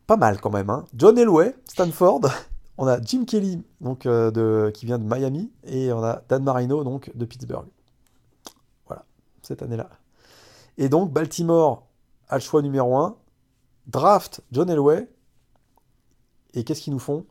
pas 0.07 0.17
mal 0.17 0.41
quand 0.41 0.51
même. 0.51 0.71
Hein. 0.71 0.85
John 0.95 1.19
Elway, 1.19 1.55
Stanford. 1.65 2.23
On 2.79 2.87
a 2.87 3.01
Jim 3.01 3.25
Kelly, 3.27 3.63
donc, 3.81 4.07
euh, 4.07 4.31
de, 4.31 4.71
qui 4.73 4.87
vient 4.87 4.99
de 4.99 5.05
Miami. 5.05 5.53
Et 5.65 5.93
on 5.93 6.03
a 6.03 6.23
Dan 6.29 6.43
Marino, 6.43 6.85
donc 6.85 7.11
de 7.15 7.25
Pittsburgh. 7.25 7.67
Voilà, 8.87 9.05
cette 9.43 9.63
année-là. 9.63 9.91
Et 10.79 10.89
donc, 10.89 11.13
Baltimore 11.13 11.87
a 12.29 12.37
le 12.37 12.41
choix 12.41 12.63
numéro 12.63 12.97
1. 12.97 13.17
Draft 13.87 14.41
John 14.53 14.71
Elway. 14.71 15.09
Et 16.55 16.65
qu'est-ce 16.65 16.81
qu'ils 16.81 16.93
nous 16.93 16.99
font? 16.99 17.27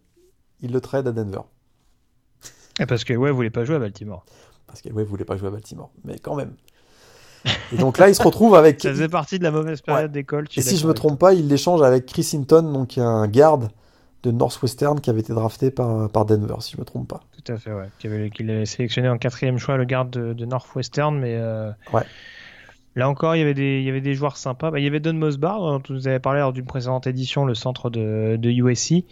Ils 0.62 0.72
le 0.72 0.82
trade 0.82 1.08
à 1.08 1.12
Denver. 1.12 1.42
Et 2.80 2.86
parce 2.86 3.04
que 3.04 3.14
ouais, 3.14 3.32
voulait 3.32 3.50
pas 3.50 3.66
jouer 3.66 3.76
à 3.76 3.80
Baltimore. 3.80 4.26
Parce 4.68 4.82
que 4.82 4.90
ouais, 4.90 5.04
voulait 5.04 5.26
pas 5.26 5.38
jouer 5.38 5.50
à 5.50 5.52
Baltimore, 5.52 5.92
mais 6.04 6.18
quand 6.20 6.36
même. 6.36 6.56
Et 7.74 7.78
donc 7.78 7.98
là, 7.98 8.10
il 8.10 8.16
se 8.16 8.24
retrouve 8.24 8.56
avec. 8.56 8.82
Ça 8.82 8.90
faisait 8.90 9.10
partie 9.10 9.40
de 9.40 9.44
la 9.44 9.52
mauvaise 9.52 9.82
période 9.82 10.12
d'école. 10.12 10.48
Et 10.56 10.62
si 10.62 10.78
je 10.78 10.88
me 10.88 10.94
trompe 10.94 11.20
pas, 11.20 11.34
il 11.34 11.48
l'échange 11.48 11.82
avec 11.82 12.06
Chris 12.06 12.30
Hinton, 12.34 12.72
donc 12.72 12.98
un 12.98 13.28
garde 13.28 13.70
de 14.24 14.32
Northwestern 14.32 15.00
qui 15.00 15.10
avait 15.10 15.22
été 15.22 15.34
drafté 15.34 15.72
par, 15.72 16.10
par 16.10 16.26
Denver, 16.26 16.56
si 16.60 16.74
je 16.74 16.78
me 16.78 16.86
trompe 16.86 17.08
pas. 17.08 17.22
Tout 17.44 17.52
à 17.52 17.58
fait, 17.58 17.74
ouais. 17.74 17.88
Qui 17.98 18.08
avait, 18.08 18.66
sélectionné 18.66 19.10
en 19.10 19.18
quatrième 19.18 19.58
choix 19.58 19.78
le 19.78 19.86
garde 19.86 20.10
de, 20.10 20.46
Northwestern, 20.46 21.18
mais. 21.18 21.36
Euh, 21.36 21.72
ouais. 21.94 22.04
Là 22.98 23.08
encore, 23.08 23.38
il 23.38 23.40
y 23.40 23.42
avait 23.42 23.54
des, 23.54 23.80
il 23.80 23.86
y 23.86 23.90
avait 23.90 24.02
des 24.02 24.14
joueurs 24.14 24.36
sympas. 24.36 24.70
Bah, 24.70 24.80
il 24.80 24.84
y 24.84 24.88
avait 24.88 25.00
Don 25.00 25.14
Mosbar, 25.14 25.62
dont 25.62 25.82
vous 25.90 26.10
avez 26.10 26.20
parlé 26.20 26.42
lors 26.42 26.52
d'une 26.52 26.66
précédente 26.66 27.08
édition, 27.08 27.46
le 27.46 27.56
centre 27.56 27.90
de, 27.90 28.36
de 28.38 28.50
USC. 28.50 29.06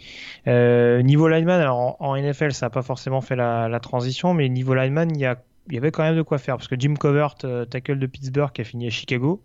Euh, 0.46 1.00
niveau 1.00 1.28
lineman, 1.28 1.60
alors 1.60 1.96
en, 1.98 2.14
NFL, 2.14 2.52
ça 2.52 2.66
n'a 2.66 2.70
pas 2.70 2.82
forcément 2.82 3.22
fait 3.22 3.36
la, 3.36 3.68
la, 3.68 3.80
transition, 3.80 4.34
mais 4.34 4.50
niveau 4.50 4.74
lineman, 4.74 5.10
il 5.10 5.20
y, 5.20 5.24
a, 5.24 5.38
il 5.68 5.74
y 5.74 5.78
avait 5.78 5.90
quand 5.90 6.02
même 6.02 6.16
de 6.16 6.22
quoi 6.22 6.38
faire. 6.38 6.56
Parce 6.56 6.68
que 6.68 6.76
Jim 6.78 6.94
Covert, 6.94 7.34
euh, 7.44 7.64
tackle 7.64 7.98
de 7.98 8.06
Pittsburgh, 8.06 8.52
qui 8.52 8.60
a 8.60 8.64
fini 8.64 8.86
à 8.86 8.90
Chicago. 8.90 9.42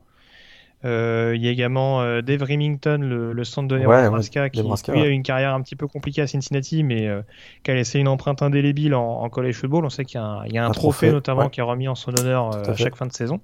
Euh, 0.84 1.34
il 1.36 1.44
y 1.44 1.48
a 1.48 1.52
également 1.52 2.02
euh, 2.02 2.22
Dave 2.22 2.44
Remington, 2.44 3.00
le, 3.02 3.34
le 3.34 3.44
centre 3.44 3.68
de 3.68 3.78
Nebraska, 3.78 4.50
qui 4.50 4.62
lui, 4.62 5.02
a 5.02 5.08
eu 5.08 5.12
une 5.12 5.24
carrière 5.24 5.54
un 5.56 5.62
petit 5.62 5.76
peu 5.76 5.88
compliquée 5.88 6.22
à 6.22 6.28
Cincinnati, 6.28 6.84
mais 6.84 7.08
euh, 7.08 7.22
qui 7.64 7.72
a 7.72 7.74
laissé 7.74 8.00
une 8.00 8.08
empreinte 8.08 8.44
indélébile 8.44 8.94
en, 8.94 9.22
en 9.22 9.30
college 9.30 9.56
football. 9.56 9.86
On 9.86 9.90
sait 9.90 10.06
qu'il 10.06 10.20
y 10.20 10.24
a 10.24 10.26
un, 10.26 10.46
il 10.46 10.54
y 10.54 10.58
a 10.60 10.66
un, 10.66 10.72
trophée, 10.72 11.12
notamment 11.12 11.50
qui 11.50 11.60
est 11.60 11.64
remis 11.64 11.88
en 11.88 11.96
son 11.96 12.12
honneur 12.20 12.56
à 12.56 12.76
chaque 12.76 12.96
fin 12.96 13.08
de 13.08 13.14
saison. 13.14 13.40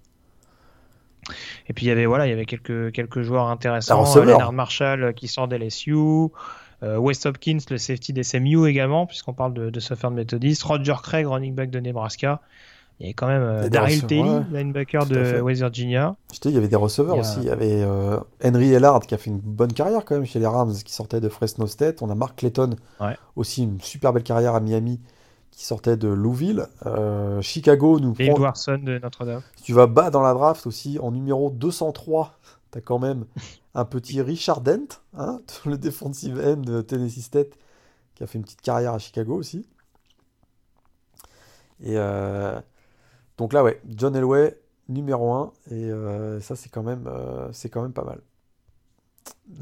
Et 1.67 1.73
puis 1.73 1.85
il 1.85 1.89
y 1.89 1.91
avait 1.91 2.05
voilà, 2.05 2.27
il 2.27 2.29
y 2.31 2.33
avait 2.33 2.45
quelques 2.45 2.91
quelques 2.91 3.21
joueurs 3.21 3.47
intéressants. 3.47 4.03
Leonard 4.15 4.53
Marshall 4.53 5.13
qui 5.15 5.27
sort 5.27 5.47
d'LSU, 5.47 5.95
euh, 6.83 6.97
West 6.97 7.25
Hopkins, 7.25 7.59
le 7.69 7.77
safety 7.77 8.13
des 8.13 8.23
SMU 8.23 8.67
également, 8.67 9.05
puisqu'on 9.05 9.33
parle 9.33 9.53
de, 9.53 9.69
de 9.69 9.79
Southern 9.79 10.13
Methodist, 10.13 10.63
Roger 10.63 10.95
Craig, 11.03 11.27
running 11.27 11.53
back 11.53 11.69
de 11.69 11.79
Nebraska. 11.79 12.41
Il 12.99 13.05
y 13.05 13.07
avait 13.07 13.13
quand 13.13 13.27
même 13.27 13.41
euh, 13.41 13.67
Daryl 13.67 14.05
Taylor, 14.05 14.43
linebacker 14.51 15.07
de 15.07 15.41
West 15.41 15.61
Virginia. 15.61 16.15
Je 16.31 16.49
il 16.49 16.53
y 16.53 16.57
avait 16.57 16.67
des 16.67 16.75
receveurs 16.75 17.17
aussi. 17.17 17.39
Il 17.39 17.45
y 17.45 17.49
avait 17.49 17.81
euh, 17.81 18.19
Henry 18.43 18.73
Ellard 18.73 18.99
qui 18.99 19.15
a 19.15 19.17
fait 19.17 19.31
une 19.31 19.39
bonne 19.39 19.73
carrière 19.73 20.05
quand 20.05 20.15
même 20.15 20.25
chez 20.25 20.37
les 20.37 20.45
Rams, 20.45 20.73
qui 20.85 20.93
sortait 20.93 21.19
de 21.19 21.27
Fresno 21.27 21.65
State. 21.65 22.03
On 22.03 22.11
a 22.11 22.15
Mark 22.15 22.37
Clayton, 22.37 22.75
aussi 23.35 23.63
une 23.63 23.81
super 23.81 24.13
belle 24.13 24.21
carrière 24.21 24.53
à 24.53 24.59
Miami, 24.59 24.99
qui 25.49 25.65
sortait 25.65 25.97
de 25.97 26.07
Louisville. 26.07 26.67
Euh, 26.85 27.41
Chicago 27.41 27.99
nous 27.99 28.13
Et 28.19 28.29
prend... 28.29 28.39
de 28.39 28.99
Notre-Dame. 28.99 29.41
Si 29.55 29.63
tu 29.63 29.73
vas 29.73 29.87
bas 29.87 30.09
dans 30.09 30.21
la 30.21 30.33
draft 30.33 30.67
aussi, 30.67 30.99
en 30.99 31.11
numéro 31.11 31.49
203, 31.49 32.33
tu 32.71 32.77
as 32.77 32.81
quand 32.81 32.99
même 32.99 33.25
un 33.73 33.85
petit 33.85 34.21
Richard 34.21 34.61
Dent, 34.61 35.01
hein, 35.17 35.41
le 35.65 35.77
defensive 35.77 36.39
end 36.39 36.57
de 36.57 36.81
Tennessee 36.81 37.23
State, 37.23 37.57
qui 38.15 38.23
a 38.23 38.27
fait 38.27 38.37
une 38.37 38.43
petite 38.43 38.61
carrière 38.61 38.93
à 38.93 38.99
Chicago 38.99 39.35
aussi. 39.35 39.67
Et 41.83 41.97
euh, 41.97 42.59
donc 43.37 43.53
là, 43.53 43.63
ouais, 43.63 43.81
John 43.89 44.15
Elway, 44.15 44.59
numéro 44.87 45.33
1, 45.33 45.53
et 45.71 45.73
euh, 45.73 46.39
ça, 46.39 46.55
c'est 46.55 46.69
quand, 46.69 46.83
même, 46.83 47.09
c'est 47.51 47.69
quand 47.69 47.81
même 47.81 47.93
pas 47.93 48.03
mal. 48.03 48.21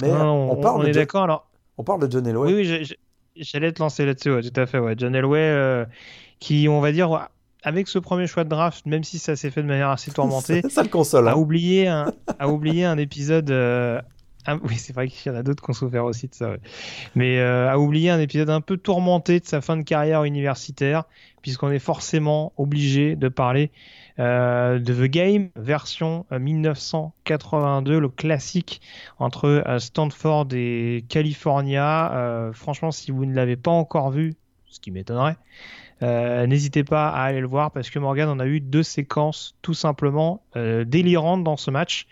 Mais 0.02 0.12
on, 0.12 0.56
parle 0.58 0.88
est 0.88 0.92
d'accord 0.92 1.24
alors. 1.24 1.50
On 1.78 1.84
parle 1.84 2.06
de 2.06 2.12
John 2.12 2.28
Elway. 2.28 2.54
Oui, 2.54 2.70
oui, 2.70 2.96
J'allais 3.40 3.72
te 3.72 3.82
lancer 3.82 4.06
là-dessus, 4.06 4.52
tout 4.52 4.60
à 4.60 4.66
fait. 4.66 4.80
Ouais. 4.80 4.96
John 4.98 5.16
Elway, 5.16 5.40
euh, 5.40 5.86
qui, 6.40 6.68
on 6.68 6.82
va 6.82 6.92
dire, 6.92 7.30
avec 7.64 7.88
ce 7.88 8.00
premier 8.00 8.28
choix 8.28 8.44
de 8.44 8.50
draft, 8.50 8.86
même 8.86 9.04
si 9.04 9.20
ça 9.20 9.36
s'est 9.36 9.52
fait 9.52 9.62
de 9.62 9.68
manière 9.68 9.90
assez 9.90 10.12
tourmentée, 10.12 10.62
ça, 10.70 10.84
le 10.84 10.90
console. 10.90 11.28
A, 11.28 11.32
hein. 11.32 11.36
oublié 11.36 11.88
un, 11.88 12.98
épisode. 12.98 13.52
Euh, 13.52 14.02
oui, 14.64 14.78
c'est 14.78 14.94
vrai 14.94 15.08
qu'il 15.08 15.32
y 15.32 15.36
en 15.36 15.38
a 15.38 15.44
d'autres 15.44 15.64
qui 15.64 15.70
ont 15.70 15.74
souffert 15.74 16.06
aussi 16.06 16.28
de 16.28 16.34
ça. 16.34 16.56
Mais 17.16 17.40
euh, 17.40 17.70
a 17.70 17.78
oublié 17.78 18.10
un 18.10 18.20
épisode 18.20 18.50
un 18.50 18.62
peu 18.62 18.78
tourmenté 18.78 19.40
de 19.40 19.46
sa 19.46 19.62
fin 19.62 19.78
de 19.78 19.84
carrière 19.84 20.24
universitaire, 20.24 21.04
puisqu'on 21.42 21.72
est 21.72 21.80
forcément 21.80 22.54
obligé 22.58 23.16
de 23.16 23.28
parler 23.28 23.72
euh, 24.20 24.80
de 24.80 24.94
The 24.94 25.10
Game, 25.10 25.50
version 25.56 26.26
1982, 26.32 27.94
euh, 27.94 28.00
le 28.00 28.10
classique 28.10 28.82
entre 29.20 29.64
Stanford 29.80 30.48
et 30.54 31.06
California. 31.10 32.52
franchement, 32.54 32.92
si 32.92 33.12
vous 33.12 33.26
ne 33.26 33.36
l'avez 33.36 33.56
pas 33.56 33.72
encore 33.72 34.12
vu, 34.12 34.36
ce 34.68 34.80
qui 34.80 34.92
m'étonnerait, 34.92 35.38
n'hésitez 36.02 36.84
pas 36.84 37.10
à 37.10 37.24
aller 37.24 37.42
le 37.42 37.48
voir 37.48 37.72
parce 37.72 37.90
que 37.90 38.00
Morgan 38.00 38.30
en 38.30 38.40
a 38.40 38.46
eu 38.46 38.60
deux 38.60 38.84
séquences 38.84 39.56
tout 39.62 39.74
simplement 39.74 40.42
délirantes 40.56 41.44
dans 41.44 41.58
ce 41.58 41.72
match 41.72 42.08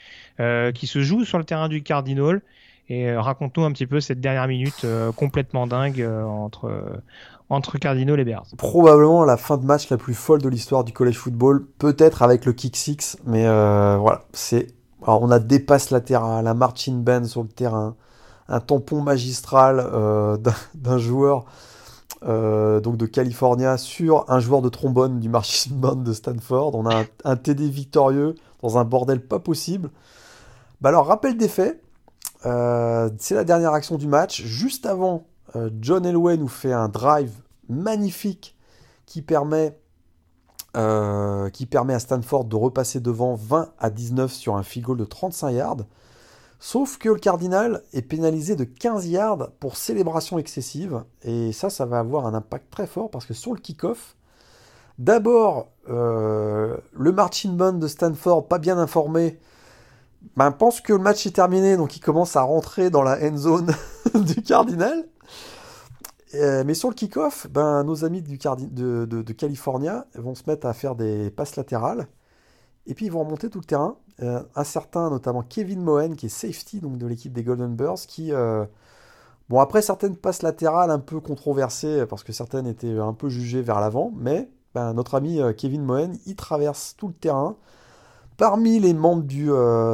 qui 0.73 0.87
se 0.87 1.01
joue 1.01 1.25
sur 1.25 1.37
le 1.37 1.43
terrain 1.43 1.69
du 1.69 1.83
Cardinal. 1.83 2.41
Et 2.89 3.13
raconte-nous 3.13 3.65
un 3.65 3.71
petit 3.71 3.87
peu 3.87 3.99
cette 3.99 4.21
dernière 4.21 4.47
minute 4.47 4.85
complètement 5.15 5.67
dingue 5.67 6.01
entre, 6.01 7.01
entre 7.49 7.77
Cardinals 7.77 8.19
et 8.19 8.25
Bears. 8.25 8.45
Probablement 8.57 9.23
la 9.23 9.37
fin 9.37 9.57
de 9.57 9.65
match 9.65 9.89
la 9.89 9.97
plus 9.97 10.13
folle 10.13 10.41
de 10.41 10.49
l'histoire 10.49 10.83
du 10.83 10.91
college 10.91 11.17
football, 11.17 11.65
peut-être 11.79 12.21
avec 12.21 12.45
le 12.45 12.53
kick 12.53 12.75
six, 12.75 13.17
mais 13.25 13.45
euh, 13.47 13.97
voilà, 13.97 14.23
c'est 14.33 14.67
on 15.01 15.31
a 15.31 15.39
dépasse 15.39 15.91
latéral, 15.91 16.47
un 16.47 16.53
marching 16.53 17.03
band 17.03 17.23
sur 17.23 17.43
le 17.43 17.47
terrain, 17.47 17.95
un 18.49 18.59
tampon 18.59 19.01
magistral 19.01 19.79
euh, 19.79 20.37
d'un 20.75 20.97
joueur 20.97 21.45
euh, 22.23 22.79
donc 22.79 22.97
de 22.97 23.05
California 23.05 23.77
sur 23.77 24.25
un 24.29 24.39
joueur 24.39 24.61
de 24.61 24.69
trombone 24.69 25.19
du 25.19 25.29
marching 25.29 25.73
band 25.79 25.95
de 25.95 26.13
Stanford. 26.13 26.75
On 26.75 26.85
a 26.85 27.03
un, 27.23 27.35
TD 27.35 27.69
victorieux 27.69 28.35
dans 28.61 28.77
un 28.77 28.83
bordel 28.83 29.25
pas 29.25 29.39
possible. 29.39 29.91
Bah 30.81 30.89
alors 30.89 31.07
rappel 31.07 31.37
des 31.37 31.47
faits, 31.47 31.81
c'est 32.43 33.35
la 33.35 33.43
dernière 33.43 33.73
action 33.73 33.97
du 33.97 34.07
match, 34.07 34.43
juste 34.43 34.85
avant 34.85 35.25
euh, 35.55 35.69
John 35.81 36.05
Elway 36.05 36.37
nous 36.37 36.47
fait 36.47 36.73
un 36.73 36.89
drive 36.89 37.31
magnifique 37.69 38.55
qui 39.05 39.21
permet, 39.21 39.79
euh, 40.75 41.49
qui 41.49 41.65
permet 41.65 41.93
à 41.93 41.99
Stanford 41.99 42.45
de 42.45 42.55
repasser 42.55 42.99
devant 42.99 43.35
20 43.35 43.71
à 43.79 43.89
19 43.89 44.31
sur 44.31 44.55
un 44.55 44.63
field 44.63 44.87
goal 44.87 44.97
de 44.97 45.05
35 45.05 45.51
yards. 45.51 45.77
Sauf 46.59 46.97
que 46.97 47.09
le 47.09 47.19
Cardinal 47.19 47.83
est 47.93 48.01
pénalisé 48.01 48.55
de 48.55 48.63
15 48.63 49.07
yards 49.07 49.51
pour 49.59 49.77
célébration 49.77 50.39
excessive. 50.39 51.03
Et 51.23 51.51
ça, 51.51 51.69
ça 51.69 51.85
va 51.85 51.99
avoir 51.99 52.25
un 52.25 52.33
impact 52.33 52.71
très 52.71 52.87
fort 52.87 53.11
parce 53.11 53.25
que 53.25 53.33
sur 53.33 53.53
le 53.53 53.59
kick-off, 53.59 54.15
d'abord, 54.97 55.69
euh, 55.89 56.77
le 56.93 57.11
marching 57.11 57.55
band 57.55 57.73
de 57.73 57.87
Stanford, 57.87 58.47
pas 58.47 58.57
bien 58.57 58.77
informé, 58.79 59.37
ben, 60.35 60.51
pense 60.51 60.81
que 60.81 60.93
le 60.93 60.99
match 60.99 61.25
est 61.27 61.35
terminé, 61.35 61.77
donc 61.77 61.95
il 61.95 61.99
commence 61.99 62.35
à 62.35 62.41
rentrer 62.41 62.89
dans 62.89 63.03
la 63.03 63.23
end 63.23 63.37
zone 63.37 63.71
du 64.15 64.41
Cardinal. 64.41 65.05
Euh, 66.33 66.63
mais 66.65 66.73
sur 66.73 66.89
le 66.89 66.95
kick-off, 66.95 67.47
ben, 67.49 67.83
nos 67.83 68.03
amis 68.03 68.21
de, 68.21 69.05
de, 69.05 69.33
California 69.33 70.05
vont 70.15 70.35
se 70.35 70.43
mettre 70.47 70.67
à 70.67 70.73
faire 70.73 70.95
des 70.95 71.29
passes 71.29 71.55
latérales. 71.55 72.07
Et 72.87 72.93
puis 72.93 73.05
ils 73.05 73.11
vont 73.11 73.19
remonter 73.23 73.49
tout 73.49 73.59
le 73.59 73.65
terrain. 73.65 73.97
Euh, 74.23 74.41
un 74.55 74.63
certain, 74.63 75.09
notamment 75.09 75.43
Kevin 75.43 75.81
Moen, 75.81 76.15
qui 76.15 76.25
est 76.25 76.29
safety 76.29 76.79
donc, 76.79 76.97
de 76.97 77.05
l'équipe 77.05 77.33
des 77.33 77.43
Golden 77.43 77.75
Bears, 77.75 77.99
qui. 78.07 78.33
Euh, 78.33 78.65
bon, 79.49 79.59
après 79.59 79.81
certaines 79.81 80.15
passes 80.15 80.41
latérales 80.41 80.89
un 80.89 80.99
peu 80.99 81.19
controversées, 81.19 82.05
parce 82.07 82.23
que 82.23 82.33
certaines 82.33 82.67
étaient 82.67 82.97
un 82.97 83.13
peu 83.13 83.29
jugées 83.29 83.61
vers 83.61 83.79
l'avant, 83.79 84.11
mais 84.17 84.49
ben, 84.73 84.93
notre 84.93 85.15
ami 85.15 85.39
Kevin 85.57 85.83
Moen, 85.83 86.17
il 86.25 86.35
traverse 86.35 86.95
tout 86.97 87.07
le 87.07 87.13
terrain. 87.13 87.55
Parmi 88.37 88.79
les 88.79 88.93
membres 88.93 89.23
du, 89.23 89.49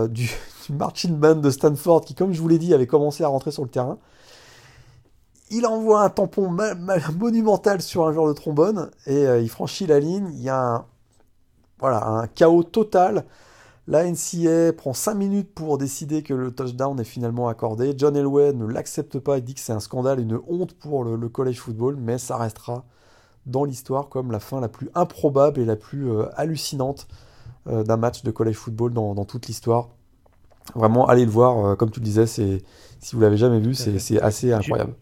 du, 0.09 0.29
marching 0.69 1.17
band 1.17 1.35
de 1.35 1.49
Stanford, 1.49 2.01
qui, 2.05 2.15
comme 2.15 2.31
je 2.31 2.41
vous 2.41 2.47
l'ai 2.47 2.59
dit, 2.59 2.73
avait 2.73 2.87
commencé 2.87 3.23
à 3.23 3.27
rentrer 3.27 3.51
sur 3.51 3.63
le 3.63 3.69
terrain, 3.69 3.97
il 5.53 5.65
envoie 5.67 6.01
un 6.01 6.09
tampon 6.09 6.55
monumental 7.17 7.81
sur 7.81 8.07
un 8.07 8.11
joueur 8.11 8.27
de 8.27 8.33
trombone 8.33 8.89
et 9.05 9.27
euh, 9.27 9.39
il 9.39 9.49
franchit 9.49 9.85
la 9.85 9.99
ligne. 9.99 10.29
Il 10.33 10.41
y 10.41 10.49
a 10.49 10.59
un, 10.59 10.85
voilà, 11.83 12.07
un 12.07 12.27
chaos 12.27 12.63
total. 12.63 13.25
La 13.87 14.09
NCA 14.09 14.71
prend 14.71 14.93
5 14.93 15.15
minutes 15.15 15.53
pour 15.53 15.77
décider 15.77 16.23
que 16.23 16.33
le 16.33 16.55
touchdown 16.55 16.97
est 16.97 17.03
finalement 17.03 17.49
accordé. 17.49 17.93
John 17.97 18.15
Elway 18.15 18.53
ne 18.53 18.65
l'accepte 18.65 19.19
pas 19.19 19.37
et 19.37 19.41
dit 19.41 19.53
que 19.53 19.59
c'est 19.59 19.73
un 19.73 19.81
scandale, 19.81 20.21
une 20.21 20.39
honte 20.47 20.75
pour 20.75 21.03
le, 21.03 21.27
college 21.27 21.59
football, 21.59 21.97
mais 21.97 22.17
ça 22.17 22.37
restera 22.37 22.85
dans 23.47 23.65
l'histoire 23.65 24.07
comme 24.07 24.31
la 24.31 24.39
fin 24.39 24.61
la 24.61 24.69
plus 24.69 24.89
improbable 24.95 25.59
et 25.59 25.65
la 25.65 25.75
plus 25.75 26.09
euh, 26.09 26.23
hallucinante 26.37 27.05
euh, 27.67 27.83
d'un 27.83 27.97
match 27.97 28.23
de 28.23 28.31
college 28.31 28.55
football 28.55 28.93
dans, 28.93 29.25
toute 29.25 29.47
l'histoire. 29.47 29.89
Vraiment, 30.75 31.05
allez 31.07 31.25
le 31.25 31.31
voir, 31.31 31.65
euh, 31.65 31.75
comme 31.75 31.91
tu 31.91 31.99
le 31.99 32.05
disais, 32.05 32.27
si 32.27 32.63
vous 33.11 33.19
l'avez 33.19 33.35
jamais 33.35 33.59
vu, 33.59 33.73
c'est 33.73 34.21
assez 34.21 34.53
incroyable. 34.53 34.95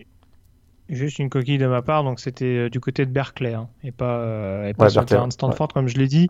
Juste 0.92 1.20
une 1.20 1.30
coquille 1.30 1.58
de 1.58 1.68
ma 1.68 1.82
part, 1.82 2.04
donc 2.04 2.20
c'était 2.20 2.70
du 2.70 2.80
côté 2.80 3.06
de 3.06 3.12
Berkeley 3.12 3.54
hein, 3.54 3.70
et 3.84 3.92
pas, 3.92 4.68
et 4.68 4.74
pas 4.74 4.90
sur 4.90 5.02
le 5.02 5.08
terrain 5.08 5.28
de 5.28 5.34
Stanford, 5.34 5.70
comme 5.70 5.88
je 5.88 5.98
l'ai 5.98 6.08
dit. 6.08 6.30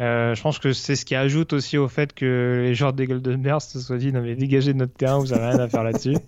Euh, 0.00 0.34
je 0.34 0.42
pense 0.42 0.58
que 0.58 0.72
c'est 0.72 0.96
ce 0.96 1.04
qui 1.04 1.14
ajoute 1.14 1.52
aussi 1.52 1.78
au 1.78 1.86
fait 1.88 2.12
que 2.12 2.62
les 2.64 2.74
joueurs 2.74 2.92
des 2.92 3.06
Golden 3.06 3.40
Bears 3.40 3.62
se 3.62 3.78
soient 3.78 3.96
dit 3.96 4.12
non 4.12 4.22
mais 4.22 4.34
dégagez 4.34 4.72
de 4.72 4.78
notre 4.78 4.94
terrain, 4.94 5.18
vous 5.18 5.32
avez 5.32 5.46
rien 5.46 5.58
à 5.58 5.68
faire 5.68 5.84
là-dessus. 5.84 6.16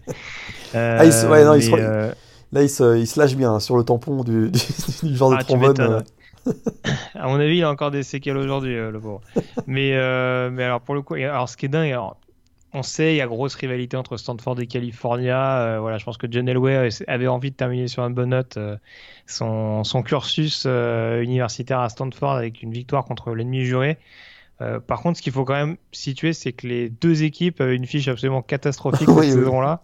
Euh, 0.75 0.99
ah, 1.01 1.05
il 1.07 1.13
se... 1.13 1.27
ouais, 1.27 1.45
non, 1.45 1.55
il 1.55 1.73
euh, 1.73 2.11
Là, 2.53 2.63
il 2.63 2.69
se... 2.69 2.99
il 2.99 3.07
se, 3.07 3.19
lâche 3.19 3.37
bien 3.37 3.55
hein, 3.55 3.61
sur 3.61 3.77
le 3.77 3.85
tampon 3.85 4.25
du, 4.25 4.51
du, 4.51 5.17
genre 5.17 5.31
de 5.31 5.37
ah, 5.39 5.45
trombone. 5.45 6.03
à 7.15 7.29
mon 7.29 7.37
avis, 7.37 7.59
il 7.59 7.63
a 7.63 7.71
encore 7.71 7.93
des 7.93 8.03
séquelles 8.03 8.37
aujourd'hui, 8.37 8.75
le 8.75 8.99
pauvre. 9.01 9.21
mais, 9.69 9.93
mais 10.51 10.65
alors 10.65 10.81
pour 10.81 10.97
le 10.97 11.03
coup, 11.03 11.15
alors 11.15 11.49
ce 11.49 11.57
qui 11.57 11.67
est 11.67 11.69
dingue, 11.69 11.93
alors, 11.93 12.19
on 12.77 12.83
sait, 12.83 13.15
il 13.15 13.17
y 13.17 13.21
a 13.23 13.27
grosse 13.27 13.55
rivalité 13.55 13.97
entre 13.97 14.19
Stanford 14.19 14.61
et 14.61 14.67
California. 14.67 15.61
Euh, 15.61 15.81
voilà, 15.81 15.97
je 15.97 16.05
pense 16.05 16.19
que 16.19 16.27
John 16.31 16.47
Elway 16.47 16.91
avait 17.07 17.27
envie 17.27 17.51
de 17.51 17.57
terminer 17.57 17.89
sur 17.89 18.03
une 18.05 18.13
bonne 18.13 18.31
note 18.31 18.59
euh, 18.59 18.77
son, 19.27 19.83
cursus 20.05 20.65
euh, 20.67 21.23
universitaire 21.23 21.81
à 21.81 21.89
Stanford 21.89 22.33
avec 22.33 22.63
une 22.63 22.73
victoire 22.73 23.05
contre 23.07 23.35
l'ennemi 23.35 23.65
juré. 23.65 23.99
par 24.87 25.01
contre, 25.01 25.17
ce 25.17 25.23
qu'il 25.23 25.33
faut 25.33 25.45
quand 25.45 25.55
même 25.55 25.77
situer, 25.93 26.35
c'est 26.35 26.53
que 26.53 26.67
les 26.67 26.91
deux 26.91 27.23
équipes 27.23 27.61
avaient 27.63 27.77
une 27.77 27.87
fiche 27.87 28.09
absolument 28.09 28.43
catastrophique 28.43 29.09
cette 29.21 29.33
saison-là. 29.33 29.83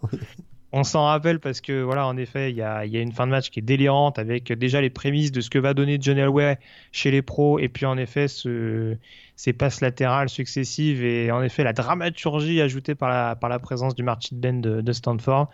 On 0.74 0.84
s'en 0.84 1.04
rappelle 1.04 1.38
parce 1.38 1.60
que, 1.60 1.82
voilà, 1.82 2.06
en 2.06 2.16
effet, 2.16 2.50
il 2.50 2.56
y 2.56 2.62
a, 2.62 2.84
une 2.84 3.12
fin 3.12 3.26
de 3.26 3.30
match 3.30 3.50
qui 3.50 3.58
est 3.58 3.62
délirante 3.62 4.18
avec 4.18 4.50
déjà 4.52 4.80
les 4.80 4.88
prémices 4.88 5.30
de 5.30 5.42
ce 5.42 5.50
que 5.50 5.58
va 5.58 5.74
donner 5.74 5.98
John 6.00 6.16
Elway 6.16 6.58
chez 6.92 7.10
les 7.10 7.20
pros 7.20 7.58
et 7.58 7.68
puis 7.68 7.84
en 7.84 7.98
effet 7.98 8.26
ce, 8.26 8.96
ces 9.36 9.52
passes 9.52 9.82
latérales 9.82 10.30
successives 10.30 11.04
et 11.04 11.30
en 11.30 11.42
effet 11.42 11.62
la 11.62 11.74
dramaturgie 11.74 12.62
ajoutée 12.62 12.94
par 12.94 13.10
la, 13.10 13.36
par 13.36 13.50
la 13.50 13.58
présence 13.58 13.94
du 13.94 14.02
Marchit 14.02 14.34
Ben 14.34 14.62
de, 14.62 14.92
Stanford. 14.92 15.50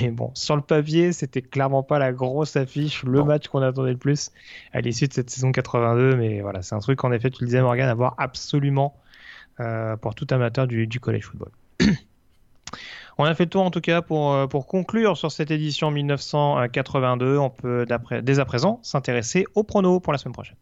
Mais 0.00 0.10
bon, 0.10 0.30
sur 0.32 0.56
le 0.56 0.62
papier, 0.62 1.12
c'était 1.12 1.42
clairement 1.42 1.82
pas 1.82 1.98
la 1.98 2.12
grosse 2.12 2.56
affiche, 2.56 3.02
le 3.02 3.22
match 3.22 3.48
qu'on 3.48 3.60
attendait 3.60 3.92
le 3.92 3.98
plus 3.98 4.30
à 4.72 4.80
l'issue 4.80 5.08
de 5.08 5.12
cette 5.12 5.28
saison 5.28 5.52
82. 5.52 6.16
Mais 6.16 6.40
voilà, 6.40 6.62
c'est 6.62 6.74
un 6.74 6.80
truc, 6.80 7.04
en 7.04 7.12
effet, 7.12 7.28
tu 7.28 7.42
le 7.42 7.48
disais, 7.48 7.60
Morgan, 7.60 7.88
à 7.88 7.94
voir 7.94 8.14
absolument 8.16 8.96
euh, 9.60 9.96
pour 9.98 10.14
tout 10.14 10.26
amateur 10.30 10.66
du, 10.66 10.86
du 10.86 11.00
college 11.00 11.24
football. 11.24 11.50
On 13.18 13.24
a 13.24 13.34
fait 13.34 13.44
le 13.44 13.50
tour 13.50 13.62
en 13.62 13.70
tout 13.70 13.80
cas 13.80 14.02
pour, 14.02 14.32
euh, 14.32 14.46
conclure 14.46 15.16
sur 15.16 15.30
cette 15.30 15.50
édition 15.50 15.90
1982. 15.90 17.38
On 17.38 17.50
peut 17.50 17.86
dès 18.22 18.38
à 18.38 18.44
présent 18.44 18.80
s'intéresser 18.82 19.46
au 19.54 19.62
prono 19.62 20.00
pour 20.00 20.12
la 20.12 20.18
semaine 20.18 20.34
prochaine. 20.34 20.56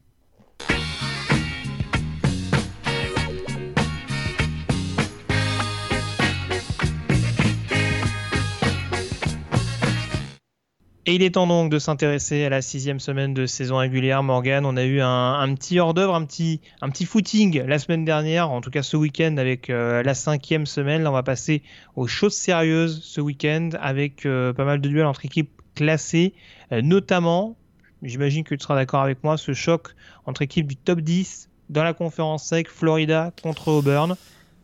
Et 11.04 11.16
il 11.16 11.22
est 11.22 11.30
temps 11.30 11.48
donc 11.48 11.68
de 11.68 11.80
s'intéresser 11.80 12.44
à 12.44 12.48
la 12.48 12.62
sixième 12.62 13.00
semaine 13.00 13.34
de 13.34 13.44
saison 13.44 13.78
régulière. 13.78 14.22
Morgan, 14.22 14.64
on 14.64 14.76
a 14.76 14.84
eu 14.84 15.00
un, 15.00 15.52
petit 15.56 15.80
hors 15.80 15.94
d'œuvre, 15.94 16.14
un 16.14 16.24
petit, 16.24 16.60
un 16.80 16.90
petit 16.90 17.06
footing 17.06 17.60
la 17.66 17.80
semaine 17.80 18.04
dernière, 18.04 18.52
en 18.52 18.60
tout 18.60 18.70
cas 18.70 18.84
ce 18.84 18.96
week-end 18.96 19.36
avec 19.36 19.68
euh, 19.68 20.04
la 20.04 20.14
cinquième 20.14 20.64
semaine. 20.64 21.02
Là, 21.02 21.10
on 21.10 21.14
va 21.14 21.24
passer 21.24 21.64
aux 21.96 22.06
choses 22.06 22.34
sérieuses 22.34 23.02
ce 23.02 23.20
week-end 23.20 23.70
avec 23.80 24.26
euh, 24.26 24.52
pas 24.52 24.64
mal 24.64 24.80
de 24.80 24.88
duels 24.88 25.06
entre 25.06 25.26
équipes 25.26 25.50
classées, 25.74 26.34
euh, 26.70 26.82
notamment, 26.82 27.56
j'imagine 28.04 28.44
que 28.44 28.54
tu 28.54 28.62
seras 28.62 28.76
d'accord 28.76 29.02
avec 29.02 29.24
moi, 29.24 29.36
ce 29.36 29.54
choc 29.54 29.96
entre 30.26 30.42
équipes 30.42 30.68
du 30.68 30.76
top 30.76 31.00
10 31.00 31.48
dans 31.68 31.82
la 31.82 31.94
conférence 31.94 32.44
sec, 32.44 32.68
Florida 32.68 33.32
contre 33.42 33.68
Auburn. 33.72 34.14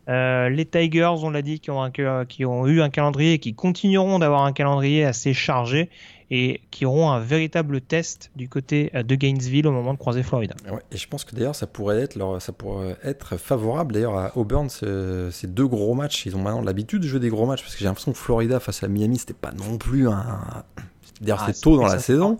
les 0.06 0.66
Tigers, 0.70 1.16
on 1.20 1.30
l'a 1.30 1.42
dit, 1.42 1.58
qui 1.58 1.72
ont, 1.72 1.90
qui 2.28 2.44
ont, 2.44 2.66
eu 2.68 2.80
un 2.80 2.90
calendrier 2.90 3.32
et 3.32 3.38
qui 3.40 3.54
continueront 3.54 4.20
d'avoir 4.20 4.44
un 4.44 4.52
calendrier 4.52 5.04
assez 5.04 5.34
chargé 5.34 5.90
et 6.30 6.60
qui 6.70 6.84
auront 6.84 7.10
un 7.10 7.20
véritable 7.20 7.80
test 7.80 8.30
du 8.36 8.48
côté 8.48 8.90
euh, 8.94 9.02
de 9.02 9.14
Gainesville 9.14 9.66
au 9.66 9.72
moment 9.72 9.94
de 9.94 9.98
croiser 9.98 10.22
Florida. 10.22 10.54
et 10.92 10.96
je 10.96 11.08
pense 11.08 11.24
que 11.24 11.34
d'ailleurs 11.34 11.54
ça 11.54 11.66
pourrait 11.66 12.00
être, 12.00 12.40
ça 12.40 12.52
pourrait 12.52 12.96
être 13.02 13.36
favorable 13.36 13.94
d'ailleurs 13.94 14.16
à 14.16 14.36
Auburn 14.36 14.68
ces 14.68 15.46
deux 15.46 15.66
gros 15.66 15.94
matchs. 15.94 16.26
Ils 16.26 16.36
ont 16.36 16.42
maintenant 16.42 16.62
l'habitude 16.62 17.02
de 17.02 17.08
jouer 17.08 17.20
des 17.20 17.30
gros 17.30 17.46
matchs 17.46 17.62
parce 17.62 17.74
que 17.74 17.80
j'ai 17.80 17.86
l'impression 17.86 18.12
que 18.12 18.18
Florida 18.18 18.60
face 18.60 18.82
à 18.82 18.88
Miami 18.88 19.18
c'était 19.18 19.34
pas 19.34 19.52
non 19.52 19.78
plus 19.78 20.08
un. 20.08 20.64
D'ailleurs 21.20 21.42
ah, 21.42 21.52
c'est 21.52 21.60
tôt 21.60 21.76
dans 21.76 21.86
la 21.86 21.98
saison. 21.98 22.38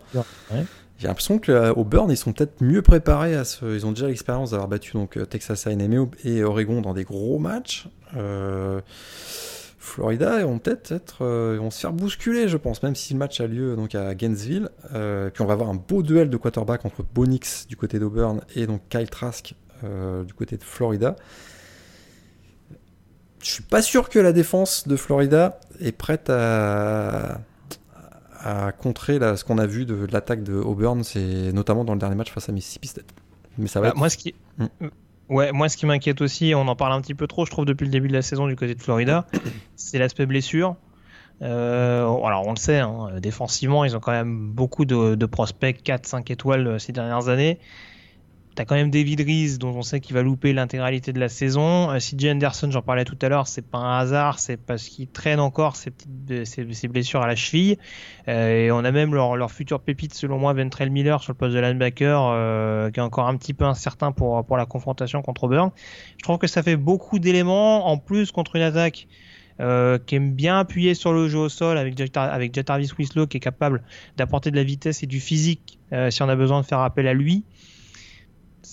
J'ai 0.98 1.06
l'impression 1.06 1.38
que 1.38 1.52
euh, 1.52 1.72
Auburn 1.74 2.10
ils 2.10 2.16
sont 2.16 2.32
peut-être 2.32 2.60
mieux 2.60 2.82
préparés 2.82 3.36
à 3.36 3.44
ce. 3.44 3.64
Ils 3.64 3.86
ont 3.86 3.92
déjà 3.92 4.08
l'expérience 4.08 4.50
d'avoir 4.50 4.68
battu 4.68 4.92
donc 4.92 5.16
euh, 5.16 5.24
Texas 5.24 5.66
A&M 5.68 6.08
et 6.24 6.42
Oregon 6.42 6.80
dans 6.80 6.92
des 6.92 7.04
gros 7.04 7.38
matchs. 7.38 7.88
Euh... 8.16 8.80
Florida 9.88 10.44
vont 10.44 10.58
peut-être 10.58 10.92
être, 10.92 11.24
euh, 11.24 11.58
vont 11.58 11.70
se 11.70 11.80
faire 11.80 11.92
bousculer, 11.92 12.48
je 12.48 12.56
pense, 12.56 12.82
même 12.82 12.94
si 12.94 13.14
le 13.14 13.18
match 13.18 13.40
a 13.40 13.46
lieu 13.46 13.74
donc 13.74 13.94
à 13.94 14.14
Gainesville. 14.14 14.68
Euh, 14.94 15.30
puis 15.30 15.42
on 15.42 15.46
va 15.46 15.54
avoir 15.54 15.70
un 15.70 15.74
beau 15.74 16.02
duel 16.02 16.30
de 16.30 16.36
quarterback 16.36 16.84
entre 16.84 17.02
Bonix 17.14 17.66
du 17.66 17.76
côté 17.76 17.98
d'Auburn 17.98 18.42
et 18.54 18.66
donc 18.66 18.82
Kyle 18.88 19.08
Trask 19.10 19.54
euh, 19.84 20.24
du 20.24 20.34
côté 20.34 20.56
de 20.56 20.62
Florida. 20.62 21.16
Je 23.42 23.50
suis 23.50 23.62
pas 23.62 23.82
sûr 23.82 24.08
que 24.08 24.18
la 24.18 24.32
défense 24.32 24.86
de 24.86 24.96
Florida 24.96 25.60
est 25.80 25.92
prête 25.92 26.28
à, 26.28 27.40
à 28.40 28.72
contrer 28.72 29.18
ce 29.36 29.44
qu'on 29.44 29.58
a 29.58 29.66
vu 29.66 29.86
de, 29.86 30.06
l'attaque 30.10 30.42
de 30.42 30.54
Auburn, 30.54 31.02
c'est 31.04 31.52
notamment 31.52 31.84
dans 31.84 31.94
le 31.94 32.00
dernier 32.00 32.16
match 32.16 32.32
face 32.32 32.48
à 32.48 32.52
Mississippi 32.52 32.88
State. 32.88 33.12
Mais 33.58 33.68
ça 33.68 33.80
va. 33.80 33.88
Bah, 33.88 33.94
moi, 33.96 34.10
ce 34.10 34.16
qui, 34.16 34.34
hmm. 34.58 34.88
Ouais, 35.28 35.52
moi 35.52 35.68
ce 35.68 35.76
qui 35.76 35.86
m'inquiète 35.86 36.20
aussi, 36.20 36.54
on 36.54 36.68
en 36.68 36.76
parle 36.76 36.92
un 36.92 37.00
petit 37.00 37.14
peu 37.14 37.26
trop, 37.26 37.44
je 37.44 37.50
trouve, 37.50 37.64
depuis 37.64 37.84
le 37.84 37.90
début 37.90 38.08
de 38.08 38.14
la 38.14 38.22
saison 38.22 38.46
du 38.46 38.56
côté 38.56 38.74
de 38.74 38.82
Florida, 38.82 39.26
c'est 39.76 39.98
l'aspect 39.98 40.26
blessure. 40.26 40.76
Euh, 41.42 42.02
alors 42.02 42.46
on 42.46 42.50
le 42.50 42.56
sait, 42.56 42.78
hein, 42.78 43.10
défensivement, 43.20 43.84
ils 43.84 43.96
ont 43.96 44.00
quand 44.00 44.12
même 44.12 44.50
beaucoup 44.50 44.84
de, 44.84 45.14
de 45.14 45.26
prospects 45.26 45.80
4-5 45.84 46.32
étoiles 46.32 46.66
euh, 46.66 46.78
ces 46.78 46.92
dernières 46.92 47.28
années. 47.28 47.58
T'as 48.58 48.64
quand 48.64 48.74
même 48.74 48.90
David 48.90 49.20
Reese, 49.20 49.60
dont 49.60 49.68
on 49.68 49.82
sait 49.82 50.00
qu'il 50.00 50.14
va 50.14 50.22
louper 50.22 50.52
l'intégralité 50.52 51.12
de 51.12 51.20
la 51.20 51.28
saison. 51.28 51.92
Euh, 51.92 51.98
CJ 51.98 52.30
Anderson, 52.30 52.68
j'en 52.72 52.82
parlais 52.82 53.04
tout 53.04 53.16
à 53.22 53.28
l'heure, 53.28 53.46
c'est 53.46 53.62
pas 53.62 53.78
un 53.78 54.00
hasard, 54.00 54.40
c'est 54.40 54.56
parce 54.56 54.88
qu'il 54.88 55.06
traîne 55.06 55.38
encore 55.38 55.76
ses, 55.76 55.92
petites, 55.92 56.90
blessures 56.90 57.22
à 57.22 57.28
la 57.28 57.36
cheville. 57.36 57.78
Euh, 58.26 58.66
et 58.66 58.72
on 58.72 58.78
a 58.78 58.90
même 58.90 59.14
leur, 59.14 59.36
leur 59.36 59.52
futur 59.52 59.78
pépite, 59.78 60.12
selon 60.12 60.40
moi, 60.40 60.54
Ventrell 60.54 60.90
Miller 60.90 61.22
sur 61.22 61.30
le 61.30 61.36
poste 61.36 61.54
de 61.54 61.60
linebacker, 61.60 62.20
euh, 62.20 62.90
qui 62.90 62.98
est 62.98 63.02
encore 63.04 63.28
un 63.28 63.36
petit 63.36 63.54
peu 63.54 63.64
incertain 63.64 64.10
pour, 64.10 64.44
pour 64.44 64.56
la 64.56 64.66
confrontation 64.66 65.22
contre 65.22 65.44
Auburn. 65.44 65.70
Je 66.16 66.24
trouve 66.24 66.38
que 66.38 66.48
ça 66.48 66.64
fait 66.64 66.74
beaucoup 66.74 67.20
d'éléments, 67.20 67.86
en 67.86 67.96
plus 67.96 68.32
contre 68.32 68.56
une 68.56 68.62
attaque 68.62 69.06
euh, 69.60 69.98
qui 69.98 70.14
aime 70.14 70.34
bien 70.34 70.60
appuyer 70.60 70.94
sur 70.94 71.12
le 71.12 71.28
jeu 71.28 71.38
au 71.38 71.48
sol 71.48 71.78
avec 71.78 72.00
avec 72.14 72.54
Jet 72.54 72.70
Harvis 72.70 72.90
Winslow 72.96 73.26
qui 73.26 73.38
est 73.38 73.40
capable 73.40 73.82
d'apporter 74.16 74.52
de 74.52 74.56
la 74.56 74.62
vitesse 74.62 75.02
et 75.02 75.06
du 75.06 75.18
physique 75.18 75.80
euh, 75.92 76.12
si 76.12 76.22
on 76.22 76.28
a 76.28 76.36
besoin 76.36 76.60
de 76.60 76.66
faire 76.66 76.78
appel 76.78 77.08
à 77.08 77.12
lui 77.12 77.42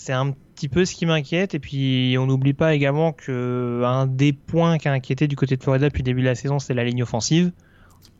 c'est 0.05 0.13
un 0.13 0.31
petit 0.31 0.69
peu 0.69 0.85
ce 0.85 0.93
qui 0.93 1.07
m'inquiète. 1.07 1.55
Et 1.55 1.59
puis, 1.59 2.15
on 2.19 2.27
n'oublie 2.27 2.53
pas 2.53 2.75
également 2.75 3.11
que 3.11 3.81
un 3.83 4.05
des 4.05 4.33
points 4.33 4.77
qui 4.77 4.87
a 4.87 4.91
inquiété 4.91 5.27
du 5.27 5.35
côté 5.35 5.57
de 5.57 5.63
Florida 5.63 5.87
depuis 5.87 6.01
le 6.01 6.05
début 6.05 6.21
de 6.21 6.27
la 6.27 6.35
saison, 6.35 6.59
c'est 6.59 6.75
la 6.75 6.83
ligne 6.83 7.01
offensive. 7.01 7.51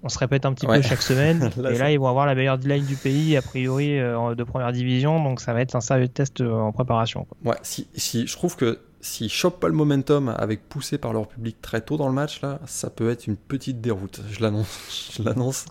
On 0.01 0.09
se 0.09 0.17
répète 0.17 0.45
un 0.45 0.53
petit 0.53 0.65
peu 0.65 0.81
chaque 0.81 1.01
semaine. 1.01 1.51
et 1.69 1.77
là, 1.77 1.91
ils 1.91 1.99
vont 1.99 2.07
avoir 2.07 2.25
la 2.25 2.33
meilleure 2.33 2.57
line 2.57 2.85
du 2.85 2.95
pays, 2.95 3.37
a 3.37 3.41
priori, 3.43 3.99
euh, 3.99 4.33
de 4.33 4.43
première 4.43 4.71
division. 4.71 5.23
Donc, 5.23 5.39
ça 5.39 5.53
va 5.53 5.61
être 5.61 5.75
un 5.75 5.81
sérieux 5.81 6.07
test 6.07 6.41
euh, 6.41 6.51
en 6.51 6.71
préparation. 6.71 7.27
Ouais, 7.43 7.57
si, 7.61 7.87
si, 7.95 8.25
je 8.25 8.33
trouve 8.33 8.55
que 8.55 8.79
s'ils 8.99 9.29
chopent 9.29 9.59
pas 9.59 9.67
le 9.67 9.75
momentum 9.75 10.33
avec 10.37 10.67
poussé 10.67 10.97
par 10.97 11.13
leur 11.13 11.27
public 11.27 11.61
très 11.61 11.81
tôt 11.81 11.97
dans 11.97 12.07
le 12.07 12.15
match, 12.15 12.41
là, 12.41 12.59
ça 12.65 12.89
peut 12.89 13.11
être 13.11 13.27
une 13.27 13.37
petite 13.37 13.79
déroute. 13.79 14.21
Je 14.31 14.41
l'annonce. 14.41 15.11
Je 15.17 15.21
l'annonce. 15.21 15.65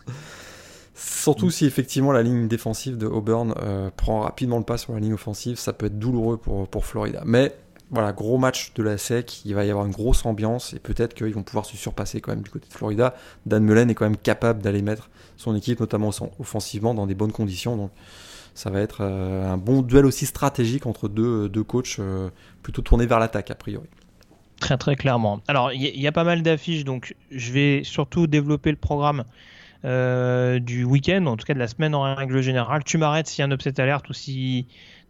Surtout 0.95 1.51
si 1.51 1.67
effectivement 1.67 2.13
la 2.13 2.23
ligne 2.23 2.47
défensive 2.47 2.97
de 2.97 3.07
Auburn 3.07 3.55
euh, 3.61 3.91
prend 3.97 4.21
rapidement 4.21 4.59
le 4.59 4.65
pas 4.65 4.79
sur 4.79 4.93
la 4.93 5.01
ligne 5.01 5.15
offensive, 5.15 5.57
ça 5.59 5.73
peut 5.73 5.87
être 5.87 5.99
douloureux 5.99 6.37
pour, 6.37 6.69
pour 6.69 6.85
Florida. 6.85 7.23
Mais 7.27 7.53
voilà, 7.91 8.13
gros 8.13 8.39
match 8.39 8.73
de 8.75 8.83
la 8.83 8.97
SEC, 8.97 9.45
il 9.45 9.55
va 9.55 9.65
y 9.65 9.71
avoir 9.71 9.87
une 9.87 9.93
grosse 9.93 10.25
ambiance 10.25 10.73
et 10.73 10.79
peut-être 10.79 11.15
qu'ils 11.15 11.35
vont 11.35 11.43
pouvoir 11.43 11.67
se 11.67 11.77
surpasser 11.77 12.21
quand 12.21 12.33
même 12.33 12.43
du 12.43 12.51
côté 12.51 12.69
de 12.69 12.73
Florida. 12.73 13.15
Dan 13.45 13.65
Mullen 13.65 13.91
est 13.91 13.95
quand 13.95 14.05
même 14.05 14.17
capable 14.17 14.63
d'aller 14.63 14.83
mettre 14.83 15.11
son 15.37 15.55
équipe, 15.57 15.81
notamment 15.81 16.11
offensivement, 16.39 16.95
dans 16.95 17.07
des 17.07 17.15
bonnes 17.15 17.33
conditions. 17.33 17.77
Donc 17.77 17.91
ça 18.55 18.71
va 18.71 18.81
être 18.81 18.99
euh, 19.01 19.53
un 19.53 19.57
bon 19.57 19.83
duel 19.83 20.07
aussi 20.07 20.27
stratégique 20.27 20.87
entre 20.87 21.09
deux, 21.09 21.49
deux 21.49 21.65
coachs 21.65 21.97
euh, 21.99 22.31
plutôt 22.63 22.83
tournés 22.83 23.07
vers 23.07 23.19
l'attaque 23.19 23.51
a 23.51 23.57
priori. 23.57 23.89
Très 24.61 24.79
très 24.79 24.95
clairement. 24.95 25.41
Alors 25.49 25.73
il 25.73 25.83
y, 25.83 26.01
y, 26.01 26.07
a 26.07 26.13
pas 26.13 26.25
mal 26.25 26.43
d'affiches, 26.43 26.85
donc 26.85 27.17
je 27.33 27.53
vais 27.53 27.83
surtout 27.85 28.29
développer 28.29 28.71
le 28.71 28.77
programme 28.77 29.25
euh, 29.85 30.59
du 30.59 30.85
week-end, 30.85 31.27
en 31.27 31.37
tout 31.37 31.45
cas 31.45 31.55
de 31.55 31.59
la 31.59 31.69
semaine 31.69 31.95
en 31.95 32.15
règle 32.15 32.41
générale. 32.41 32.85
Tu 32.85 32.99
m'arrêtes 32.99 33.27
s'il 33.27 33.41
y 33.41 33.43
a 33.43 33.47
un 33.47 33.51
upset 33.51 33.81
alerte 33.81 34.09
ou 34.09 34.13
si 34.13 34.67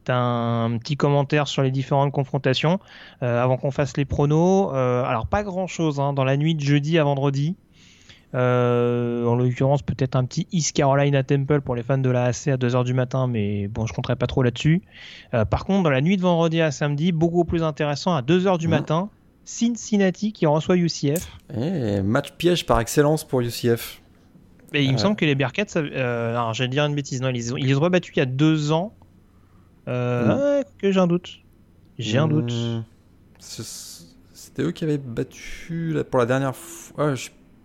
un 0.08 0.76
petit 0.78 0.96
commentaire 0.96 1.48
sur 1.48 1.62
les 1.62 1.70
différentes 1.70 2.12
confrontations 2.12 2.78
avant 3.22 3.56
qu'on 3.56 3.70
fasse 3.70 3.96
les 3.96 4.04
pronos. 4.04 4.70
alors 4.74 5.26
pas 5.26 5.42
grand 5.42 5.66
chose 5.66 5.98
hein, 5.98 6.12
dans 6.12 6.24
la 6.24 6.36
nuit 6.36 6.54
de 6.54 6.60
jeudi 6.60 6.98
à 6.98 7.04
vendredi. 7.04 7.56
en 8.34 9.34
l'occurrence, 9.34 9.80
peut-être 9.80 10.14
un 10.14 10.26
petit 10.26 10.46
East 10.52 10.76
Carolina 10.76 11.22
Temple 11.22 11.62
pour 11.62 11.74
les 11.74 11.82
fans 11.82 11.96
de 11.96 12.10
la 12.10 12.24
AC 12.24 12.48
à 12.48 12.58
2h 12.58 12.84
du 12.84 12.92
matin, 12.92 13.26
mais 13.26 13.66
bon, 13.68 13.86
je 13.86 13.94
compterai 13.94 14.16
pas 14.16 14.26
trop 14.26 14.42
là-dessus. 14.42 14.82
par 15.48 15.64
contre, 15.64 15.84
dans 15.84 15.90
la 15.90 16.02
nuit 16.02 16.18
de 16.18 16.22
vendredi 16.22 16.60
à 16.60 16.70
samedi, 16.70 17.10
beaucoup 17.10 17.46
plus 17.46 17.62
intéressant 17.62 18.14
à 18.14 18.20
2h 18.20 18.58
du 18.58 18.68
matin, 18.68 19.08
Cincinnati 19.44 20.32
qui 20.32 20.46
reçoit 20.46 20.76
UCF. 20.76 21.38
Et 21.54 21.96
eh, 21.98 22.02
match 22.02 22.32
piège 22.32 22.66
par 22.66 22.80
excellence 22.80 23.24
pour 23.24 23.40
UCF. 23.40 24.02
Et 24.74 24.84
il 24.84 24.92
me 24.92 24.98
semble 24.98 25.16
que 25.16 25.24
les 25.24 25.34
Bearcats, 25.34 25.76
euh, 25.76 26.30
alors 26.30 26.52
j'allais 26.54 26.68
dire 26.68 26.84
une 26.84 26.94
bêtise, 26.94 27.20
non, 27.20 27.30
ils, 27.30 27.54
ont, 27.54 27.56
ils 27.56 27.66
les 27.66 27.76
ont 27.76 27.80
rebattus 27.80 28.12
il 28.16 28.18
y 28.18 28.22
a 28.22 28.26
deux 28.26 28.72
ans. 28.72 28.94
Euh, 29.86 30.62
que 30.78 30.90
j'ai 30.90 31.00
un 31.00 31.06
doute. 31.06 31.40
J'ai 31.98 32.18
un 32.18 32.28
doute. 32.28 32.52
Hmm. 32.52 32.82
C'était 33.38 34.62
eux 34.62 34.72
qui 34.72 34.84
avaient 34.84 34.98
battu 34.98 35.94
pour 36.10 36.18
la 36.18 36.26
dernière 36.26 36.56
fois. 36.56 37.14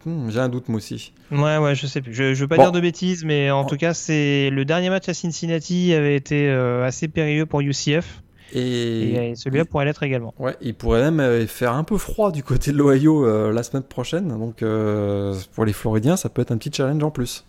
Hmm, 0.06 0.30
j'ai 0.30 0.40
un 0.40 0.49
doute 0.49 0.69
moi 0.69 0.77
aussi. 0.77 1.14
Ouais, 1.31 1.57
ouais, 1.57 1.76
je 1.76 1.88
sais 1.88 2.02
plus. 2.02 2.14
Je, 2.14 2.34
je 2.34 2.41
veux 2.41 2.48
pas 2.48 2.57
dire 2.57 2.72
de 2.72 2.80
bêtises, 2.80 3.26
mais 3.26 3.52
en 3.52 3.65
tout 3.65 3.77
cas, 3.77 3.94
c'est 3.94 4.49
le 4.49 4.65
dernier 4.65 4.90
match 4.90 5.10
à 5.10 5.14
Cincinnati 5.14 5.94
avait 5.94 6.15
été 6.15 6.49
euh, 6.49 6.86
assez 6.86 7.07
périlleux 7.07 7.45
pour 7.45 7.61
UCF. 7.61 8.22
Et, 8.54 9.34
celui-là 9.36 9.66
pourrait 9.66 9.86
l'être 9.86 10.04
également. 10.04 10.34
Ouais, 10.40 10.56
il 10.62 10.74
pourrait 10.74 11.02
même 11.02 11.20
euh, 11.20 11.46
faire 11.48 11.74
un 11.74 11.84
peu 11.84 11.98
froid 11.98 12.32
du 12.32 12.44
côté 12.44 12.72
de 12.72 12.78
l'Ohio 12.78 13.26
euh, 13.26 13.52
la 13.52 13.64
semaine 13.64 13.84
prochaine. 13.84 14.28
Donc 14.28 14.64
euh, 14.64 15.36
pour 15.54 15.66
les 15.66 15.74
Floridiens, 15.74 16.18
ça 16.18 16.30
peut 16.30 16.42
être 16.42 16.52
un 16.52 16.58
petit 16.58 16.72
challenge 16.74 17.04
en 17.04 17.12
plus. 17.12 17.46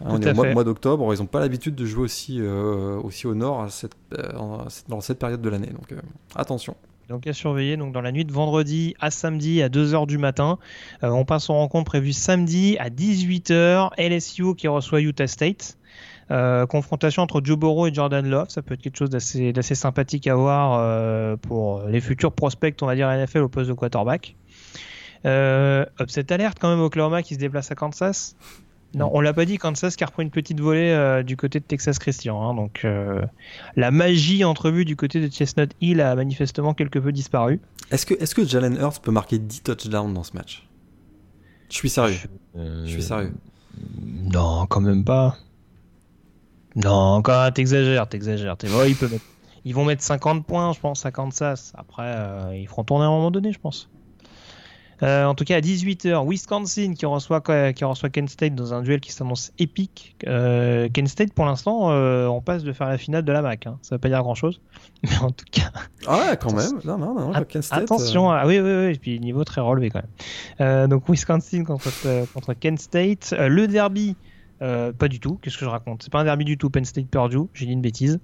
on 0.00 0.20
est 0.20 0.30
au 0.30 0.52
mois, 0.52 0.64
d'octobre, 0.64 1.12
ils 1.14 1.20
n'ont 1.20 1.26
pas 1.26 1.40
l'habitude 1.40 1.74
de 1.74 1.84
jouer 1.84 2.04
aussi, 2.04 2.40
aussi 2.42 3.26
au 3.26 3.34
nord 3.34 3.70
cette, 3.70 3.94
dans 4.88 5.00
cette 5.00 5.18
période 5.18 5.42
de 5.42 5.48
l'année. 5.48 5.70
Donc 5.70 5.98
attention. 6.34 6.76
Donc 7.10 7.26
à 7.26 7.34
surveiller, 7.34 7.76
donc 7.76 7.92
dans 7.92 8.00
la 8.00 8.12
nuit 8.12 8.24
de 8.24 8.32
vendredi 8.32 8.94
à 8.98 9.10
samedi 9.10 9.62
à 9.62 9.68
2h 9.68 10.06
du 10.06 10.16
matin. 10.16 10.58
on 11.02 11.24
passe 11.24 11.50
en 11.50 11.54
rencontre 11.54 11.84
prévue 11.84 12.14
samedi 12.14 12.76
à 12.78 12.88
18h. 12.88 13.90
LSU 13.98 14.54
qui 14.54 14.68
reçoit 14.68 15.00
Utah 15.00 15.26
State. 15.26 15.76
Euh, 16.30 16.66
confrontation 16.66 17.22
entre 17.22 17.40
Joe 17.44 17.58
Burrow 17.58 17.86
et 17.86 17.94
Jordan 17.94 18.26
Love, 18.26 18.48
ça 18.48 18.62
peut 18.62 18.74
être 18.74 18.82
quelque 18.82 18.96
chose 18.96 19.10
d'assez 19.10 19.74
sympathique 19.74 20.26
à 20.26 20.34
voir 20.34 20.78
euh, 20.78 21.36
pour 21.36 21.82
les 21.82 22.00
futurs 22.00 22.32
prospects, 22.32 22.76
on 22.82 22.86
va 22.86 22.94
dire 22.94 23.08
NFL 23.08 23.38
au 23.38 23.48
poste 23.48 23.68
de 23.68 23.74
quarterback. 23.74 24.36
Euh, 25.26 25.84
upset 26.00 26.32
alerte 26.32 26.58
quand 26.60 26.68
même 26.68 26.80
Oklahoma 26.80 27.22
qui 27.22 27.34
se 27.34 27.38
déplace 27.38 27.70
à 27.70 27.74
Kansas. 27.74 28.36
Non, 28.94 29.10
on 29.12 29.20
l'a 29.20 29.32
pas 29.32 29.44
dit, 29.44 29.58
Kansas 29.58 29.96
qui 29.96 30.04
a 30.04 30.06
repris 30.06 30.22
une 30.22 30.30
petite 30.30 30.60
volée 30.60 30.90
euh, 30.90 31.24
du 31.24 31.36
côté 31.36 31.58
de 31.58 31.64
Texas 31.64 31.98
Christian. 31.98 32.40
Hein, 32.40 32.54
donc 32.54 32.86
la 33.76 33.90
magie 33.90 34.44
entrevue 34.44 34.84
du 34.84 34.96
côté 34.96 35.20
de 35.20 35.28
Chestnut 35.28 35.72
Hill 35.80 36.00
a 36.00 36.14
manifestement 36.14 36.74
quelque 36.74 36.98
peu 36.98 37.12
disparu. 37.12 37.60
Est-ce 37.90 38.06
que, 38.06 38.14
est 38.14 38.32
que 38.32 38.44
Jalen 38.44 38.76
Hurts 38.76 39.00
peut 39.00 39.10
marquer 39.10 39.38
10 39.38 39.62
touchdowns 39.62 40.14
dans 40.14 40.22
ce 40.22 40.34
match? 40.34 40.68
Je 41.68 41.74
suis 41.74 41.90
sérieux. 41.90 42.16
Je 42.54 42.86
suis 42.86 43.02
sérieux. 43.02 43.34
Non, 44.32 44.66
quand 44.66 44.80
même 44.80 45.04
pas. 45.04 45.36
Non, 46.76 46.90
encore, 46.90 47.52
t'exagères, 47.52 48.08
t'exagères. 48.08 48.56
ils, 48.86 48.96
peuvent 48.96 49.18
ils 49.64 49.74
vont 49.74 49.84
mettre 49.84 50.02
50 50.02 50.44
points, 50.44 50.72
je 50.72 50.80
pense, 50.80 51.06
à 51.06 51.10
Kansas. 51.12 51.72
Après, 51.76 52.02
euh, 52.04 52.56
ils 52.56 52.68
feront 52.68 52.84
tourner 52.84 53.04
à 53.04 53.08
un 53.08 53.12
moment 53.12 53.30
donné, 53.30 53.52
je 53.52 53.58
pense. 53.58 53.88
Euh, 55.02 55.24
en 55.24 55.34
tout 55.34 55.44
cas, 55.44 55.56
à 55.56 55.60
18h, 55.60 56.28
Wisconsin 56.28 56.94
qui 56.94 57.04
reçoit, 57.04 57.40
qui 57.72 57.84
reçoit 57.84 58.10
Kent 58.10 58.30
State 58.30 58.54
dans 58.54 58.74
un 58.74 58.82
duel 58.82 59.00
qui 59.00 59.12
s'annonce 59.12 59.52
épique. 59.58 60.16
Euh, 60.26 60.88
Kent 60.88 61.08
State, 61.08 61.32
pour 61.32 61.46
l'instant, 61.46 61.90
on 61.90 62.40
passe 62.40 62.62
de 62.62 62.72
faire 62.72 62.88
la 62.88 62.98
finale 62.98 63.24
de 63.24 63.32
la 63.32 63.42
MAC. 63.42 63.66
Hein. 63.66 63.78
Ça 63.82 63.96
veut 63.96 63.98
pas 63.98 64.08
dire 64.08 64.22
grand 64.22 64.34
chose, 64.34 64.60
mais 65.02 65.16
en 65.18 65.30
tout 65.30 65.46
cas. 65.50 65.72
Ah 66.06 66.18
ouais, 66.18 66.36
quand 66.36 66.54
même. 66.54 66.80
Non, 66.84 66.98
non, 66.98 67.14
non, 67.14 67.32
Kent 67.44 67.62
State, 67.62 67.82
Attention, 67.82 68.30
ah, 68.30 68.46
oui, 68.46 68.60
oui, 68.60 68.70
oui, 68.70 68.94
et 68.94 68.98
puis 68.98 69.18
niveau 69.18 69.44
très 69.44 69.60
relevé 69.60 69.90
quand 69.90 70.02
même. 70.58 70.88
donc 70.88 71.08
Wisconsin 71.08 71.64
contre, 71.64 71.90
contre 72.32 72.54
Kent 72.54 72.80
State. 72.80 73.34
le 73.36 73.66
derby. 73.66 74.16
Euh, 74.62 74.92
pas 74.92 75.08
du 75.08 75.20
tout. 75.20 75.38
Qu'est-ce 75.42 75.58
que 75.58 75.64
je 75.64 75.70
raconte? 75.70 76.02
C'est 76.02 76.12
pas 76.12 76.20
un 76.20 76.24
derby 76.24 76.44
du 76.44 76.56
tout. 76.56 76.70
Penn 76.70 76.84
State 76.84 77.08
Purdue. 77.08 77.48
J'ai 77.54 77.66
dit 77.66 77.72
une 77.72 77.80
bêtise. 77.80 78.20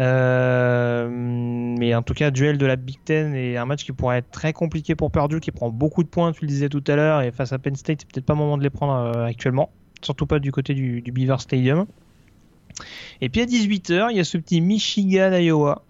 Euh, 0.00 1.08
mais 1.10 1.94
en 1.94 2.02
tout 2.02 2.14
cas, 2.14 2.30
duel 2.30 2.58
de 2.58 2.66
la 2.66 2.76
Big 2.76 2.98
Ten 3.04 3.34
et 3.34 3.56
un 3.56 3.66
match 3.66 3.84
qui 3.84 3.92
pourrait 3.92 4.18
être 4.18 4.30
très 4.30 4.52
compliqué 4.52 4.94
pour 4.94 5.10
Purdue, 5.10 5.40
qui 5.40 5.50
prend 5.50 5.70
beaucoup 5.70 6.02
de 6.02 6.08
points. 6.08 6.32
Tu 6.32 6.42
le 6.42 6.48
disais 6.48 6.68
tout 6.68 6.84
à 6.86 6.96
l'heure. 6.96 7.22
Et 7.22 7.32
face 7.32 7.52
à 7.52 7.58
Penn 7.58 7.74
State, 7.74 8.00
c'est 8.00 8.12
peut-être 8.12 8.26
pas 8.26 8.34
le 8.34 8.38
moment 8.38 8.56
de 8.56 8.62
les 8.62 8.70
prendre 8.70 8.94
euh, 8.94 9.26
actuellement. 9.26 9.70
Surtout 10.02 10.26
pas 10.26 10.38
du 10.38 10.52
côté 10.52 10.74
du, 10.74 11.02
Beaver 11.02 11.40
Stadium. 11.40 11.86
Et 13.20 13.28
puis 13.28 13.40
à 13.40 13.46
18h, 13.46 14.08
il 14.10 14.16
y 14.16 14.20
a 14.20 14.24
ce 14.24 14.38
petit 14.38 14.60
Michigan-Iowa. 14.60 15.82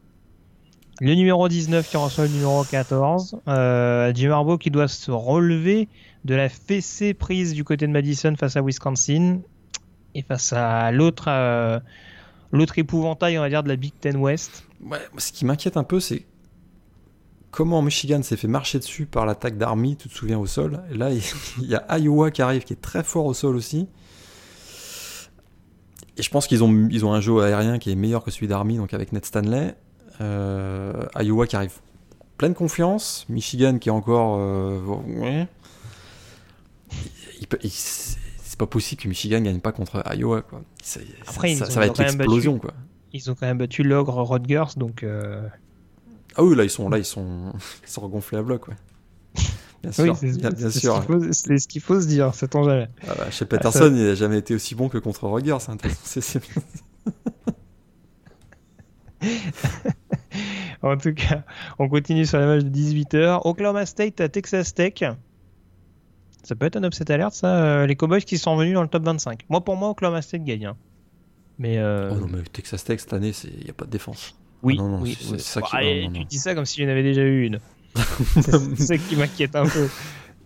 Le 1.01 1.15
numéro 1.15 1.49
19 1.49 1.89
qui 1.89 1.97
reçoit 1.97 2.25
le 2.25 2.31
numéro 2.31 2.63
14. 2.63 3.41
Jim 4.15 4.31
Harbaugh 4.31 4.59
qui 4.59 4.71
doit 4.71 4.87
se 4.87 5.11
relever 5.11 5.89
de 6.25 6.35
la 6.35 6.49
fessée 6.49 7.15
prise 7.15 7.53
du 7.53 7.65
côté 7.65 7.87
de 7.87 7.93
Madison 7.93 8.35
face 8.37 8.57
à 8.57 8.63
Wisconsin 8.63 9.41
et 10.15 10.23
face 10.23 10.53
à 10.53 10.91
l'autre 10.93 11.27
euh, 11.29 11.79
l'autre 12.53 12.79
épouvantail, 12.79 13.39
on 13.39 13.43
va 13.43 13.49
dire, 13.49 13.63
de 13.63 13.69
la 13.69 13.77
Big 13.77 13.93
Ten 14.01 14.17
West. 14.17 14.65
Ouais, 14.85 14.99
ce 15.19 15.33
qui 15.33 15.45
m'inquiète 15.45 15.77
un 15.77 15.85
peu, 15.85 16.01
c'est 16.01 16.25
comment 17.51 17.83
Michigan 17.83 18.23
s'est 18.23 18.37
fait 18.37 18.49
marcher 18.49 18.79
dessus 18.79 19.07
par 19.07 19.27
l'attaque 19.27 19.59
d'Army, 19.59 19.97
tu 19.97 20.09
te 20.09 20.15
souviens, 20.15 20.39
au 20.39 20.47
sol. 20.47 20.83
Et 20.91 20.97
là, 20.97 21.11
il 21.59 21.67
y 21.69 21.75
a 21.75 21.99
Iowa 21.99 22.31
qui 22.31 22.43
arrive, 22.43 22.65
qui 22.65 22.73
est 22.73 22.81
très 22.81 23.03
fort 23.03 23.27
au 23.27 23.35
sol 23.35 23.57
aussi. 23.57 23.89
Et 26.17 26.23
je 26.23 26.31
pense 26.31 26.47
qu'ils 26.47 26.63
ont, 26.63 27.13
un 27.13 27.21
jeu 27.21 27.41
aérien 27.41 27.79
qui 27.79 27.91
est 27.91 27.97
meilleur 27.97 28.23
que 28.23 28.31
celui 28.31 28.47
d'Army, 28.47 28.77
donc 28.77 28.95
avec 28.95 29.13
Ned 29.13 29.25
Stanley. 29.25 29.75
Euh, 30.21 31.07
Iowa 31.21 31.47
qui 31.49 31.57
arrive 31.57 31.73
pleine 32.39 32.55
confiance. 32.55 33.27
Michigan 33.29 33.79
qui 33.79 33.89
est 33.89 33.93
encore. 33.93 34.37
Euh, 34.39 35.47
c'est 38.55 38.59
pas 38.61 38.67
possible 38.69 39.03
que 39.03 39.09
Michigan 39.09 39.41
gagne 39.41 39.59
pas 39.59 39.73
contre 39.73 40.01
Iowa 40.15 40.43
quoi. 40.43 40.63
Après, 41.27 41.57
ça, 41.57 41.67
va 41.81 41.87
être 41.87 42.01
l'explosion. 42.01 42.61
Ils 43.13 43.29
ont 43.29 43.35
quand 43.35 43.47
même 43.47 43.59
battu 43.59 43.83
l'ogre 43.83 44.23
Rodgers 44.23 44.77
donc. 44.77 45.03
Euh, 45.03 45.43
ah 46.37 46.45
oui 46.45 46.55
là 46.55 46.63
ils 46.63 46.71
sont 46.71 46.89
là 46.89 46.99
ils 46.99 47.05
sont 47.05 47.53
ils 47.83 47.91
sont 47.91 48.03
regonflés 48.03 48.39
à 48.39 48.43
bloc 48.43 48.61
quoi. 48.61 48.75
Bien 49.83 49.91
sûr, 49.91 50.17
c'est, 50.17 50.39
bien, 50.39 50.71
sûr. 50.71 51.05
C'est 51.33 51.59
ce 51.59 51.67
qu'il 51.67 51.83
faut 51.83 52.01
se 52.01 52.07
dire, 52.07 52.33
c'est 52.33 52.55
on 52.55 52.63
jamais. 52.63 52.89
Ah 53.09 53.15
bah, 53.19 53.29
chez 53.33 53.45
Peterson, 53.45 53.93
il 53.93 54.05
n'a 54.05 54.15
jamais 54.15 54.39
été 54.39 54.55
aussi 54.55 54.77
bon 54.77 54.89
que 54.89 54.99
contre 54.99 55.27
Rodgers. 55.27 55.59
Hein, 55.69 55.77
en 60.83 60.97
tout 60.97 61.13
cas, 61.13 61.43
on 61.79 61.89
continue 61.89 62.25
sur 62.25 62.39
la 62.39 62.47
match 62.47 62.63
de 62.63 62.71
18h. 62.71 63.41
Oklahoma 63.45 63.85
State 63.85 64.23
à 64.23 64.31
Texas 64.31 64.73
Tech. 64.73 65.05
Ça 66.45 66.55
peut 66.55 66.67
être 66.67 66.77
un 66.77 66.85
upset 66.85 67.11
alert, 67.11 67.33
ça. 67.33 67.57
Euh, 67.57 67.87
les 67.87 67.97
Cowboys 67.97 68.23
qui 68.23 68.39
sont 68.39 68.57
venus 68.57 68.75
dans 68.75 68.83
le 68.83 68.89
top 68.89 69.05
25. 69.05 69.45
Moi, 69.49 69.65
pour 69.65 69.77
moi, 69.77 69.91
Oklahoma 69.91 70.23
State 70.23 70.45
gagne. 70.45 70.67
Hein. 70.67 70.77
Mais, 71.59 71.79
euh... 71.79 72.11
oh 72.13 72.17
non, 72.17 72.27
mais 72.31 72.43
Texas 72.53 72.85
Tech 72.85 73.01
cette 73.01 73.13
année, 73.13 73.33
il 73.45 73.65
n'y 73.65 73.71
a 73.71 73.73
pas 73.73 73.87
de 73.87 73.91
défense. 73.91 74.37
Oui, 74.63 74.77
ah 74.81 74.99
oui, 75.01 75.17
ça 75.39 75.61
qui... 75.63 75.69
Ah, 75.73 75.81
tu 76.13 76.25
dis 76.25 76.39
ça 76.39 76.55
comme 76.55 76.65
s'il 76.65 76.85
y 76.85 76.87
en 76.87 76.91
avait 76.91 77.03
déjà 77.03 77.23
eu 77.23 77.47
une. 77.47 77.61
c'est 78.35 78.77
ça 78.77 78.99
qui 78.99 79.17
m'inquiète 79.17 79.55
un 79.55 79.67
peu. 79.67 79.89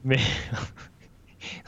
Mais. 0.04 0.18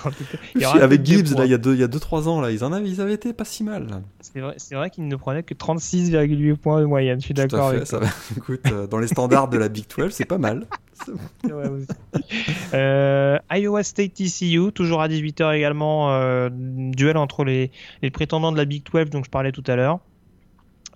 avec 0.81 1.05
Gibbs, 1.05 1.37
là, 1.37 1.45
il 1.45 1.51
y 1.51 1.55
a 1.55 1.59
2-3 1.59 2.29
ans, 2.29 2.41
là, 2.41 2.51
ils 2.51 2.65
en 2.65 2.73
avaient, 2.73 2.89
ils 2.89 3.01
avaient 3.01 3.15
été 3.15 3.33
pas 3.33 3.45
si 3.45 3.65
mal. 3.65 4.03
C'est 4.21 4.41
vrai, 4.41 4.57
vrai 4.73 4.91
qu'ils 4.91 5.09
ne 5.09 5.17
prenaient 5.17 5.43
que 5.43 5.55
36,8 5.55 6.57
points 6.57 6.81
de 6.81 6.87
moyenne, 6.87 7.21
je 7.21 7.27
suis 7.27 7.35
d'accord 7.35 7.69
avec 7.69 7.87
ça. 7.87 8.01
Écoute, 8.37 8.61
euh, 8.67 8.87
dans 8.87 8.99
les 8.99 9.09
standards 9.09 9.49
de 9.49 9.59
la 9.59 9.69
Big 9.69 9.85
12, 9.97 10.13
c'est 10.13 10.25
pas 10.25 10.39
mal. 10.39 10.67
euh, 12.75 13.39
Iowa 13.51 13.83
State 13.83 14.15
TCU, 14.15 14.73
toujours 14.73 15.01
à 15.01 15.09
18h 15.09 15.55
également, 15.55 16.13
euh, 16.13 16.51
duel 16.53 17.17
entre 17.17 17.45
les, 17.45 17.71
les, 18.03 18.11
prétendants 18.11 18.53
de 18.53 18.59
la 18.59 18.67
Big 18.67 18.85
12 18.85 19.11
dont 19.11 19.23
je 19.23 19.31
parlais 19.31 19.53
tout 19.53 19.65
à 19.67 19.77
l'heure. 19.77 20.01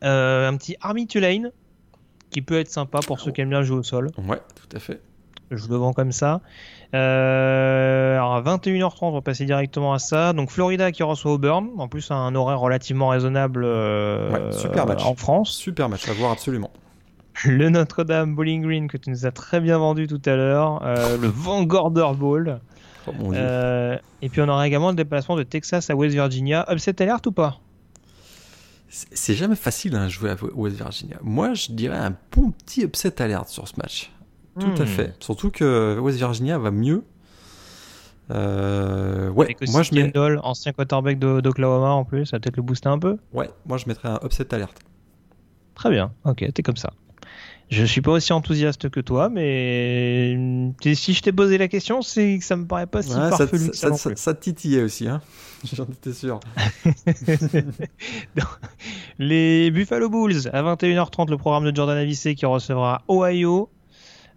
Euh, 0.03 0.49
un 0.49 0.57
petit 0.57 0.77
Army 0.81 1.07
Tulane, 1.07 1.51
qui 2.31 2.43
peut 2.43 2.59
être 2.59 2.71
sympa 2.71 3.01
pour 3.07 3.21
ceux 3.21 3.33
qui 3.33 3.41
aiment 3.41 3.51
bien 3.51 3.63
jouer 3.63 3.79
au 3.79 3.83
sol. 3.83 4.11
Ouais, 4.19 4.41
tout 4.55 4.77
à 4.77 4.81
fait. 4.81 5.01
Je 5.51 5.69
le 5.69 5.77
vends 5.77 5.93
comme 5.93 6.13
ça. 6.13 6.41
Euh, 6.95 8.15
alors 8.15 8.35
à 8.35 8.43
21h30, 8.43 8.99
on 9.03 9.11
va 9.11 9.21
passer 9.21 9.45
directement 9.45 9.93
à 9.93 9.99
ça. 9.99 10.33
Donc 10.33 10.51
Florida 10.51 10.93
qui 10.93 11.03
reçoit 11.03 11.33
Auburn. 11.33 11.71
En 11.77 11.89
plus, 11.89 12.11
un 12.11 12.35
horaire 12.35 12.61
relativement 12.61 13.09
raisonnable 13.09 13.65
euh, 13.65 14.53
super 14.53 14.87
match. 14.87 15.05
en 15.05 15.15
France. 15.17 15.51
Super 15.53 15.89
match 15.89 16.09
à 16.09 16.13
voir 16.13 16.31
absolument. 16.31 16.71
Le 17.45 17.69
Notre-Dame 17.69 18.37
Bowling 18.37 18.63
Green 18.63 18.89
que 18.89 18.97
tu 18.97 19.11
nous 19.11 19.27
as 19.27 19.33
très 19.33 19.61
bien 19.61 19.79
vendu 19.79 20.07
tout 20.07 20.23
à 20.25 20.37
l'heure. 20.37 20.83
Euh, 20.85 21.19
le 21.19 21.27
Vanguarder 21.27 22.17
Bowl. 22.17 22.61
Oh, 23.07 23.13
et 23.35 24.29
puis 24.29 24.41
on 24.41 24.49
aura 24.49 24.67
également 24.67 24.91
le 24.91 24.97
déplacement 24.97 25.37
de 25.37 25.43
Texas 25.43 25.91
à 25.91 25.97
West 25.97 26.15
Virginia. 26.15 26.65
Upset 26.71 27.03
alert 27.03 27.27
ou 27.27 27.33
pas? 27.33 27.59
C'est 28.89 29.35
jamais 29.35 29.57
facile 29.57 29.97
à 29.97 30.03
hein, 30.03 30.09
jouer 30.09 30.31
à 30.31 30.37
West 30.55 30.77
Virginia. 30.77 31.17
Moi, 31.23 31.55
je 31.55 31.73
dirais 31.73 31.99
un 31.99 32.15
bon 32.31 32.53
petit 32.53 32.83
upset 32.83 33.21
alert 33.21 33.49
sur 33.49 33.67
ce 33.67 33.75
match. 33.77 34.13
Tout 34.59 34.67
à 34.79 34.85
hmm. 34.85 34.87
fait. 34.87 35.15
Surtout 35.21 35.51
que 35.51 35.99
West 35.99 36.19
Virginia 36.19 36.59
va 36.59 36.71
mieux. 36.71 37.03
Euh, 38.31 39.29
ouais, 39.31 39.55
moi 39.69 39.83
je 39.83 39.95
mets. 39.95 40.11
Kendall, 40.11 40.41
ancien 40.43 40.73
quarterback 40.73 41.19
d'Oklahoma 41.19 41.91
en 41.91 42.05
plus, 42.05 42.27
ça 42.27 42.37
va 42.37 42.41
peut-être 42.41 42.57
le 42.57 42.63
booster 42.63 42.89
un 42.89 42.99
peu. 42.99 43.19
Ouais, 43.33 43.51
moi 43.67 43.77
je 43.77 43.85
mettrais 43.87 44.09
un 44.09 44.19
upset 44.25 44.53
alerte. 44.55 44.79
Très 45.75 45.91
bien, 45.91 46.13
ok, 46.25 46.45
t'es 46.55 46.63
comme 46.63 46.77
ça. 46.77 46.93
Je 47.71 47.85
suis 47.85 48.03
pas 48.03 48.13
aussi 48.13 48.33
enthousiaste 48.33 48.91
que 48.91 49.01
toi, 49.01 49.31
mais 49.31 50.37
si 50.95 51.15
je 51.15 51.23
t'ai 51.23 51.33
posé 51.33 51.59
la 51.59 51.69
question, 51.69 52.03
c'est 52.03 52.39
que 52.39 52.45
ça 52.45 52.57
me 52.57 52.67
paraît 52.67 52.87
pas 52.87 53.03
si 53.03 53.09
Ouais, 53.09 53.31
ça, 53.31 53.47
farfelu 53.47 54.17
ça, 54.17 54.35
titillait 54.35 54.83
aussi, 54.83 55.09
hein 55.09 55.21
J'en 55.73 55.85
étais 55.85 56.13
sûr. 56.13 56.41
Les 59.19 59.71
Buffalo 59.71 60.11
Bulls, 60.11 60.49
à 60.53 60.63
21h30, 60.63 61.31
le 61.31 61.39
programme 61.39 61.65
de 61.65 61.75
Jordan 61.75 61.97
Avicé 61.97 62.35
qui 62.35 62.45
recevra 62.45 63.03
Ohio. 63.09 63.71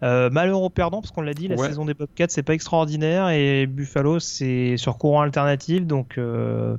Euh, 0.03 0.30
malheur 0.30 0.61
au 0.61 0.69
perdant, 0.69 1.02
parce 1.02 1.11
qu'on 1.11 1.22
l'a 1.22 1.34
dit, 1.34 1.48
la 1.48 1.56
Ouais. 1.56 1.68
saison 1.68 1.84
des 1.86 1.94
Bobcats, 1.95 2.28
c'est 2.30 2.44
pas 2.44 2.53
extraordinaire, 2.53 3.30
et 3.30 3.65
Buffalo, 3.65 4.19
c'est 4.19 4.78
sur 4.78 4.98
courant 4.98 5.22
alternatif, 5.22 5.86
donc 5.88 6.18
euh, 6.19 6.78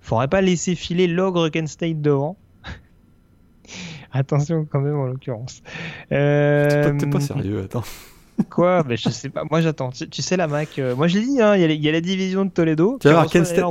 faudrait 0.00 0.26
pas 0.28 0.40
laisser 0.40 0.74
filer 0.74 1.06
l'ogre 1.06 1.48
Kent 1.48 1.68
State 1.68 2.00
devant. 2.00 2.36
Attention 4.12 4.66
quand 4.70 4.80
même 4.80 4.96
en 4.96 5.04
l'occurrence. 5.06 5.62
Euh, 6.10 6.96
t'es 6.98 7.06
pas 7.06 7.20
sérieux, 7.20 7.62
attends. 7.64 7.84
Quoi? 8.50 8.82
Ben, 8.82 8.96
Je 8.96 9.10
sais 9.10 9.28
pas. 9.28 9.44
Moi 9.50 9.60
j'attends. 9.60 9.90
Tu, 9.90 10.08
tu 10.08 10.22
sais 10.22 10.36
la 10.36 10.48
Mac. 10.48 10.78
euh, 10.78 10.96
moi 10.96 11.06
je 11.08 11.18
l'ai 11.18 11.26
dit. 11.26 11.40
hein, 11.40 11.54
Il 11.56 11.70
y, 11.70 11.76
y 11.76 11.88
a 11.88 11.92
la 11.92 12.00
division 12.00 12.44
de 12.44 12.50
Toledo. 12.50 12.98
Tu 13.00 13.06
vas 13.08 13.14
voir, 13.14 13.26
Kent 13.30 13.44
State, 13.46 13.64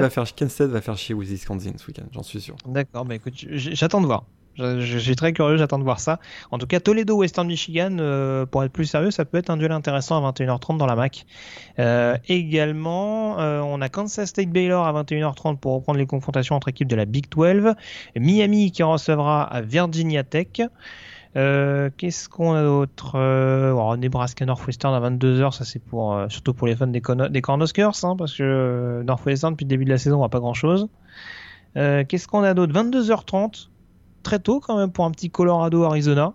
va 0.00 0.08
faire, 0.10 0.26
State 0.26 0.70
va 0.70 0.80
faire 0.80 0.96
chier 0.96 1.14
Wisconsin 1.14 1.72
ce 1.76 1.86
week-end, 1.88 2.04
j'en 2.12 2.22
suis 2.22 2.40
sûr. 2.40 2.56
D'accord. 2.66 3.04
Ben 3.04 3.16
écoute, 3.16 3.34
j'attends 3.50 4.00
de 4.00 4.06
voir. 4.06 4.24
Je, 4.58 4.98
suis 4.98 5.14
très 5.14 5.32
curieux. 5.32 5.56
J'attends 5.56 5.78
de 5.78 5.84
voir 5.84 6.00
ça. 6.00 6.18
En 6.50 6.58
tout 6.58 6.66
cas, 6.66 6.80
Toledo 6.80 7.16
Western 7.16 7.46
Michigan. 7.46 7.96
euh, 8.00 8.44
pour 8.44 8.64
être 8.64 8.72
plus 8.72 8.86
sérieux, 8.86 9.10
ça 9.10 9.24
peut 9.24 9.38
être 9.38 9.50
un 9.50 9.56
duel 9.56 9.72
intéressant 9.72 10.24
à 10.24 10.32
21h30 10.32 10.76
dans 10.78 10.86
la 10.86 10.96
Mac. 10.96 11.26
Euh, 11.78 12.16
également, 12.28 13.38
euh, 13.38 13.60
on 13.60 13.80
a 13.80 13.88
Kansas 13.88 14.28
State 14.28 14.50
Baylor 14.50 14.86
à 14.86 14.92
21h30 14.92 15.58
pour 15.58 15.74
reprendre 15.74 15.98
les 15.98 16.06
confrontations 16.06 16.56
entre 16.56 16.68
équipes 16.68 16.88
de 16.88 16.96
la 16.96 17.04
Big 17.04 17.26
12. 17.30 17.74
Miami 18.16 18.72
qui 18.72 18.82
recevra 18.82 19.44
à 19.44 19.60
Virginia 19.60 20.24
Tech. 20.24 20.48
Qu'est-ce 21.34 22.28
qu'on 22.28 22.54
a 22.54 22.64
d'autre 22.64 23.12
bon, 23.12 23.96
Nebraska 23.96 24.44
Northwestern 24.44 24.92
à 24.92 25.08
22h, 25.08 25.52
ça 25.52 25.64
c'est 25.64 25.78
pour 25.78 26.20
surtout 26.28 26.52
pour 26.52 26.66
les 26.66 26.74
fans 26.74 26.88
des, 26.88 27.00
Cornhuskers, 27.00 27.92
hein, 28.02 28.16
parce 28.16 28.36
que 28.36 29.04
Northwestern 29.06 29.52
depuis 29.52 29.64
le 29.64 29.68
début 29.68 29.84
de 29.84 29.90
la 29.90 29.98
saison 29.98 30.16
on 30.16 30.18
voit 30.18 30.30
pas 30.30 30.40
grand 30.40 30.54
chose. 30.54 30.88
Qu'est-ce 31.74 32.26
qu'on 32.26 32.42
a 32.42 32.54
d'autre? 32.54 32.72
22h30, 32.72 33.68
très 34.28 34.38
tôt 34.38 34.60
quand 34.60 34.76
même 34.76 34.92
pour 34.92 35.04
un 35.06 35.10
petit 35.10 35.30
Colorado 35.30 35.84
Arizona, 35.84 36.34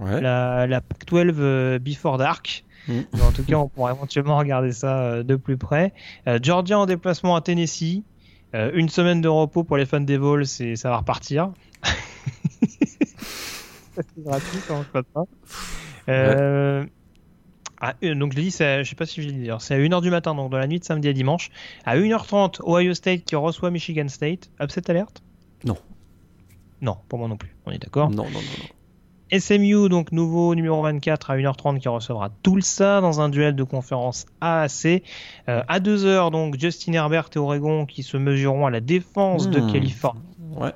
Ouais. 0.00 0.20
la, 0.20 0.66
la 0.66 0.80
Pac-12 0.80 1.34
euh, 1.38 1.78
Before 1.78 2.18
Dark. 2.18 2.64
Mm. 2.88 3.00
Mais 3.12 3.22
en 3.22 3.30
tout 3.32 3.44
cas, 3.44 3.56
on 3.56 3.68
pourra 3.68 3.92
éventuellement 3.92 4.38
regarder 4.38 4.72
ça 4.72 5.00
euh, 5.02 5.22
de 5.22 5.36
plus 5.36 5.56
près. 5.58 5.92
Euh, 6.26 6.38
Georgia 6.42 6.78
en 6.78 6.86
déplacement 6.86 7.36
à 7.36 7.40
Tennessee. 7.40 8.02
Une 8.52 8.88
semaine 8.88 9.20
de 9.20 9.28
repos 9.28 9.62
pour 9.62 9.76
les 9.76 9.86
fans 9.86 10.00
des 10.00 10.16
Vols, 10.16 10.44
c'est 10.44 10.74
ça 10.74 10.90
va 10.90 10.96
repartir. 10.96 11.52
c'est 11.84 11.94
gratuit, 14.18 14.58
pas. 14.92 15.02
Euh, 16.08 16.84
euh, 18.02 18.14
donc 18.16 18.32
je 18.36 18.50
c'est- 18.50 18.82
je 18.82 18.88
sais 18.90 18.96
pas 18.96 19.06
si 19.06 19.22
je 19.22 19.28
l'ai 19.28 19.32
dit, 19.34 19.38
d'ailleurs, 19.40 19.62
c'est 19.62 19.74
à 19.74 19.78
1h 19.78 20.00
du 20.02 20.10
matin, 20.10 20.34
donc 20.34 20.50
dans 20.50 20.58
la 20.58 20.66
nuit 20.66 20.80
de 20.80 20.84
samedi 20.84 21.06
à 21.08 21.12
dimanche. 21.12 21.50
À 21.84 21.96
1h30, 21.96 22.60
Ohio 22.64 22.92
State 22.94 23.22
qui 23.24 23.36
reçoit 23.36 23.70
Michigan 23.70 24.08
State. 24.08 24.50
Upset 24.60 24.90
alerte 24.90 25.22
Non. 25.64 25.76
Non, 26.82 26.96
pour 27.08 27.18
moi 27.18 27.28
non 27.28 27.36
plus, 27.36 27.54
on 27.66 27.70
est 27.70 27.78
d'accord. 27.78 28.10
Non, 28.10 28.24
non, 28.24 28.30
non, 28.30 28.38
non. 28.40 29.38
SMU, 29.38 29.88
donc 29.88 30.10
nouveau 30.10 30.56
numéro 30.56 30.82
24 30.82 31.30
à 31.30 31.36
1h30 31.36 31.78
qui 31.78 31.88
recevra 31.88 32.30
Tulsa 32.42 33.00
dans 33.00 33.20
un 33.20 33.28
duel 33.28 33.54
de 33.54 33.62
conférence 33.62 34.26
AAC. 34.40 35.04
Euh, 35.48 35.62
à 35.68 35.78
2h, 35.78 36.32
donc 36.32 36.58
Justin 36.58 36.94
Herbert 36.94 37.28
et 37.36 37.38
Oregon 37.38 37.86
qui 37.86 38.02
se 38.02 38.16
mesureront 38.16 38.66
à 38.66 38.70
la 38.70 38.80
défense 38.80 39.48
de 39.48 39.60
Hmm. 39.60 39.72
Californie. 39.72 40.20
Ouais. 40.56 40.72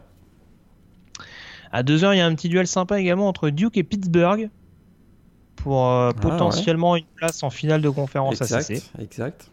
À 1.73 1.83
2h, 1.83 2.15
il 2.15 2.19
y 2.19 2.21
a 2.21 2.27
un 2.27 2.35
petit 2.37 2.49
duel 2.49 2.69
sympa 2.69 3.01
également 3.01 3.27
entre 3.27 3.51
Duke 3.51 3.77
et 3.77 3.83
Pittsburgh 3.83 4.49
pour 5.57 5.87
euh, 5.89 6.11
Ah, 6.15 6.21
potentiellement 6.21 6.95
une 6.95 7.07
place 7.17 7.43
en 7.43 7.51
finale 7.51 7.83
de 7.83 7.91
conférence 7.91 8.41
Exact, 8.41 8.71
ACC. 8.71 8.83
exact. 9.01 9.51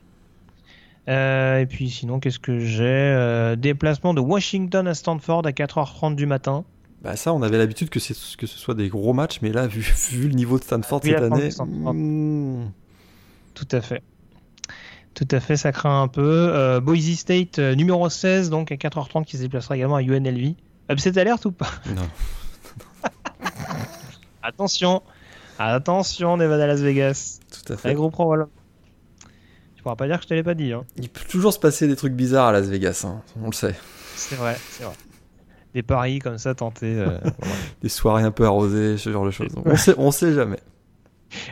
Euh, 1.10 1.60
et 1.60 1.66
puis 1.66 1.90
sinon, 1.90 2.20
qu'est-ce 2.20 2.40
que 2.40 2.60
j'ai 2.60 2.84
Euh, 2.86 3.56
Déplacement 3.56 4.14
de 4.14 4.22
Washington 4.22 4.88
à 4.88 4.94
Stanford 4.94 5.46
à 5.46 5.52
4h30 5.52 6.16
du 6.16 6.26
matin. 6.26 6.64
Bah 7.04 7.16
ça, 7.16 7.34
on 7.34 7.42
avait 7.42 7.58
l'habitude 7.58 7.90
que, 7.90 7.98
que 7.98 8.46
ce 8.48 8.58
soit 8.60 8.76
des 8.76 8.88
gros 8.88 9.14
matchs, 9.14 9.40
mais 9.42 9.52
là, 9.52 9.66
vu, 9.68 9.82
vu 10.12 10.28
le 10.28 10.36
niveau 10.36 10.60
de 10.60 10.64
Stanford 10.64 11.02
cette 11.04 11.16
année, 11.20 11.50
hmm, 11.60 12.66
Tout 13.56 13.68
à 13.72 13.82
fait. 13.82 14.04
Tout 15.14 15.28
à 15.32 15.40
fait, 15.40 15.58
ça 15.58 15.72
craint 15.72 16.04
un 16.04 16.08
peu. 16.08 16.22
Euh, 16.54 16.80
Boise 16.80 17.12
State, 17.16 17.58
numéro 17.60 18.08
16, 18.08 18.50
donc 18.50 18.72
à 18.72 18.76
4h30, 18.76 19.26
qui 19.26 19.38
se 19.38 19.42
déplacera 19.42 19.76
également 19.76 19.96
à 19.96 20.02
UNLV. 20.04 20.54
Upset 20.90 21.18
alerte 21.20 21.46
ou 21.46 21.52
pas? 21.52 21.70
Non. 21.96 22.08
Attention 24.44 25.02
Attention, 25.60 26.38
Nevada 26.38 26.66
Las 26.68 26.80
Vegas. 26.82 27.40
Tout 27.52 27.74
à 27.74 27.76
Très 27.78 27.90
fait. 27.90 27.96
gros 27.96 28.10
problème. 28.10 28.48
Tu 29.82 29.84
pourras 29.84 29.96
pas 29.96 30.06
dire 30.06 30.18
que 30.18 30.24
je 30.26 30.28
te 30.28 30.34
l'ai 30.36 30.44
pas 30.44 30.54
dit. 30.54 30.74
Hein. 30.74 30.84
Il 30.96 31.10
peut 31.10 31.26
toujours 31.28 31.52
se 31.52 31.58
passer 31.58 31.88
des 31.88 31.96
trucs 31.96 32.14
bizarres 32.14 32.50
à 32.50 32.52
Las 32.52 32.68
Vegas, 32.68 33.04
hein, 33.04 33.24
on 33.42 33.48
le 33.48 33.52
sait. 33.52 33.74
C'est 34.16 34.36
vrai, 34.36 34.56
c'est 34.70 34.84
vrai. 34.84 34.94
Des 35.74 35.82
paris 35.82 36.20
comme 36.20 36.38
ça 36.38 36.54
tentés. 36.54 36.94
euh. 37.00 37.18
Des 37.82 37.90
soirées 37.90 38.22
un 38.22 38.30
peu 38.30 38.46
arrosées, 38.46 39.00
ce 39.00 39.12
genre 39.12 39.26
de 39.26 39.32
choses. 39.32 39.50
On 39.66 39.76
sait, 39.76 39.96
on 39.98 40.12
sait 40.12 40.34
jamais. 40.36 40.60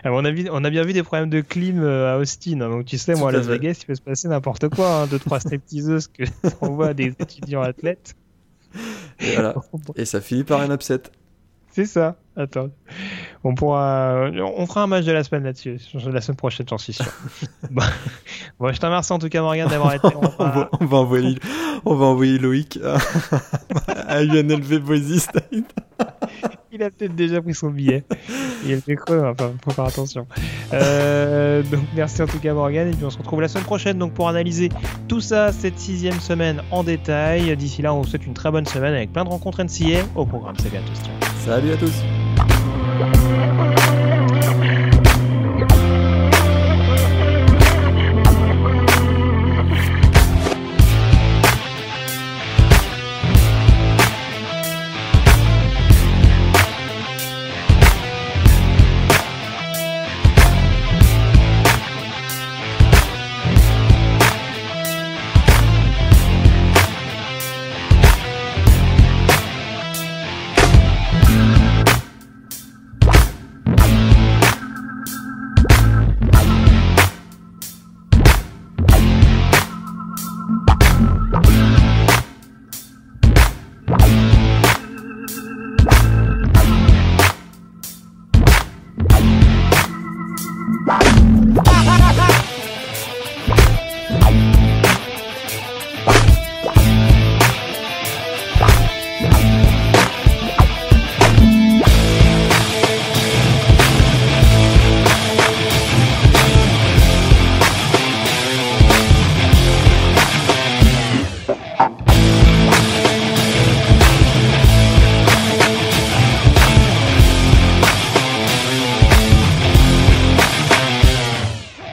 Mon 0.06 0.24
avis, 0.26 0.48
on 0.52 0.64
a 0.64 0.70
bien 0.70 0.84
vu 0.84 0.94
des 0.94 1.02
problèmes 1.02 1.32
de 1.32 1.42
clim 1.42 1.82
euh, 1.82 2.14
à 2.14 2.20
Austin. 2.20 2.62
hein. 2.62 2.70
Donc 2.70 2.86
tu 2.86 3.00
sais, 3.00 3.16
moi 3.16 3.30
à 3.30 3.32
Las 3.32 3.48
fait. 3.48 3.54
Vegas, 3.54 3.80
il 3.82 3.86
peut 3.88 3.96
se 3.96 4.02
passer 4.02 4.28
n'importe 4.28 4.70
quoi. 4.70 4.94
Hein. 5.02 5.08
Deux, 5.08 5.18
trois 5.18 5.40
stripteaseuses 5.40 6.08
que 6.10 6.26
on 6.62 6.74
voit 6.76 6.90
à 6.90 6.94
des 6.94 7.08
étudiants 7.20 7.64
athlètes. 7.64 8.14
Et, 9.22 9.34
voilà. 9.34 9.56
Et 9.96 10.06
ça 10.06 10.22
finit 10.22 10.44
par 10.44 10.62
un 10.62 10.72
upset. 10.72 11.02
C'est 11.80 11.86
ça. 11.86 12.16
Attends. 12.36 12.70
On 13.46 13.56
pourra. 13.56 14.30
On 14.58 14.66
fera 14.66 14.84
un 14.84 14.88
match 14.88 15.06
de 15.06 15.14
la 15.14 15.24
semaine 15.24 15.44
là-dessus. 15.46 15.78
La 16.12 16.20
semaine 16.20 16.36
prochaine, 16.36 16.66
j'en 16.70 16.78
suis 16.78 16.92
sûr. 16.92 17.06
bon. 17.72 17.82
Bon, 18.60 18.74
je 18.74 18.80
te 18.80 18.86
remercie 18.86 19.14
en 19.14 19.20
tout 19.20 19.30
cas, 19.30 19.42
Morgan, 19.42 19.70
d'avoir 19.70 19.94
été. 19.94 20.08
On 20.14 20.22
va- 20.44 20.50
va, 20.52 20.70
on 20.82 20.86
va 20.86 20.98
envoyer, 20.98 21.38
on 21.86 21.96
va 21.96 22.06
envoyer 22.08 22.38
Loïc 22.38 22.78
à, 22.84 22.98
à 24.08 24.24
UNLV 24.24 24.80
Boise 24.80 25.20
State. 25.20 25.74
Il 26.72 26.84
a 26.84 26.92
peut-être 26.92 27.16
déjà 27.16 27.42
pris 27.42 27.56
son 27.56 27.70
billet. 27.70 28.04
Il 28.64 28.72
était 28.72 28.96
creux, 28.96 29.24
enfin, 29.26 29.54
faut 29.64 29.72
faire 29.72 29.86
attention. 29.86 30.28
Euh, 30.74 31.64
donc, 31.64 31.82
merci 31.96 32.22
en 32.22 32.28
tout 32.28 32.40
cas, 32.40 32.54
Morgan. 32.54 32.90
Et 32.90 32.92
puis, 32.92 33.06
on 33.06 33.10
se 33.10 33.18
retrouve 33.18 33.42
la 33.42 33.48
semaine 33.48 33.64
prochaine 33.64 33.98
donc, 33.98 34.14
pour 34.14 34.30
analyser 34.30 34.70
tout 35.08 35.22
ça, 35.22 35.52
cette 35.52 35.80
sixième 35.80 36.20
semaine 36.20 36.62
en 36.70 36.84
détail. 36.84 37.56
D'ici 37.58 37.82
là, 37.82 37.94
on 37.94 38.02
vous 38.02 38.08
souhaite 38.08 38.26
une 38.26 38.34
très 38.34 38.52
bonne 38.52 38.66
semaine 38.66 38.94
avec 38.94 39.12
plein 39.12 39.24
de 39.24 39.30
rencontres 39.30 39.64
NCA 39.64 40.06
au 40.16 40.26
programme. 40.26 40.56
Salut 40.58 40.78
à 40.78 40.82
tous. 40.82 41.46
Salut 41.46 41.72
à 41.72 41.78
tous. 41.78 43.29